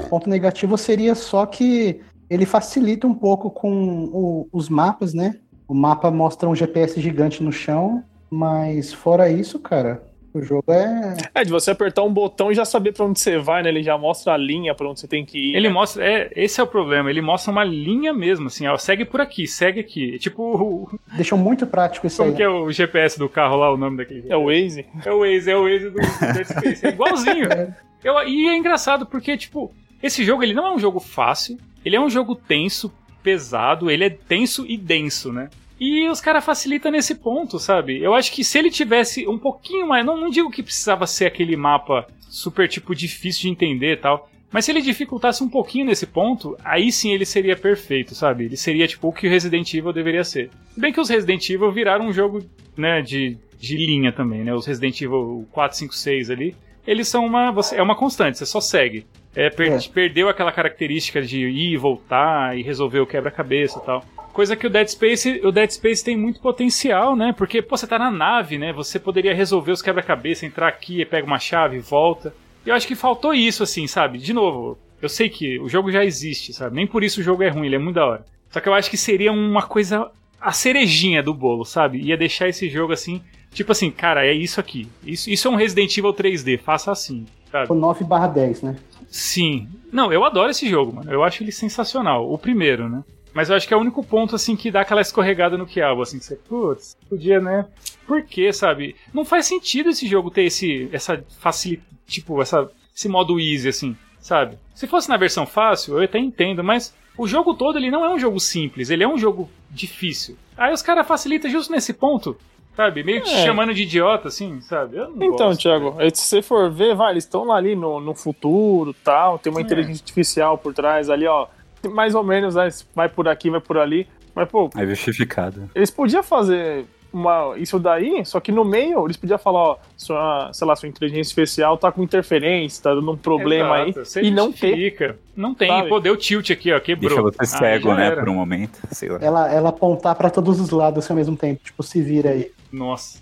Ponto 0.10 0.30
negativo 0.30 0.78
seria 0.78 1.16
só 1.16 1.46
que 1.46 2.02
ele 2.30 2.46
facilita 2.46 3.08
um 3.08 3.14
pouco 3.14 3.50
com 3.50 3.72
o- 4.12 4.48
os 4.52 4.68
mapas, 4.68 5.14
né? 5.14 5.38
O 5.68 5.74
mapa 5.74 6.12
mostra 6.12 6.50
um 6.50 6.56
GPS 6.56 7.00
gigante 7.00 7.42
no 7.42 7.52
chão, 7.52 8.04
mas 8.30 8.92
fora 8.94 9.30
isso, 9.30 9.58
cara, 9.60 10.04
o 10.34 10.42
jogo 10.42 10.72
é. 10.72 11.16
É, 11.36 11.44
de 11.44 11.52
você 11.52 11.72
apertar 11.72 12.04
um 12.04 12.12
botão 12.14 12.52
e 12.52 12.56
já 12.56 12.66
saber 12.66 12.92
pra 12.94 13.06
onde 13.06 13.20
você 13.20 13.38
vai, 13.38 13.62
né? 13.64 13.70
Ele 13.70 13.84
já 13.84 13.98
mostra 13.98 14.34
a 14.34 14.38
linha 14.38 14.74
pra 14.76 14.90
onde 14.90 15.00
você 15.00 15.08
tem 15.08 15.26
que 15.26 15.38
ir. 15.38 15.56
Ele 15.56 15.68
né? 15.68 15.74
mostra, 15.74 16.04
é, 16.06 16.32
esse 16.36 16.60
é 16.60 16.64
o 16.64 16.68
problema, 16.68 17.10
ele 17.10 17.22
mostra 17.22 17.52
uma 17.52 17.64
linha 17.64 18.14
mesmo, 18.14 18.48
assim, 18.48 18.66
ó, 18.68 18.78
segue 18.78 19.06
por 19.06 19.22
aqui, 19.22 19.48
segue 19.48 19.80
aqui. 19.80 20.16
É 20.16 20.18
Tipo, 20.18 20.44
o- 20.44 21.00
Deixou 21.14 21.38
muito 21.38 21.66
prático 21.68 22.08
isso 22.08 22.18
como 22.18 22.30
aí. 22.32 22.36
que 22.36 22.44
é 22.44 22.50
o 22.50 22.72
GPS 22.72 23.18
do 23.20 23.30
carro 23.30 23.58
lá, 23.58 23.72
o 23.74 23.78
nome 23.78 23.98
daquele? 23.98 24.26
É 24.30 24.36
o 24.38 24.46
Waze. 24.46 24.86
É 25.06 25.12
o 25.12 25.20
Waze, 25.20 25.52
é 25.52 25.56
o 25.56 25.64
Waze 25.64 25.90
do 25.90 26.00
Dead 26.34 26.46
Space. 26.46 26.86
É 26.86 26.90
igualzinho. 26.90 27.48
Eu, 28.04 28.16
e 28.28 28.50
é 28.50 28.58
engraçado 28.58 29.06
porque, 29.06 29.38
tipo, 29.38 29.74
esse 30.02 30.26
jogo 30.26 30.44
ele 30.44 30.54
não 30.54 30.68
é 30.68 30.72
um 30.76 30.80
jogo 30.80 31.00
fácil, 31.00 31.58
ele 31.86 31.96
é 31.96 32.02
um 32.02 32.10
jogo 32.10 32.36
tenso, 32.36 32.92
pesado, 33.24 33.90
ele 33.90 34.04
é 34.04 34.10
tenso 34.10 34.66
e 34.68 34.78
denso, 34.78 35.32
né? 35.32 35.50
E 35.86 36.08
os 36.10 36.22
caras 36.22 36.46
facilitam 36.46 36.92
nesse 36.92 37.16
ponto, 37.16 37.60
sabe? 37.60 38.02
Eu 38.02 38.14
acho 38.14 38.32
que 38.32 38.44
se 38.44 38.58
ele 38.58 38.70
tivesse 38.72 39.28
um 39.28 39.38
pouquinho 39.38 39.88
mais. 39.88 40.06
Não, 40.06 40.16
não 40.20 40.30
digo 40.30 40.50
que 40.52 40.64
precisava 40.64 41.06
ser 41.06 41.26
aquele 41.26 41.56
mapa 41.58 42.08
super, 42.30 42.68
tipo, 42.70 42.96
difícil 42.96 43.44
de 43.44 43.50
entender 43.50 43.94
e 43.94 43.98
tal. 43.98 44.30
Mas 44.52 44.66
se 44.66 44.72
ele 44.72 44.82
dificultasse 44.82 45.44
um 45.44 45.50
pouquinho 45.50 45.86
nesse 45.86 46.06
ponto, 46.06 46.56
aí 46.64 46.92
sim 46.92 47.12
ele 47.12 47.26
seria 47.26 47.56
perfeito, 47.58 48.14
sabe? 48.14 48.46
Ele 48.46 48.56
seria, 48.56 48.88
tipo, 48.88 49.08
o 49.08 49.12
que 49.12 49.26
o 49.28 49.30
Resident 49.30 49.74
Evil 49.74 49.92
deveria 49.92 50.24
ser. 50.24 50.52
Se 50.74 50.80
bem 50.80 50.94
que 50.94 51.02
os 51.02 51.10
Resident 51.10 51.50
Evil 51.50 51.72
viraram 51.72 52.06
um 52.06 52.14
jogo, 52.14 52.40
né, 52.78 53.02
de, 53.02 53.36
de 53.60 53.76
linha 53.76 54.12
também, 54.12 54.44
né? 54.44 54.54
Os 54.54 54.66
Resident 54.68 55.02
Evil 55.02 55.48
4, 55.52 55.76
5, 55.78 55.96
6 55.96 56.30
ali, 56.30 56.56
eles 56.86 57.08
são 57.08 57.26
uma. 57.26 57.52
Você, 57.52 57.76
é 57.78 57.82
uma 57.82 57.96
constante, 57.96 58.38
você 58.38 58.46
só 58.46 58.62
segue. 58.62 59.06
É, 59.36 59.50
per- 59.50 59.72
É. 59.72 59.80
Perdeu 59.92 60.30
aquela 60.30 60.52
característica 60.52 61.20
de 61.20 61.40
ir 61.48 61.74
e 61.74 61.78
voltar 61.78 62.56
e 62.56 62.62
resolver 62.62 63.00
o 63.00 63.08
quebra-cabeça 63.08 63.80
e 63.82 63.86
tal. 63.86 64.06
Coisa 64.34 64.56
que 64.56 64.66
o 64.66 64.70
Dead 64.70 64.88
Space, 64.88 65.42
o 65.46 65.52
Dead 65.52 65.70
Space 65.70 66.04
tem 66.04 66.18
muito 66.18 66.40
potencial, 66.40 67.16
né? 67.16 67.34
Porque, 67.38 67.62
pô, 67.62 67.78
você 67.78 67.86
tá 67.86 68.00
na 68.00 68.10
nave, 68.10 68.58
né? 68.58 68.74
Você 68.74 69.00
poderia 69.00 69.34
resolver 69.34 69.72
os 69.72 69.82
quebra-cabeça, 69.82 70.44
entrar 70.46 70.68
aqui, 70.68 71.06
pega 71.06 71.26
uma 71.26 71.38
chave, 71.38 71.78
volta. 71.78 72.34
E 72.66 72.70
eu 72.70 72.76
acho 72.76 72.88
que 72.88 72.96
faltou 72.96 73.32
isso, 73.34 73.62
assim, 73.62 73.86
sabe? 73.86 74.18
De 74.18 74.34
novo, 74.34 74.76
eu 75.00 75.08
sei 75.08 75.30
que 75.30 75.60
o 75.60 75.70
jogo 75.70 75.92
já 75.92 76.04
existe, 76.04 76.52
sabe? 76.52 76.76
Nem 76.76 76.88
por 76.88 77.04
isso 77.04 77.22
o 77.22 77.24
jogo 77.24 77.44
é 77.44 77.50
ruim, 77.50 77.68
ele 77.68 77.76
é 77.76 77.80
muito 77.80 77.96
da 77.96 78.06
hora. 78.08 78.26
Só 78.50 78.60
que 78.60 78.68
eu 78.68 78.74
acho 78.74 78.90
que 78.90 78.98
seria 78.98 79.32
uma 79.32 79.62
coisa. 79.62 80.10
a 80.42 80.52
cerejinha 80.52 81.22
do 81.22 81.34
bolo, 81.34 81.64
sabe? 81.64 82.02
Ia 82.02 82.18
deixar 82.18 82.50
esse 82.50 82.68
jogo 82.70 82.92
assim. 82.92 83.22
Tipo 83.52 83.72
assim, 83.72 83.92
cara, 83.92 84.26
é 84.26 84.34
isso 84.34 84.60
aqui. 84.60 84.88
Isso, 85.06 85.30
isso 85.30 85.48
é 85.48 85.52
um 85.52 85.56
Resident 85.56 85.96
Evil 85.96 86.12
3D, 86.14 86.58
faça 86.60 86.92
assim, 86.92 87.26
sabe? 87.52 87.72
O 87.72 87.76
9 87.76 88.04
barra 88.04 88.28
10, 88.28 88.64
né? 88.64 88.76
Sim. 89.08 89.68
Não, 89.92 90.12
eu 90.12 90.26
adoro 90.26 90.50
esse 90.50 90.68
jogo, 90.68 90.96
mano. 90.96 91.12
Eu 91.12 91.24
acho 91.24 91.44
ele 91.44 91.52
sensacional. 91.52 92.28
O 92.32 92.36
primeiro, 92.36 92.90
né? 92.90 93.04
Mas 93.34 93.50
eu 93.50 93.56
acho 93.56 93.68
que 93.68 93.74
é 93.74 93.78
o 93.78 93.80
único 93.80 94.04
ponto, 94.04 94.36
assim, 94.36 94.56
que 94.56 94.70
dá 94.70 94.82
aquela 94.82 95.02
escorregada 95.02 95.58
no 95.58 95.66
quiabo, 95.66 96.02
assim, 96.04 96.20
que 96.20 96.26
você, 96.26 96.36
putz, 96.36 96.96
podia, 97.10 97.40
né? 97.40 97.66
Por 98.08 98.22
quê, 98.24 98.54
sabe? 98.54 98.96
Não 99.14 99.26
faz 99.26 99.46
sentido 99.48 99.90
esse 99.90 100.08
jogo 100.08 100.30
ter 100.30 100.44
esse, 100.44 100.88
essa 100.92 101.24
facilidade, 101.40 101.88
tipo, 102.06 102.42
essa, 102.42 102.70
esse 102.96 103.10
modo 103.10 103.40
easy, 103.40 103.70
assim, 103.70 103.98
sabe? 104.20 104.58
Se 104.76 104.86
fosse 104.86 105.10
na 105.10 105.18
versão 105.18 105.46
fácil, 105.48 105.98
eu 105.98 106.04
até 106.04 106.20
entendo, 106.20 106.64
mas 106.64 106.94
o 107.18 107.28
jogo 107.28 107.54
todo, 107.56 107.78
ele 107.78 107.90
não 107.90 108.06
é 108.06 108.10
um 108.14 108.20
jogo 108.20 108.40
simples, 108.40 108.90
ele 108.90 109.04
é 109.04 109.08
um 109.08 109.18
jogo 109.18 109.50
difícil. 109.70 110.38
Aí 110.56 110.72
os 110.74 110.82
caras 110.82 111.08
facilitam 111.08 111.50
justo 111.50 111.72
nesse 111.72 111.94
ponto, 111.94 112.38
sabe? 112.76 113.04
Meio 113.04 113.22
que 113.24 113.30
te 113.30 113.36
É. 113.36 113.46
chamando 113.46 113.74
de 113.74 113.82
idiota, 113.84 114.28
assim, 114.28 114.62
sabe? 114.62 114.98
Eu 114.98 115.10
não 115.10 115.26
Então, 115.28 115.48
gosto, 115.48 115.62
Thiago, 115.62 115.96
aí 115.98 116.12
se 116.14 116.22
você 116.22 116.42
for 116.42 116.72
ver, 116.72 116.96
vai, 116.96 117.14
eles 117.14 117.24
estão 117.24 117.44
lá 117.46 117.56
ali 117.56 117.76
no, 117.76 118.00
no 118.00 118.14
futuro 118.14 118.94
tal, 119.04 119.40
tem 119.40 119.52
uma 119.52 119.62
É. 119.62 119.64
inteligência 119.64 120.02
artificial 120.04 120.58
por 120.58 120.74
trás 120.74 121.10
ali, 121.10 121.26
ó. 121.26 121.48
Mais 121.92 122.16
ou 122.16 122.24
menos, 122.24 122.56
né, 122.56 122.70
vai 122.96 123.10
por 123.10 123.28
aqui, 123.28 123.50
vai 123.50 123.60
por 123.62 123.78
ali. 123.78 124.08
Mas, 124.36 124.50
pô, 124.50 124.70
É 124.76 124.86
justificado. 124.86 125.70
eles 125.76 125.92
podiam 125.92 126.24
fazer 126.24 126.86
uma, 127.14 127.54
isso 127.58 127.78
daí, 127.78 128.26
só 128.26 128.40
que 128.40 128.52
no 128.52 128.66
meio 128.66 129.06
eles 129.06 129.16
podiam 129.16 129.38
falar, 129.38 129.60
ó, 129.60 129.78
sua, 129.96 130.50
sei 130.52 130.66
lá, 130.68 130.76
sua 130.76 130.90
inteligência 130.90 131.30
especial 131.30 131.78
tá 131.78 131.92
com 131.92 132.02
interferência, 132.02 132.82
tá 132.82 132.96
dando 132.96 133.12
um 133.12 133.16
problema 133.18 133.82
Exato, 133.84 134.00
aí. 134.00 134.06
você 134.06 134.22
E 134.24 134.32
não 134.32 134.52
ter. 134.52 134.70
justifica. 134.70 135.20
Não 135.36 135.54
tem, 135.54 135.68
Sabe? 135.70 135.90
pô, 135.90 136.00
deu 136.00 136.18
tilt 136.18 136.50
aqui, 136.50 136.74
ó, 136.74 136.80
quebrou. 136.80 137.10
Deixa 137.10 137.22
você 137.46 137.46
cego, 137.58 137.90
já 137.90 137.96
né, 137.96 138.12
por 138.16 138.28
um 138.30 138.34
momento. 138.34 138.80
Sei 138.92 139.10
lá. 139.10 139.20
Ela, 139.22 139.54
ela 139.54 139.70
apontar 139.70 140.16
pra 140.16 140.32
todos 140.32 140.60
os 140.60 140.72
lados 140.72 141.08
ao 141.12 141.16
mesmo 141.16 141.38
tempo, 141.38 141.62
tipo, 141.64 141.84
se 141.84 142.02
vira 142.02 142.32
aí. 142.32 142.50
Nossa. 142.72 143.20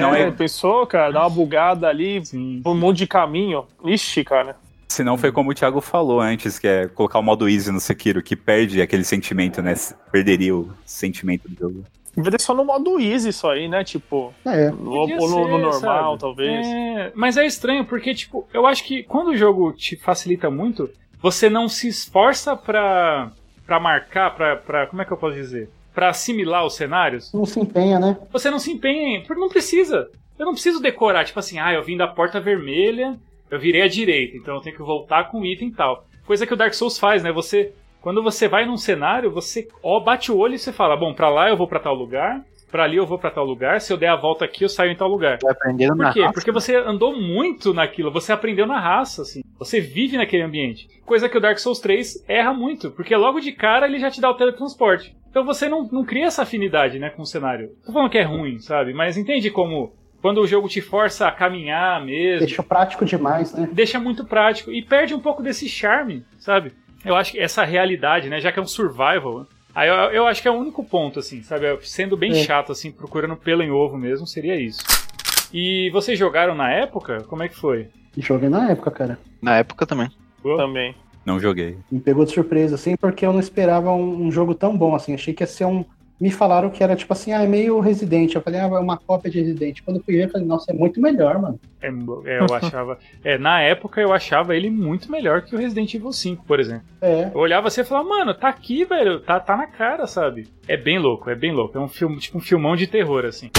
Não 0.00 0.14
é, 0.14 0.22
é- 0.28 0.30
pensou, 0.30 0.86
cara, 0.86 1.10
dá 1.10 1.20
uma 1.22 1.30
bugada 1.30 1.88
ali, 1.88 2.24
Sim. 2.24 2.62
um 2.64 2.74
monte 2.76 2.98
de 2.98 3.06
caminho. 3.08 3.64
Ixi, 3.84 4.22
cara. 4.22 4.54
Se 4.88 5.04
não 5.04 5.18
foi 5.18 5.30
como 5.30 5.50
o 5.50 5.54
Thiago 5.54 5.80
falou 5.80 6.20
antes, 6.20 6.58
que 6.58 6.66
é 6.66 6.88
colocar 6.88 7.18
o 7.18 7.22
modo 7.22 7.48
easy 7.48 7.70
no 7.70 7.78
Sekiro, 7.80 8.22
que 8.22 8.34
perde 8.34 8.80
aquele 8.80 9.04
sentimento, 9.04 9.60
né? 9.62 9.74
Perderia 10.10 10.56
o 10.56 10.70
sentimento 10.84 11.48
do 11.48 11.54
jogo. 11.58 11.84
Deveria 12.16 12.38
ser 12.38 12.46
só 12.46 12.54
no 12.54 12.64
modo 12.64 12.98
easy 12.98 13.28
isso 13.28 13.46
aí, 13.46 13.68
né? 13.68 13.84
Tipo, 13.84 14.32
É, 14.44 14.70
ou, 14.70 15.06
no, 15.06 15.18
no 15.18 15.28
ser, 15.28 15.58
normal, 15.58 16.10
sabe? 16.12 16.20
talvez. 16.20 16.66
É, 16.66 17.12
mas 17.14 17.36
é 17.36 17.46
estranho 17.46 17.84
porque, 17.84 18.14
tipo, 18.14 18.48
eu 18.52 18.66
acho 18.66 18.82
que 18.82 19.02
quando 19.04 19.28
o 19.28 19.36
jogo 19.36 19.72
te 19.72 19.94
facilita 19.94 20.50
muito, 20.50 20.90
você 21.20 21.48
não 21.50 21.68
se 21.68 21.86
esforça 21.86 22.56
pra, 22.56 23.30
pra 23.66 23.78
marcar, 23.78 24.34
pra, 24.34 24.56
pra. 24.56 24.86
Como 24.86 25.02
é 25.02 25.04
que 25.04 25.12
eu 25.12 25.16
posso 25.18 25.36
dizer? 25.36 25.70
Pra 25.94 26.08
assimilar 26.08 26.64
os 26.64 26.74
cenários. 26.76 27.32
não 27.32 27.44
se 27.44 27.60
empenha, 27.60 28.00
né? 28.00 28.16
Você 28.32 28.50
não 28.50 28.58
se 28.58 28.72
empenha, 28.72 29.18
em- 29.18 29.22
porque 29.22 29.40
não 29.40 29.48
precisa. 29.50 30.08
Eu 30.38 30.46
não 30.46 30.52
preciso 30.54 30.80
decorar, 30.80 31.24
tipo 31.24 31.38
assim, 31.38 31.58
ah, 31.58 31.72
eu 31.72 31.82
vim 31.84 31.96
da 31.96 32.06
porta 32.08 32.40
vermelha, 32.40 33.16
eu 33.50 33.58
virei 33.58 33.82
à 33.82 33.88
direita, 33.88 34.36
então 34.36 34.54
eu 34.56 34.60
tenho 34.60 34.76
que 34.76 34.82
voltar 34.82 35.24
com 35.30 35.40
o 35.40 35.46
item 35.46 35.68
e 35.68 35.72
tal. 35.74 36.06
Coisa 36.26 36.46
que 36.46 36.52
o 36.52 36.56
Dark 36.56 36.74
Souls 36.74 36.98
faz, 36.98 37.22
né? 37.22 37.32
Você, 37.32 37.72
quando 38.00 38.22
você 38.22 38.46
vai 38.48 38.66
num 38.66 38.76
cenário, 38.76 39.30
você 39.30 39.66
ó, 39.82 39.98
bate 40.00 40.30
o 40.30 40.36
olho 40.36 40.54
e 40.54 40.58
você 40.58 40.72
fala, 40.72 40.96
bom, 40.96 41.14
pra 41.14 41.28
lá 41.28 41.48
eu 41.48 41.56
vou 41.56 41.66
pra 41.66 41.80
tal 41.80 41.94
lugar, 41.94 42.44
pra 42.70 42.84
ali 42.84 42.96
eu 42.96 43.06
vou 43.06 43.18
pra 43.18 43.30
tal 43.30 43.44
lugar, 43.46 43.80
se 43.80 43.90
eu 43.92 43.96
der 43.96 44.08
a 44.08 44.16
volta 44.16 44.44
aqui 44.44 44.62
eu 44.64 44.68
saio 44.68 44.90
em 44.92 44.96
tal 44.96 45.08
lugar. 45.08 45.38
Vai 45.42 45.52
aprendendo 45.52 45.96
Por 45.96 46.12
quê? 46.12 46.20
raça. 46.20 46.34
Porque 46.34 46.52
você 46.52 46.76
andou 46.76 47.18
muito 47.18 47.72
naquilo, 47.72 48.10
você 48.10 48.30
aprendeu 48.32 48.66
na 48.66 48.78
raça, 48.78 49.22
assim. 49.22 49.40
Você 49.58 49.80
vive 49.80 50.16
naquele 50.18 50.42
ambiente. 50.42 50.86
Coisa 51.06 51.28
que 51.28 51.38
o 51.38 51.40
Dark 51.40 51.58
Souls 51.58 51.80
3 51.80 52.24
erra 52.28 52.52
muito, 52.52 52.90
porque 52.90 53.16
logo 53.16 53.40
de 53.40 53.52
cara 53.52 53.86
ele 53.86 53.98
já 53.98 54.10
te 54.10 54.20
dá 54.20 54.30
o 54.30 54.34
teletransporte. 54.34 55.16
Então 55.30 55.44
você 55.44 55.68
não, 55.68 55.88
não 55.90 56.04
cria 56.04 56.26
essa 56.26 56.42
afinidade, 56.42 56.98
né, 56.98 57.10
com 57.10 57.22
o 57.22 57.26
cenário. 57.26 57.70
Tô 57.86 57.92
falando 57.92 58.10
que 58.10 58.18
é 58.18 58.22
ruim, 58.22 58.58
sabe? 58.58 58.92
Mas 58.92 59.16
entende 59.16 59.50
como 59.50 59.92
quando 60.20 60.40
o 60.40 60.46
jogo 60.46 60.68
te 60.68 60.80
força 60.80 61.26
a 61.28 61.32
caminhar 61.32 62.04
mesmo, 62.04 62.46
Deixou 62.46 62.64
prático 62.64 63.04
demais, 63.04 63.52
né? 63.54 63.68
deixa 63.72 63.98
muito 64.00 64.24
prático 64.24 64.70
e 64.72 64.82
perde 64.82 65.14
um 65.14 65.20
pouco 65.20 65.42
desse 65.42 65.68
charme, 65.68 66.24
sabe? 66.38 66.72
Eu 67.04 67.14
acho 67.14 67.32
que 67.32 67.38
essa 67.38 67.64
realidade, 67.64 68.28
né, 68.28 68.40
já 68.40 68.50
que 68.50 68.58
é 68.58 68.62
um 68.62 68.66
survival, 68.66 69.46
aí 69.74 69.88
eu, 69.88 69.94
eu 69.94 70.26
acho 70.26 70.42
que 70.42 70.48
é 70.48 70.50
o 70.50 70.54
único 70.58 70.82
ponto, 70.84 71.20
assim, 71.20 71.42
sabe? 71.42 71.66
Sendo 71.82 72.16
bem 72.16 72.32
É. 72.32 72.34
chato, 72.34 72.72
assim, 72.72 72.90
procurando 72.90 73.36
pelo 73.36 73.62
em 73.62 73.70
ovo 73.70 73.96
mesmo, 73.96 74.26
seria 74.26 74.56
isso. 74.60 74.82
E 75.52 75.88
vocês 75.90 76.18
jogaram 76.18 76.54
na 76.54 76.70
época? 76.70 77.22
Como 77.28 77.42
é 77.42 77.48
que 77.48 77.56
foi? 77.56 77.88
Joguei 78.16 78.48
na 78.48 78.70
época, 78.70 78.90
cara. 78.90 79.18
Na 79.40 79.56
época 79.56 79.86
também. 79.86 80.10
Também. 80.42 80.94
Não 81.24 81.38
joguei. 81.38 81.76
Me 81.90 82.00
pegou 82.00 82.24
de 82.24 82.32
surpresa, 82.32 82.74
assim, 82.74 82.96
porque 82.96 83.24
eu 83.24 83.32
não 83.32 83.40
esperava 83.40 83.90
um, 83.92 84.26
um 84.26 84.32
jogo 84.32 84.54
tão 84.54 84.76
bom, 84.76 84.94
assim. 84.94 85.14
Achei 85.14 85.32
que 85.32 85.42
ia 85.42 85.46
ser 85.46 85.64
um. 85.66 85.84
Me 86.20 86.30
falaram 86.30 86.68
que 86.68 86.82
era 86.82 86.96
tipo 86.96 87.12
assim, 87.12 87.32
ah, 87.32 87.42
é 87.42 87.46
meio 87.46 87.78
Resident. 87.78 88.34
Eu 88.34 88.40
falei, 88.40 88.58
ah, 88.58 88.64
é 88.64 88.78
uma 88.78 88.96
cópia 88.96 89.30
de 89.30 89.40
Resident. 89.40 89.80
Quando 89.84 89.98
eu 89.98 90.02
fui 90.02 90.16
ver, 90.16 90.24
eu 90.24 90.30
falei, 90.30 90.46
nossa, 90.46 90.72
é 90.72 90.74
muito 90.74 91.00
melhor, 91.00 91.38
mano. 91.40 91.60
É, 91.80 91.88
é, 91.88 92.40
eu 92.40 92.54
achava. 92.54 92.98
É, 93.22 93.38
na 93.38 93.60
época 93.60 94.00
eu 94.00 94.12
achava 94.12 94.56
ele 94.56 94.68
muito 94.68 95.10
melhor 95.10 95.42
que 95.42 95.54
o 95.54 95.58
Resident 95.58 95.94
Evil 95.94 96.12
5, 96.12 96.44
por 96.44 96.58
exemplo. 96.58 96.84
É. 97.00 97.30
Eu 97.32 97.38
olhava 97.38 97.68
assim 97.68 97.82
e 97.82 97.84
falava, 97.84 98.08
mano, 98.08 98.34
tá 98.34 98.48
aqui, 98.48 98.84
velho, 98.84 99.20
tá, 99.20 99.38
tá 99.38 99.56
na 99.56 99.66
cara, 99.66 100.06
sabe? 100.06 100.48
É 100.66 100.76
bem 100.76 100.98
louco, 100.98 101.30
é 101.30 101.36
bem 101.36 101.52
louco. 101.52 101.78
É 101.78 101.80
um 101.80 101.88
filme, 101.88 102.18
tipo 102.18 102.38
um 102.38 102.40
filmão 102.40 102.74
de 102.74 102.86
terror, 102.86 103.24
assim. 103.24 103.50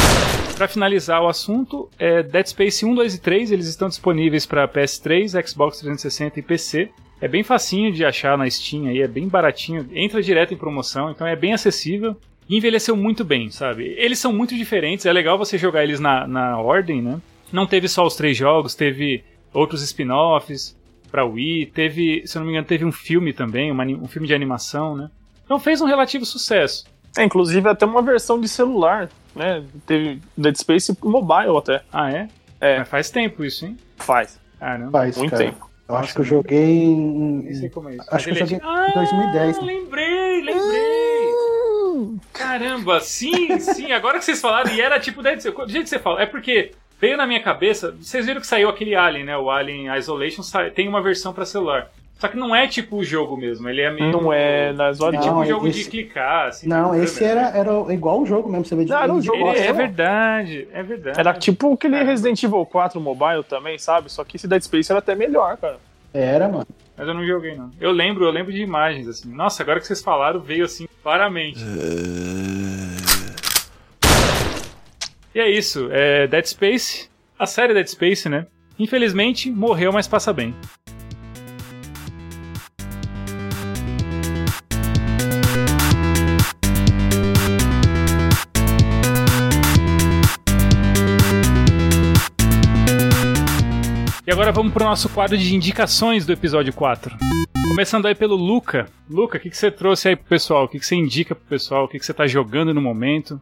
Pra 0.57 0.67
finalizar 0.67 1.21
o 1.21 1.29
assunto, 1.29 1.89
é, 1.97 2.21
Dead 2.21 2.45
Space 2.47 2.85
1, 2.85 2.93
2 2.93 3.15
e 3.15 3.21
3, 3.21 3.51
eles 3.51 3.67
estão 3.67 3.87
disponíveis 3.87 4.45
pra 4.45 4.67
PS3, 4.67 5.47
Xbox 5.47 5.79
360 5.79 6.39
e 6.39 6.43
PC. 6.43 6.89
É 7.21 7.27
bem 7.27 7.43
facinho 7.43 7.91
de 7.91 8.05
achar 8.05 8.37
na 8.37 8.49
Steam 8.49 8.87
aí, 8.87 9.01
é 9.01 9.07
bem 9.07 9.27
baratinho, 9.27 9.85
entra 9.93 10.21
direto 10.21 10.53
em 10.53 10.57
promoção, 10.57 11.11
então 11.11 11.27
é 11.27 11.35
bem 11.35 11.53
acessível. 11.53 12.15
Envelheceu 12.49 12.95
muito 12.95 13.23
bem, 13.23 13.49
sabe? 13.51 13.93
Eles 13.97 14.17
são 14.19 14.33
muito 14.33 14.55
diferentes, 14.55 15.05
é 15.05 15.13
legal 15.13 15.37
você 15.37 15.57
jogar 15.57 15.83
eles 15.83 15.99
na, 15.99 16.25
na 16.27 16.57
ordem, 16.59 17.01
né? 17.01 17.19
Não 17.51 17.67
teve 17.67 17.87
só 17.87 18.05
os 18.05 18.15
três 18.15 18.35
jogos, 18.35 18.73
teve 18.75 19.23
outros 19.53 19.81
spin-offs 19.83 20.75
pra 21.11 21.25
Wii, 21.25 21.67
teve, 21.67 22.23
se 22.25 22.37
eu 22.37 22.39
não 22.39 22.47
me 22.47 22.53
engano, 22.53 22.67
teve 22.67 22.85
um 22.85 22.91
filme 22.91 23.33
também, 23.33 23.71
uma 23.71 23.83
um 23.83 24.07
filme 24.07 24.27
de 24.27 24.33
animação, 24.33 24.95
né? 24.95 25.09
Então 25.45 25.59
fez 25.59 25.81
um 25.81 25.85
relativo 25.85 26.25
sucesso. 26.25 26.85
É, 27.17 27.23
inclusive 27.23 27.67
até 27.67 27.85
uma 27.85 28.01
versão 28.01 28.39
de 28.39 28.47
celular, 28.47 29.09
né? 29.35 29.63
Teve 29.85 30.19
Dead 30.37 30.55
Space 30.55 30.95
mobile 31.03 31.57
até. 31.57 31.81
Ah, 31.91 32.11
é? 32.11 32.27
É, 32.61 32.79
Mas 32.79 32.87
faz 32.89 33.09
tempo 33.09 33.43
isso, 33.43 33.65
hein? 33.65 33.77
faz. 33.97 34.39
Caramba. 34.59 34.91
Faz, 34.91 35.17
Muito 35.17 35.31
cara. 35.31 35.43
tempo. 35.45 35.69
Eu 35.87 35.95
acho 35.95 36.13
que 36.13 36.19
eu 36.21 36.25
joguei 36.25 36.85
Nem 36.87 37.53
sei 37.55 37.65
em. 37.67 37.69
como 37.71 37.89
é 37.89 37.95
isso. 37.95 38.05
Acho 38.11 38.25
que 38.25 38.31
eu 38.31 38.35
é 38.35 38.39
joguei 38.39 38.59
de- 38.59 38.63
Ah, 38.65 38.87
em 38.89 38.93
2010. 38.93 39.57
né? 39.59 39.63
lembrei, 39.65 40.41
lembrei. 40.43 41.08
Caramba, 42.33 42.99
sim, 42.99 43.59
sim. 43.59 43.91
Agora 43.91 44.19
que 44.19 44.25
vocês 44.25 44.39
falaram, 44.41 44.71
e 44.71 44.79
era 44.81 44.99
tipo 44.99 45.21
Dead 45.23 45.39
Space. 45.39 45.55
Do 45.57 45.69
jeito 45.69 45.83
que 45.83 45.89
você 45.89 45.99
fala, 45.99 46.21
é 46.21 46.25
porque 46.25 46.71
veio 46.99 47.17
na 47.17 47.25
minha 47.27 47.41
cabeça. 47.41 47.95
Vocês 47.99 48.25
viram 48.25 48.41
que 48.41 48.47
saiu 48.47 48.69
aquele 48.69 48.95
Alien, 48.95 49.25
né? 49.25 49.37
O 49.37 49.49
Alien 49.49 49.95
Isolation 49.97 50.41
tem 50.75 50.87
uma 50.87 51.01
versão 51.01 51.33
pra 51.33 51.45
celular. 51.45 51.89
Só 52.19 52.27
que 52.27 52.35
não 52.35 52.53
é 52.53 52.67
tipo 52.67 52.97
o 52.97 53.03
jogo 53.03 53.37
mesmo, 53.37 53.69
ele 53.69 53.79
é 53.79 53.89
meio. 53.89 54.11
Não 54.11 54.33
é 54.33 54.73
nas 54.73 54.99
É 54.99 55.03
horas 55.05 55.23
tipo 55.23 55.35
um 55.37 55.45
jogo 55.45 55.67
esse- 55.69 55.85
de 55.85 55.89
clicar, 55.89 56.47
assim. 56.49 56.67
Não, 56.67 56.91
tipo 56.91 57.03
esse 57.05 57.19
câmera. 57.19 57.39
era, 57.47 57.57
era 57.59 57.93
igual 57.93 58.19
o 58.21 58.25
jogo 58.25 58.49
mesmo, 58.49 58.65
você 58.65 58.75
vê 58.75 58.83
de 58.83 58.91
Não, 58.91 59.01
era 59.01 59.13
um 59.13 59.21
jogo 59.21 59.37
Ele- 59.37 59.57
é 59.59 59.71
verdade, 59.71 60.67
é 60.73 60.83
verdade. 60.83 61.17
Era 61.17 61.33
tipo 61.33 61.73
aquele 61.73 61.93
Caramba. 61.93 62.11
Resident 62.11 62.43
Evil 62.43 62.65
4 62.65 62.99
mobile 62.99 63.41
também, 63.47 63.77
sabe? 63.79 64.11
Só 64.11 64.25
que 64.25 64.35
esse 64.35 64.49
Dead 64.49 64.61
Space 64.61 64.91
era 64.91 64.99
até 64.99 65.15
melhor, 65.15 65.55
cara. 65.55 65.77
Era, 66.13 66.49
mano. 66.49 66.67
Mas 66.99 67.07
eu 67.07 67.13
não 67.13 67.25
joguei, 67.25 67.55
não. 67.55 67.71
Eu 67.79 67.91
lembro, 67.91 68.25
eu 68.25 68.29
lembro 68.29 68.51
de 68.51 68.61
imagens, 68.61 69.07
assim. 69.07 69.33
Nossa, 69.33 69.63
agora 69.63 69.79
que 69.79 69.87
vocês 69.87 70.01
falaram, 70.01 70.41
veio 70.41 70.65
assim, 70.65 70.85
claramente. 71.01 71.63
E 75.33 75.39
é 75.39 75.49
isso, 75.49 75.87
é 75.91 76.27
Dead 76.27 76.45
Space, 76.45 77.09
a 77.37 77.45
série 77.45 77.73
Dead 77.73 77.87
Space, 77.87 78.27
né? 78.27 78.47
Infelizmente, 78.77 79.49
morreu, 79.49 79.93
mas 79.93 80.09
passa 80.09 80.33
bem. 80.33 80.53
Agora 94.39 94.53
vamos 94.53 94.71
pro 94.71 94.85
nosso 94.85 95.09
quadro 95.09 95.37
de 95.37 95.53
indicações 95.53 96.25
do 96.25 96.31
episódio 96.31 96.71
4. 96.71 97.13
Começando 97.67 98.05
aí 98.05 98.15
pelo 98.15 98.37
Luca. 98.37 98.87
Luca, 99.09 99.37
o 99.37 99.41
que, 99.41 99.49
que 99.49 99.57
você 99.57 99.69
trouxe 99.69 100.07
aí 100.07 100.15
pro 100.15 100.27
pessoal? 100.27 100.63
O 100.63 100.67
que, 100.69 100.79
que 100.79 100.85
você 100.85 100.95
indica 100.95 101.35
pro 101.35 101.43
pessoal? 101.43 101.83
O 101.83 101.87
que, 101.89 101.99
que 101.99 102.05
você 102.05 102.13
tá 102.13 102.25
jogando 102.25 102.73
no 102.73 102.81
momento? 102.81 103.41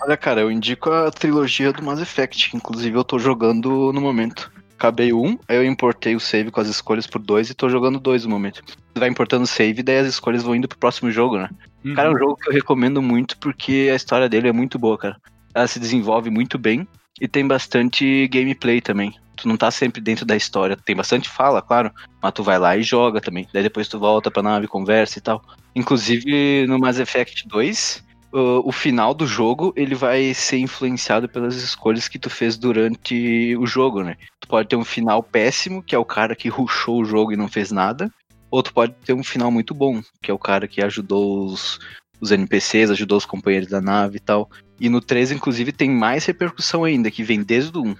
Olha, 0.00 0.16
cara, 0.16 0.40
eu 0.40 0.52
indico 0.52 0.92
a 0.92 1.10
trilogia 1.10 1.72
do 1.72 1.82
Mass 1.82 2.00
Effect, 2.00 2.50
que 2.50 2.56
inclusive 2.56 2.96
eu 2.96 3.02
tô 3.02 3.18
jogando 3.18 3.92
no 3.92 4.00
momento. 4.00 4.48
Acabei 4.76 5.12
o 5.12 5.20
1, 5.20 5.38
aí 5.48 5.56
eu 5.56 5.64
importei 5.64 6.14
o 6.14 6.20
save 6.20 6.52
com 6.52 6.60
as 6.60 6.68
escolhas 6.68 7.04
por 7.04 7.20
dois 7.20 7.50
e 7.50 7.54
tô 7.54 7.68
jogando 7.68 7.98
dois 7.98 8.22
no 8.22 8.30
momento. 8.30 8.62
Você 8.64 9.00
vai 9.00 9.08
importando 9.08 9.42
o 9.42 9.48
save, 9.48 9.82
daí 9.82 9.98
as 9.98 10.06
escolhas 10.06 10.44
vão 10.44 10.54
indo 10.54 10.68
pro 10.68 10.78
próximo 10.78 11.10
jogo, 11.10 11.36
né? 11.36 11.50
Uhum. 11.84 11.94
Cara, 11.94 12.10
é 12.10 12.12
um 12.12 12.18
jogo 12.18 12.36
que 12.36 12.48
eu 12.48 12.54
recomendo 12.54 13.02
muito 13.02 13.36
porque 13.38 13.88
a 13.90 13.96
história 13.96 14.28
dele 14.28 14.50
é 14.50 14.52
muito 14.52 14.78
boa, 14.78 14.96
cara. 14.96 15.16
Ela 15.52 15.66
se 15.66 15.80
desenvolve 15.80 16.30
muito 16.30 16.56
bem 16.56 16.86
e 17.20 17.26
tem 17.26 17.44
bastante 17.44 18.28
gameplay 18.28 18.80
também. 18.80 19.12
Tu 19.38 19.48
não 19.48 19.56
tá 19.56 19.70
sempre 19.70 20.00
dentro 20.00 20.26
da 20.26 20.36
história, 20.36 20.76
tem 20.76 20.96
bastante 20.96 21.28
fala, 21.28 21.62
claro, 21.62 21.92
mas 22.20 22.32
tu 22.32 22.42
vai 22.42 22.58
lá 22.58 22.76
e 22.76 22.82
joga 22.82 23.20
também. 23.20 23.46
Daí 23.52 23.62
depois 23.62 23.88
tu 23.88 23.98
volta 23.98 24.30
pra 24.30 24.42
nave, 24.42 24.66
conversa 24.66 25.18
e 25.18 25.22
tal. 25.22 25.42
Inclusive 25.74 26.66
no 26.66 26.78
Mass 26.78 26.98
Effect 26.98 27.46
2, 27.46 28.04
uh, 28.32 28.60
o 28.64 28.72
final 28.72 29.14
do 29.14 29.26
jogo 29.26 29.72
ele 29.76 29.94
vai 29.94 30.34
ser 30.34 30.58
influenciado 30.58 31.28
pelas 31.28 31.54
escolhas 31.56 32.08
que 32.08 32.18
tu 32.18 32.28
fez 32.28 32.56
durante 32.56 33.56
o 33.56 33.66
jogo, 33.66 34.02
né? 34.02 34.16
Tu 34.40 34.48
pode 34.48 34.68
ter 34.68 34.76
um 34.76 34.84
final 34.84 35.22
péssimo, 35.22 35.82
que 35.82 35.94
é 35.94 35.98
o 35.98 36.04
cara 36.04 36.34
que 36.34 36.48
rushou 36.48 37.00
o 37.00 37.04
jogo 37.04 37.32
e 37.32 37.36
não 37.36 37.48
fez 37.48 37.70
nada. 37.70 38.12
Ou 38.50 38.62
tu 38.62 38.72
pode 38.72 38.94
ter 39.04 39.12
um 39.12 39.22
final 39.22 39.50
muito 39.50 39.74
bom, 39.74 40.02
que 40.22 40.30
é 40.30 40.34
o 40.34 40.38
cara 40.38 40.66
que 40.66 40.82
ajudou 40.82 41.44
os, 41.46 41.78
os 42.20 42.32
NPCs, 42.32 42.90
ajudou 42.90 43.18
os 43.18 43.26
companheiros 43.26 43.68
da 43.68 43.80
nave 43.80 44.16
e 44.16 44.20
tal. 44.20 44.50
E 44.80 44.88
no 44.88 45.00
3, 45.00 45.32
inclusive, 45.32 45.72
tem 45.72 45.90
mais 45.90 46.24
repercussão 46.24 46.84
ainda, 46.84 47.10
que 47.10 47.22
vem 47.22 47.42
desde 47.42 47.76
o 47.76 47.84
1. 47.84 47.96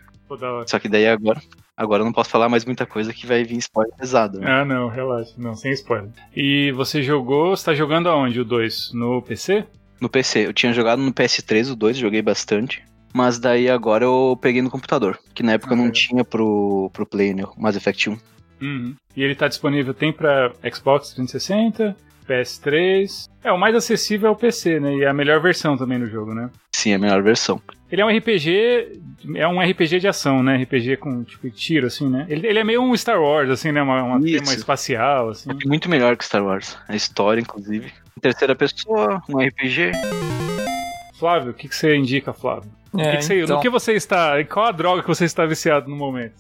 Só 0.67 0.79
que 0.79 0.89
daí 0.89 1.07
agora, 1.07 1.41
agora 1.77 2.03
eu 2.03 2.05
não 2.05 2.13
posso 2.13 2.31
falar 2.31 2.49
mais 2.49 2.65
muita 2.65 2.85
coisa 2.87 3.13
que 3.13 3.27
vai 3.27 3.45
vir 3.45 3.57
spoiler 3.59 3.95
pesado. 3.97 4.39
Né? 4.41 4.51
Ah, 4.51 4.65
não, 4.65 4.89
relaxa. 4.89 5.33
Não, 5.39 5.55
sem 5.55 5.73
spoiler. 5.73 6.11
E 6.37 6.71
você 6.73 7.03
jogou, 7.03 7.57
você 7.57 7.65
tá 7.67 7.75
jogando 7.75 8.09
aonde 8.09 8.41
o 8.41 8.45
2? 8.45 8.93
No 8.93 9.23
PC? 9.23 9.65
No 10.01 10.09
PC, 10.09 10.47
eu 10.47 10.53
tinha 10.53 10.73
jogado 10.73 11.01
no 11.03 11.13
PS3 11.13 11.73
o 11.73 11.77
2, 11.77 11.97
joguei 11.97 12.23
bastante. 12.23 12.83
Mas 13.13 13.39
daí 13.39 13.69
agora 13.71 14.05
eu 14.05 14.39
peguei 14.41 14.61
no 14.63 14.71
computador, 14.71 15.19
que 15.35 15.43
na 15.43 15.53
época 15.53 15.73
Ah, 15.73 15.77
não 15.77 15.85
legal. 15.85 15.95
tinha 15.95 16.25
pro, 16.25 16.91
pro 16.93 17.07
Play, 17.07 17.33
né? 17.35 17.43
o 17.45 17.61
Mass 17.61 17.75
Effect 17.75 18.11
1. 18.11 18.19
Uhum. 18.61 18.95
E 19.17 19.23
ele 19.23 19.35
tá 19.35 19.49
disponível, 19.49 19.95
tem 19.95 20.13
pra 20.13 20.53
Xbox 20.73 21.15
360, 21.15 21.97
PS3. 22.29 23.29
É, 23.43 23.51
o 23.53 23.59
mais 23.59 23.75
acessível 23.75 24.29
é 24.29 24.33
o 24.33 24.37
PC, 24.37 24.79
né? 24.81 24.95
E 24.97 25.03
é 25.05 25.09
a 25.09 25.15
melhor 25.15 25.41
versão 25.41 25.77
também 25.77 25.99
do 25.99 26.07
jogo, 26.07 26.35
né? 26.35 26.51
Sim, 26.75 26.93
é 26.93 26.95
a 26.95 26.99
melhor 26.99 27.23
versão. 27.23 27.61
Ele 27.91 28.03
é 28.03 28.05
um 28.05 28.09
RPG. 28.17 29.01
É 29.37 29.49
um 29.49 29.61
RPG 29.61 29.99
de 30.01 30.09
ação, 30.09 30.43
né? 30.43 30.57
RPG 30.63 30.97
com 30.99 31.25
tipo 31.25 31.49
tiro, 31.51 31.87
assim, 31.87 32.09
né? 32.09 32.27
Ele, 32.29 32.47
ele 32.47 32.59
é 32.59 32.65
meio 32.65 32.83
um 32.83 32.97
Star 32.97 33.21
Wars, 33.21 33.51
assim, 33.51 33.73
né? 33.73 33.83
Uma, 33.83 34.03
uma 34.03 34.21
tema 34.21 34.53
espacial, 34.53 35.31
assim. 35.31 35.51
É 35.51 35.67
muito 35.69 35.89
melhor 35.89 36.17
que 36.17 36.25
Star 36.25 36.45
Wars. 36.45 36.77
A 36.89 36.95
história, 36.95 37.41
inclusive. 37.41 37.93
Em 38.17 38.21
terceira 38.21 38.55
pessoa, 38.55 39.23
um 39.29 39.39
RPG. 39.39 39.93
Flávio, 41.19 41.51
o 41.51 41.55
que, 41.55 41.69
que 41.69 41.75
você 41.75 41.97
indica, 41.97 42.33
Flávio? 42.33 42.71
O 42.93 43.01
É, 43.01 43.13
que 43.13 43.17
que 43.19 43.23
você- 43.25 43.43
então, 43.43 43.57
No 43.57 43.63
que 43.63 43.69
você 43.69 43.93
está. 43.95 44.43
Qual 44.45 44.67
a 44.67 44.73
droga 44.73 45.03
que 45.03 45.09
você 45.09 45.25
está 45.25 45.45
viciado 45.47 45.89
no 45.91 45.97
momento? 45.97 46.35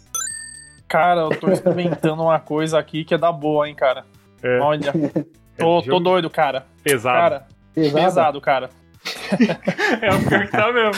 Cara, 0.87 1.23
eu 1.23 1.31
tô 1.31 1.51
experimentando 1.51 2.23
uma 2.23 2.39
coisa 2.39 2.79
aqui 2.79 3.05
que 3.05 3.13
é 3.15 3.19
da 3.19 3.31
boa, 3.33 3.69
hein, 3.69 3.75
cara. 3.75 4.05
É. 4.43 4.59
Olha, 4.61 4.93
É 5.59 5.63
tô, 5.63 5.81
jogo 5.81 5.91
tô 5.91 5.99
doido, 6.01 6.31
cara. 6.31 6.67
pesado. 6.85 7.17
Cara, 7.19 7.47
Pesado. 7.75 8.05
pesado, 8.05 8.41
cara. 8.41 8.71
É 10.03 10.15
o 10.15 10.29
pior 10.29 10.47
que 10.47 10.53
tá 10.53 10.73
mesmo. 10.73 10.93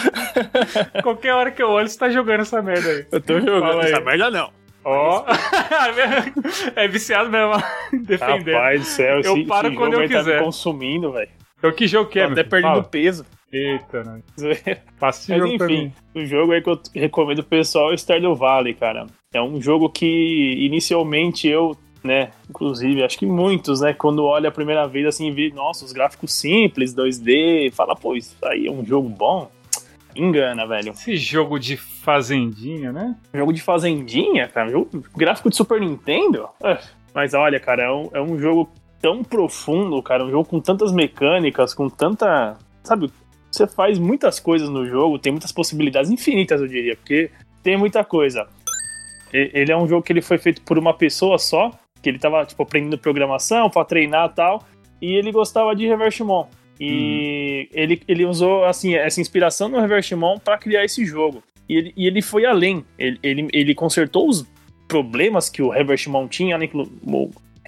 Qualquer 1.02 1.34
hora 1.34 1.50
que 1.50 1.62
eu 1.62 1.70
olho, 1.70 1.88
você 1.88 1.98
tá 1.98 2.10
jogando 2.10 2.40
essa 2.40 2.60
merda 2.62 2.88
aí. 2.88 3.06
Eu 3.10 3.20
tô 3.20 3.40
jogando 3.40 3.80
essa 3.80 4.00
merda, 4.00 4.30
não. 4.30 4.50
Ó. 4.84 5.24
é 6.74 6.88
viciado 6.88 7.30
mesmo. 7.30 7.52
Defendendo. 8.04 8.54
Rapaz 8.54 8.80
do 8.80 8.86
céu, 8.86 9.20
Eu 9.20 9.36
esse, 9.36 9.46
paro 9.46 9.68
esse 9.68 9.76
quando 9.76 9.94
eu 9.94 10.08
tá 10.08 10.18
quiser. 10.18 10.38
me 10.38 10.44
consumindo, 10.44 11.12
velho. 11.12 11.30
Então, 11.58 11.72
que 11.72 11.86
jogo 11.86 12.08
que 12.08 12.18
é, 12.18 12.26
Tô 12.26 12.32
até 12.32 12.42
perdendo 12.42 12.72
Fala. 12.72 12.84
peso. 12.84 13.26
Eita, 13.52 14.04
né? 14.04 14.22
Passa 14.98 15.20
esse 15.20 15.32
Mas 15.32 15.40
jogo 15.40 15.64
enfim, 15.64 15.92
o 16.14 16.24
jogo 16.24 16.52
aí 16.52 16.62
que 16.62 16.70
eu 16.70 16.80
recomendo 16.94 17.42
pro 17.42 17.58
pessoal 17.58 17.90
é 17.90 17.94
o 17.94 17.98
Stardew 17.98 18.34
Valley, 18.34 18.74
cara. 18.74 19.06
É 19.34 19.42
um 19.42 19.60
jogo 19.60 19.90
que 19.90 20.06
inicialmente 20.58 21.48
eu, 21.48 21.76
né, 22.02 22.30
inclusive, 22.48 23.02
acho 23.02 23.18
que 23.18 23.26
muitos, 23.26 23.80
né, 23.80 23.92
quando 23.92 24.24
olha 24.24 24.48
a 24.48 24.52
primeira 24.52 24.86
vez 24.86 25.06
assim, 25.06 25.30
vê, 25.32 25.50
nossa, 25.50 25.84
os 25.84 25.92
gráficos 25.92 26.32
simples, 26.32 26.94
2D, 26.94 27.72
fala, 27.72 27.94
pô, 27.94 28.16
isso 28.16 28.36
aí 28.44 28.66
é 28.66 28.70
um 28.70 28.84
jogo 28.84 29.08
bom. 29.08 29.50
Engana, 30.14 30.66
velho. 30.66 30.90
Esse 30.90 31.16
jogo 31.16 31.58
de 31.58 31.76
fazendinha, 31.76 32.92
né? 32.92 33.16
Jogo 33.32 33.52
de 33.52 33.62
fazendinha, 33.62 34.48
cara. 34.48 34.68
Jogo, 34.68 34.88
gráfico 35.16 35.48
de 35.48 35.56
Super 35.56 35.80
Nintendo. 35.80 36.48
Ah, 36.62 36.80
Mas 37.14 37.32
olha, 37.32 37.60
cara, 37.60 37.84
é 37.84 37.90
um, 37.90 38.10
é 38.12 38.20
um 38.20 38.38
jogo 38.38 38.68
tão 39.00 39.22
profundo, 39.22 40.02
cara. 40.02 40.24
Um 40.24 40.30
jogo 40.30 40.48
com 40.48 40.60
tantas 40.60 40.92
mecânicas, 40.92 41.72
com 41.74 41.88
tanta. 41.88 42.56
Sabe? 42.82 43.10
Você 43.50 43.66
faz 43.66 43.98
muitas 43.98 44.38
coisas 44.38 44.68
no 44.68 44.86
jogo, 44.86 45.18
tem 45.18 45.32
muitas 45.32 45.52
possibilidades 45.52 46.10
infinitas, 46.10 46.60
eu 46.60 46.68
diria, 46.68 46.96
porque 46.96 47.30
tem 47.62 47.76
muita 47.76 48.04
coisa. 48.04 48.46
Ele 49.32 49.70
é 49.70 49.76
um 49.76 49.88
jogo 49.88 50.02
que 50.02 50.12
ele 50.12 50.22
foi 50.22 50.38
feito 50.38 50.62
por 50.62 50.78
uma 50.78 50.94
pessoa 50.94 51.38
só, 51.38 51.70
que 52.02 52.08
ele 52.08 52.18
tava, 52.18 52.44
tipo, 52.44 52.62
aprendendo 52.62 52.98
programação 52.98 53.68
pra 53.70 53.84
treinar 53.84 54.30
e 54.30 54.34
tal, 54.34 54.64
e 55.00 55.14
ele 55.14 55.32
gostava 55.32 55.74
de 55.74 55.86
Revertimon. 55.86 56.46
E 56.80 57.68
ele, 57.72 58.02
ele 58.08 58.24
usou, 58.24 58.64
assim, 58.64 58.94
essa 58.94 59.20
inspiração 59.20 59.68
no 59.68 59.80
Revertimon 59.80 60.38
pra 60.38 60.56
criar 60.56 60.84
esse 60.84 61.04
jogo. 61.04 61.42
E 61.68 61.76
ele, 61.76 61.92
e 61.96 62.06
ele 62.06 62.22
foi 62.22 62.46
além. 62.46 62.84
Ele, 62.98 63.18
ele, 63.22 63.48
ele 63.52 63.74
consertou 63.74 64.28
os 64.28 64.46
problemas 64.88 65.48
que 65.48 65.62
o 65.62 65.68
Revertimon 65.68 66.26
tinha, 66.26 66.56
né? 66.56 66.68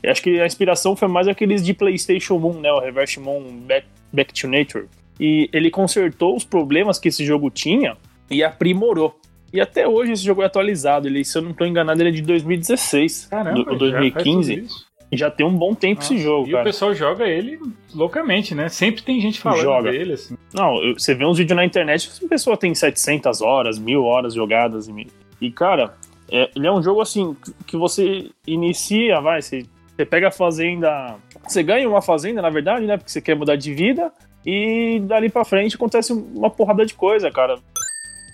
Acho 0.05 0.22
que 0.22 0.41
a 0.41 0.47
inspiração 0.47 0.97
foi 0.97 1.09
mais 1.09 1.28
aqueles 1.28 1.64
de 1.64 1.74
PlayStation 1.74 2.35
1, 2.35 2.61
né? 2.61 2.72
O 2.72 2.80
Revertimon 2.80 3.43
Back, 3.61 3.87
Back 4.12 4.33
to 4.33 4.49
Nature. 4.49 4.87
E 5.20 5.49
ele 5.53 5.70
consertou 5.70 6.35
os 6.35 6.45
problemas 6.45 6.99
que 6.99 7.09
esse 7.09 7.24
jogo 7.24 7.51
tinha 7.51 7.97
e 8.30 8.43
aprimorou. 8.43 9.14
E 9.53 9.61
até 9.61 9.86
hoje 9.86 10.12
esse 10.12 10.22
jogo 10.24 10.42
é 10.42 10.46
atualizado. 10.46 11.07
Ele, 11.07 11.24
se 11.24 11.36
eu 11.36 11.42
não 11.42 11.50
estou 11.50 11.66
enganado, 11.66 12.00
ele 12.00 12.09
é 12.09 12.12
de 12.12 12.22
2016. 12.22 13.26
Caramba, 13.30 13.59
já 13.59 13.64
faz 13.66 13.78
2015. 13.78 14.55
tudo 14.57 14.66
isso. 14.66 14.92
Já 15.14 15.30
tem 15.30 15.44
um 15.44 15.55
bom 15.55 15.74
tempo 15.74 16.00
esse 16.00 16.16
jogo, 16.16 16.46
e 16.48 16.50
o 16.50 16.53
cara. 16.53 16.64
pessoal 16.64 16.94
joga 16.94 17.26
ele 17.26 17.61
loucamente, 17.94 18.55
né? 18.55 18.70
Sempre 18.70 19.03
tem 19.03 19.20
gente 19.20 19.38
falando 19.40 19.61
Joga. 19.61 19.90
dele, 19.92 20.14
assim. 20.14 20.38
Não, 20.55 20.76
você 20.94 21.14
vê 21.14 21.26
uns 21.26 21.36
vídeos 21.36 21.55
na 21.55 21.66
internet, 21.66 22.11
a 22.24 22.28
pessoa 22.28 22.57
tem 22.57 22.74
700 22.74 23.42
horas, 23.42 23.78
mil 23.78 24.05
horas 24.05 24.32
jogadas. 24.32 24.88
E, 24.88 25.07
e, 25.38 25.50
cara, 25.50 25.92
é- 26.30 26.48
ele 26.57 26.66
é 26.66 26.72
um 26.72 26.82
jogo 26.82 27.03
assim, 27.03 27.36
que- 27.44 27.53
que 27.66 27.76
você 27.76 28.30
inicia, 28.46 29.20
vai, 29.20 29.42
você, 29.42 29.66
você 29.94 30.07
pega 30.07 30.28
a 30.28 30.32
fazenda. 30.32 31.16
Você 31.46 31.62
ganha 31.62 31.86
uma 31.86 32.00
fazenda, 32.00 32.40
na 32.40 32.48
verdade, 32.48 32.86
né? 32.86 32.96
Porque 32.96 33.11
você 33.11 33.20
quer 33.20 33.36
mudar 33.36 33.57
de 33.57 33.74
vida. 33.74 34.11
E 34.46 34.98
dali 35.05 35.28
pra 35.28 35.44
frente 35.44 35.76
acontece 35.76 36.11
uma 36.14 36.48
porrada 36.48 36.86
de 36.86 36.94
coisa, 36.94 37.30
cara. 37.30 37.59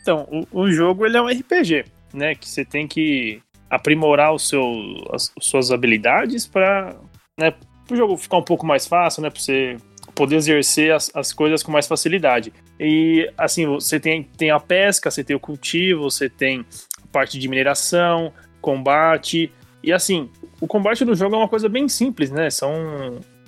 Então, 0.08 0.26
o, 0.30 0.62
o 0.62 0.72
jogo 0.72 1.04
ele 1.04 1.18
é 1.18 1.20
um 1.20 1.26
RPG, 1.26 1.84
né? 2.14 2.34
Que 2.34 2.48
você 2.48 2.64
tem 2.64 2.88
que 2.88 3.42
aprimorar 3.68 4.32
o 4.32 4.38
seu, 4.38 4.64
as, 5.12 5.30
suas 5.38 5.70
habilidades 5.70 6.46
pra, 6.46 6.96
né, 7.38 7.52
pro 7.86 7.94
jogo 7.94 8.16
ficar 8.16 8.38
um 8.38 8.42
pouco 8.42 8.64
mais 8.64 8.86
fácil, 8.86 9.22
né? 9.22 9.28
Pra 9.28 9.38
você 9.38 9.76
poder 10.14 10.36
exercer 10.36 10.94
as, 10.94 11.14
as 11.14 11.34
coisas 11.34 11.62
com 11.62 11.70
mais 11.70 11.86
facilidade. 11.86 12.54
E 12.80 13.30
assim, 13.36 13.66
você 13.66 14.00
tem, 14.00 14.22
tem 14.22 14.50
a 14.50 14.58
pesca, 14.58 15.10
você 15.10 15.22
tem 15.22 15.36
o 15.36 15.40
cultivo, 15.40 16.10
você 16.10 16.30
tem 16.30 16.64
parte 17.12 17.38
de 17.38 17.46
mineração, 17.46 18.32
combate. 18.62 19.52
E 19.82 19.92
assim, 19.92 20.30
o 20.58 20.66
combate 20.66 21.04
no 21.04 21.14
jogo 21.14 21.34
é 21.34 21.38
uma 21.38 21.48
coisa 21.48 21.68
bem 21.68 21.86
simples, 21.86 22.30
né? 22.30 22.48
São 22.48 22.72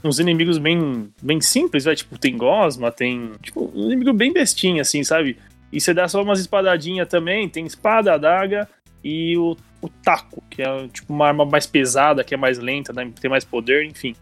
uns 0.05 0.19
inimigos 0.19 0.59
bem, 0.59 1.11
bem 1.23 1.41
simples, 1.41 1.85
vai. 1.85 1.97
Tipo, 1.97 2.19
tem 2.19 2.37
gosma, 2.37 2.93
tem. 2.93 3.33
Tipo, 3.43 3.73
um 3.75 3.87
inimigo 3.87 4.13
bem 4.13 4.31
bestinho, 4.31 4.83
assim, 4.83 5.03
sabe? 5.03 5.39
E 5.73 5.81
você 5.81 5.95
dá 5.95 6.09
só 6.09 6.23
umas 6.23 6.41
espadadinhas 6.41 7.09
também, 7.09 7.49
tem 7.49 7.65
espada, 7.65 8.15
adaga 8.15 8.69
e 9.03 9.37
o, 9.37 9.57
o 9.81 9.89
taco, 9.89 10.43
que 10.51 10.63
é 10.63 10.89
tipo 10.89 11.13
uma 11.13 11.29
arma 11.29 11.45
mais 11.45 11.67
pesada, 11.67 12.25
que 12.25 12.35
é 12.35 12.37
mais 12.37 12.59
lenta, 12.59 12.93
né? 12.93 13.11
tem 13.21 13.31
mais 13.31 13.45
poder, 13.45 13.85
enfim. 13.85 14.15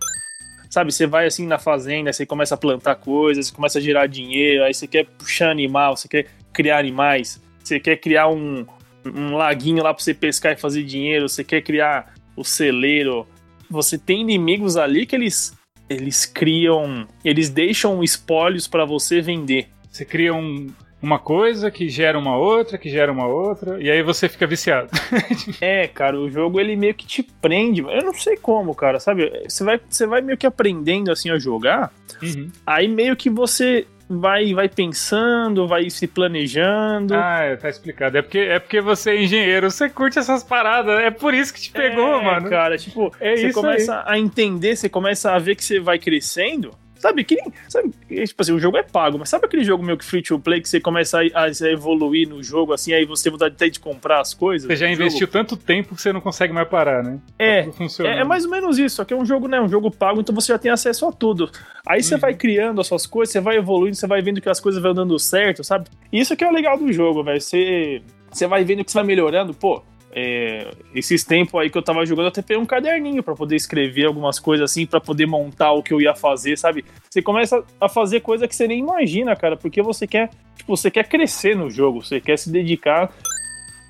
Sabe, 0.70 0.92
você 0.92 1.06
vai 1.06 1.26
assim 1.26 1.46
na 1.46 1.58
fazenda, 1.58 2.12
você 2.12 2.26
começa 2.26 2.54
a 2.54 2.58
plantar 2.58 2.96
coisas, 2.96 3.46
você 3.46 3.54
começa 3.54 3.78
a 3.78 3.82
gerar 3.82 4.06
dinheiro, 4.06 4.64
aí 4.64 4.74
você 4.74 4.86
quer 4.86 5.06
puxar 5.06 5.50
animal, 5.50 5.96
você 5.96 6.06
quer 6.06 6.26
criar 6.52 6.78
animais, 6.78 7.40
você 7.64 7.80
quer 7.80 7.96
criar 7.96 8.28
um, 8.28 8.66
um 9.06 9.34
laguinho 9.34 9.82
lá 9.82 9.94
pra 9.94 10.02
você 10.02 10.12
pescar 10.12 10.52
e 10.52 10.56
fazer 10.56 10.84
dinheiro, 10.84 11.28
você 11.28 11.42
quer 11.42 11.62
criar 11.62 12.12
o 12.36 12.44
celeiro. 12.44 13.26
Você 13.70 13.96
tem 13.96 14.20
inimigos 14.20 14.76
ali 14.76 15.06
que 15.06 15.16
eles 15.16 15.56
eles 15.88 16.26
criam, 16.26 17.08
eles 17.24 17.48
deixam 17.48 18.04
espólios 18.04 18.68
para 18.68 18.84
você 18.84 19.22
vender. 19.22 19.68
Você 19.90 20.04
cria 20.04 20.34
um, 20.34 20.66
uma 21.00 21.18
coisa 21.18 21.70
que 21.70 21.88
gera 21.88 22.18
uma 22.18 22.36
outra, 22.36 22.76
que 22.76 22.90
gera 22.90 23.12
uma 23.12 23.26
outra, 23.26 23.80
e 23.80 23.90
aí 23.90 24.02
você 24.02 24.28
fica 24.28 24.46
viciado. 24.46 24.88
é, 25.60 25.86
cara, 25.86 26.18
o 26.18 26.28
jogo 26.28 26.58
ele 26.60 26.74
meio 26.76 26.94
que 26.94 27.06
te 27.06 27.22
prende. 27.22 27.82
Eu 27.82 28.02
não 28.02 28.14
sei 28.14 28.36
como, 28.36 28.74
cara, 28.74 28.98
sabe? 28.98 29.30
Você 29.48 29.62
vai, 29.62 29.80
você 29.88 30.06
vai 30.06 30.20
meio 30.20 30.36
que 30.36 30.46
aprendendo 30.46 31.12
assim 31.12 31.30
a 31.30 31.38
jogar, 31.38 31.92
uhum. 32.22 32.50
aí 32.66 32.88
meio 32.88 33.16
que 33.16 33.30
você 33.30 33.86
vai 34.08 34.54
vai 34.54 34.68
pensando, 34.68 35.68
vai 35.68 35.88
se 35.90 36.06
planejando. 36.06 37.14
Ah, 37.14 37.40
é, 37.42 37.56
tá 37.56 37.68
explicado. 37.68 38.16
É 38.16 38.22
porque, 38.22 38.38
é 38.38 38.58
porque 38.58 38.80
você 38.80 39.10
é 39.10 39.22
engenheiro, 39.22 39.70
você 39.70 39.88
curte 39.88 40.18
essas 40.18 40.42
paradas. 40.42 40.98
É 41.00 41.10
por 41.10 41.34
isso 41.34 41.52
que 41.52 41.60
te 41.60 41.70
pegou, 41.70 42.20
é, 42.20 42.24
mano. 42.24 42.48
cara, 42.48 42.78
tipo, 42.78 43.12
é 43.20 43.36
você 43.36 43.52
começa 43.52 43.98
aí. 43.98 44.04
a 44.06 44.18
entender, 44.18 44.76
você 44.76 44.88
começa 44.88 45.32
a 45.32 45.38
ver 45.38 45.54
que 45.54 45.64
você 45.64 45.78
vai 45.78 45.98
crescendo. 45.98 46.70
Sabe, 46.98 47.22
que 47.24 47.36
nem, 47.36 47.52
sabe, 47.68 47.90
tipo 48.26 48.42
assim, 48.42 48.52
o 48.52 48.58
jogo 48.58 48.76
é 48.76 48.82
pago, 48.82 49.18
mas 49.18 49.28
sabe 49.28 49.46
aquele 49.46 49.64
jogo 49.64 49.84
meio 49.84 49.96
que 49.96 50.04
free 50.04 50.22
to 50.22 50.38
play 50.38 50.60
que 50.60 50.68
você 50.68 50.80
começa 50.80 51.20
a, 51.20 51.44
a 51.44 51.70
evoluir 51.70 52.28
no 52.28 52.42
jogo, 52.42 52.72
assim, 52.72 52.92
aí 52.92 53.04
você 53.04 53.24
tem 53.24 53.32
vontade 53.32 53.54
até 53.54 53.68
de 53.68 53.78
comprar 53.78 54.20
as 54.20 54.34
coisas? 54.34 54.66
Você 54.66 54.76
já 54.76 54.90
investiu 54.90 55.20
jogo? 55.20 55.32
tanto 55.32 55.56
tempo 55.56 55.94
que 55.94 56.02
você 56.02 56.12
não 56.12 56.20
consegue 56.20 56.52
mais 56.52 56.68
parar, 56.68 57.04
né? 57.04 57.18
É, 57.38 57.62
tá 57.62 58.04
é, 58.04 58.18
é, 58.18 58.24
mais 58.24 58.44
ou 58.44 58.50
menos 58.50 58.78
isso, 58.78 58.96
só 58.96 59.04
que 59.04 59.14
é 59.14 59.16
um 59.16 59.24
jogo, 59.24 59.46
né, 59.46 59.60
um 59.60 59.68
jogo 59.68 59.90
pago, 59.90 60.20
então 60.20 60.34
você 60.34 60.52
já 60.52 60.58
tem 60.58 60.70
acesso 60.70 61.06
a 61.06 61.12
tudo. 61.12 61.50
Aí 61.86 62.02
você 62.02 62.14
uhum. 62.14 62.20
vai 62.20 62.34
criando 62.34 62.80
as 62.80 62.86
suas 62.86 63.06
coisas, 63.06 63.32
você 63.32 63.40
vai 63.40 63.56
evoluindo, 63.56 63.96
você 63.96 64.06
vai 64.06 64.20
vendo 64.20 64.40
que 64.40 64.48
as 64.48 64.60
coisas 64.60 64.82
vão 64.82 64.92
dando 64.92 65.18
certo, 65.18 65.62
sabe? 65.62 65.88
Isso 66.12 66.36
que 66.36 66.42
é 66.42 66.48
o 66.48 66.52
legal 66.52 66.76
do 66.76 66.92
jogo, 66.92 67.22
velho, 67.22 67.40
você, 67.40 68.02
você 68.30 68.46
vai 68.46 68.64
vendo 68.64 68.84
que 68.84 68.90
você 68.90 68.98
vai 68.98 69.06
melhorando, 69.06 69.54
pô, 69.54 69.82
é, 70.12 70.70
esses 70.94 71.24
tempos 71.24 71.60
aí 71.60 71.70
que 71.70 71.76
eu 71.76 71.82
tava 71.82 72.04
jogando, 72.04 72.26
eu 72.26 72.28
até 72.28 72.42
peguei 72.42 72.62
um 72.62 72.66
caderninho 72.66 73.22
para 73.22 73.34
poder 73.34 73.56
escrever 73.56 74.06
algumas 74.06 74.38
coisas 74.38 74.70
assim, 74.70 74.86
para 74.86 75.00
poder 75.00 75.26
montar 75.26 75.72
o 75.72 75.82
que 75.82 75.92
eu 75.92 76.00
ia 76.00 76.14
fazer, 76.14 76.56
sabe? 76.56 76.84
Você 77.08 77.20
começa 77.20 77.62
a 77.80 77.88
fazer 77.88 78.20
coisa 78.20 78.48
que 78.48 78.56
você 78.56 78.66
nem 78.66 78.78
imagina, 78.78 79.36
cara, 79.36 79.56
porque 79.56 79.82
você 79.82 80.06
quer, 80.06 80.30
tipo, 80.56 80.76
você 80.76 80.90
quer 80.90 81.06
crescer 81.08 81.54
no 81.56 81.70
jogo, 81.70 82.02
você 82.02 82.20
quer 82.20 82.38
se 82.38 82.50
dedicar. 82.50 83.12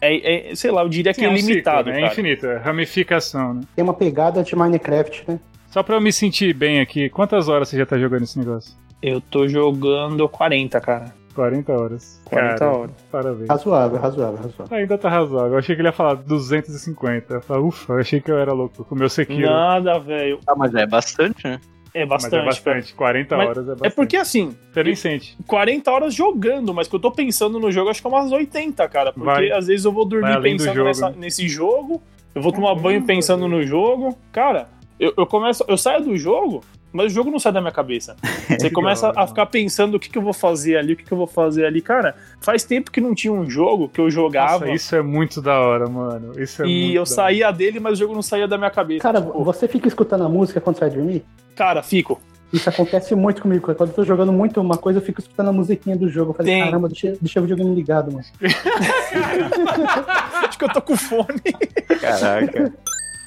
É, 0.01 0.51
é 0.51 0.55
sei 0.55 0.71
lá, 0.71 0.83
eu 0.83 0.89
diria 0.89 1.13
Sim, 1.15 1.21
que 1.21 1.27
é, 1.27 1.29
é 1.29 1.33
um 1.33 1.35
limitado. 1.35 1.89
Ciclo, 1.89 2.01
né? 2.01 2.03
É 2.03 2.11
infinito, 2.11 2.47
é 2.47 2.57
ramificação, 2.57 3.55
né? 3.55 3.61
Tem 3.75 3.85
uma 3.85 3.95
pegada 3.95 4.43
de 4.43 4.55
Minecraft, 4.57 5.25
né? 5.29 5.41
Só 5.71 5.83
pra 5.83 5.97
eu 5.97 6.01
me 6.01 6.13
sentir 6.13 6.55
bem 6.55 6.81
aqui, 6.81 7.09
quantas 7.11 7.49
horas 7.49 7.69
você 7.69 7.77
já 7.77 7.87
tá 7.87 7.99
jogando 7.99 8.23
esse 8.23 8.39
negócio? 8.39 8.75
Eu 9.03 9.21
tô 9.21 9.47
jogando 9.47 10.29
40, 10.29 10.81
cara. 10.81 11.18
40 11.39 11.73
horas. 11.73 12.21
40 12.25 12.59
Cara, 12.59 12.73
horas. 12.73 12.97
Parabéns. 13.13 13.49
Razoável, 13.49 13.99
razoável, 14.01 14.37
razoável. 14.43 14.77
Ainda 14.77 14.99
tá 14.99 15.09
razoável. 15.09 15.53
Eu 15.53 15.59
achei 15.59 15.77
que 15.77 15.81
ele 15.81 15.89
ia 15.89 15.93
falar 15.93 16.15
250. 16.15 17.35
Eu 17.35 17.43
falei, 17.43 17.63
ufa, 17.63 17.93
eu 17.93 17.99
achei 18.01 18.21
que 18.21 18.29
eu 18.29 18.39
era 18.39 18.53
louco 18.53 18.85
com 18.85 18.95
o 18.97 18.99
meu 18.99 19.09
Sekiro. 19.09 19.49
Nada, 19.49 20.01
velho. 20.01 20.41
Ah, 20.49 20.57
mas 20.57 20.75
é 20.75 20.85
bastante, 20.85 21.47
né? 21.47 21.61
É 21.95 22.05
bastante. 22.05 22.33
Mas 22.33 22.43
é 22.43 22.45
bastante. 22.45 22.95
40 22.95 23.37
mas 23.37 23.49
horas 23.49 23.65
é 23.65 23.71
bastante. 23.71 23.87
É 23.87 23.91
porque 23.91 24.17
assim. 24.17 24.57
Você 24.73 24.83
nem 24.83 24.95
sente. 24.97 25.39
40 25.47 25.91
horas 25.93 26.13
jogando, 26.13 26.75
mas 26.75 26.89
que 26.89 26.97
eu 26.97 27.01
tô 27.01 27.13
pensando 27.13 27.61
no 27.61 27.71
jogo, 27.71 27.89
acho 27.89 28.01
que 28.01 28.07
é 28.09 28.11
umas 28.11 28.33
80, 28.33 28.89
cara. 28.89 29.13
Porque 29.13 29.31
Vai. 29.31 29.53
às 29.53 29.69
vezes 29.69 29.85
eu 29.85 29.93
vou 29.93 30.05
dormir 30.05 30.41
pensando 30.43 30.75
jogo, 30.75 30.89
nessa, 30.89 31.11
né? 31.11 31.17
nesse 31.19 31.49
jogo, 31.49 32.03
eu 32.35 32.43
vou 32.43 32.51
tomar 32.51 32.75
banho 32.75 33.05
pensando 33.07 33.47
no 33.47 33.63
jogo. 33.63 34.19
Cara, 34.33 34.69
eu, 34.99 35.15
eu 35.17 35.25
começo. 35.25 35.65
Eu 35.69 35.79
saio 35.79 36.03
do 36.03 36.17
jogo, 36.17 36.63
mas 36.93 37.13
o 37.13 37.15
jogo 37.15 37.31
não 37.31 37.39
sai 37.39 37.53
da 37.53 37.61
minha 37.61 37.73
cabeça. 37.73 38.17
Você 38.49 38.71
começa 38.71 39.13
a 39.15 39.27
ficar 39.27 39.47
pensando 39.47 39.97
o 39.97 40.01
que, 40.01 40.09
que 40.09 40.19
eu 40.19 40.23
vou 40.23 40.33
fazer 40.33 40.77
ali, 40.77 40.95
o 40.95 40.97
que, 40.97 41.05
que 41.05 41.13
eu 41.13 41.19
vou 41.19 41.27
fazer 41.27 41.67
ali. 41.67 41.81
Cara, 41.81 42.17
faz 42.41 42.65
tempo 42.65 42.91
que 42.91 43.01
não 43.01 43.15
tinha 43.15 43.33
um 43.33 43.49
jogo 43.49 43.89
que 43.89 44.01
eu 44.01 44.11
jogava. 44.11 44.67
Nossa, 44.67 44.73
isso 44.73 44.97
é 44.97 45.03
muito 45.03 45.43
da 45.43 45.61
hora, 45.61 45.89
mano. 45.89 46.41
Isso 46.41 46.63
é 46.63 46.67
e 46.67 46.95
eu 46.95 47.05
saía 47.05 47.51
dele, 47.51 47.81
mas 47.81 47.95
o 47.95 47.97
jogo 47.97 48.15
não 48.15 48.23
saía 48.23 48.49
da 48.49 48.57
minha 48.57 48.71
cabeça. 48.71 49.03
Cara, 49.03 49.21
tipo... 49.21 49.45
você 49.45 49.69
fica 49.69 49.89
escutando 49.89 50.25
a 50.25 50.29
música 50.29 50.61
quando 50.61 50.79
vai 50.79 50.91
dormir? 50.91 51.25
Cara, 51.55 51.83
fico. 51.83 52.21
Isso 52.53 52.69
acontece 52.69 53.15
muito 53.15 53.43
comigo. 53.43 53.75
Quando 53.75 53.91
eu 53.91 53.95
tô 53.95 54.05
jogando 54.05 54.33
muito 54.33 54.61
uma 54.61 54.79
coisa, 54.79 54.99
eu 54.99 55.03
fico 55.03 55.21
escutando 55.21 55.49
a 55.49 55.53
musiquinha 55.53 55.97
do 55.97 56.09
jogo. 56.09 56.31
Eu 56.31 56.35
falei, 56.35 56.55
Tem. 56.55 56.65
caramba, 56.65 56.89
deixa, 56.89 57.15
deixa 57.21 57.39
o 57.39 57.43
videogame 57.43 57.75
ligado, 57.75 58.11
mano. 58.11 58.25
Acho 60.49 60.59
que 60.59 60.65
eu 60.65 60.73
tô 60.73 60.81
com 60.81 60.97
fone. 60.97 61.43
Caraca. 62.01 62.73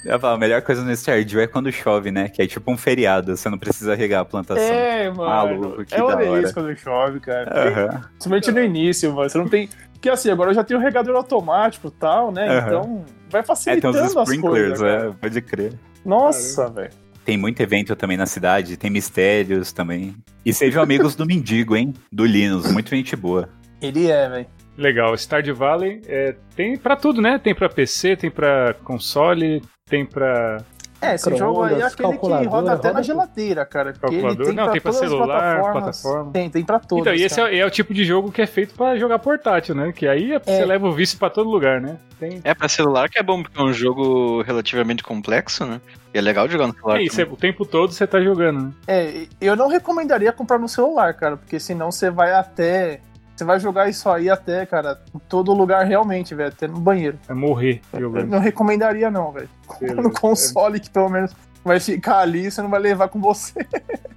A 0.10 0.38
melhor 0.38 0.62
coisa 0.62 0.84
no 0.84 0.91
Stardew 0.91 1.41
é 1.41 1.47
quando 1.47 1.72
chove, 1.72 2.12
né? 2.12 2.28
Que 2.28 2.41
é 2.41 2.47
tipo 2.47 2.72
um 2.72 2.78
feriado, 2.78 3.38
você 3.38 3.49
não 3.49 3.58
precisa 3.58 3.93
regar 3.93 4.22
a 4.22 4.26
plantação. 4.26 4.64
É, 4.64 5.10
mano. 5.10 5.30
Maluco, 5.30 5.86
que 5.86 5.93
é 5.93 6.04
uma 6.04 6.16
delícia 6.16 6.54
quando 6.54 6.76
chove, 6.76 7.20
cara. 7.20 7.93
Uhum. 7.93 8.02
Principalmente 8.10 8.52
no 8.52 8.60
início, 8.62 9.14
mano. 9.14 9.30
Você 9.30 9.38
não 9.38 9.47
tem. 9.47 9.70
Porque 9.93 10.10
assim, 10.10 10.32
agora 10.32 10.49
eu 10.49 10.56
já 10.56 10.64
tenho 10.64 10.80
o 10.80 10.84
regador 10.84 11.16
automático 11.16 11.88
e 11.88 11.91
tal, 11.91 12.32
né? 12.32 12.49
Uhum. 12.49 12.66
Então 12.66 13.06
vai 13.30 13.43
facilitando 13.43 13.97
é, 13.97 14.02
tem 14.02 14.10
os 14.10 14.16
sprinklers, 14.16 14.74
as 14.74 14.80
coisas. 14.80 15.04
É, 15.04 15.16
pode 15.22 15.41
crer. 15.41 15.74
Nossa, 16.04 16.68
velho. 16.70 16.89
Tem 17.24 17.38
muito 17.38 17.62
evento 17.62 17.95
também 17.95 18.18
na 18.18 18.26
cidade, 18.26 18.78
tem 18.78 18.89
mistérios 18.89 19.72
também. 19.72 20.16
E 20.43 20.52
sejam 20.52 20.82
amigos 20.82 21.16
do 21.16 21.26
Mendigo, 21.26 21.76
hein? 21.76 21.93
Do 22.12 22.26
Linus, 22.26 22.72
muito 22.72 22.89
gente 22.89 23.16
boa. 23.16 23.47
Ele 23.80 24.10
é, 24.10 24.28
velho. 24.28 24.47
Legal, 24.78 25.16
Stardew 25.16 25.56
Valley 25.56 26.02
é, 26.08 26.36
tem 26.56 26.78
para 26.78 26.95
tudo, 26.95 27.22
né? 27.22 27.38
Tem 27.38 27.54
para 27.54 27.70
PC, 27.70 28.16
tem 28.16 28.32
para 28.32 28.74
console, 28.84 29.62
tem 29.91 30.05
pra. 30.05 30.63
É, 31.01 31.15
esse 31.15 31.35
jogo 31.35 31.63
aí 31.63 31.81
é 31.81 31.83
aquele 31.83 32.15
que 32.15 32.25
roda 32.25 32.73
até 32.73 32.89
roda 32.89 32.93
na 32.93 33.01
geladeira, 33.01 33.65
cara. 33.65 33.91
Calculador. 33.91 34.29
Ele 34.29 34.45
tem 34.45 34.53
Não, 34.53 34.63
pra 34.65 34.71
tem 34.71 34.81
pra 34.81 34.93
celular, 34.93 35.71
plataforma. 35.71 36.31
Tem, 36.31 36.49
tem 36.49 36.63
pra 36.63 36.79
todos. 36.79 37.01
Então, 37.01 37.15
e 37.15 37.23
esse 37.23 37.41
é, 37.41 37.57
é, 37.57 37.65
o 37.65 37.71
tipo 37.71 37.91
de 37.91 38.05
jogo 38.05 38.31
que 38.31 38.39
é 38.39 38.45
feito 38.45 38.75
pra 38.75 38.95
jogar 38.95 39.17
portátil, 39.17 39.73
né? 39.73 39.91
Que 39.91 40.07
aí 40.07 40.33
é. 40.33 40.39
você 40.39 40.63
leva 40.63 40.87
o 40.87 40.91
vício 40.91 41.17
pra 41.17 41.31
todo 41.31 41.49
lugar, 41.49 41.81
né? 41.81 41.97
Tem... 42.19 42.39
É, 42.43 42.53
pra 42.53 42.69
celular 42.69 43.09
que 43.09 43.17
é 43.17 43.23
bom, 43.23 43.41
porque 43.41 43.59
é 43.59 43.63
um 43.63 43.73
jogo 43.73 44.43
relativamente 44.43 45.01
complexo, 45.01 45.65
né? 45.65 45.81
E 46.13 46.19
é 46.19 46.21
legal 46.21 46.47
jogar 46.47 46.67
no 46.67 46.73
celular. 46.75 46.99
É, 46.99 47.03
isso, 47.03 47.19
o 47.23 47.35
tempo 47.35 47.65
todo 47.65 47.91
você 47.91 48.05
tá 48.05 48.21
jogando, 48.21 48.61
né? 48.65 48.71
É, 48.87 49.25
eu 49.41 49.55
não 49.55 49.69
recomendaria 49.69 50.31
comprar 50.31 50.59
no 50.59 50.69
celular, 50.69 51.15
cara, 51.15 51.35
porque 51.35 51.59
senão 51.59 51.91
você 51.91 52.11
vai 52.11 52.31
até 52.31 53.01
você 53.41 53.45
vai 53.45 53.59
jogar 53.59 53.89
isso 53.89 54.07
aí 54.07 54.29
até, 54.29 54.65
cara, 54.67 55.01
em 55.15 55.19
todo 55.27 55.51
lugar 55.51 55.83
realmente, 55.83 56.35
velho. 56.35 56.49
Até 56.49 56.67
no 56.67 56.79
banheiro. 56.79 57.17
É 57.27 57.33
morrer 57.33 57.81
jogando. 57.97 58.25
Eu 58.25 58.27
não 58.27 58.39
recomendaria, 58.39 59.09
não, 59.09 59.31
velho. 59.31 59.49
No 59.95 60.11
console, 60.11 60.79
que 60.79 60.89
pelo 60.89 61.09
menos 61.09 61.35
vai 61.63 61.79
ficar 61.79 62.19
ali 62.19 62.51
você 62.51 62.61
não 62.61 62.69
vai 62.69 62.79
levar 62.79 63.07
com 63.07 63.19
você. 63.19 63.65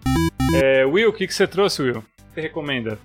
É, 0.54 0.84
Will, 0.84 1.08
o 1.08 1.12
que, 1.12 1.26
que 1.26 1.34
você 1.34 1.48
trouxe, 1.48 1.82
Will? 1.82 1.98
O 1.98 2.00
que 2.00 2.34
você 2.34 2.40
recomenda? 2.42 2.96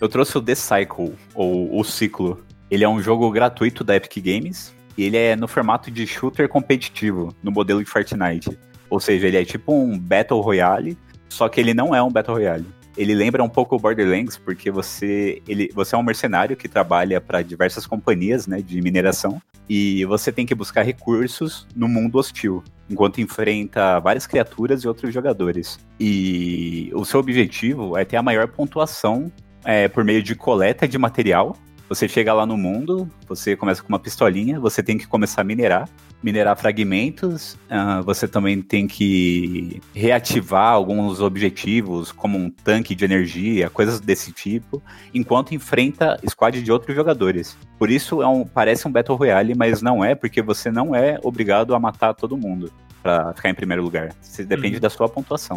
Eu 0.00 0.08
trouxe 0.08 0.38
o 0.38 0.42
The 0.42 0.54
Cycle, 0.54 1.16
ou 1.34 1.76
O 1.76 1.82
Ciclo. 1.82 2.44
Ele 2.70 2.84
é 2.84 2.88
um 2.88 3.02
jogo 3.02 3.28
gratuito 3.32 3.82
da 3.82 3.96
Epic 3.96 4.22
Games. 4.22 4.72
E 4.96 5.04
ele 5.04 5.16
é 5.16 5.34
no 5.34 5.48
formato 5.48 5.90
de 5.90 6.06
shooter 6.06 6.48
competitivo, 6.48 7.34
no 7.42 7.50
modelo 7.50 7.82
de 7.82 7.90
Fortnite. 7.90 8.56
Ou 8.88 9.00
seja, 9.00 9.26
ele 9.26 9.38
é 9.38 9.44
tipo 9.44 9.72
um 9.72 9.98
Battle 9.98 10.40
Royale, 10.40 10.96
só 11.28 11.48
que 11.48 11.58
ele 11.58 11.74
não 11.74 11.92
é 11.92 12.02
um 12.02 12.10
Battle 12.10 12.36
Royale 12.36 12.77
ele 12.98 13.14
lembra 13.14 13.42
um 13.44 13.48
pouco 13.48 13.76
o 13.76 13.78
Borderlands, 13.78 14.36
porque 14.36 14.70
você, 14.70 15.40
ele, 15.46 15.70
você 15.72 15.94
é 15.94 15.98
um 15.98 16.02
mercenário 16.02 16.56
que 16.56 16.68
trabalha 16.68 17.20
para 17.20 17.40
diversas 17.42 17.86
companhias 17.86 18.46
né, 18.48 18.60
de 18.60 18.82
mineração 18.82 19.40
e 19.68 20.04
você 20.04 20.32
tem 20.32 20.44
que 20.44 20.54
buscar 20.54 20.82
recursos 20.82 21.66
no 21.76 21.86
mundo 21.86 22.18
hostil, 22.18 22.64
enquanto 22.90 23.20
enfrenta 23.20 24.00
várias 24.00 24.26
criaturas 24.26 24.82
e 24.82 24.88
outros 24.88 25.14
jogadores. 25.14 25.78
E 26.00 26.90
o 26.92 27.04
seu 27.04 27.20
objetivo 27.20 27.96
é 27.96 28.04
ter 28.04 28.16
a 28.16 28.22
maior 28.22 28.48
pontuação 28.48 29.30
é, 29.64 29.86
por 29.86 30.02
meio 30.02 30.22
de 30.22 30.34
coleta 30.34 30.88
de 30.88 30.98
material 30.98 31.56
você 31.88 32.06
chega 32.06 32.34
lá 32.34 32.44
no 32.44 32.58
mundo, 32.58 33.10
você 33.26 33.56
começa 33.56 33.82
com 33.82 33.88
uma 33.88 33.98
pistolinha, 33.98 34.60
você 34.60 34.82
tem 34.82 34.98
que 34.98 35.06
começar 35.06 35.40
a 35.40 35.44
minerar, 35.44 35.88
minerar 36.22 36.56
fragmentos, 36.56 37.54
uh, 37.70 38.02
você 38.02 38.26
também 38.26 38.60
tem 38.60 38.86
que 38.86 39.80
reativar 39.94 40.72
alguns 40.72 41.20
objetivos, 41.20 42.10
como 42.10 42.36
um 42.36 42.50
tanque 42.50 42.94
de 42.94 43.04
energia, 43.04 43.70
coisas 43.70 44.00
desse 44.00 44.32
tipo, 44.32 44.82
enquanto 45.14 45.54
enfrenta 45.54 46.18
squad 46.28 46.60
de 46.60 46.72
outros 46.72 46.96
jogadores. 46.96 47.56
Por 47.78 47.90
isso 47.90 48.20
é 48.20 48.26
um, 48.26 48.44
parece 48.44 48.88
um 48.88 48.92
Battle 48.92 49.16
Royale, 49.16 49.54
mas 49.54 49.80
não 49.80 50.04
é, 50.04 50.14
porque 50.14 50.42
você 50.42 50.70
não 50.70 50.94
é 50.94 51.18
obrigado 51.22 51.74
a 51.74 51.78
matar 51.78 52.14
todo 52.14 52.36
mundo 52.36 52.72
para 53.02 53.32
ficar 53.34 53.50
em 53.50 53.54
primeiro 53.54 53.82
lugar. 53.82 54.12
Você 54.20 54.44
depende 54.44 54.76
uhum. 54.76 54.80
da 54.80 54.90
sua 54.90 55.08
pontuação. 55.08 55.56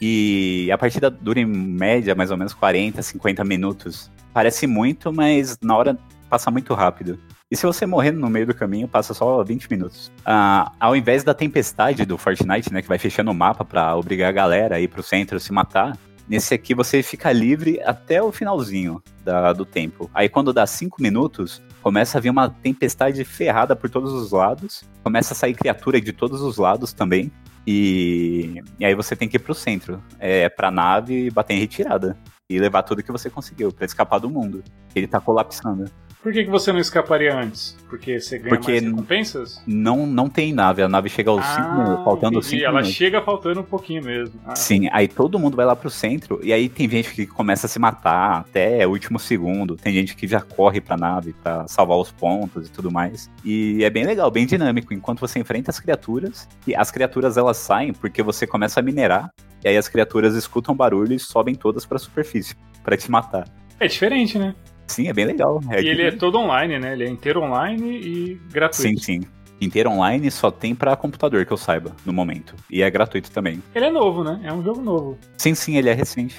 E 0.00 0.68
a 0.72 0.76
partida 0.76 1.08
dura 1.08 1.38
em 1.38 1.46
média 1.46 2.12
mais 2.12 2.32
ou 2.32 2.36
menos 2.36 2.52
40, 2.52 3.00
50 3.00 3.44
minutos. 3.44 4.10
Parece 4.34 4.66
muito, 4.66 5.12
mas 5.12 5.56
na 5.62 5.76
hora 5.76 5.96
passa 6.28 6.50
muito 6.50 6.74
rápido. 6.74 7.20
E 7.52 7.56
se 7.56 7.66
você 7.66 7.84
morrer 7.84 8.12
no 8.12 8.30
meio 8.30 8.46
do 8.46 8.54
caminho, 8.54 8.88
passa 8.88 9.12
só 9.12 9.44
20 9.44 9.70
minutos. 9.70 10.10
Ah, 10.24 10.72
ao 10.80 10.96
invés 10.96 11.22
da 11.22 11.34
tempestade 11.34 12.06
do 12.06 12.16
Fortnite, 12.16 12.72
né, 12.72 12.80
que 12.80 12.88
vai 12.88 12.96
fechando 12.96 13.30
o 13.30 13.34
mapa 13.34 13.62
para 13.62 13.94
obrigar 13.94 14.30
a 14.30 14.32
galera 14.32 14.76
a 14.76 14.80
ir 14.80 14.88
pro 14.88 15.02
centro 15.02 15.38
se 15.38 15.52
matar, 15.52 15.94
nesse 16.26 16.54
aqui 16.54 16.74
você 16.74 17.02
fica 17.02 17.30
livre 17.30 17.78
até 17.84 18.22
o 18.22 18.32
finalzinho 18.32 19.02
da, 19.22 19.52
do 19.52 19.66
tempo. 19.66 20.10
Aí 20.14 20.30
quando 20.30 20.50
dá 20.50 20.66
5 20.66 21.02
minutos, 21.02 21.60
começa 21.82 22.16
a 22.16 22.22
vir 22.22 22.30
uma 22.30 22.48
tempestade 22.48 23.22
ferrada 23.22 23.76
por 23.76 23.90
todos 23.90 24.14
os 24.14 24.32
lados, 24.32 24.82
começa 25.04 25.34
a 25.34 25.36
sair 25.36 25.52
criatura 25.52 26.00
de 26.00 26.14
todos 26.14 26.40
os 26.40 26.56
lados 26.56 26.94
também. 26.94 27.30
E, 27.66 28.62
e 28.80 28.84
aí 28.86 28.94
você 28.94 29.14
tem 29.14 29.28
que 29.28 29.36
ir 29.36 29.40
pro 29.40 29.54
centro, 29.54 30.02
é, 30.18 30.48
pra 30.48 30.70
nave 30.70 31.30
bater 31.30 31.52
em 31.52 31.60
retirada. 31.60 32.16
E 32.48 32.58
levar 32.58 32.82
tudo 32.82 33.02
que 33.02 33.12
você 33.12 33.28
conseguiu 33.28 33.70
para 33.70 33.84
escapar 33.84 34.18
do 34.18 34.28
mundo. 34.28 34.64
Ele 34.94 35.06
tá 35.06 35.20
colapsando. 35.20 35.84
Por 36.22 36.32
que, 36.32 36.44
que 36.44 36.50
você 36.50 36.72
não 36.72 36.78
escaparia 36.78 37.34
antes? 37.36 37.76
Porque 37.90 38.20
você 38.20 38.38
ganha 38.38 38.50
Porque 38.54 38.70
mais 38.70 38.82
recompensas? 38.84 39.60
Não, 39.66 40.06
não 40.06 40.28
tem 40.28 40.52
nave, 40.52 40.80
a 40.80 40.88
nave 40.88 41.08
chega 41.08 41.30
aos 41.30 41.44
5 41.44 41.60
Ah, 41.60 42.00
faltando 42.04 42.38
entendi. 42.38 42.50
5 42.50 42.62
Ela 42.62 42.72
minutos. 42.74 42.92
chega 42.94 43.20
faltando 43.20 43.60
um 43.60 43.64
pouquinho 43.64 44.04
mesmo. 44.04 44.40
Ah, 44.46 44.54
Sim, 44.54 44.88
aí 44.92 45.08
todo 45.08 45.36
mundo 45.36 45.56
vai 45.56 45.66
lá 45.66 45.74
pro 45.74 45.90
centro, 45.90 46.38
e 46.40 46.52
aí 46.52 46.68
tem 46.68 46.88
gente 46.88 47.12
que 47.12 47.26
começa 47.26 47.66
a 47.66 47.68
se 47.68 47.78
matar 47.80 48.38
até 48.40 48.86
o 48.86 48.90
último 48.90 49.18
segundo, 49.18 49.74
tem 49.74 49.92
gente 49.92 50.14
que 50.14 50.28
já 50.28 50.40
corre 50.40 50.80
pra 50.80 50.96
nave 50.96 51.32
pra 51.42 51.66
salvar 51.66 51.98
os 51.98 52.12
pontos 52.12 52.68
e 52.68 52.70
tudo 52.70 52.88
mais. 52.88 53.28
E 53.44 53.82
é 53.82 53.90
bem 53.90 54.04
legal, 54.04 54.30
bem 54.30 54.46
dinâmico, 54.46 54.94
enquanto 54.94 55.18
você 55.18 55.40
enfrenta 55.40 55.72
as 55.72 55.80
criaturas, 55.80 56.48
e 56.68 56.74
as 56.76 56.92
criaturas 56.92 57.36
elas 57.36 57.56
saem 57.56 57.92
porque 57.92 58.22
você 58.22 58.46
começa 58.46 58.78
a 58.78 58.82
minerar, 58.82 59.28
e 59.64 59.66
aí 59.68 59.76
as 59.76 59.88
criaturas 59.88 60.36
escutam 60.36 60.72
barulho 60.74 61.14
e 61.14 61.18
sobem 61.18 61.56
todas 61.56 61.84
pra 61.84 61.98
superfície, 61.98 62.54
pra 62.84 62.96
te 62.96 63.10
matar. 63.10 63.48
É 63.80 63.88
diferente, 63.88 64.38
né? 64.38 64.54
Sim, 64.92 65.08
é 65.08 65.12
bem 65.12 65.24
legal. 65.24 65.60
É 65.70 65.80
e 65.82 65.88
ele 65.88 66.02
é 66.02 66.10
todo 66.12 66.38
online, 66.38 66.78
né? 66.78 66.92
Ele 66.92 67.04
é 67.04 67.08
inteiro 67.08 67.40
online 67.42 67.98
e 67.98 68.40
gratuito. 68.50 69.00
Sim, 69.02 69.20
sim. 69.22 69.28
Inteiro 69.60 69.90
online 69.90 70.30
só 70.30 70.50
tem 70.50 70.74
pra 70.74 70.96
computador 70.96 71.46
que 71.46 71.52
eu 71.52 71.56
saiba, 71.56 71.92
no 72.04 72.12
momento. 72.12 72.54
E 72.68 72.82
é 72.82 72.90
gratuito 72.90 73.30
também. 73.30 73.62
Ele 73.74 73.84
é 73.86 73.90
novo, 73.90 74.24
né? 74.24 74.40
É 74.42 74.52
um 74.52 74.62
jogo 74.62 74.80
novo. 74.80 75.16
Sim, 75.38 75.54
sim, 75.54 75.76
ele 75.76 75.88
é 75.88 75.92
recente. 75.94 76.36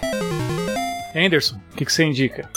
Anderson, 1.16 1.58
o 1.72 1.76
que, 1.76 1.86
que 1.86 1.94
você 1.94 2.04
indica? 2.04 2.50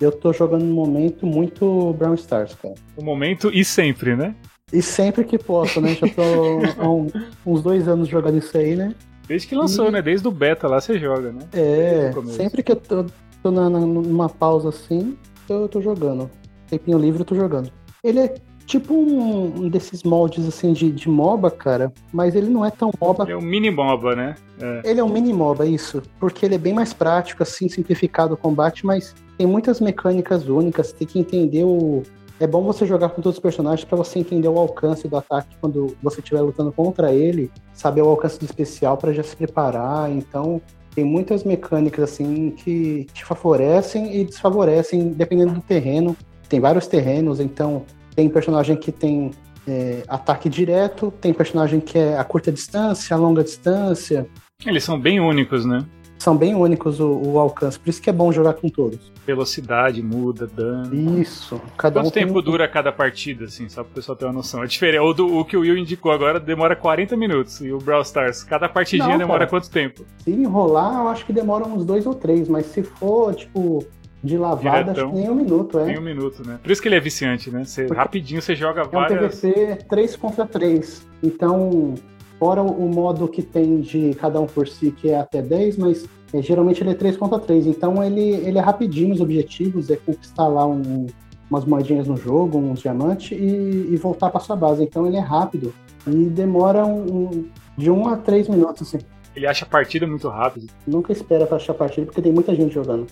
Eu 0.00 0.12
tô 0.12 0.32
jogando 0.32 0.64
no 0.64 0.74
momento 0.74 1.26
muito 1.26 1.94
Brown 1.94 2.14
Stars, 2.14 2.54
cara. 2.54 2.74
O 2.96 3.02
momento 3.02 3.50
e 3.52 3.64
sempre, 3.64 4.14
né? 4.14 4.34
E 4.72 4.82
sempre 4.82 5.24
que 5.24 5.38
posso, 5.38 5.80
né? 5.80 5.94
Já 5.94 6.06
tô 6.08 6.22
há 6.78 6.90
um- 6.90 7.06
uns 7.46 7.62
dois 7.62 7.88
anos 7.88 8.08
jogando 8.08 8.36
isso 8.38 8.56
aí, 8.58 8.74
né? 8.76 8.94
Desde 9.26 9.48
que 9.48 9.54
lançou, 9.54 9.88
E- 9.88 9.92
né? 9.92 10.02
Desde 10.02 10.26
o 10.28 10.30
beta 10.30 10.68
lá 10.68 10.80
você 10.80 10.98
joga, 10.98 11.32
né? 11.32 11.40
É, 11.54 12.12
sempre 12.32 12.62
que 12.62 12.72
eu 12.72 12.76
tô, 12.76 13.06
tô 13.42 13.50
na, 13.50 13.68
na- 13.70 13.80
numa 13.80 14.28
pausa 14.28 14.68
assim, 14.70 15.16
eu 15.48 15.68
tô 15.68 15.80
jogando. 15.80 16.30
Tempinho 16.68 16.98
livre 16.98 17.20
eu 17.20 17.24
tô 17.26 17.34
jogando. 17.34 17.70
Ele 18.02 18.20
é 18.20 18.34
tipo 18.66 18.92
um, 18.94 19.44
um 19.64 19.68
desses 19.68 20.02
moldes 20.02 20.46
assim 20.46 20.72
de, 20.72 20.90
de 20.90 21.08
MOBA, 21.08 21.50
cara, 21.52 21.92
mas 22.12 22.34
ele 22.34 22.48
não 22.50 22.64
é 22.64 22.70
tão 22.70 22.90
MOBA. 23.00 23.24
Ele 23.24 23.32
é 23.32 23.36
um 23.36 23.40
mini 23.40 23.70
MOBA, 23.70 24.16
né? 24.16 24.34
É. 24.60 24.90
Ele 24.90 25.00
é 25.00 25.04
um 25.04 25.08
mini 25.08 25.32
MOBA, 25.32 25.66
isso. 25.66 26.02
Porque 26.18 26.44
ele 26.44 26.56
é 26.56 26.58
bem 26.58 26.74
mais 26.74 26.92
prático, 26.92 27.42
assim, 27.42 27.68
simplificado 27.68 28.34
o 28.34 28.36
combate, 28.36 28.84
mas 28.84 29.14
tem 29.38 29.46
muitas 29.46 29.80
mecânicas 29.80 30.48
únicas, 30.48 30.92
tem 30.92 31.06
que 31.06 31.18
entender 31.18 31.62
o. 31.64 32.02
É 32.38 32.46
bom 32.46 32.62
você 32.64 32.84
jogar 32.84 33.08
com 33.10 33.22
todos 33.22 33.38
os 33.38 33.42
personagens 33.42 33.82
pra 33.84 33.96
você 33.96 34.18
entender 34.18 34.48
o 34.48 34.58
alcance 34.58 35.08
do 35.08 35.16
ataque 35.16 35.56
quando 35.58 35.96
você 36.02 36.20
estiver 36.20 36.42
lutando 36.42 36.70
contra 36.70 37.10
ele, 37.10 37.50
saber 37.72 38.02
o 38.02 38.08
alcance 38.08 38.38
do 38.38 38.44
especial 38.44 38.98
pra 38.98 39.10
já 39.12 39.22
se 39.22 39.34
preparar. 39.34 40.10
Então, 40.10 40.60
tem 40.96 41.04
muitas 41.04 41.44
mecânicas 41.44 42.04
assim 42.04 42.50
que 42.50 43.06
te 43.12 43.22
favorecem 43.22 44.16
e 44.16 44.24
desfavorecem 44.24 45.10
dependendo 45.10 45.52
do 45.52 45.60
terreno. 45.60 46.16
Tem 46.48 46.58
vários 46.58 46.86
terrenos, 46.86 47.38
então 47.38 47.84
tem 48.14 48.30
personagem 48.30 48.76
que 48.76 48.90
tem 48.90 49.30
é, 49.68 50.02
ataque 50.08 50.48
direto, 50.48 51.12
tem 51.20 51.34
personagem 51.34 51.80
que 51.80 51.98
é 51.98 52.16
a 52.16 52.24
curta 52.24 52.50
distância, 52.50 53.14
a 53.14 53.18
longa 53.18 53.44
distância. 53.44 54.26
Eles 54.64 54.84
são 54.84 54.98
bem 54.98 55.20
únicos, 55.20 55.66
né? 55.66 55.84
São 56.18 56.36
bem 56.36 56.54
únicos 56.54 56.98
o, 56.98 57.08
o 57.08 57.38
alcance, 57.38 57.78
por 57.78 57.88
isso 57.90 58.00
que 58.02 58.08
é 58.10 58.12
bom 58.12 58.32
jogar 58.32 58.54
com 58.54 58.68
todos. 58.68 58.98
Velocidade 59.26 60.02
muda, 60.02 60.46
dano. 60.46 60.94
Isso. 61.20 61.60
Cada 61.76 62.00
Quanto 62.00 62.06
um 62.08 62.10
tem 62.10 62.26
tempo 62.26 62.38
um- 62.38 62.42
dura 62.42 62.66
cada 62.66 62.90
partida, 62.90 63.44
assim, 63.44 63.68
só 63.68 63.84
pro 63.84 63.92
pessoal 63.94 64.16
ter 64.16 64.24
uma 64.24 64.32
noção? 64.32 64.62
É 64.62 64.66
diferente. 64.66 65.00
O, 65.00 65.12
do- 65.12 65.38
o 65.38 65.44
que 65.44 65.56
o 65.56 65.60
Will 65.60 65.76
indicou 65.76 66.10
agora 66.12 66.40
demora 66.40 66.74
40 66.74 67.16
minutos. 67.16 67.60
E 67.60 67.70
o 67.72 67.78
Brawl 67.78 68.02
Stars, 68.02 68.42
cada 68.42 68.68
partidinha 68.68 69.10
Não, 69.10 69.18
demora 69.18 69.40
cara. 69.40 69.50
quanto 69.50 69.70
tempo? 69.70 70.04
Se 70.18 70.30
enrolar, 70.30 71.00
eu 71.02 71.08
acho 71.08 71.24
que 71.26 71.32
demora 71.32 71.64
uns 71.66 71.84
dois 71.84 72.06
ou 72.06 72.14
três, 72.14 72.48
mas 72.48 72.66
se 72.66 72.82
for, 72.82 73.34
tipo, 73.34 73.84
de 74.24 74.36
lavada, 74.38 74.84
Diretão. 74.92 75.04
acho 75.08 75.14
que 75.14 75.20
nem 75.20 75.30
um 75.30 75.34
minuto, 75.34 75.78
é. 75.78 75.84
Tem 75.84 75.98
um 75.98 76.02
minuto, 76.02 76.42
né? 76.46 76.58
Por 76.62 76.70
isso 76.72 76.80
que 76.82 76.88
ele 76.88 76.96
é 76.96 77.00
viciante, 77.00 77.50
né? 77.50 77.64
Você, 77.64 77.86
rapidinho 77.86 78.40
você 78.40 78.56
joga 78.56 78.80
É 78.82 78.86
um 78.86 78.90
várias. 78.90 79.40
PVP 79.40 79.84
3 79.88 80.16
contra 80.16 80.46
3. 80.46 81.06
Então, 81.22 81.94
fora 82.38 82.62
o 82.62 82.88
modo 82.88 83.26
que 83.28 83.42
tem 83.42 83.80
de 83.80 84.14
cada 84.14 84.40
um 84.40 84.46
por 84.46 84.68
si, 84.68 84.90
que 84.90 85.10
é 85.10 85.18
até 85.18 85.40
10, 85.42 85.78
mas 85.78 86.06
é, 86.32 86.42
geralmente 86.42 86.82
ele 86.82 86.90
é 86.90 86.94
3 86.94 87.16
contra 87.16 87.38
3. 87.38 87.66
Então 87.66 88.02
ele, 88.02 88.20
ele 88.20 88.58
é 88.58 88.60
rapidinho 88.60 89.14
os 89.14 89.20
objetivos, 89.20 89.90
é 89.90 89.96
conquistar 89.96 90.46
lá 90.48 90.66
um- 90.66 91.06
umas 91.50 91.64
moedinhas 91.64 92.08
no 92.08 92.16
jogo, 92.16 92.58
uns 92.58 92.80
diamantes, 92.80 93.30
e, 93.30 93.88
e 93.90 93.96
voltar 93.96 94.30
para 94.30 94.40
sua 94.40 94.56
base. 94.56 94.82
Então 94.82 95.06
ele 95.06 95.16
é 95.16 95.20
rápido. 95.20 95.72
E 96.06 96.10
demora 96.26 96.84
um, 96.84 97.26
um- 97.30 97.44
de 97.76 97.90
1 97.90 98.08
a 98.08 98.16
3 98.16 98.48
minutos, 98.48 98.82
assim. 98.88 98.98
Ele 99.34 99.46
acha 99.46 99.64
a 99.64 99.68
partida 99.68 100.06
muito 100.06 100.28
rápido. 100.28 100.66
Nunca 100.86 101.12
espera 101.12 101.46
pra 101.46 101.56
achar 101.56 101.74
partida, 101.74 102.06
porque 102.06 102.22
tem 102.22 102.32
muita 102.32 102.54
gente 102.54 102.74
jogando. 102.74 103.06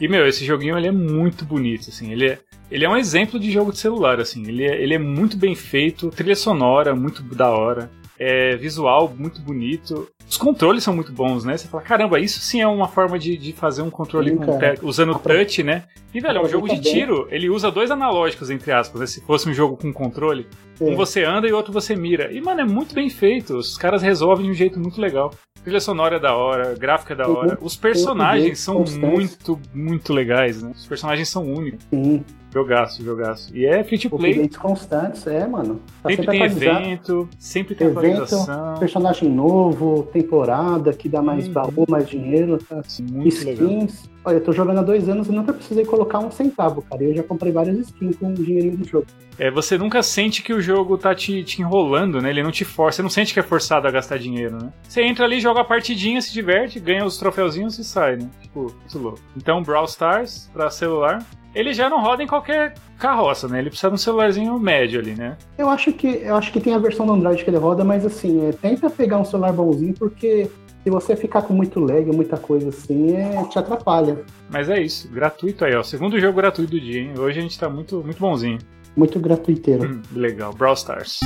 E, 0.00 0.08
meu, 0.08 0.26
esse 0.26 0.44
joguinho 0.44 0.76
ele 0.76 0.88
é 0.88 0.92
muito 0.92 1.44
bonito, 1.44 1.88
assim. 1.90 2.10
Ele 2.10 2.26
é, 2.30 2.38
ele 2.70 2.84
é 2.84 2.88
um 2.88 2.96
exemplo 2.96 3.38
de 3.38 3.50
jogo 3.50 3.70
de 3.70 3.78
celular, 3.78 4.18
assim. 4.20 4.42
Ele 4.48 4.64
é, 4.64 4.82
ele 4.82 4.94
é 4.94 4.98
muito 4.98 5.36
bem 5.36 5.54
feito, 5.54 6.10
trilha 6.10 6.34
sonora 6.34 6.94
muito 6.96 7.22
da 7.22 7.50
hora, 7.50 7.90
é, 8.18 8.56
visual 8.56 9.12
muito 9.16 9.40
bonito. 9.40 10.08
Os 10.28 10.36
controles 10.36 10.82
são 10.82 10.94
muito 10.94 11.12
bons, 11.12 11.44
né? 11.44 11.56
Você 11.56 11.68
fala, 11.68 11.82
caramba, 11.82 12.18
isso 12.18 12.40
sim 12.40 12.60
é 12.60 12.66
uma 12.66 12.88
forma 12.88 13.18
de, 13.18 13.36
de 13.36 13.52
fazer 13.52 13.82
um 13.82 13.90
controle 13.90 14.30
Sim, 14.30 14.38
com 14.38 14.86
usando 14.86 15.18
touch, 15.18 15.62
né? 15.62 15.84
E, 16.12 16.20
velho, 16.20 16.38
é 16.38 16.42
um 16.42 16.48
jogo 16.48 16.68
de 16.68 16.80
tiro, 16.80 17.28
ele 17.30 17.50
usa 17.50 17.70
dois 17.70 17.90
analógicos, 17.90 18.50
entre 18.50 18.72
aspas, 18.72 19.00
né? 19.00 19.06
Se 19.06 19.20
fosse 19.20 19.48
um 19.48 19.54
jogo 19.54 19.76
com 19.76 19.92
controle. 19.92 20.46
Um 20.80 20.92
É. 20.92 20.94
você 20.94 21.24
anda 21.24 21.46
e 21.46 21.52
o 21.52 21.56
outro 21.56 21.72
você 21.72 21.94
mira. 21.94 22.32
E, 22.32 22.40
mano, 22.40 22.60
é 22.60 22.64
muito 22.64 22.94
bem 22.94 23.10
feito. 23.10 23.56
Os 23.56 23.76
caras 23.76 24.02
resolvem 24.02 24.46
de 24.46 24.52
um 24.52 24.54
jeito 24.54 24.78
muito 24.80 25.00
legal. 25.00 25.32
Trilha 25.62 25.80
sonora 25.80 26.16
é 26.16 26.20
da 26.20 26.34
hora, 26.34 26.74
gráfico 26.74 27.12
é 27.12 27.16
da 27.16 27.26
hora. 27.26 27.58
Os 27.60 27.74
personagens 27.74 28.60
são 28.60 28.84
muito, 29.00 29.58
muito 29.74 30.12
legais, 30.12 30.62
né? 30.62 30.72
Os 30.74 30.86
personagens 30.86 31.28
são 31.28 31.44
únicos. 31.44 31.84
Sim, 31.90 32.22
Jogaço, 32.54 33.02
jogaço. 33.02 33.54
E 33.56 33.66
é 33.66 33.82
free 33.82 33.98
to 33.98 34.08
play. 34.10 34.30
updates 34.32 34.56
constantes, 34.56 35.26
é, 35.26 35.44
mano. 35.46 35.80
Tá 36.02 36.08
Sempre 36.08 36.24
sempre, 36.24 36.38
tem 36.38 36.46
atualizado. 36.46 36.84
evento, 36.84 37.28
sempre 37.36 37.74
tem 37.74 37.86
Evento, 37.88 38.22
atualização. 38.22 38.74
personagem 38.78 39.28
novo, 39.28 40.04
temporada 40.12 40.92
que 40.92 41.08
dá 41.08 41.20
mais 41.20 41.48
Uhum. 41.48 41.52
baú, 41.52 41.84
mais 41.88 42.08
dinheiro, 42.08 42.56
tá? 42.58 42.76
Muito 43.00 43.44
legal. 43.44 43.66
skins. 43.68 44.08
Olha, 44.24 44.36
eu 44.36 44.40
tô 44.44 44.52
jogando 44.52 44.78
há 44.78 44.82
dois 44.82 45.08
anos 45.08 45.26
e 45.28 45.32
nunca 45.32 45.52
precisei 45.52 45.84
colocar 45.84 46.20
um 46.20 46.30
centavo, 46.30 46.80
cara. 46.82 47.02
Eu 47.02 47.12
já 47.14 47.22
comprei 47.24 47.52
várias 47.52 47.76
skins 47.78 48.16
com 48.16 48.28
o 48.28 48.34
dinheirinho 48.34 48.76
do 48.78 48.88
jogo. 48.88 49.06
É, 49.36 49.50
você 49.50 49.76
nunca 49.76 50.00
sente 50.02 50.40
que 50.40 50.52
o 50.52 50.60
jogo 50.62 50.96
tá 50.96 51.12
te, 51.12 51.42
te 51.42 51.60
enrolando, 51.60 52.22
né? 52.22 52.30
Ele 52.30 52.42
não 52.42 52.52
te 52.52 52.64
força, 52.64 52.96
você 52.98 53.02
não 53.02 53.10
sente 53.10 53.34
que 53.34 53.40
é 53.40 53.42
forçado 53.42 53.86
a 53.88 53.90
gastar 53.90 54.16
dinheiro, 54.18 54.56
né? 54.62 54.72
Você 54.88 55.02
entra 55.02 55.24
ali, 55.24 55.40
joga 55.40 55.60
a 55.60 55.64
partidinha, 55.64 56.22
se 56.22 56.32
diverte, 56.32 56.78
ganha 56.78 57.04
os 57.04 57.18
troféuzinhos 57.18 57.76
e 57.80 57.84
sai, 57.84 58.16
né? 58.16 58.30
Tipo, 58.40 58.60
muito 58.80 58.98
louco. 58.98 59.18
Então, 59.36 59.60
Brawl 59.62 59.86
Stars 59.86 60.48
pra 60.54 60.70
celular, 60.70 61.22
ele 61.54 61.72
já 61.72 61.88
não 61.88 62.00
roda 62.02 62.22
em 62.22 62.26
qualquer 62.26 62.74
carroça, 62.98 63.48
né? 63.48 63.58
Ele 63.58 63.70
precisa 63.70 63.88
de 63.88 63.94
um 63.94 63.98
celularzinho 63.98 64.58
médio 64.58 65.00
ali, 65.00 65.14
né? 65.14 65.36
Eu 65.56 65.68
acho 65.68 65.92
que 65.92 66.06
eu 66.06 66.36
acho 66.36 66.52
que 66.52 66.60
tem 66.60 66.74
a 66.74 66.78
versão 66.78 67.06
do 67.06 67.12
Android 67.12 67.42
que 67.44 67.50
ele 67.50 67.58
roda, 67.58 67.84
mas 67.84 68.04
assim, 68.04 68.48
é, 68.48 68.52
tenta 68.52 68.90
pegar 68.90 69.18
um 69.18 69.24
celular 69.24 69.52
bonzinho, 69.52 69.94
porque 69.94 70.50
se 70.82 70.90
você 70.90 71.16
ficar 71.16 71.42
com 71.42 71.54
muito 71.54 71.80
lag, 71.80 72.04
muita 72.12 72.36
coisa 72.36 72.68
assim, 72.68 73.16
é, 73.16 73.42
te 73.44 73.58
atrapalha. 73.58 74.22
Mas 74.50 74.68
é 74.68 74.80
isso, 74.82 75.10
gratuito 75.10 75.64
aí, 75.64 75.74
ó. 75.74 75.82
Segundo 75.82 76.20
jogo 76.20 76.36
gratuito 76.36 76.70
do 76.72 76.80
dia, 76.80 77.00
hein? 77.00 77.14
Hoje 77.18 77.38
a 77.38 77.42
gente 77.42 77.58
tá 77.58 77.68
muito, 77.68 78.02
muito 78.02 78.18
bonzinho. 78.18 78.58
Muito 78.96 79.18
gratuiteiro. 79.18 79.84
Hum, 79.84 80.02
Legal, 80.12 80.52
Brawl 80.52 80.74
Stars. 80.74 81.18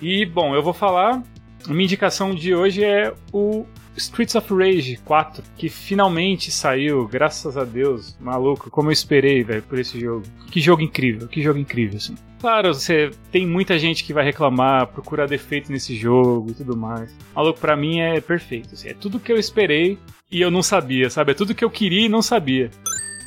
E, 0.00 0.24
bom, 0.24 0.54
eu 0.54 0.62
vou 0.62 0.72
falar. 0.72 1.22
Minha 1.68 1.84
indicação 1.84 2.34
de 2.34 2.54
hoje 2.54 2.84
é 2.84 3.12
o 3.32 3.66
Streets 3.96 4.34
of 4.34 4.52
Rage 4.54 4.98
4, 5.04 5.42
que 5.56 5.68
finalmente 5.68 6.50
saiu, 6.50 7.06
graças 7.06 7.56
a 7.56 7.64
Deus. 7.64 8.16
Maluco, 8.18 8.70
como 8.70 8.88
eu 8.88 8.92
esperei, 8.92 9.44
velho, 9.44 9.62
por 9.62 9.78
esse 9.78 10.00
jogo. 10.00 10.24
Que 10.50 10.60
jogo 10.60 10.82
incrível, 10.82 11.28
que 11.28 11.42
jogo 11.42 11.58
incrível, 11.58 11.96
assim. 11.98 12.14
Claro, 12.40 12.72
você 12.72 13.10
tem 13.30 13.46
muita 13.46 13.78
gente 13.78 14.02
que 14.02 14.14
vai 14.14 14.24
reclamar, 14.24 14.86
procurar 14.86 15.26
defeito 15.26 15.70
nesse 15.70 15.94
jogo 15.94 16.50
e 16.50 16.54
tudo 16.54 16.76
mais. 16.76 17.14
Maluco, 17.34 17.60
pra 17.60 17.76
mim 17.76 18.00
é 18.00 18.20
perfeito. 18.20 18.70
assim, 18.72 18.88
é 18.88 18.94
tudo 18.94 19.20
que 19.20 19.30
eu 19.30 19.36
esperei 19.36 19.98
e 20.30 20.40
eu 20.40 20.50
não 20.50 20.62
sabia, 20.62 21.10
sabe? 21.10 21.32
É 21.32 21.34
tudo 21.34 21.54
que 21.54 21.64
eu 21.64 21.70
queria 21.70 22.06
e 22.06 22.08
não 22.08 22.22
sabia. 22.22 22.70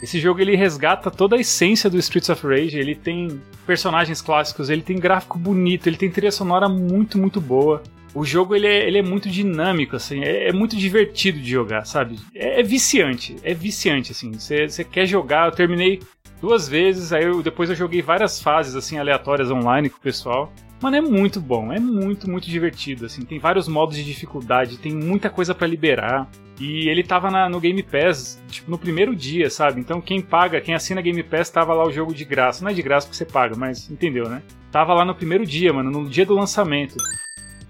Esse 0.01 0.19
jogo 0.19 0.41
ele 0.41 0.55
resgata 0.55 1.09
toda 1.09 1.35
a 1.37 1.39
essência 1.39 1.89
do 1.89 1.97
Streets 1.97 2.29
of 2.29 2.45
Rage. 2.45 2.77
Ele 2.77 2.95
tem 2.95 3.39
personagens 3.65 4.21
clássicos, 4.21 4.69
ele 4.69 4.81
tem 4.81 4.99
gráfico 4.99 5.37
bonito, 5.37 5.87
ele 5.87 5.95
tem 5.95 6.11
trilha 6.11 6.31
sonora 6.31 6.67
muito, 6.67 7.17
muito 7.17 7.39
boa. 7.39 7.81
O 8.13 8.23
jogo 8.23 8.55
ele 8.55 8.67
é, 8.67 8.87
ele 8.87 8.99
é 8.99 9.01
muito 9.01 9.29
dinâmico, 9.29 9.95
assim, 9.95 10.23
é, 10.23 10.49
é 10.49 10.53
muito 10.53 10.75
divertido 10.75 11.39
de 11.39 11.49
jogar, 11.49 11.85
sabe? 11.85 12.19
É, 12.35 12.59
é 12.59 12.63
viciante, 12.63 13.35
é 13.43 13.53
viciante, 13.53 14.11
assim. 14.11 14.31
Você 14.33 14.83
quer 14.83 15.05
jogar, 15.05 15.47
eu 15.47 15.51
terminei 15.51 15.99
duas 16.39 16.67
vezes, 16.67 17.11
aí 17.11 17.23
eu, 17.23 17.41
depois 17.41 17.69
eu 17.69 17.75
joguei 17.75 18.01
várias 18.01 18.41
fases, 18.41 18.75
assim, 18.75 18.97
aleatórias 18.97 19.49
online 19.49 19.89
com 19.89 19.97
o 19.97 20.01
pessoal. 20.01 20.51
Mano, 20.81 20.97
é 20.97 21.01
muito 21.01 21.39
bom, 21.39 21.71
é 21.71 21.79
muito, 21.79 22.29
muito 22.29 22.49
divertido, 22.49 23.05
assim. 23.05 23.23
Tem 23.23 23.39
vários 23.39 23.69
modos 23.69 23.95
de 23.95 24.03
dificuldade, 24.03 24.77
tem 24.77 24.93
muita 24.93 25.29
coisa 25.29 25.55
para 25.55 25.65
liberar. 25.65 26.29
E 26.59 26.89
ele 26.89 27.01
tava 27.01 27.31
na, 27.31 27.49
no 27.49 27.59
Game 27.59 27.81
Pass, 27.81 28.41
tipo, 28.49 28.69
no 28.69 28.77
primeiro 28.77 29.15
dia, 29.15 29.49
sabe? 29.49 29.79
Então 29.79 30.01
quem 30.01 30.21
paga, 30.21 30.61
quem 30.61 30.75
assina 30.75 31.01
Game 31.01 31.23
Pass, 31.23 31.49
tava 31.49 31.73
lá 31.73 31.85
o 31.85 31.91
jogo 31.91 32.13
de 32.13 32.25
graça. 32.25 32.63
Não 32.63 32.69
é 32.69 32.73
de 32.73 32.81
graça 32.81 33.07
porque 33.07 33.17
você 33.17 33.25
paga, 33.25 33.55
mas 33.55 33.89
entendeu, 33.89 34.29
né? 34.29 34.43
Tava 34.71 34.93
lá 34.93 35.05
no 35.05 35.15
primeiro 35.15 35.45
dia, 35.45 35.71
mano, 35.71 35.89
no 35.89 36.09
dia 36.09 36.25
do 36.25 36.35
lançamento. 36.35 36.95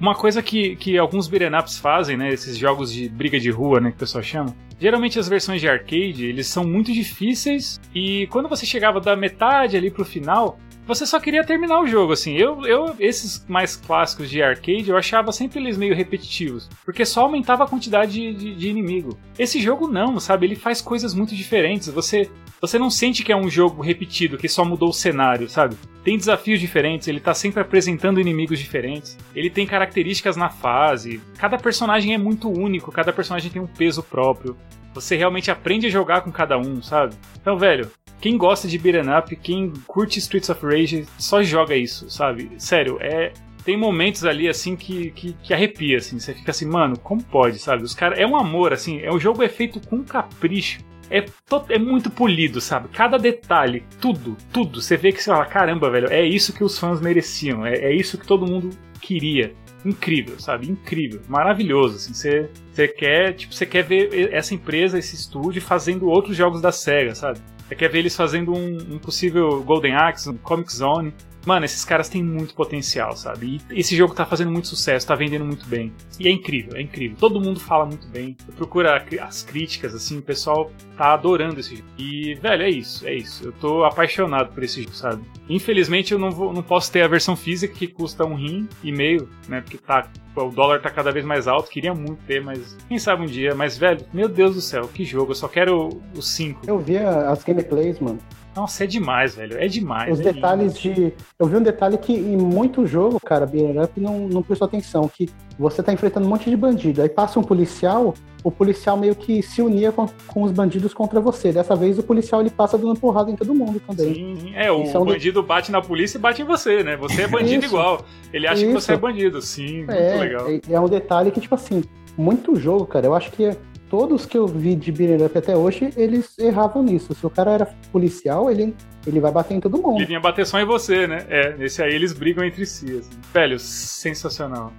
Uma 0.04 0.16
coisa 0.16 0.44
que, 0.44 0.76
que 0.76 0.98
alguns 0.98 1.30
beat'em 1.30 1.50
fazem, 1.80 2.18
né, 2.18 2.28
esses 2.28 2.58
jogos 2.58 2.92
de 2.92 3.08
briga 3.08 3.40
de 3.40 3.50
rua, 3.50 3.80
né, 3.80 3.90
que 3.90 3.96
o 3.96 4.00
pessoal 4.00 4.22
chama, 4.22 4.54
geralmente 4.78 5.18
as 5.18 5.30
versões 5.30 5.62
de 5.62 5.70
arcade, 5.70 6.26
eles 6.26 6.46
são 6.48 6.66
muito 6.66 6.92
difíceis 6.92 7.80
e 7.96 8.28
quando 8.28 8.50
você 8.50 8.66
chegava 8.66 9.00
da 9.00 9.16
metade 9.16 9.78
ali 9.78 9.90
pro 9.90 10.04
final, 10.04 10.60
você 10.86 11.06
só 11.06 11.20
queria 11.20 11.44
terminar 11.44 11.80
o 11.80 11.88
jogo, 11.88 12.14
assim. 12.14 12.36
Eu, 12.36 12.66
eu, 12.66 12.96
esses 13.00 13.46
mais 13.48 13.76
clássicos 13.76 14.30
de 14.30 14.42
arcade, 14.42 14.90
eu 14.90 14.98
achava 14.98 15.32
sempre 15.32 15.60
eles 15.60 15.78
meio 15.78 15.96
repetitivos, 15.96 16.70
porque 16.86 17.06
só 17.06 17.22
aumentava 17.22 17.64
a 17.64 17.68
quantidade 17.68 18.12
de, 18.12 18.34
de, 18.34 18.56
de 18.56 18.70
inimigo. 18.70 19.18
Esse 19.38 19.62
jogo 19.62 19.88
não, 19.88 20.20
sabe? 20.20 20.46
Ele 20.46 20.56
faz 20.56 20.82
coisas 20.82 21.14
muito 21.14 21.36
diferentes. 21.36 21.88
Você, 21.88 22.30
você 22.60 22.78
não 22.78 22.90
sente 22.90 23.24
que 23.24 23.32
é 23.32 23.36
um 23.36 23.50
jogo 23.50 23.82
repetido, 23.82 24.38
que 24.38 24.50
só 24.50 24.66
mudou 24.66 24.90
o 24.90 24.94
cenário, 24.94 25.50
sabe? 25.50 25.76
Tem 26.04 26.18
desafios 26.18 26.60
diferentes, 26.60 27.08
ele 27.08 27.20
tá 27.20 27.34
sempre 27.34 27.62
apresentando 27.62 28.20
inimigos 28.20 28.60
diferentes, 28.60 29.18
ele 29.34 29.50
tem 29.50 29.66
características 29.66 30.36
na 30.36 30.50
fase, 30.50 31.22
cada 31.38 31.58
personagem 31.58 32.14
é 32.14 32.18
muito 32.18 32.50
único, 32.50 32.92
cada 32.92 33.14
personagem 33.14 33.50
tem 33.50 33.62
um 33.62 33.68
peso 33.68 34.04
próprio. 34.04 34.58
Você 34.94 35.16
realmente 35.16 35.50
aprende 35.50 35.88
a 35.88 35.90
jogar 35.90 36.22
com 36.22 36.32
cada 36.32 36.58
um, 36.58 36.82
sabe? 36.82 37.16
Então, 37.42 37.58
velho, 37.58 37.90
quem 38.24 38.38
gosta 38.38 38.70
de 38.70 38.78
beat'em 38.78 39.14
up, 39.14 39.36
quem 39.36 39.74
curte 39.86 40.18
Streets 40.18 40.50
of 40.50 40.66
Rage, 40.66 41.06
só 41.20 41.44
joga 41.44 41.76
isso, 41.76 42.10
sabe? 42.10 42.52
Sério, 42.58 42.98
é 43.02 43.34
tem 43.66 43.76
momentos 43.76 44.24
ali 44.24 44.48
assim 44.48 44.78
que, 44.78 45.12
que, 45.12 45.34
que, 45.34 45.54
arrepia, 45.54 45.98
assim. 45.98 46.18
Você 46.18 46.34
fica 46.34 46.52
assim, 46.52 46.66
mano, 46.66 46.98
como 46.98 47.22
pode, 47.22 47.60
sabe? 47.60 47.84
Os 47.84 47.94
caras. 47.94 48.18
É 48.18 48.26
um 48.26 48.38
amor, 48.38 48.72
assim. 48.72 49.02
É, 49.02 49.12
o 49.12 49.20
jogo 49.20 49.44
é 49.44 49.50
feito 49.50 49.82
com 49.82 50.02
capricho. 50.06 50.80
É, 51.10 51.20
to, 51.22 51.66
é 51.68 51.78
muito 51.78 52.10
polido, 52.10 52.62
sabe? 52.62 52.88
Cada 52.94 53.18
detalhe, 53.18 53.84
tudo, 54.00 54.38
tudo. 54.54 54.82
Você 54.82 54.96
vê 54.96 55.12
que 55.12 55.22
você 55.22 55.30
fala, 55.30 55.46
caramba, 55.46 55.90
velho, 55.90 56.08
é 56.10 56.26
isso 56.26 56.54
que 56.54 56.64
os 56.64 56.80
fãs 56.80 57.02
mereciam. 57.02 57.66
É, 57.66 57.74
é 57.74 57.94
isso 57.94 58.18
que 58.18 58.26
todo 58.26 58.48
mundo 58.48 58.70
queria. 59.02 59.54
Incrível, 59.84 60.40
sabe? 60.40 60.70
Incrível. 60.70 61.20
Maravilhoso, 61.28 61.98
assim. 61.98 62.14
Você, 62.14 62.50
você 62.72 62.88
quer, 62.88 63.34
tipo, 63.34 63.54
você 63.54 63.66
quer 63.66 63.84
ver 63.84 64.34
essa 64.34 64.54
empresa, 64.54 64.98
esse 64.98 65.14
estúdio 65.14 65.62
fazendo 65.62 66.08
outros 66.08 66.38
jogos 66.38 66.62
da 66.62 66.72
SEGA, 66.72 67.16
sabe? 67.16 67.40
Você 67.74 67.78
quer 67.78 67.90
ver 67.90 68.00
eles 68.00 68.16
fazendo 68.16 68.54
um, 68.54 68.78
um 68.94 69.00
possível 69.00 69.64
Golden 69.64 69.96
Axe, 69.96 70.30
um 70.30 70.38
Comic 70.38 70.72
Zone. 70.72 71.12
Mano, 71.46 71.66
esses 71.66 71.84
caras 71.84 72.10
têm 72.10 72.24
muito 72.24 72.54
potencial, 72.54 73.16
sabe? 73.16 73.62
E 73.70 73.80
esse 73.80 73.96
jogo 73.96 74.14
tá 74.14 74.26
fazendo 74.26 74.52
muito 74.52 74.68
sucesso, 74.68 75.08
tá 75.08 75.16
vendendo 75.16 75.46
muito 75.46 75.66
bem. 75.68 75.94
E 76.20 76.28
é 76.28 76.32
incrível, 76.32 76.76
é 76.76 76.82
incrível. 76.82 77.18
Todo 77.20 77.42
mundo 77.42 77.60
fala 77.60 77.86
muito 77.86 78.08
bem. 78.08 78.36
Procura 78.56 79.06
as 79.22 79.44
críticas, 79.44 79.94
assim, 79.94 80.20
o 80.20 80.22
pessoal 80.22 80.72
tá 80.98 81.14
adorando 81.14 81.60
esse 81.60 81.76
jogo. 81.76 81.88
E, 81.98 82.36
velho, 82.36 82.64
é 82.64 82.70
isso, 82.70 83.08
é 83.08 83.14
isso. 83.14 83.46
Eu 83.46 83.52
tô 83.54 83.84
apaixonado 83.84 84.54
por 84.54 84.64
esse 84.64 84.82
jogo, 84.84 84.96
sabe? 84.96 85.24
Infelizmente 85.50 86.14
eu 86.14 86.20
não, 86.20 86.32
vou, 86.32 86.54
não 86.54 86.64
posso 86.64 86.92
ter 86.92 87.02
a 87.02 87.08
versão 87.08 87.36
física 87.36 87.74
que 87.74 87.88
custa 87.88 88.26
um 88.26 88.36
rim 88.36 88.68
e 88.84 88.92
meio, 88.92 89.30
né? 89.48 89.62
Porque 89.62 89.78
tá 89.78 90.08
o 90.36 90.50
dólar 90.50 90.82
tá 90.82 90.90
cada 90.90 91.12
vez 91.12 91.24
mais 91.24 91.48
alto, 91.48 91.70
queria 91.70 91.94
muito 91.94 92.24
ter, 92.26 92.42
mas 92.42 92.76
quem 92.88 92.98
sabe 92.98 93.24
um 93.24 93.28
dia. 93.28 93.54
Mas, 93.54 93.78
velho, 93.78 94.04
meu 94.12 94.28
Deus 94.28 94.56
do 94.56 94.62
céu, 94.62 94.88
que 94.88 95.06
jogo, 95.06 95.32
eu 95.32 95.36
só 95.36 95.48
quero 95.48 96.02
o 96.16 96.22
5. 96.22 96.62
Eu 96.66 96.80
vi 96.80 96.98
as 96.98 97.44
gameplays, 97.44 98.00
mano. 98.00 98.20
Nossa, 98.56 98.84
é 98.84 98.88
demais, 98.88 99.36
velho. 99.36 99.58
É 99.58 99.68
demais. 99.68 100.14
Os 100.14 100.20
é 100.20 100.32
detalhes 100.32 100.76
lindo. 100.84 100.96
de. 100.96 101.14
Eu 101.40 101.48
vi 101.48 101.58
um 101.58 101.62
detalhe 101.64 101.98
que 101.98 102.14
em 102.14 102.38
muito 102.38 102.86
jogo, 102.86 103.20
cara, 103.20 103.46
Beer 103.46 103.82
Up 103.82 104.00
não, 104.00 104.28
não 104.28 104.44
prestou 104.44 104.68
atenção. 104.68 105.08
Que 105.08 105.30
você 105.58 105.82
tá 105.82 105.92
enfrentando 105.92 106.26
um 106.26 106.30
monte 106.30 106.50
de 106.50 106.56
bandido. 106.56 107.02
Aí 107.02 107.10
passa 107.10 107.40
um 107.40 107.44
policial, 107.44 108.14
o 108.44 108.52
policial 108.52 108.96
meio 108.96 109.16
que 109.16 109.42
se 109.42 109.62
unia 109.62 109.92
com, 109.92 110.08
com 110.28 110.44
os 110.44 110.52
bandidos 110.52 110.94
contra 110.94 111.20
você. 111.20 111.52
Dessa 111.52 111.76
vez 111.76 111.98
o 111.98 112.04
policial 112.04 112.42
ele 112.42 112.50
passa 112.50 112.78
dando 112.78 113.00
porrada 113.00 113.32
em 113.32 113.36
todo 113.36 113.56
mundo 113.56 113.80
também. 113.80 114.14
Sim, 114.14 114.54
é, 114.56 114.72
o 114.72 114.84
é 114.84 115.00
um 115.00 115.06
bandido 115.06 115.42
de... 115.42 115.48
bate 115.48 115.72
na 115.72 115.82
polícia 115.82 116.18
e 116.18 116.22
bate 116.22 116.42
em 116.42 116.46
você, 116.46 116.84
né? 116.84 116.96
Você 116.98 117.24
é 117.24 117.28
bandido 117.28 117.66
igual. 117.66 118.06
Ele 118.32 118.48
acha 118.48 118.62
Isso. 118.62 118.68
que 118.68 118.74
você 118.74 118.94
é 118.94 118.98
bandido. 118.98 119.42
Sim, 119.42 119.78
muito 119.78 119.92
é, 119.92 120.18
legal. 120.18 120.48
É, 120.50 120.62
é 120.74 120.80
um 120.80 120.88
detalhe 120.88 121.32
que, 121.32 121.42
tipo 121.42 121.56
assim, 121.56 121.84
muito 122.18 122.56
jogo, 122.56 122.86
cara. 122.86 123.06
Eu 123.06 123.16
acho 123.16 123.32
que 123.32 123.52
todos 123.94 124.26
que 124.26 124.36
eu 124.36 124.48
vi 124.48 124.76
de 124.76 124.92
beat'em 124.92 125.24
up 125.24 125.38
até 125.38 125.56
hoje, 125.56 125.94
eles 125.96 126.36
erravam 126.40 126.82
nisso. 126.82 127.14
Se 127.14 127.24
o 127.28 127.30
cara 127.30 127.52
era 127.52 127.66
policial, 127.92 128.50
ele, 128.50 128.76
ele 129.06 129.20
vai 129.20 129.32
bater 129.32 129.54
em 129.54 129.60
todo 129.60 129.78
mundo. 129.78 129.98
Ele 129.98 130.08
vinha 130.08 130.20
bater 130.20 130.48
só 130.48 130.60
em 130.60 130.66
você, 130.66 131.06
né? 131.06 131.24
É, 131.30 131.56
nesse 131.56 131.80
aí 131.84 131.94
eles 131.94 132.12
brigam 132.12 132.44
entre 132.44 132.66
si, 132.66 132.86
assim. 132.86 133.12
Velho, 133.32 133.60
sensacional. 133.60 134.74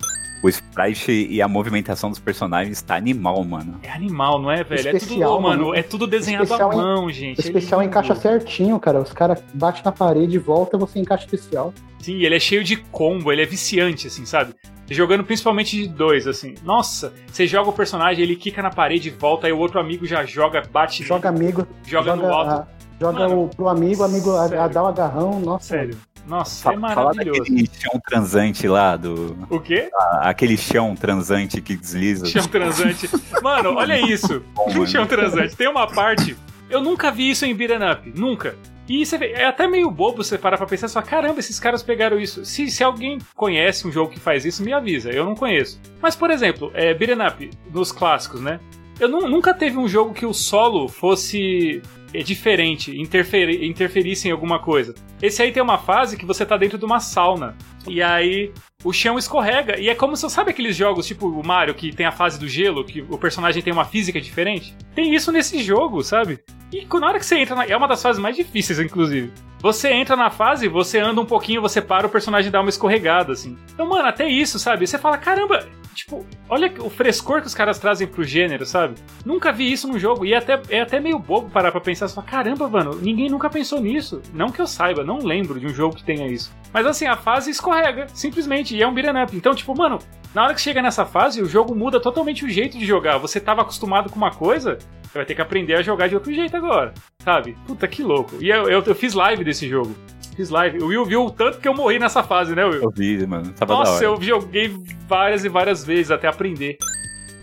O 0.44 0.48
sprite 0.50 1.26
e 1.30 1.40
a 1.40 1.48
movimentação 1.48 2.10
dos 2.10 2.18
personagens 2.18 2.82
tá 2.82 2.96
animal, 2.96 3.42
mano. 3.44 3.80
É 3.82 3.90
animal, 3.90 4.38
não 4.38 4.50
é, 4.50 4.62
velho? 4.62 4.94
Especial, 4.94 5.22
é 5.22 5.36
tudo, 5.36 5.42
mano, 5.42 5.74
é 5.74 5.82
tudo 5.82 6.06
desenhado 6.06 6.52
à 6.52 6.68
mão, 6.68 7.10
gente. 7.10 7.38
O 7.38 7.40
especial 7.40 7.80
é 7.80 7.86
encaixa 7.86 8.14
certinho, 8.14 8.78
cara. 8.78 9.00
Os 9.00 9.10
caras 9.10 9.42
batem 9.54 9.80
na 9.82 9.90
parede 9.90 10.36
e 10.36 10.38
volta, 10.38 10.76
você 10.76 10.98
encaixa 10.98 11.24
especial. 11.24 11.72
Sim, 11.98 12.20
ele 12.20 12.36
é 12.36 12.38
cheio 12.38 12.62
de 12.62 12.76
combo, 12.76 13.32
ele 13.32 13.40
é 13.40 13.46
viciante, 13.46 14.08
assim, 14.08 14.26
sabe? 14.26 14.52
Jogando 14.90 15.24
principalmente 15.24 15.78
de 15.78 15.88
dois, 15.88 16.26
assim. 16.26 16.52
Nossa, 16.62 17.14
você 17.26 17.46
joga 17.46 17.70
o 17.70 17.72
personagem, 17.72 18.22
ele 18.22 18.36
quica 18.36 18.60
na 18.60 18.68
parede 18.68 19.08
e 19.08 19.12
volta, 19.12 19.46
aí 19.46 19.52
o 19.54 19.58
outro 19.58 19.80
amigo 19.80 20.04
já 20.04 20.26
joga, 20.26 20.62
bate. 20.70 21.02
Joga 21.04 21.30
amigo. 21.30 21.66
Joga, 21.86 22.10
joga 22.10 22.16
no 22.16 22.30
alto. 22.30 22.50
A, 22.50 22.68
joga 23.00 23.18
Mano, 23.20 23.44
o, 23.44 23.48
pro 23.48 23.66
amigo, 23.66 24.02
o 24.02 24.04
amigo 24.04 24.30
a, 24.32 24.44
a, 24.44 24.68
dá 24.68 24.82
o 24.82 24.84
um 24.84 24.88
agarrão, 24.88 25.40
nossa. 25.40 25.68
Sério. 25.68 25.96
Nossa, 26.26 26.72
é 26.72 26.76
maravilhoso. 26.76 27.22
Fala 27.22 27.38
daquele 27.38 27.70
chão 27.72 28.00
transante 28.06 28.66
lá 28.66 28.96
do. 28.96 29.36
O 29.50 29.60
quê? 29.60 29.90
Ah, 29.94 30.30
aquele 30.30 30.56
chão 30.56 30.96
transante 30.96 31.60
que 31.60 31.76
desliza. 31.76 32.26
Chão 32.26 32.46
transante. 32.46 33.08
Mano, 33.42 33.74
olha 33.74 34.00
isso. 34.00 34.42
Bom, 34.54 34.86
chão 34.86 35.06
transante. 35.06 35.54
Tem 35.54 35.68
uma 35.68 35.86
parte. 35.86 36.36
Eu 36.70 36.82
nunca 36.82 37.10
vi 37.10 37.30
isso 37.30 37.44
em 37.44 37.54
Beat'em 37.54 37.90
Up. 37.90 38.12
Nunca. 38.18 38.56
E 38.88 39.04
você 39.04 39.16
vê, 39.16 39.32
é 39.32 39.46
até 39.46 39.66
meio 39.66 39.90
bobo 39.90 40.22
você 40.22 40.36
parar 40.36 40.58
pra 40.58 40.66
pensar 40.66 40.88
só, 40.88 41.00
caramba, 41.00 41.40
esses 41.40 41.58
caras 41.58 41.82
pegaram 41.82 42.18
isso. 42.18 42.44
Se, 42.44 42.70
se 42.70 42.84
alguém 42.84 43.18
conhece 43.34 43.86
um 43.86 43.92
jogo 43.92 44.12
que 44.12 44.20
faz 44.20 44.44
isso, 44.44 44.62
me 44.62 44.72
avisa. 44.72 45.10
Eu 45.10 45.24
não 45.24 45.34
conheço. 45.34 45.80
Mas, 46.02 46.14
por 46.14 46.30
exemplo, 46.30 46.70
é, 46.74 46.92
Beat'em 46.92 47.26
Up, 47.26 47.50
nos 47.72 47.92
clássicos, 47.92 48.40
né? 48.40 48.60
Eu 49.00 49.08
nunca 49.08 49.52
teve 49.52 49.76
um 49.76 49.88
jogo 49.88 50.14
que 50.14 50.26
o 50.26 50.32
solo 50.32 50.88
fosse 50.88 51.82
é 52.14 52.22
diferente, 52.22 52.96
interferi 52.96 53.66
interferisse 53.66 54.28
em 54.28 54.30
alguma 54.30 54.60
coisa. 54.60 54.94
Esse 55.20 55.42
aí 55.42 55.50
tem 55.50 55.62
uma 55.62 55.78
fase 55.78 56.16
que 56.16 56.24
você 56.24 56.46
tá 56.46 56.56
dentro 56.56 56.78
de 56.78 56.84
uma 56.84 57.00
sauna. 57.00 57.56
E 57.88 58.00
aí 58.00 58.52
o 58.84 58.92
chão 58.92 59.18
escorrega. 59.18 59.78
E 59.80 59.88
é 59.88 59.94
como 59.94 60.16
se, 60.16 60.28
sabe 60.30 60.50
aqueles 60.50 60.76
jogos 60.76 61.06
tipo 61.06 61.26
o 61.26 61.44
Mario, 61.44 61.74
que 61.74 61.92
tem 61.92 62.06
a 62.06 62.12
fase 62.12 62.38
do 62.38 62.46
gelo, 62.46 62.84
que 62.84 63.02
o 63.02 63.18
personagem 63.18 63.62
tem 63.62 63.72
uma 63.72 63.84
física 63.84 64.20
diferente? 64.20 64.76
Tem 64.94 65.12
isso 65.12 65.32
nesse 65.32 65.60
jogo, 65.62 66.02
sabe? 66.02 66.38
E 66.72 66.86
na 66.98 67.08
hora 67.08 67.18
que 67.18 67.26
você 67.26 67.36
entra, 67.36 67.56
na, 67.56 67.66
é 67.66 67.76
uma 67.76 67.88
das 67.88 68.00
fases 68.00 68.22
mais 68.22 68.36
difíceis, 68.36 68.78
inclusive. 68.78 69.32
Você 69.64 69.90
entra 69.90 70.14
na 70.14 70.28
fase, 70.28 70.68
você 70.68 70.98
anda 70.98 71.22
um 71.22 71.24
pouquinho, 71.24 71.62
você 71.62 71.80
para, 71.80 72.06
o 72.06 72.10
personagem 72.10 72.50
dá 72.50 72.60
uma 72.60 72.68
escorregada, 72.68 73.32
assim. 73.32 73.56
Então, 73.72 73.88
mano, 73.88 74.06
até 74.06 74.28
isso, 74.28 74.58
sabe? 74.58 74.86
Você 74.86 74.98
fala, 74.98 75.16
caramba, 75.16 75.66
tipo, 75.94 76.22
olha 76.50 76.70
o 76.80 76.90
frescor 76.90 77.40
que 77.40 77.46
os 77.46 77.54
caras 77.54 77.78
trazem 77.78 78.06
pro 78.06 78.22
gênero, 78.24 78.66
sabe? 78.66 78.96
Nunca 79.24 79.50
vi 79.50 79.72
isso 79.72 79.88
num 79.88 79.98
jogo. 79.98 80.26
E 80.26 80.34
é 80.34 80.36
até, 80.36 80.60
é 80.68 80.82
até 80.82 81.00
meio 81.00 81.18
bobo 81.18 81.48
parar 81.48 81.72
pra 81.72 81.80
pensar 81.80 82.08
só, 82.08 82.20
caramba, 82.20 82.68
mano, 82.68 82.94
ninguém 82.96 83.30
nunca 83.30 83.48
pensou 83.48 83.80
nisso. 83.80 84.20
Não 84.34 84.50
que 84.50 84.60
eu 84.60 84.66
saiba, 84.66 85.02
não 85.02 85.20
lembro 85.20 85.58
de 85.58 85.64
um 85.64 85.72
jogo 85.72 85.96
que 85.96 86.04
tenha 86.04 86.28
isso. 86.28 86.54
Mas 86.70 86.84
assim, 86.84 87.06
a 87.06 87.16
fase 87.16 87.50
escorrega, 87.50 88.06
simplesmente, 88.12 88.76
e 88.76 88.82
é 88.82 88.86
um 88.86 88.92
beat'em 88.92 89.22
up. 89.22 89.34
Então, 89.34 89.54
tipo, 89.54 89.74
mano, 89.74 89.98
na 90.34 90.42
hora 90.42 90.54
que 90.54 90.60
chega 90.60 90.82
nessa 90.82 91.06
fase, 91.06 91.40
o 91.40 91.46
jogo 91.46 91.74
muda 91.74 92.00
totalmente 92.00 92.44
o 92.44 92.48
jeito 92.48 92.76
de 92.76 92.84
jogar. 92.84 93.18
Você 93.18 93.38
tava 93.38 93.62
acostumado 93.62 94.10
com 94.10 94.16
uma 94.16 94.32
coisa, 94.32 94.78
você 95.02 95.18
vai 95.18 95.24
ter 95.24 95.34
que 95.34 95.40
aprender 95.40 95.74
a 95.74 95.82
jogar 95.82 96.08
de 96.08 96.16
outro 96.16 96.32
jeito 96.32 96.56
agora, 96.56 96.92
sabe? 97.22 97.56
Puta 97.66 97.86
que 97.86 98.02
louco. 98.02 98.36
E 98.40 98.50
eu, 98.50 98.68
eu, 98.68 98.82
eu 98.82 98.94
fiz 98.94 99.14
live 99.14 99.44
desse 99.44 99.68
jogo. 99.68 99.94
Fiz 100.34 100.50
live. 100.50 100.82
O 100.82 100.88
Will 100.88 101.04
viu 101.04 101.26
o 101.26 101.30
tanto 101.30 101.58
que 101.58 101.68
eu 101.68 101.74
morri 101.74 102.00
nessa 102.00 102.24
fase, 102.24 102.56
né, 102.56 102.64
Will? 102.64 102.82
Eu 102.82 102.90
vi, 102.90 103.24
mano. 103.24 103.52
Tava 103.52 103.74
Nossa, 103.74 104.02
eu 104.02 104.20
joguei 104.20 104.74
várias 105.06 105.44
e 105.44 105.48
várias 105.48 105.84
vezes 105.84 106.10
até 106.10 106.26
aprender. 106.26 106.76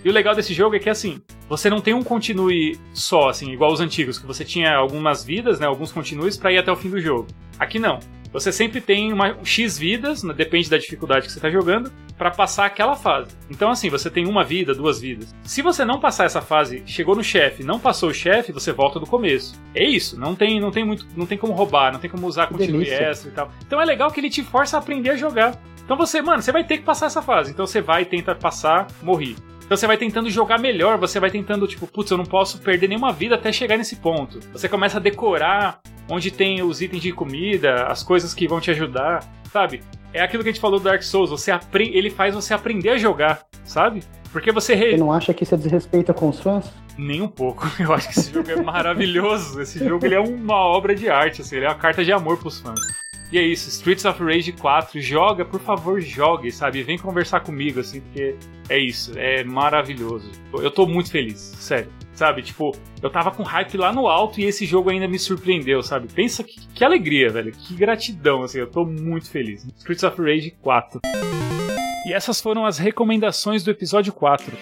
E 0.04 0.10
o 0.10 0.12
legal 0.12 0.36
desse 0.36 0.54
jogo 0.54 0.76
é 0.76 0.80
que, 0.80 0.90
assim, 0.90 1.22
você 1.48 1.70
não 1.70 1.80
tem 1.80 1.94
um 1.94 2.04
continue 2.04 2.78
só, 2.94 3.30
assim, 3.30 3.52
igual 3.52 3.72
os 3.72 3.80
antigos, 3.80 4.20
que 4.20 4.26
você 4.26 4.44
tinha 4.44 4.76
algumas 4.76 5.24
vidas, 5.24 5.60
né, 5.60 5.68
alguns 5.68 5.92
continues 5.92 6.36
para 6.36 6.52
ir 6.52 6.58
até 6.58 6.72
o 6.72 6.76
fim 6.76 6.90
do 6.90 7.00
jogo. 7.00 7.28
Aqui 7.58 7.80
não. 7.80 8.00
Você 8.32 8.52
sempre 8.52 8.80
tem 8.80 9.12
uma 9.12 9.38
X 9.44 9.78
vidas, 9.78 10.24
né, 10.24 10.34
depende 10.34 10.70
da 10.70 10.78
dificuldade 10.78 11.26
que 11.26 11.32
você 11.32 11.38
está 11.38 11.50
jogando, 11.50 11.92
para 12.18 12.32
passar 12.32 12.66
aquela 12.66 12.96
fase. 12.96 13.36
Então, 13.50 13.70
assim, 13.70 13.90
você 13.90 14.10
tem 14.10 14.28
uma 14.28 14.44
vida, 14.44 14.74
duas 14.74 15.02
vidas. 15.02 15.34
Se 15.44 15.62
você 15.62 15.84
não 15.84 16.00
passar 16.00 16.26
essa 16.26 16.42
fase, 16.42 16.84
chegou 16.86 17.16
no 17.16 17.24
chefe, 17.24 17.64
não 17.64 17.80
passou 17.80 18.10
o 18.10 18.14
chefe, 18.14 18.52
você 18.52 18.72
volta 18.72 19.00
do 19.00 19.08
começo. 19.08 19.60
É 19.74 19.84
isso. 19.84 20.20
Não 20.20 20.36
tem, 20.36 20.60
não 20.60 20.72
tem 20.72 20.86
muito, 20.86 21.06
não 21.16 21.26
tem 21.26 21.38
como 21.38 21.54
roubar, 21.54 21.92
não 21.92 22.00
tem 22.00 22.10
como 22.10 22.28
usar 22.28 22.48
continue 22.48 22.90
extra 22.90 23.30
e 23.30 23.34
tal. 23.34 23.52
Então 23.66 23.82
é 23.82 23.86
legal 23.86 24.12
que 24.12 24.20
ele 24.20 24.30
te 24.30 24.44
força 24.44 24.78
a 24.78 24.80
aprender 24.80 25.10
a 25.10 25.16
jogar. 25.16 25.60
Então 25.84 25.98
você, 25.98 26.22
mano, 26.22 26.42
você 26.42 26.52
vai 26.52 26.64
ter 26.64 26.78
que 26.78 26.84
passar 26.84 27.08
essa 27.08 27.22
fase. 27.22 27.52
Então 27.52 27.66
você 27.66 27.82
vai, 27.82 28.06
tenta 28.06 28.36
passar, 28.36 28.88
morri. 29.02 29.36
Então 29.66 29.76
você 29.78 29.88
vai 29.88 29.98
tentando 29.98 30.30
jogar 30.30 30.60
melhor, 30.60 30.98
você 30.98 31.20
vai 31.20 31.32
tentando, 31.32 31.66
tipo, 31.66 31.88
putz, 31.88 32.12
eu 32.12 32.18
não 32.18 32.26
posso 32.26 32.60
perder 32.60 32.88
nenhuma 32.88 33.12
vida 33.12 33.36
até 33.36 33.52
chegar 33.52 33.78
nesse 33.78 33.96
ponto. 33.96 34.40
Você 34.52 34.68
começa 34.70 34.98
a 34.98 35.00
decorar 35.02 35.80
onde 36.12 36.30
tem 36.30 36.62
os 36.62 36.82
itens 36.82 37.02
de 37.02 37.14
comida, 37.14 37.86
as 37.86 38.04
coisas 38.04 38.34
que 38.34 38.48
vão 38.48 38.60
te 38.60 38.70
ajudar, 38.70 39.24
sabe? 39.52 39.82
É 40.14 40.22
aquilo 40.22 40.44
que 40.44 40.50
a 40.50 40.52
gente 40.52 40.62
falou 40.62 40.78
do 40.78 40.84
Dark 40.84 41.02
Souls, 41.02 41.30
você 41.30 41.52
aprende, 41.52 41.98
ele 41.98 42.10
faz 42.10 42.36
você 42.36 42.54
aprender 42.54 42.90
a 42.90 42.98
jogar, 42.98 43.46
sabe? 43.64 44.04
Porque 44.32 44.52
você 44.52 44.76
re... 44.76 44.92
Você 44.92 44.98
não 44.98 45.12
acha 45.12 45.34
que 45.34 45.44
isso 45.44 45.56
é 45.56 45.58
desrespeita 45.58 46.14
com 46.14 46.28
os 46.28 46.40
fãs? 46.42 46.72
Nem 46.98 47.22
um 47.22 47.28
pouco. 47.30 47.66
Eu 47.80 47.94
acho 47.94 48.10
que 48.10 48.20
esse 48.20 48.34
jogo 48.34 48.52
é 48.52 48.62
maravilhoso. 48.62 49.62
Esse 49.62 49.80
jogo 49.80 50.06
ele 50.06 50.16
é 50.16 50.20
uma 50.20 50.56
obra 50.56 50.94
de 50.94 51.10
arte, 51.10 51.42
assim, 51.42 51.56
ele 51.56 51.66
é 51.66 51.70
uma 51.70 51.76
carta 51.76 52.04
de 52.04 52.12
amor 52.12 52.38
pros 52.38 52.60
fãs. 52.60 52.80
E 53.32 53.38
é 53.38 53.42
isso, 53.42 53.70
Streets 53.70 54.04
of 54.04 54.22
Rage 54.22 54.52
4, 54.52 55.00
joga, 55.00 55.46
por 55.46 55.62
favor, 55.62 56.02
jogue, 56.02 56.52
sabe? 56.52 56.84
Vem 56.84 56.98
conversar 56.98 57.40
comigo, 57.40 57.80
assim, 57.80 58.02
porque 58.02 58.36
é 58.68 58.78
isso, 58.78 59.14
é 59.16 59.42
maravilhoso. 59.46 60.30
Eu 60.52 60.70
tô 60.70 60.86
muito 60.86 61.10
feliz, 61.10 61.40
sério. 61.58 61.88
Sabe, 62.22 62.44
tipo, 62.44 62.72
eu 63.02 63.10
tava 63.10 63.32
com 63.32 63.42
hype 63.42 63.76
lá 63.78 63.92
no 63.92 64.08
alto 64.08 64.40
e 64.40 64.44
esse 64.44 64.64
jogo 64.64 64.92
ainda 64.92 65.08
me 65.08 65.18
surpreendeu, 65.18 65.82
sabe? 65.82 66.08
Pensa 66.08 66.44
que, 66.44 66.68
que 66.68 66.86
alegria, 66.86 67.32
velho, 67.32 67.52
que 67.52 67.74
gratidão, 67.74 68.44
assim, 68.44 68.60
eu 68.60 68.70
tô 68.70 68.86
muito 68.86 69.28
feliz. 69.28 69.66
Streets 69.80 70.04
of 70.04 70.22
Rage 70.22 70.52
4. 70.62 71.02
E 72.06 72.14
essas 72.14 72.40
foram 72.40 72.64
as 72.64 72.78
recomendações 72.78 73.64
do 73.64 73.72
episódio 73.72 74.14
4. 74.14 74.56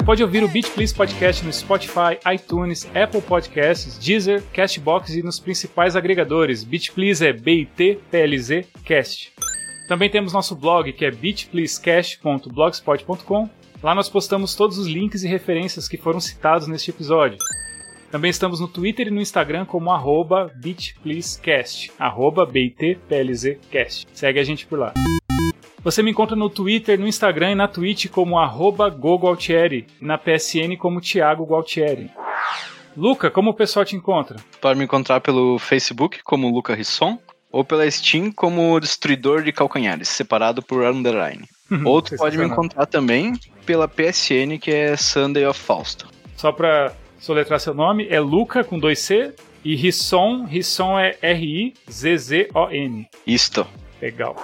Você 0.00 0.06
pode 0.06 0.22
ouvir 0.22 0.42
o 0.42 0.48
Beat 0.48 0.70
Please 0.70 0.94
Podcast 0.94 1.44
no 1.44 1.52
Spotify, 1.52 2.18
iTunes, 2.34 2.88
Apple 2.96 3.20
Podcasts, 3.20 3.98
Deezer, 3.98 4.42
Castbox 4.50 5.14
e 5.14 5.22
nos 5.22 5.38
principais 5.38 5.94
agregadores. 5.94 6.64
Beat 6.64 6.92
Please 6.92 7.22
é 7.22 7.34
B-I-T-P-L-Z 7.34 8.66
Cast. 8.82 9.30
Também 9.86 10.08
temos 10.08 10.32
nosso 10.32 10.56
blog 10.56 10.90
que 10.94 11.04
é 11.04 11.10
beatpleasecast.blogspot.com. 11.10 13.50
Lá 13.82 13.94
nós 13.94 14.08
postamos 14.08 14.54
todos 14.54 14.78
os 14.78 14.86
links 14.86 15.22
e 15.22 15.28
referências 15.28 15.86
que 15.86 15.98
foram 15.98 16.18
citados 16.18 16.66
neste 16.66 16.88
episódio. 16.88 17.36
Também 18.10 18.30
estamos 18.30 18.58
no 18.58 18.68
Twitter 18.68 19.08
e 19.08 19.10
no 19.10 19.20
Instagram 19.20 19.66
como 19.66 19.90
arroba 19.90 20.50
BeatPleaseCast, 20.56 21.92
arroba. 21.98 22.50
Segue 24.14 24.40
a 24.40 24.44
gente 24.44 24.66
por 24.66 24.78
lá. 24.78 24.94
Você 25.82 26.02
me 26.02 26.10
encontra 26.10 26.36
no 26.36 26.50
Twitter, 26.50 26.98
no 26.98 27.06
Instagram 27.06 27.52
e 27.52 27.54
na 27.54 27.66
Twitch 27.66 28.08
como 28.08 28.38
arroba 28.38 28.90
GoGualtieri 28.90 29.86
e 30.00 30.04
na 30.04 30.18
PSN 30.18 30.76
como 30.78 31.00
Thiago 31.00 31.44
Gualtieri. 31.44 32.10
Luca, 32.96 33.30
como 33.30 33.50
o 33.50 33.54
pessoal 33.54 33.84
te 33.84 33.96
encontra? 33.96 34.36
Pode 34.60 34.78
me 34.78 34.84
encontrar 34.84 35.20
pelo 35.20 35.58
Facebook 35.58 36.22
como 36.22 36.50
Luca 36.50 36.74
Risson 36.74 37.18
ou 37.50 37.64
pela 37.64 37.90
Steam 37.90 38.30
como 38.30 38.78
Destruidor 38.78 39.42
de 39.42 39.52
Calcanhares, 39.52 40.08
separado 40.08 40.62
por 40.62 40.84
underline. 40.84 41.44
Ou 41.84 42.02
tu 42.02 42.16
pode 42.16 42.36
me 42.36 42.42
Sensacional. 42.44 42.46
encontrar 42.52 42.86
também 42.86 43.32
pela 43.64 43.88
PSN, 43.88 44.58
que 44.60 44.70
é 44.70 44.96
Sunday 44.96 45.46
of 45.46 45.58
Fausto. 45.58 46.08
Só 46.36 46.52
pra 46.52 46.92
soletrar 47.18 47.58
seu 47.60 47.72
nome, 47.72 48.06
é 48.10 48.20
Luca 48.20 48.62
com 48.64 48.78
dois 48.78 48.98
C 48.98 49.34
e 49.64 49.74
Risson, 49.76 50.44
Risson 50.44 50.98
é 50.98 51.16
R-I-Z-Z-O-N. 51.22 53.08
Isto. 53.26 53.66
Legal. 54.02 54.36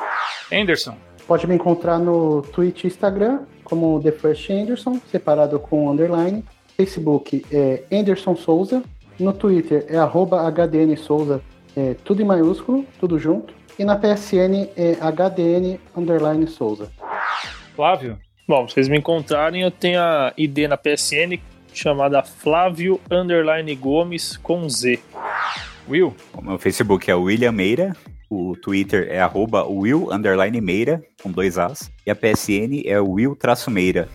Anderson, 0.53 0.97
Pode 1.27 1.47
me 1.47 1.55
encontrar 1.55 1.99
no 1.99 2.43
Twitch 2.43 2.85
e 2.85 2.87
Instagram 2.87 3.41
como 3.65 4.01
The 4.01 4.13
First 4.13 4.51
Anderson, 4.51 5.01
separado 5.11 5.59
com 5.59 5.91
underline. 5.91 6.45
Facebook 6.77 7.45
é 7.51 7.83
Anderson 7.91 8.37
Souza. 8.37 8.83
No 9.19 9.33
Twitter 9.33 9.87
é 9.89 9.97
arroba 9.97 10.47
HDN 10.51 10.95
Souza, 10.97 11.43
é, 11.75 11.95
tudo 12.05 12.21
em 12.21 12.25
maiúsculo, 12.25 12.85
tudo 13.01 13.19
junto. 13.19 13.55
E 13.79 13.85
na 13.85 13.97
PSN 13.97 14.69
é 14.77 14.97
HDN 15.01 15.81
underline 15.97 16.47
Souza. 16.47 16.91
Flávio, 17.75 18.19
Bom, 18.49 18.69
vocês 18.69 18.87
me 18.87 18.97
encontrarem, 18.97 19.63
eu 19.63 19.73
tenho 19.73 20.01
a 20.01 20.33
ID 20.37 20.69
na 20.69 20.77
PSN 20.77 21.41
chamada 21.75 22.23
Flávio 22.23 23.01
Underline 23.11 23.75
Gomes 23.75 24.37
com 24.37 24.69
Z. 24.69 25.01
Will, 25.89 26.15
O 26.33 26.41
meu 26.41 26.57
Facebook 26.57 27.11
é 27.11 27.15
William 27.17 27.51
Meira. 27.51 27.97
O 28.29 28.57
Twitter 28.57 29.09
é 29.09 29.21
arroba 29.21 29.65
Will 29.65 30.13
Meira, 30.61 31.03
com 31.23 31.31
dois 31.31 31.59
As. 31.59 31.91
E 32.05 32.11
a 32.11 32.15
PSN 32.15 32.83
é 32.85 33.01
Will 33.01 33.37
Meira. 33.71 34.09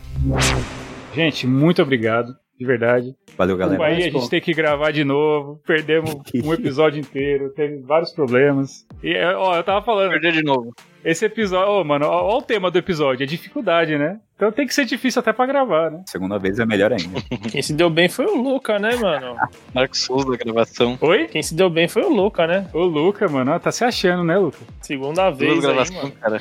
gente, 1.16 1.48
muito 1.48 1.82
obrigado, 1.82 2.36
de 2.62 2.68
verdade. 2.68 3.16
Valeu, 3.36 3.58
Desculpa 3.58 3.78
galera. 3.84 3.86
aí, 4.04 4.08
a 4.08 4.12
gente 4.12 4.30
tem 4.30 4.40
que 4.40 4.54
gravar 4.54 4.92
de 4.92 5.04
novo. 5.04 5.60
Perdemos 5.66 6.14
um 6.44 6.54
episódio 6.54 7.00
inteiro, 7.00 7.50
teve 7.56 7.80
vários 7.80 8.12
problemas. 8.12 8.86
E, 9.02 9.16
é, 9.16 9.36
ó, 9.36 9.56
eu 9.56 9.64
tava 9.64 9.84
falando, 9.84 10.12
Perder 10.12 10.32
de 10.34 10.44
novo. 10.44 10.72
esse 11.04 11.26
episódio, 11.26 11.72
ô, 11.74 11.84
mano, 11.84 12.06
ó, 12.06 12.36
ó 12.36 12.38
o 12.38 12.42
tema 12.44 12.70
do 12.70 12.78
episódio, 12.78 13.24
é 13.24 13.26
dificuldade, 13.26 13.98
né? 13.98 14.20
Então 14.36 14.52
tem 14.52 14.68
que 14.68 14.76
ser 14.76 14.86
difícil 14.86 15.20
até 15.20 15.34
pra 15.34 15.48
gravar, 15.48 15.90
né? 15.90 16.04
Segunda 16.08 16.38
vez 16.38 16.60
é 16.60 16.66
melhor 16.68 16.92
ainda. 16.92 17.20
Quem 17.52 17.64
se 17.64 17.74
deu 17.74 17.90
bem 17.90 18.08
foi 18.08 18.26
o 18.26 18.40
Luca, 18.40 18.78
né, 18.78 18.96
mano? 18.96 19.36
Dark 19.74 19.96
Souls 19.96 20.26
da 20.26 20.38
gravação. 20.38 21.00
Oi? 21.02 21.26
Quem 21.28 21.42
se 21.42 21.56
deu 21.56 21.70
bem 21.70 21.88
foi 21.88 22.04
o 22.04 22.10
Luca, 22.14 22.46
né? 22.46 22.68
Ô, 22.74 22.84
Luca, 22.84 23.28
mano, 23.28 23.60
tá 23.60 23.72
se 23.72 23.84
achando, 23.84 24.24
né, 24.24 24.38
Luca? 24.38 24.60
Segunda 24.82 25.32
Duas 25.32 25.38
vez 25.40 25.54
aí, 25.54 25.62
gravações, 25.62 26.04
mano. 26.04 26.16
cara. 26.22 26.38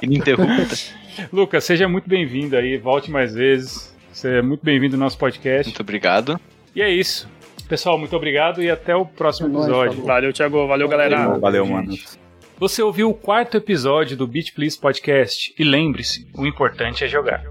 Ininterrupta. 0.00 0.76
Luca, 1.32 1.60
seja 1.60 1.88
muito 1.88 2.08
bem-vindo 2.08 2.56
aí, 2.56 2.78
volte 2.78 3.10
mais 3.10 3.34
vezes. 3.34 3.90
Você 4.12 4.38
é 4.38 4.42
muito 4.42 4.64
bem-vindo 4.64 4.96
no 4.96 5.04
nosso 5.04 5.18
podcast. 5.18 5.68
Muito 5.68 5.80
obrigado. 5.80 6.40
E 6.74 6.82
é 6.82 6.90
isso. 6.90 7.28
Pessoal, 7.68 7.96
muito 7.96 8.14
obrigado 8.16 8.62
e 8.62 8.70
até 8.70 8.94
o 8.94 9.06
próximo 9.06 9.48
É 9.48 9.60
episódio. 9.62 10.04
Valeu, 10.04 10.32
Thiago. 10.32 10.66
Valeu, 10.66 10.88
galera. 10.88 11.38
Valeu, 11.38 11.64
gente. 11.64 11.72
mano. 11.72 11.94
Você 12.58 12.82
ouviu 12.82 13.08
o 13.08 13.14
quarto 13.14 13.56
episódio 13.56 14.16
do 14.16 14.26
Beat 14.26 14.52
Please 14.52 14.78
Podcast 14.78 15.54
e 15.58 15.64
lembre-se, 15.64 16.26
o 16.34 16.46
importante 16.46 17.04
é 17.04 17.08
jogar. 17.08 17.42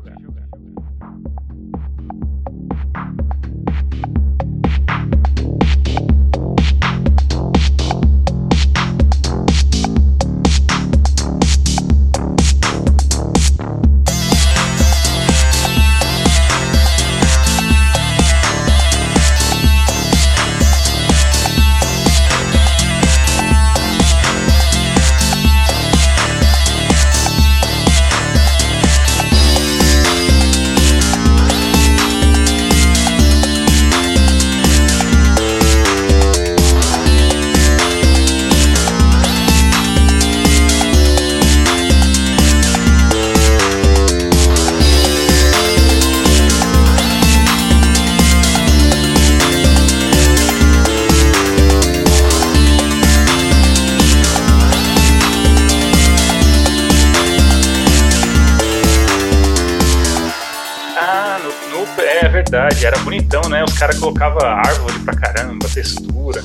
Verdade, 62.50 62.86
era 62.86 62.98
bonitão, 63.00 63.42
né? 63.50 63.64
Os 63.64 63.78
caras 63.78 63.98
colocavam 64.00 64.40
árvore 64.48 65.00
pra 65.00 65.16
caramba, 65.16 65.68
textura. 65.72 66.42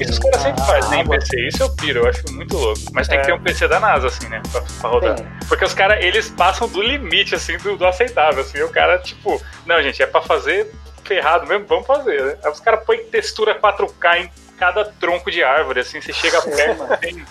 Isso 0.00 0.12
os 0.12 0.18
caras 0.18 0.42
sempre 0.42 0.64
fazem, 0.64 0.90
né? 0.90 1.00
Em 1.00 1.08
PC, 1.08 1.48
isso 1.48 1.62
eu 1.62 1.70
piro, 1.76 2.00
eu 2.00 2.08
acho 2.08 2.22
muito 2.32 2.56
louco. 2.56 2.80
Mas 2.92 3.06
tem 3.06 3.18
que 3.18 3.24
É. 3.24 3.26
ter 3.26 3.32
um 3.34 3.42
PC 3.42 3.68
da 3.68 3.78
NASA, 3.78 4.06
assim, 4.06 4.28
né? 4.28 4.40
Pra, 4.50 4.62
pra 4.62 4.90
rodar. 4.90 5.14
Tem. 5.16 5.26
Porque 5.48 5.64
os 5.64 5.74
caras, 5.74 6.02
eles 6.02 6.28
passam 6.30 6.66
do 6.68 6.82
limite, 6.82 7.34
assim, 7.34 7.56
do, 7.58 7.76
do 7.76 7.86
aceitável, 7.86 8.40
assim. 8.42 8.60
O 8.62 8.68
cara, 8.70 8.98
tipo, 8.98 9.40
não, 9.66 9.82
gente, 9.82 10.02
é 10.02 10.06
pra 10.06 10.22
fazer 10.22 10.70
ferrado 11.04 11.46
mesmo, 11.46 11.66
vamos 11.66 11.86
fazer, 11.86 12.22
né? 12.22 12.36
Aí 12.44 12.50
os 12.50 12.60
caras 12.60 12.84
põem 12.84 13.04
textura 13.04 13.58
4K 13.58 14.22
em 14.24 14.30
cada 14.58 14.84
tronco 14.84 15.30
de 15.30 15.42
árvore, 15.42 15.80
assim, 15.80 16.00
você 16.00 16.12
chega 16.12 16.40
perto, 16.42 16.96
tem, 17.00 17.24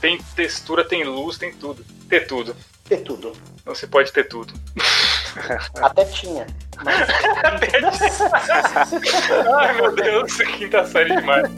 tem 0.00 0.18
textura, 0.34 0.84
tem 0.84 1.04
luz, 1.04 1.38
tem 1.38 1.52
tudo. 1.52 1.84
Tem 2.08 2.26
tudo. 2.26 2.54
Ter 2.92 3.02
tudo. 3.02 3.32
Você 3.64 3.86
pode 3.86 4.12
ter 4.12 4.28
tudo. 4.28 4.52
Até 5.80 6.04
tinha. 6.04 6.46
Mas 6.84 7.08
Ai, 9.58 9.72
meu 9.74 9.94
Deus, 9.94 10.36
quinta 10.36 10.84
série 10.86 11.16
demais. 11.16 11.48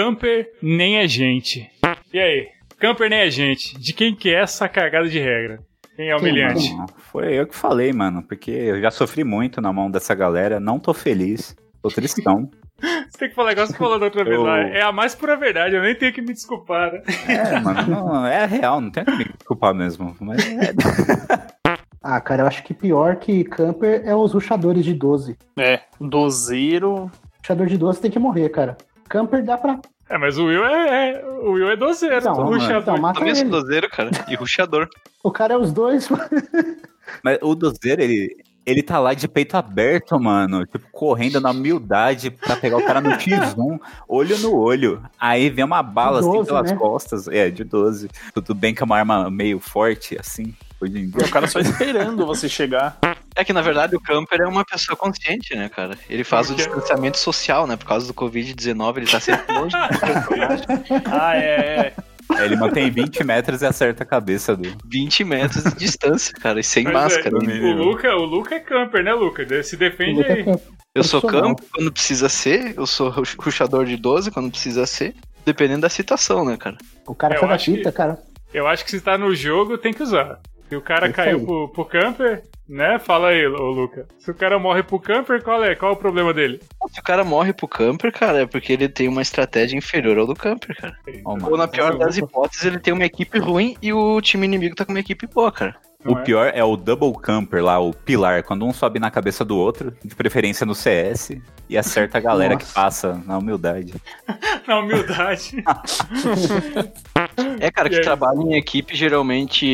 Camper 0.00 0.50
nem 0.62 0.98
é 0.98 1.08
gente. 1.08 1.70
E 2.12 2.18
aí? 2.18 2.48
Camper 2.78 3.08
nem 3.08 3.20
é 3.20 3.30
gente. 3.30 3.78
De 3.80 3.94
quem 3.94 4.14
que 4.14 4.28
é 4.28 4.42
essa 4.42 4.68
cagada 4.68 5.08
de 5.08 5.18
regra? 5.18 5.60
Quem 5.96 6.10
é 6.10 6.16
Quem, 6.18 6.28
humilhante? 6.30 6.76
Foi 7.10 7.32
eu 7.32 7.46
que 7.46 7.56
falei, 7.56 7.94
mano, 7.94 8.22
porque 8.22 8.50
eu 8.50 8.78
já 8.78 8.90
sofri 8.90 9.24
muito 9.24 9.58
na 9.62 9.72
mão 9.72 9.90
dessa 9.90 10.14
galera, 10.14 10.60
não 10.60 10.78
tô 10.78 10.92
feliz, 10.92 11.56
tô 11.80 11.88
tristão. 11.88 12.50
Você 13.08 13.18
tem 13.20 13.28
que 13.30 13.34
falar 13.34 13.52
igual 13.52 13.66
você 13.66 13.72
falou 13.72 13.98
da 13.98 14.04
outra 14.04 14.22
vez 14.22 14.36
Eu- 14.36 14.42
lá. 14.42 14.58
É 14.68 14.82
a 14.82 14.92
mais 14.92 15.14
pura 15.14 15.34
verdade, 15.34 15.74
eu 15.74 15.80
nem 15.80 15.94
tenho 15.94 16.12
que 16.12 16.20
me 16.20 16.34
desculpar. 16.34 16.92
né? 16.92 17.02
É, 17.26 17.58
mano, 17.60 17.86
não, 17.88 18.26
é 18.26 18.44
real, 18.44 18.82
não 18.82 18.90
tem 18.90 19.02
que 19.02 19.10
me 19.16 19.24
culpar 19.46 19.72
mesmo. 19.74 20.14
Mas 20.20 20.44
é, 20.46 20.74
Ah, 22.04 22.20
cara, 22.20 22.42
eu 22.42 22.46
acho 22.46 22.62
que 22.64 22.74
pior 22.74 23.16
que 23.16 23.44
camper 23.44 24.02
é 24.04 24.14
os 24.14 24.34
ruxadores 24.34 24.84
de 24.84 24.92
12. 24.92 25.38
É, 25.58 25.80
dozeiro. 25.98 27.10
Ruxador 27.38 27.66
de 27.66 27.78
12 27.78 27.98
tem 28.02 28.10
que 28.10 28.18
morrer, 28.18 28.50
cara. 28.50 28.76
Camper 29.08 29.44
dá 29.44 29.56
pra. 29.58 29.78
É, 30.08 30.16
mas 30.18 30.38
o 30.38 30.44
Will 30.46 30.64
é, 30.64 31.10
é- 31.14 31.24
o 31.26 31.52
Will 31.52 31.70
é 31.70 31.76
dozeiro, 31.76 32.16
Então, 32.16 32.34
ruxador. 32.34 32.80
então 32.82 32.98
mata 32.98 33.18
Também 33.18 33.36
ele. 33.36 33.50
dozeiro, 33.50 33.88
cara. 33.90 34.10
E 34.28 34.34
ruxador. 34.36 34.88
O 35.22 35.30
cara 35.32 35.54
é 35.54 35.56
os 35.56 35.72
dois. 35.72 36.08
mas 37.22 37.38
o 37.42 37.54
Dozeiro, 37.56 38.02
ele, 38.02 38.36
ele 38.64 38.82
tá 38.82 38.98
lá 39.00 39.14
de 39.14 39.26
peito 39.26 39.56
aberto, 39.56 40.18
mano, 40.20 40.64
tipo, 40.66 40.86
correndo 40.92 41.40
na 41.40 41.50
humildade 41.50 42.30
pra 42.30 42.56
pegar 42.56 42.76
o 42.76 42.84
cara 42.84 43.00
no 43.00 43.10
X1, 43.10 43.80
olho 44.08 44.38
no 44.38 44.54
olho. 44.56 45.02
Aí 45.18 45.50
vem 45.50 45.64
uma 45.64 45.82
bala 45.82 46.20
De 46.20 46.28
assim 46.28 46.36
12, 46.36 46.48
pelas 46.48 46.70
né? 46.70 46.76
costas, 46.76 47.28
é, 47.28 47.50
de 47.50 47.64
12. 47.64 48.08
Tudo 48.32 48.54
bem 48.54 48.72
que 48.74 48.82
é 48.82 48.86
uma 48.86 48.98
arma 48.98 49.28
meio 49.30 49.58
forte, 49.58 50.16
assim, 50.18 50.54
hoje 50.80 50.98
em 50.98 51.10
dia. 51.10 51.26
O 51.26 51.30
cara 51.30 51.46
só 51.46 51.58
esperando 51.60 52.26
você 52.26 52.48
chegar. 52.48 52.98
É 53.34 53.44
que, 53.44 53.52
na 53.52 53.60
verdade, 53.60 53.94
o 53.94 54.00
camper 54.00 54.40
é 54.40 54.46
uma 54.46 54.64
pessoa 54.64 54.96
consciente, 54.96 55.54
né, 55.54 55.68
cara? 55.68 55.98
Ele 56.08 56.24
faz 56.24 56.50
o 56.50 56.54
distanciamento 56.54 57.18
social, 57.18 57.66
né? 57.66 57.76
Por 57.76 57.86
causa 57.86 58.06
do 58.06 58.14
Covid-19, 58.14 58.96
ele 58.96 59.06
tá 59.06 59.20
sempre 59.20 59.52
longe. 59.52 59.76
Ah, 61.10 61.36
é, 61.36 61.92
é. 62.30 62.44
Ele 62.44 62.56
mantém 62.56 62.90
20 62.90 63.22
metros 63.24 63.62
e 63.62 63.66
acerta 63.66 64.02
a 64.02 64.06
cabeça 64.06 64.56
do. 64.56 64.76
20 64.84 65.22
metros 65.24 65.62
de 65.64 65.74
distância, 65.76 66.34
cara, 66.34 66.58
e 66.58 66.64
sem 66.64 66.84
Mas 66.84 66.92
máscara. 66.94 67.36
é, 67.36 67.38
o, 67.38 67.72
Luca, 67.76 68.16
o 68.16 68.24
Luca 68.24 68.54
é 68.56 68.60
camper, 68.60 69.04
né, 69.04 69.12
Luca? 69.12 69.62
Se 69.62 69.76
defende 69.76 70.18
Luta 70.20 70.32
aí. 70.32 70.44
camper. 70.44 70.66
Eu 70.94 71.04
sou 71.04 71.20
campo 71.22 71.62
quando 71.72 71.92
precisa 71.92 72.28
ser, 72.28 72.74
eu 72.76 72.86
sou 72.86 73.10
rux- 73.10 73.36
ruxador 73.38 73.84
de 73.84 73.96
12 73.96 74.30
quando 74.30 74.50
precisa 74.50 74.86
ser, 74.86 75.14
dependendo 75.44 75.82
da 75.82 75.88
situação, 75.90 76.44
né, 76.44 76.56
cara? 76.56 76.76
O 77.06 77.14
cara 77.14 77.38
foi 77.38 77.48
da 77.48 77.54
acho 77.54 77.66
que- 77.66 77.76
fita, 77.76 77.92
cara. 77.92 78.18
Eu 78.52 78.66
acho 78.66 78.84
que 78.84 78.90
se 78.90 79.00
tá 79.00 79.18
no 79.18 79.34
jogo, 79.34 79.76
tem 79.78 79.92
que 79.92 80.02
usar. 80.02 80.38
Se 80.68 80.76
o 80.76 80.80
cara 80.80 81.06
Isso 81.06 81.14
caiu 81.14 81.38
aí. 81.38 81.44
pro, 81.44 81.68
pro 81.68 81.84
camper, 81.84 82.42
né? 82.68 82.98
Fala 82.98 83.28
aí, 83.28 83.46
ô 83.46 83.70
Luca. 83.70 84.06
Se 84.18 84.30
o 84.30 84.34
cara 84.34 84.58
morre 84.58 84.82
pro 84.82 84.98
camper, 84.98 85.42
qual 85.42 85.62
é? 85.62 85.74
Qual 85.76 85.92
é 85.92 85.94
o 85.94 85.98
problema 85.98 86.34
dele? 86.34 86.60
Se 86.90 86.98
o 87.00 87.02
cara 87.04 87.22
morre 87.24 87.52
pro 87.52 87.68
camper, 87.68 88.12
cara, 88.12 88.40
é 88.42 88.46
porque 88.46 88.72
ele 88.72 88.88
tem 88.88 89.06
uma 89.08 89.22
estratégia 89.22 89.76
inferior 89.78 90.18
ao 90.18 90.26
do 90.26 90.34
camper, 90.34 90.76
cara. 90.76 90.96
Mano. 91.24 91.50
Ou 91.50 91.56
na 91.56 91.68
pior 91.68 91.96
das 91.96 92.16
hipóteses, 92.16 92.64
ele 92.64 92.80
tem 92.80 92.92
uma 92.92 93.04
equipe 93.04 93.38
ruim 93.38 93.76
e 93.80 93.92
o 93.92 94.20
time 94.20 94.44
inimigo 94.46 94.74
tá 94.74 94.84
com 94.84 94.92
uma 94.92 95.00
equipe 95.00 95.26
boa, 95.28 95.52
cara. 95.52 95.76
Não 96.04 96.14
O 96.14 96.18
é? 96.18 96.22
pior 96.22 96.52
é 96.54 96.62
o 96.62 96.76
double 96.76 97.12
camper 97.20 97.64
lá, 97.64 97.78
o 97.80 97.92
pilar, 97.92 98.42
quando 98.44 98.64
um 98.64 98.72
sobe 98.72 98.98
na 99.00 99.10
cabeça 99.10 99.44
do 99.44 99.56
outro, 99.56 99.92
de 100.04 100.14
preferência 100.14 100.64
no 100.64 100.74
CS, 100.74 101.32
e 101.68 101.76
acerta 101.76 102.18
a 102.18 102.20
galera 102.20 102.56
que 102.56 102.62
Nossa. 102.62 102.74
passa 102.74 103.22
na 103.26 103.38
humildade. 103.38 103.94
Na 104.66 104.78
humildade. 104.80 105.62
É, 107.60 107.70
cara, 107.70 107.88
que 107.88 107.96
aí? 107.96 108.02
trabalha 108.02 108.38
em 108.40 108.54
equipe 108.54 108.94
geralmente 108.94 109.66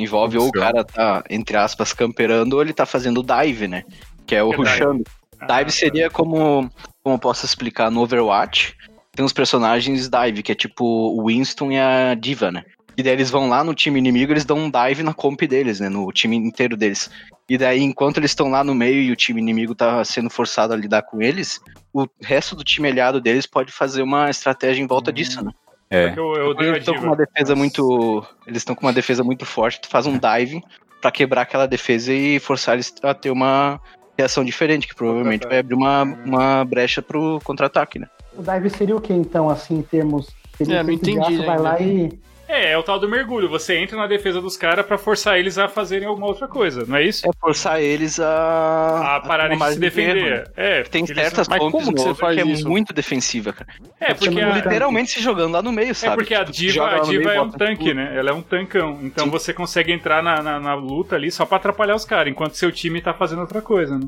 envolve 0.00 0.38
ou 0.38 0.48
o 0.48 0.52
cara 0.52 0.84
tá, 0.84 1.22
entre 1.30 1.56
aspas, 1.56 1.92
camperando 1.92 2.54
ou 2.54 2.62
ele 2.62 2.72
tá 2.72 2.86
fazendo 2.86 3.22
dive, 3.22 3.66
né? 3.68 3.84
Que 4.26 4.34
é 4.36 4.42
o 4.42 4.52
é 4.52 4.56
dive? 4.56 4.68
rushando. 4.68 5.02
Ah, 5.40 5.58
Dive 5.58 5.72
seria 5.72 6.08
como, 6.08 6.70
como 7.02 7.16
eu 7.16 7.18
posso 7.18 7.44
explicar 7.44 7.90
no 7.90 8.00
Overwatch. 8.02 8.76
Tem 9.14 9.24
uns 9.24 9.32
personagens 9.32 10.08
dive, 10.08 10.42
que 10.42 10.52
é 10.52 10.54
tipo 10.54 10.84
o 10.84 11.26
Winston 11.26 11.72
e 11.72 11.78
a 11.78 12.14
Diva, 12.14 12.50
né? 12.52 12.64
E 12.96 13.02
daí 13.02 13.14
eles 13.14 13.30
vão 13.30 13.48
lá 13.48 13.64
no 13.64 13.74
time 13.74 13.98
inimigo, 13.98 14.32
eles 14.32 14.44
dão 14.44 14.56
um 14.58 14.70
dive 14.70 15.02
na 15.02 15.12
comp 15.12 15.40
deles, 15.42 15.80
né? 15.80 15.88
No 15.88 16.12
time 16.12 16.36
inteiro 16.36 16.76
deles. 16.76 17.10
E 17.48 17.58
daí, 17.58 17.82
enquanto 17.82 18.18
eles 18.18 18.30
estão 18.30 18.48
lá 18.50 18.62
no 18.62 18.74
meio 18.74 19.02
e 19.02 19.10
o 19.10 19.16
time 19.16 19.40
inimigo 19.40 19.74
tá 19.74 20.04
sendo 20.04 20.30
forçado 20.30 20.72
a 20.72 20.76
lidar 20.76 21.02
com 21.02 21.20
eles, 21.20 21.58
o 21.92 22.06
resto 22.22 22.54
do 22.54 22.62
time 22.62 22.88
aliado 22.88 23.20
deles 23.20 23.46
pode 23.46 23.72
fazer 23.72 24.02
uma 24.02 24.30
estratégia 24.30 24.82
em 24.82 24.86
volta 24.86 25.10
Hum. 25.10 25.14
disso, 25.14 25.44
né? 25.44 25.50
É. 25.92 26.14
Eu, 26.16 26.34
eu 26.34 26.56
Eles 26.58 26.78
estão 26.78 26.94
com 26.94 27.06
uma 27.06 27.16
defesa 27.16 27.54
muito. 27.54 28.24
Eles 28.46 28.58
estão 28.62 28.74
com 28.74 28.86
uma 28.86 28.94
defesa 28.94 29.22
muito 29.22 29.44
forte. 29.44 29.78
Tu 29.82 29.88
faz 29.88 30.06
um 30.06 30.18
dive 30.18 30.62
pra 31.02 31.10
quebrar 31.10 31.42
aquela 31.42 31.66
defesa 31.66 32.14
e 32.14 32.40
forçar 32.40 32.74
eles 32.76 32.94
a 33.02 33.12
ter 33.12 33.30
uma 33.30 33.78
reação 34.16 34.42
diferente, 34.42 34.88
que 34.88 34.94
provavelmente 34.94 35.46
vai 35.46 35.58
abrir 35.58 35.74
uma, 35.74 36.02
uma 36.02 36.64
brecha 36.64 37.02
pro 37.02 37.38
contra-ataque, 37.44 37.98
né? 37.98 38.06
O 38.34 38.42
dive 38.42 38.70
seria 38.70 38.96
o 38.96 39.00
que, 39.02 39.12
então, 39.12 39.50
assim, 39.50 39.80
em 39.80 39.82
termos. 39.82 40.28
Seria 40.56 40.78
É, 40.78 40.82
não 40.82 40.92
entendi 40.92 41.18
aço, 41.18 41.44
vai 41.44 41.58
lá 41.58 41.78
e. 41.78 42.18
É, 42.52 42.72
é 42.72 42.78
o 42.78 42.82
tal 42.82 42.98
do 42.98 43.08
mergulho. 43.08 43.48
Você 43.48 43.76
entra 43.76 43.96
na 43.96 44.06
defesa 44.06 44.40
dos 44.40 44.56
caras 44.56 44.84
pra 44.84 44.98
forçar 44.98 45.38
eles 45.38 45.56
a 45.58 45.68
fazerem 45.68 46.06
alguma 46.06 46.26
outra 46.26 46.46
coisa, 46.46 46.84
não 46.86 46.96
é 46.96 47.02
isso? 47.04 47.26
É 47.26 47.30
forçar 47.40 47.80
eles 47.80 48.20
a. 48.20 49.16
A 49.16 49.20
pararem 49.20 49.52
de 49.52 49.56
se 49.56 49.58
margem 49.60 49.74
de 49.78 49.80
defender. 49.80 50.30
né? 50.38 50.44
É, 50.56 50.82
Tem 50.82 51.02
eles- 51.04 51.14
certas 51.16 51.48
Mas 51.48 51.58
comps 51.58 51.72
como 51.84 51.94
que 51.96 52.02
você 52.02 52.14
faz 52.14 52.34
que 52.36 52.42
é 52.42 52.46
isso? 52.46 52.68
muito 52.68 52.92
defensiva, 52.92 53.52
cara. 53.52 53.68
É, 54.00 54.12
porque 54.14 54.40
a, 54.40 54.50
de 54.50 54.60
Literalmente 54.60 55.10
se 55.12 55.22
jogando 55.22 55.52
lá 55.52 55.62
no 55.62 55.72
meio, 55.72 55.94
sabe? 55.94 56.12
É 56.12 56.16
porque 56.16 56.34
a 56.34 56.44
Tipo, 56.44 56.52
diva, 56.52 56.84
a 56.84 56.96
no 56.98 57.06
meio, 57.06 57.20
diva 57.20 57.32
é 57.34 57.40
um 57.40 57.50
tanque, 57.50 57.84
tudo. 57.84 57.94
né? 57.94 58.12
Ela 58.16 58.30
é 58.30 58.34
um 58.34 58.42
tancão. 58.42 58.98
Então 59.02 59.24
Sim. 59.24 59.30
você 59.30 59.54
consegue 59.54 59.90
entrar 59.92 60.22
na, 60.22 60.42
na, 60.42 60.60
na 60.60 60.74
luta 60.74 61.16
ali 61.16 61.30
só 61.32 61.46
pra 61.46 61.56
atrapalhar 61.56 61.94
os 61.94 62.04
caras, 62.04 62.30
enquanto 62.30 62.54
seu 62.56 62.70
time 62.70 63.00
tá 63.00 63.14
fazendo 63.14 63.40
outra 63.40 63.62
coisa, 63.62 63.98
né? 63.98 64.06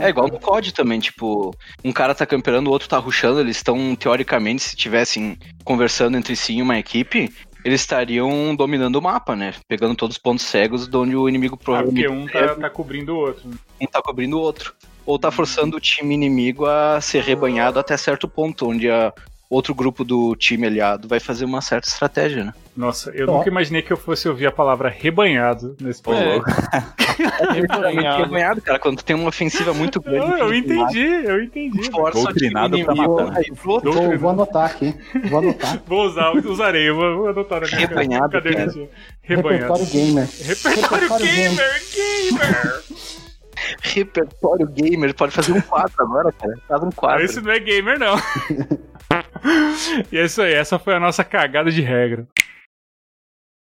É 0.00 0.08
igual 0.08 0.28
no 0.28 0.40
COD 0.40 0.72
também, 0.74 0.98
tipo, 0.98 1.54
um 1.84 1.92
cara 1.92 2.14
tá 2.14 2.26
camperando, 2.26 2.68
o 2.68 2.70
outro 2.72 2.88
tá 2.88 2.98
rushando, 2.98 3.40
eles 3.40 3.56
estão, 3.56 3.94
teoricamente, 3.94 4.62
se 4.62 4.76
tivessem 4.76 5.38
conversando 5.64 6.16
entre 6.16 6.34
si 6.36 6.54
em 6.54 6.62
uma 6.62 6.78
equipe, 6.78 7.30
eles 7.64 7.80
estariam 7.80 8.54
dominando 8.54 8.96
o 8.96 9.02
mapa, 9.02 9.34
né? 9.34 9.54
Pegando 9.66 9.94
todos 9.94 10.16
os 10.16 10.22
pontos 10.22 10.44
cegos 10.44 10.86
de 10.86 10.96
onde 10.96 11.16
o 11.16 11.28
inimigo 11.28 11.54
Ah, 11.54 11.56
porque 11.56 11.64
provavelmente 11.64 12.08
um 12.08 12.26
tá, 12.26 12.54
tá 12.54 12.70
cobrindo 12.70 13.14
o 13.14 13.18
outro. 13.18 13.48
né? 13.48 13.56
um 13.80 13.86
tá 13.86 14.02
cobrindo 14.02 14.36
o 14.36 14.40
outro. 14.40 14.74
Ou 15.06 15.18
tá 15.18 15.30
forçando 15.30 15.76
o 15.76 15.80
time 15.80 16.14
inimigo 16.14 16.66
a 16.66 17.00
ser 17.00 17.22
rebanhado 17.22 17.78
até 17.78 17.96
certo 17.96 18.28
ponto, 18.28 18.68
onde 18.68 18.90
a 18.90 19.12
outro 19.48 19.74
grupo 19.74 20.04
do 20.04 20.34
time 20.36 20.66
aliado 20.66 21.08
vai 21.08 21.20
fazer 21.20 21.44
uma 21.44 21.60
certa 21.60 21.88
estratégia, 21.88 22.44
né? 22.44 22.54
Nossa, 22.76 23.10
eu 23.10 23.28
Ó. 23.28 23.38
nunca 23.38 23.48
imaginei 23.48 23.82
que 23.82 23.92
eu 23.92 23.96
fosse 23.96 24.28
ouvir 24.28 24.46
a 24.46 24.52
palavra 24.52 24.88
rebanhado 24.88 25.76
nesse 25.80 26.02
podcast. 26.02 26.44
Rebanhado. 27.54 28.22
rebanhado, 28.24 28.60
cara, 28.60 28.78
quando 28.80 29.02
tem 29.02 29.14
uma 29.14 29.28
ofensiva 29.28 29.72
muito 29.72 30.00
grande. 30.00 30.34
Ah, 30.34 30.38
eu 30.40 30.52
entendi, 30.52 31.06
eu 31.24 31.42
entendi. 31.42 31.88
Força 31.90 32.20
Doutrinado 32.20 32.84
pra 32.84 32.94
matar. 32.94 33.10
outro. 33.64 33.92
Vou, 33.92 34.18
vou 34.18 34.30
anotar 34.30 34.64
aqui. 34.66 34.92
Vou 35.28 35.38
anotar. 35.38 35.80
Vou 35.86 36.06
usar, 36.06 36.32
usarei, 36.32 36.88
eu 36.88 36.96
vou, 36.96 37.32
vou 37.32 37.34
na 37.34 37.60
minha 37.60 37.78
Rebanhado, 37.86 38.32
cadernetinha. 38.32 38.88
Rebanhado. 39.22 39.74
Repertório 39.74 39.86
gamer. 39.86 40.28
Repertório 40.42 41.00
Repertório 41.00 41.26
gamer, 41.26 41.82
gamer! 41.94 42.84
Repertório 43.80 44.66
gamer, 44.66 45.14
pode 45.14 45.32
fazer 45.32 45.52
um 45.52 45.60
quadro 45.60 45.94
agora, 45.98 46.32
cara. 46.32 46.54
Faz 46.66 46.82
um 46.82 46.90
quadro. 46.90 47.24
Esse 47.24 47.40
não 47.40 47.52
é 47.52 47.60
gamer, 47.60 47.98
não. 47.98 48.16
e 50.10 50.18
é 50.18 50.24
isso 50.24 50.42
aí, 50.42 50.52
essa 50.52 50.78
foi 50.78 50.94
a 50.94 51.00
nossa 51.00 51.22
cagada 51.22 51.70
de 51.70 51.80
regra. 51.80 52.26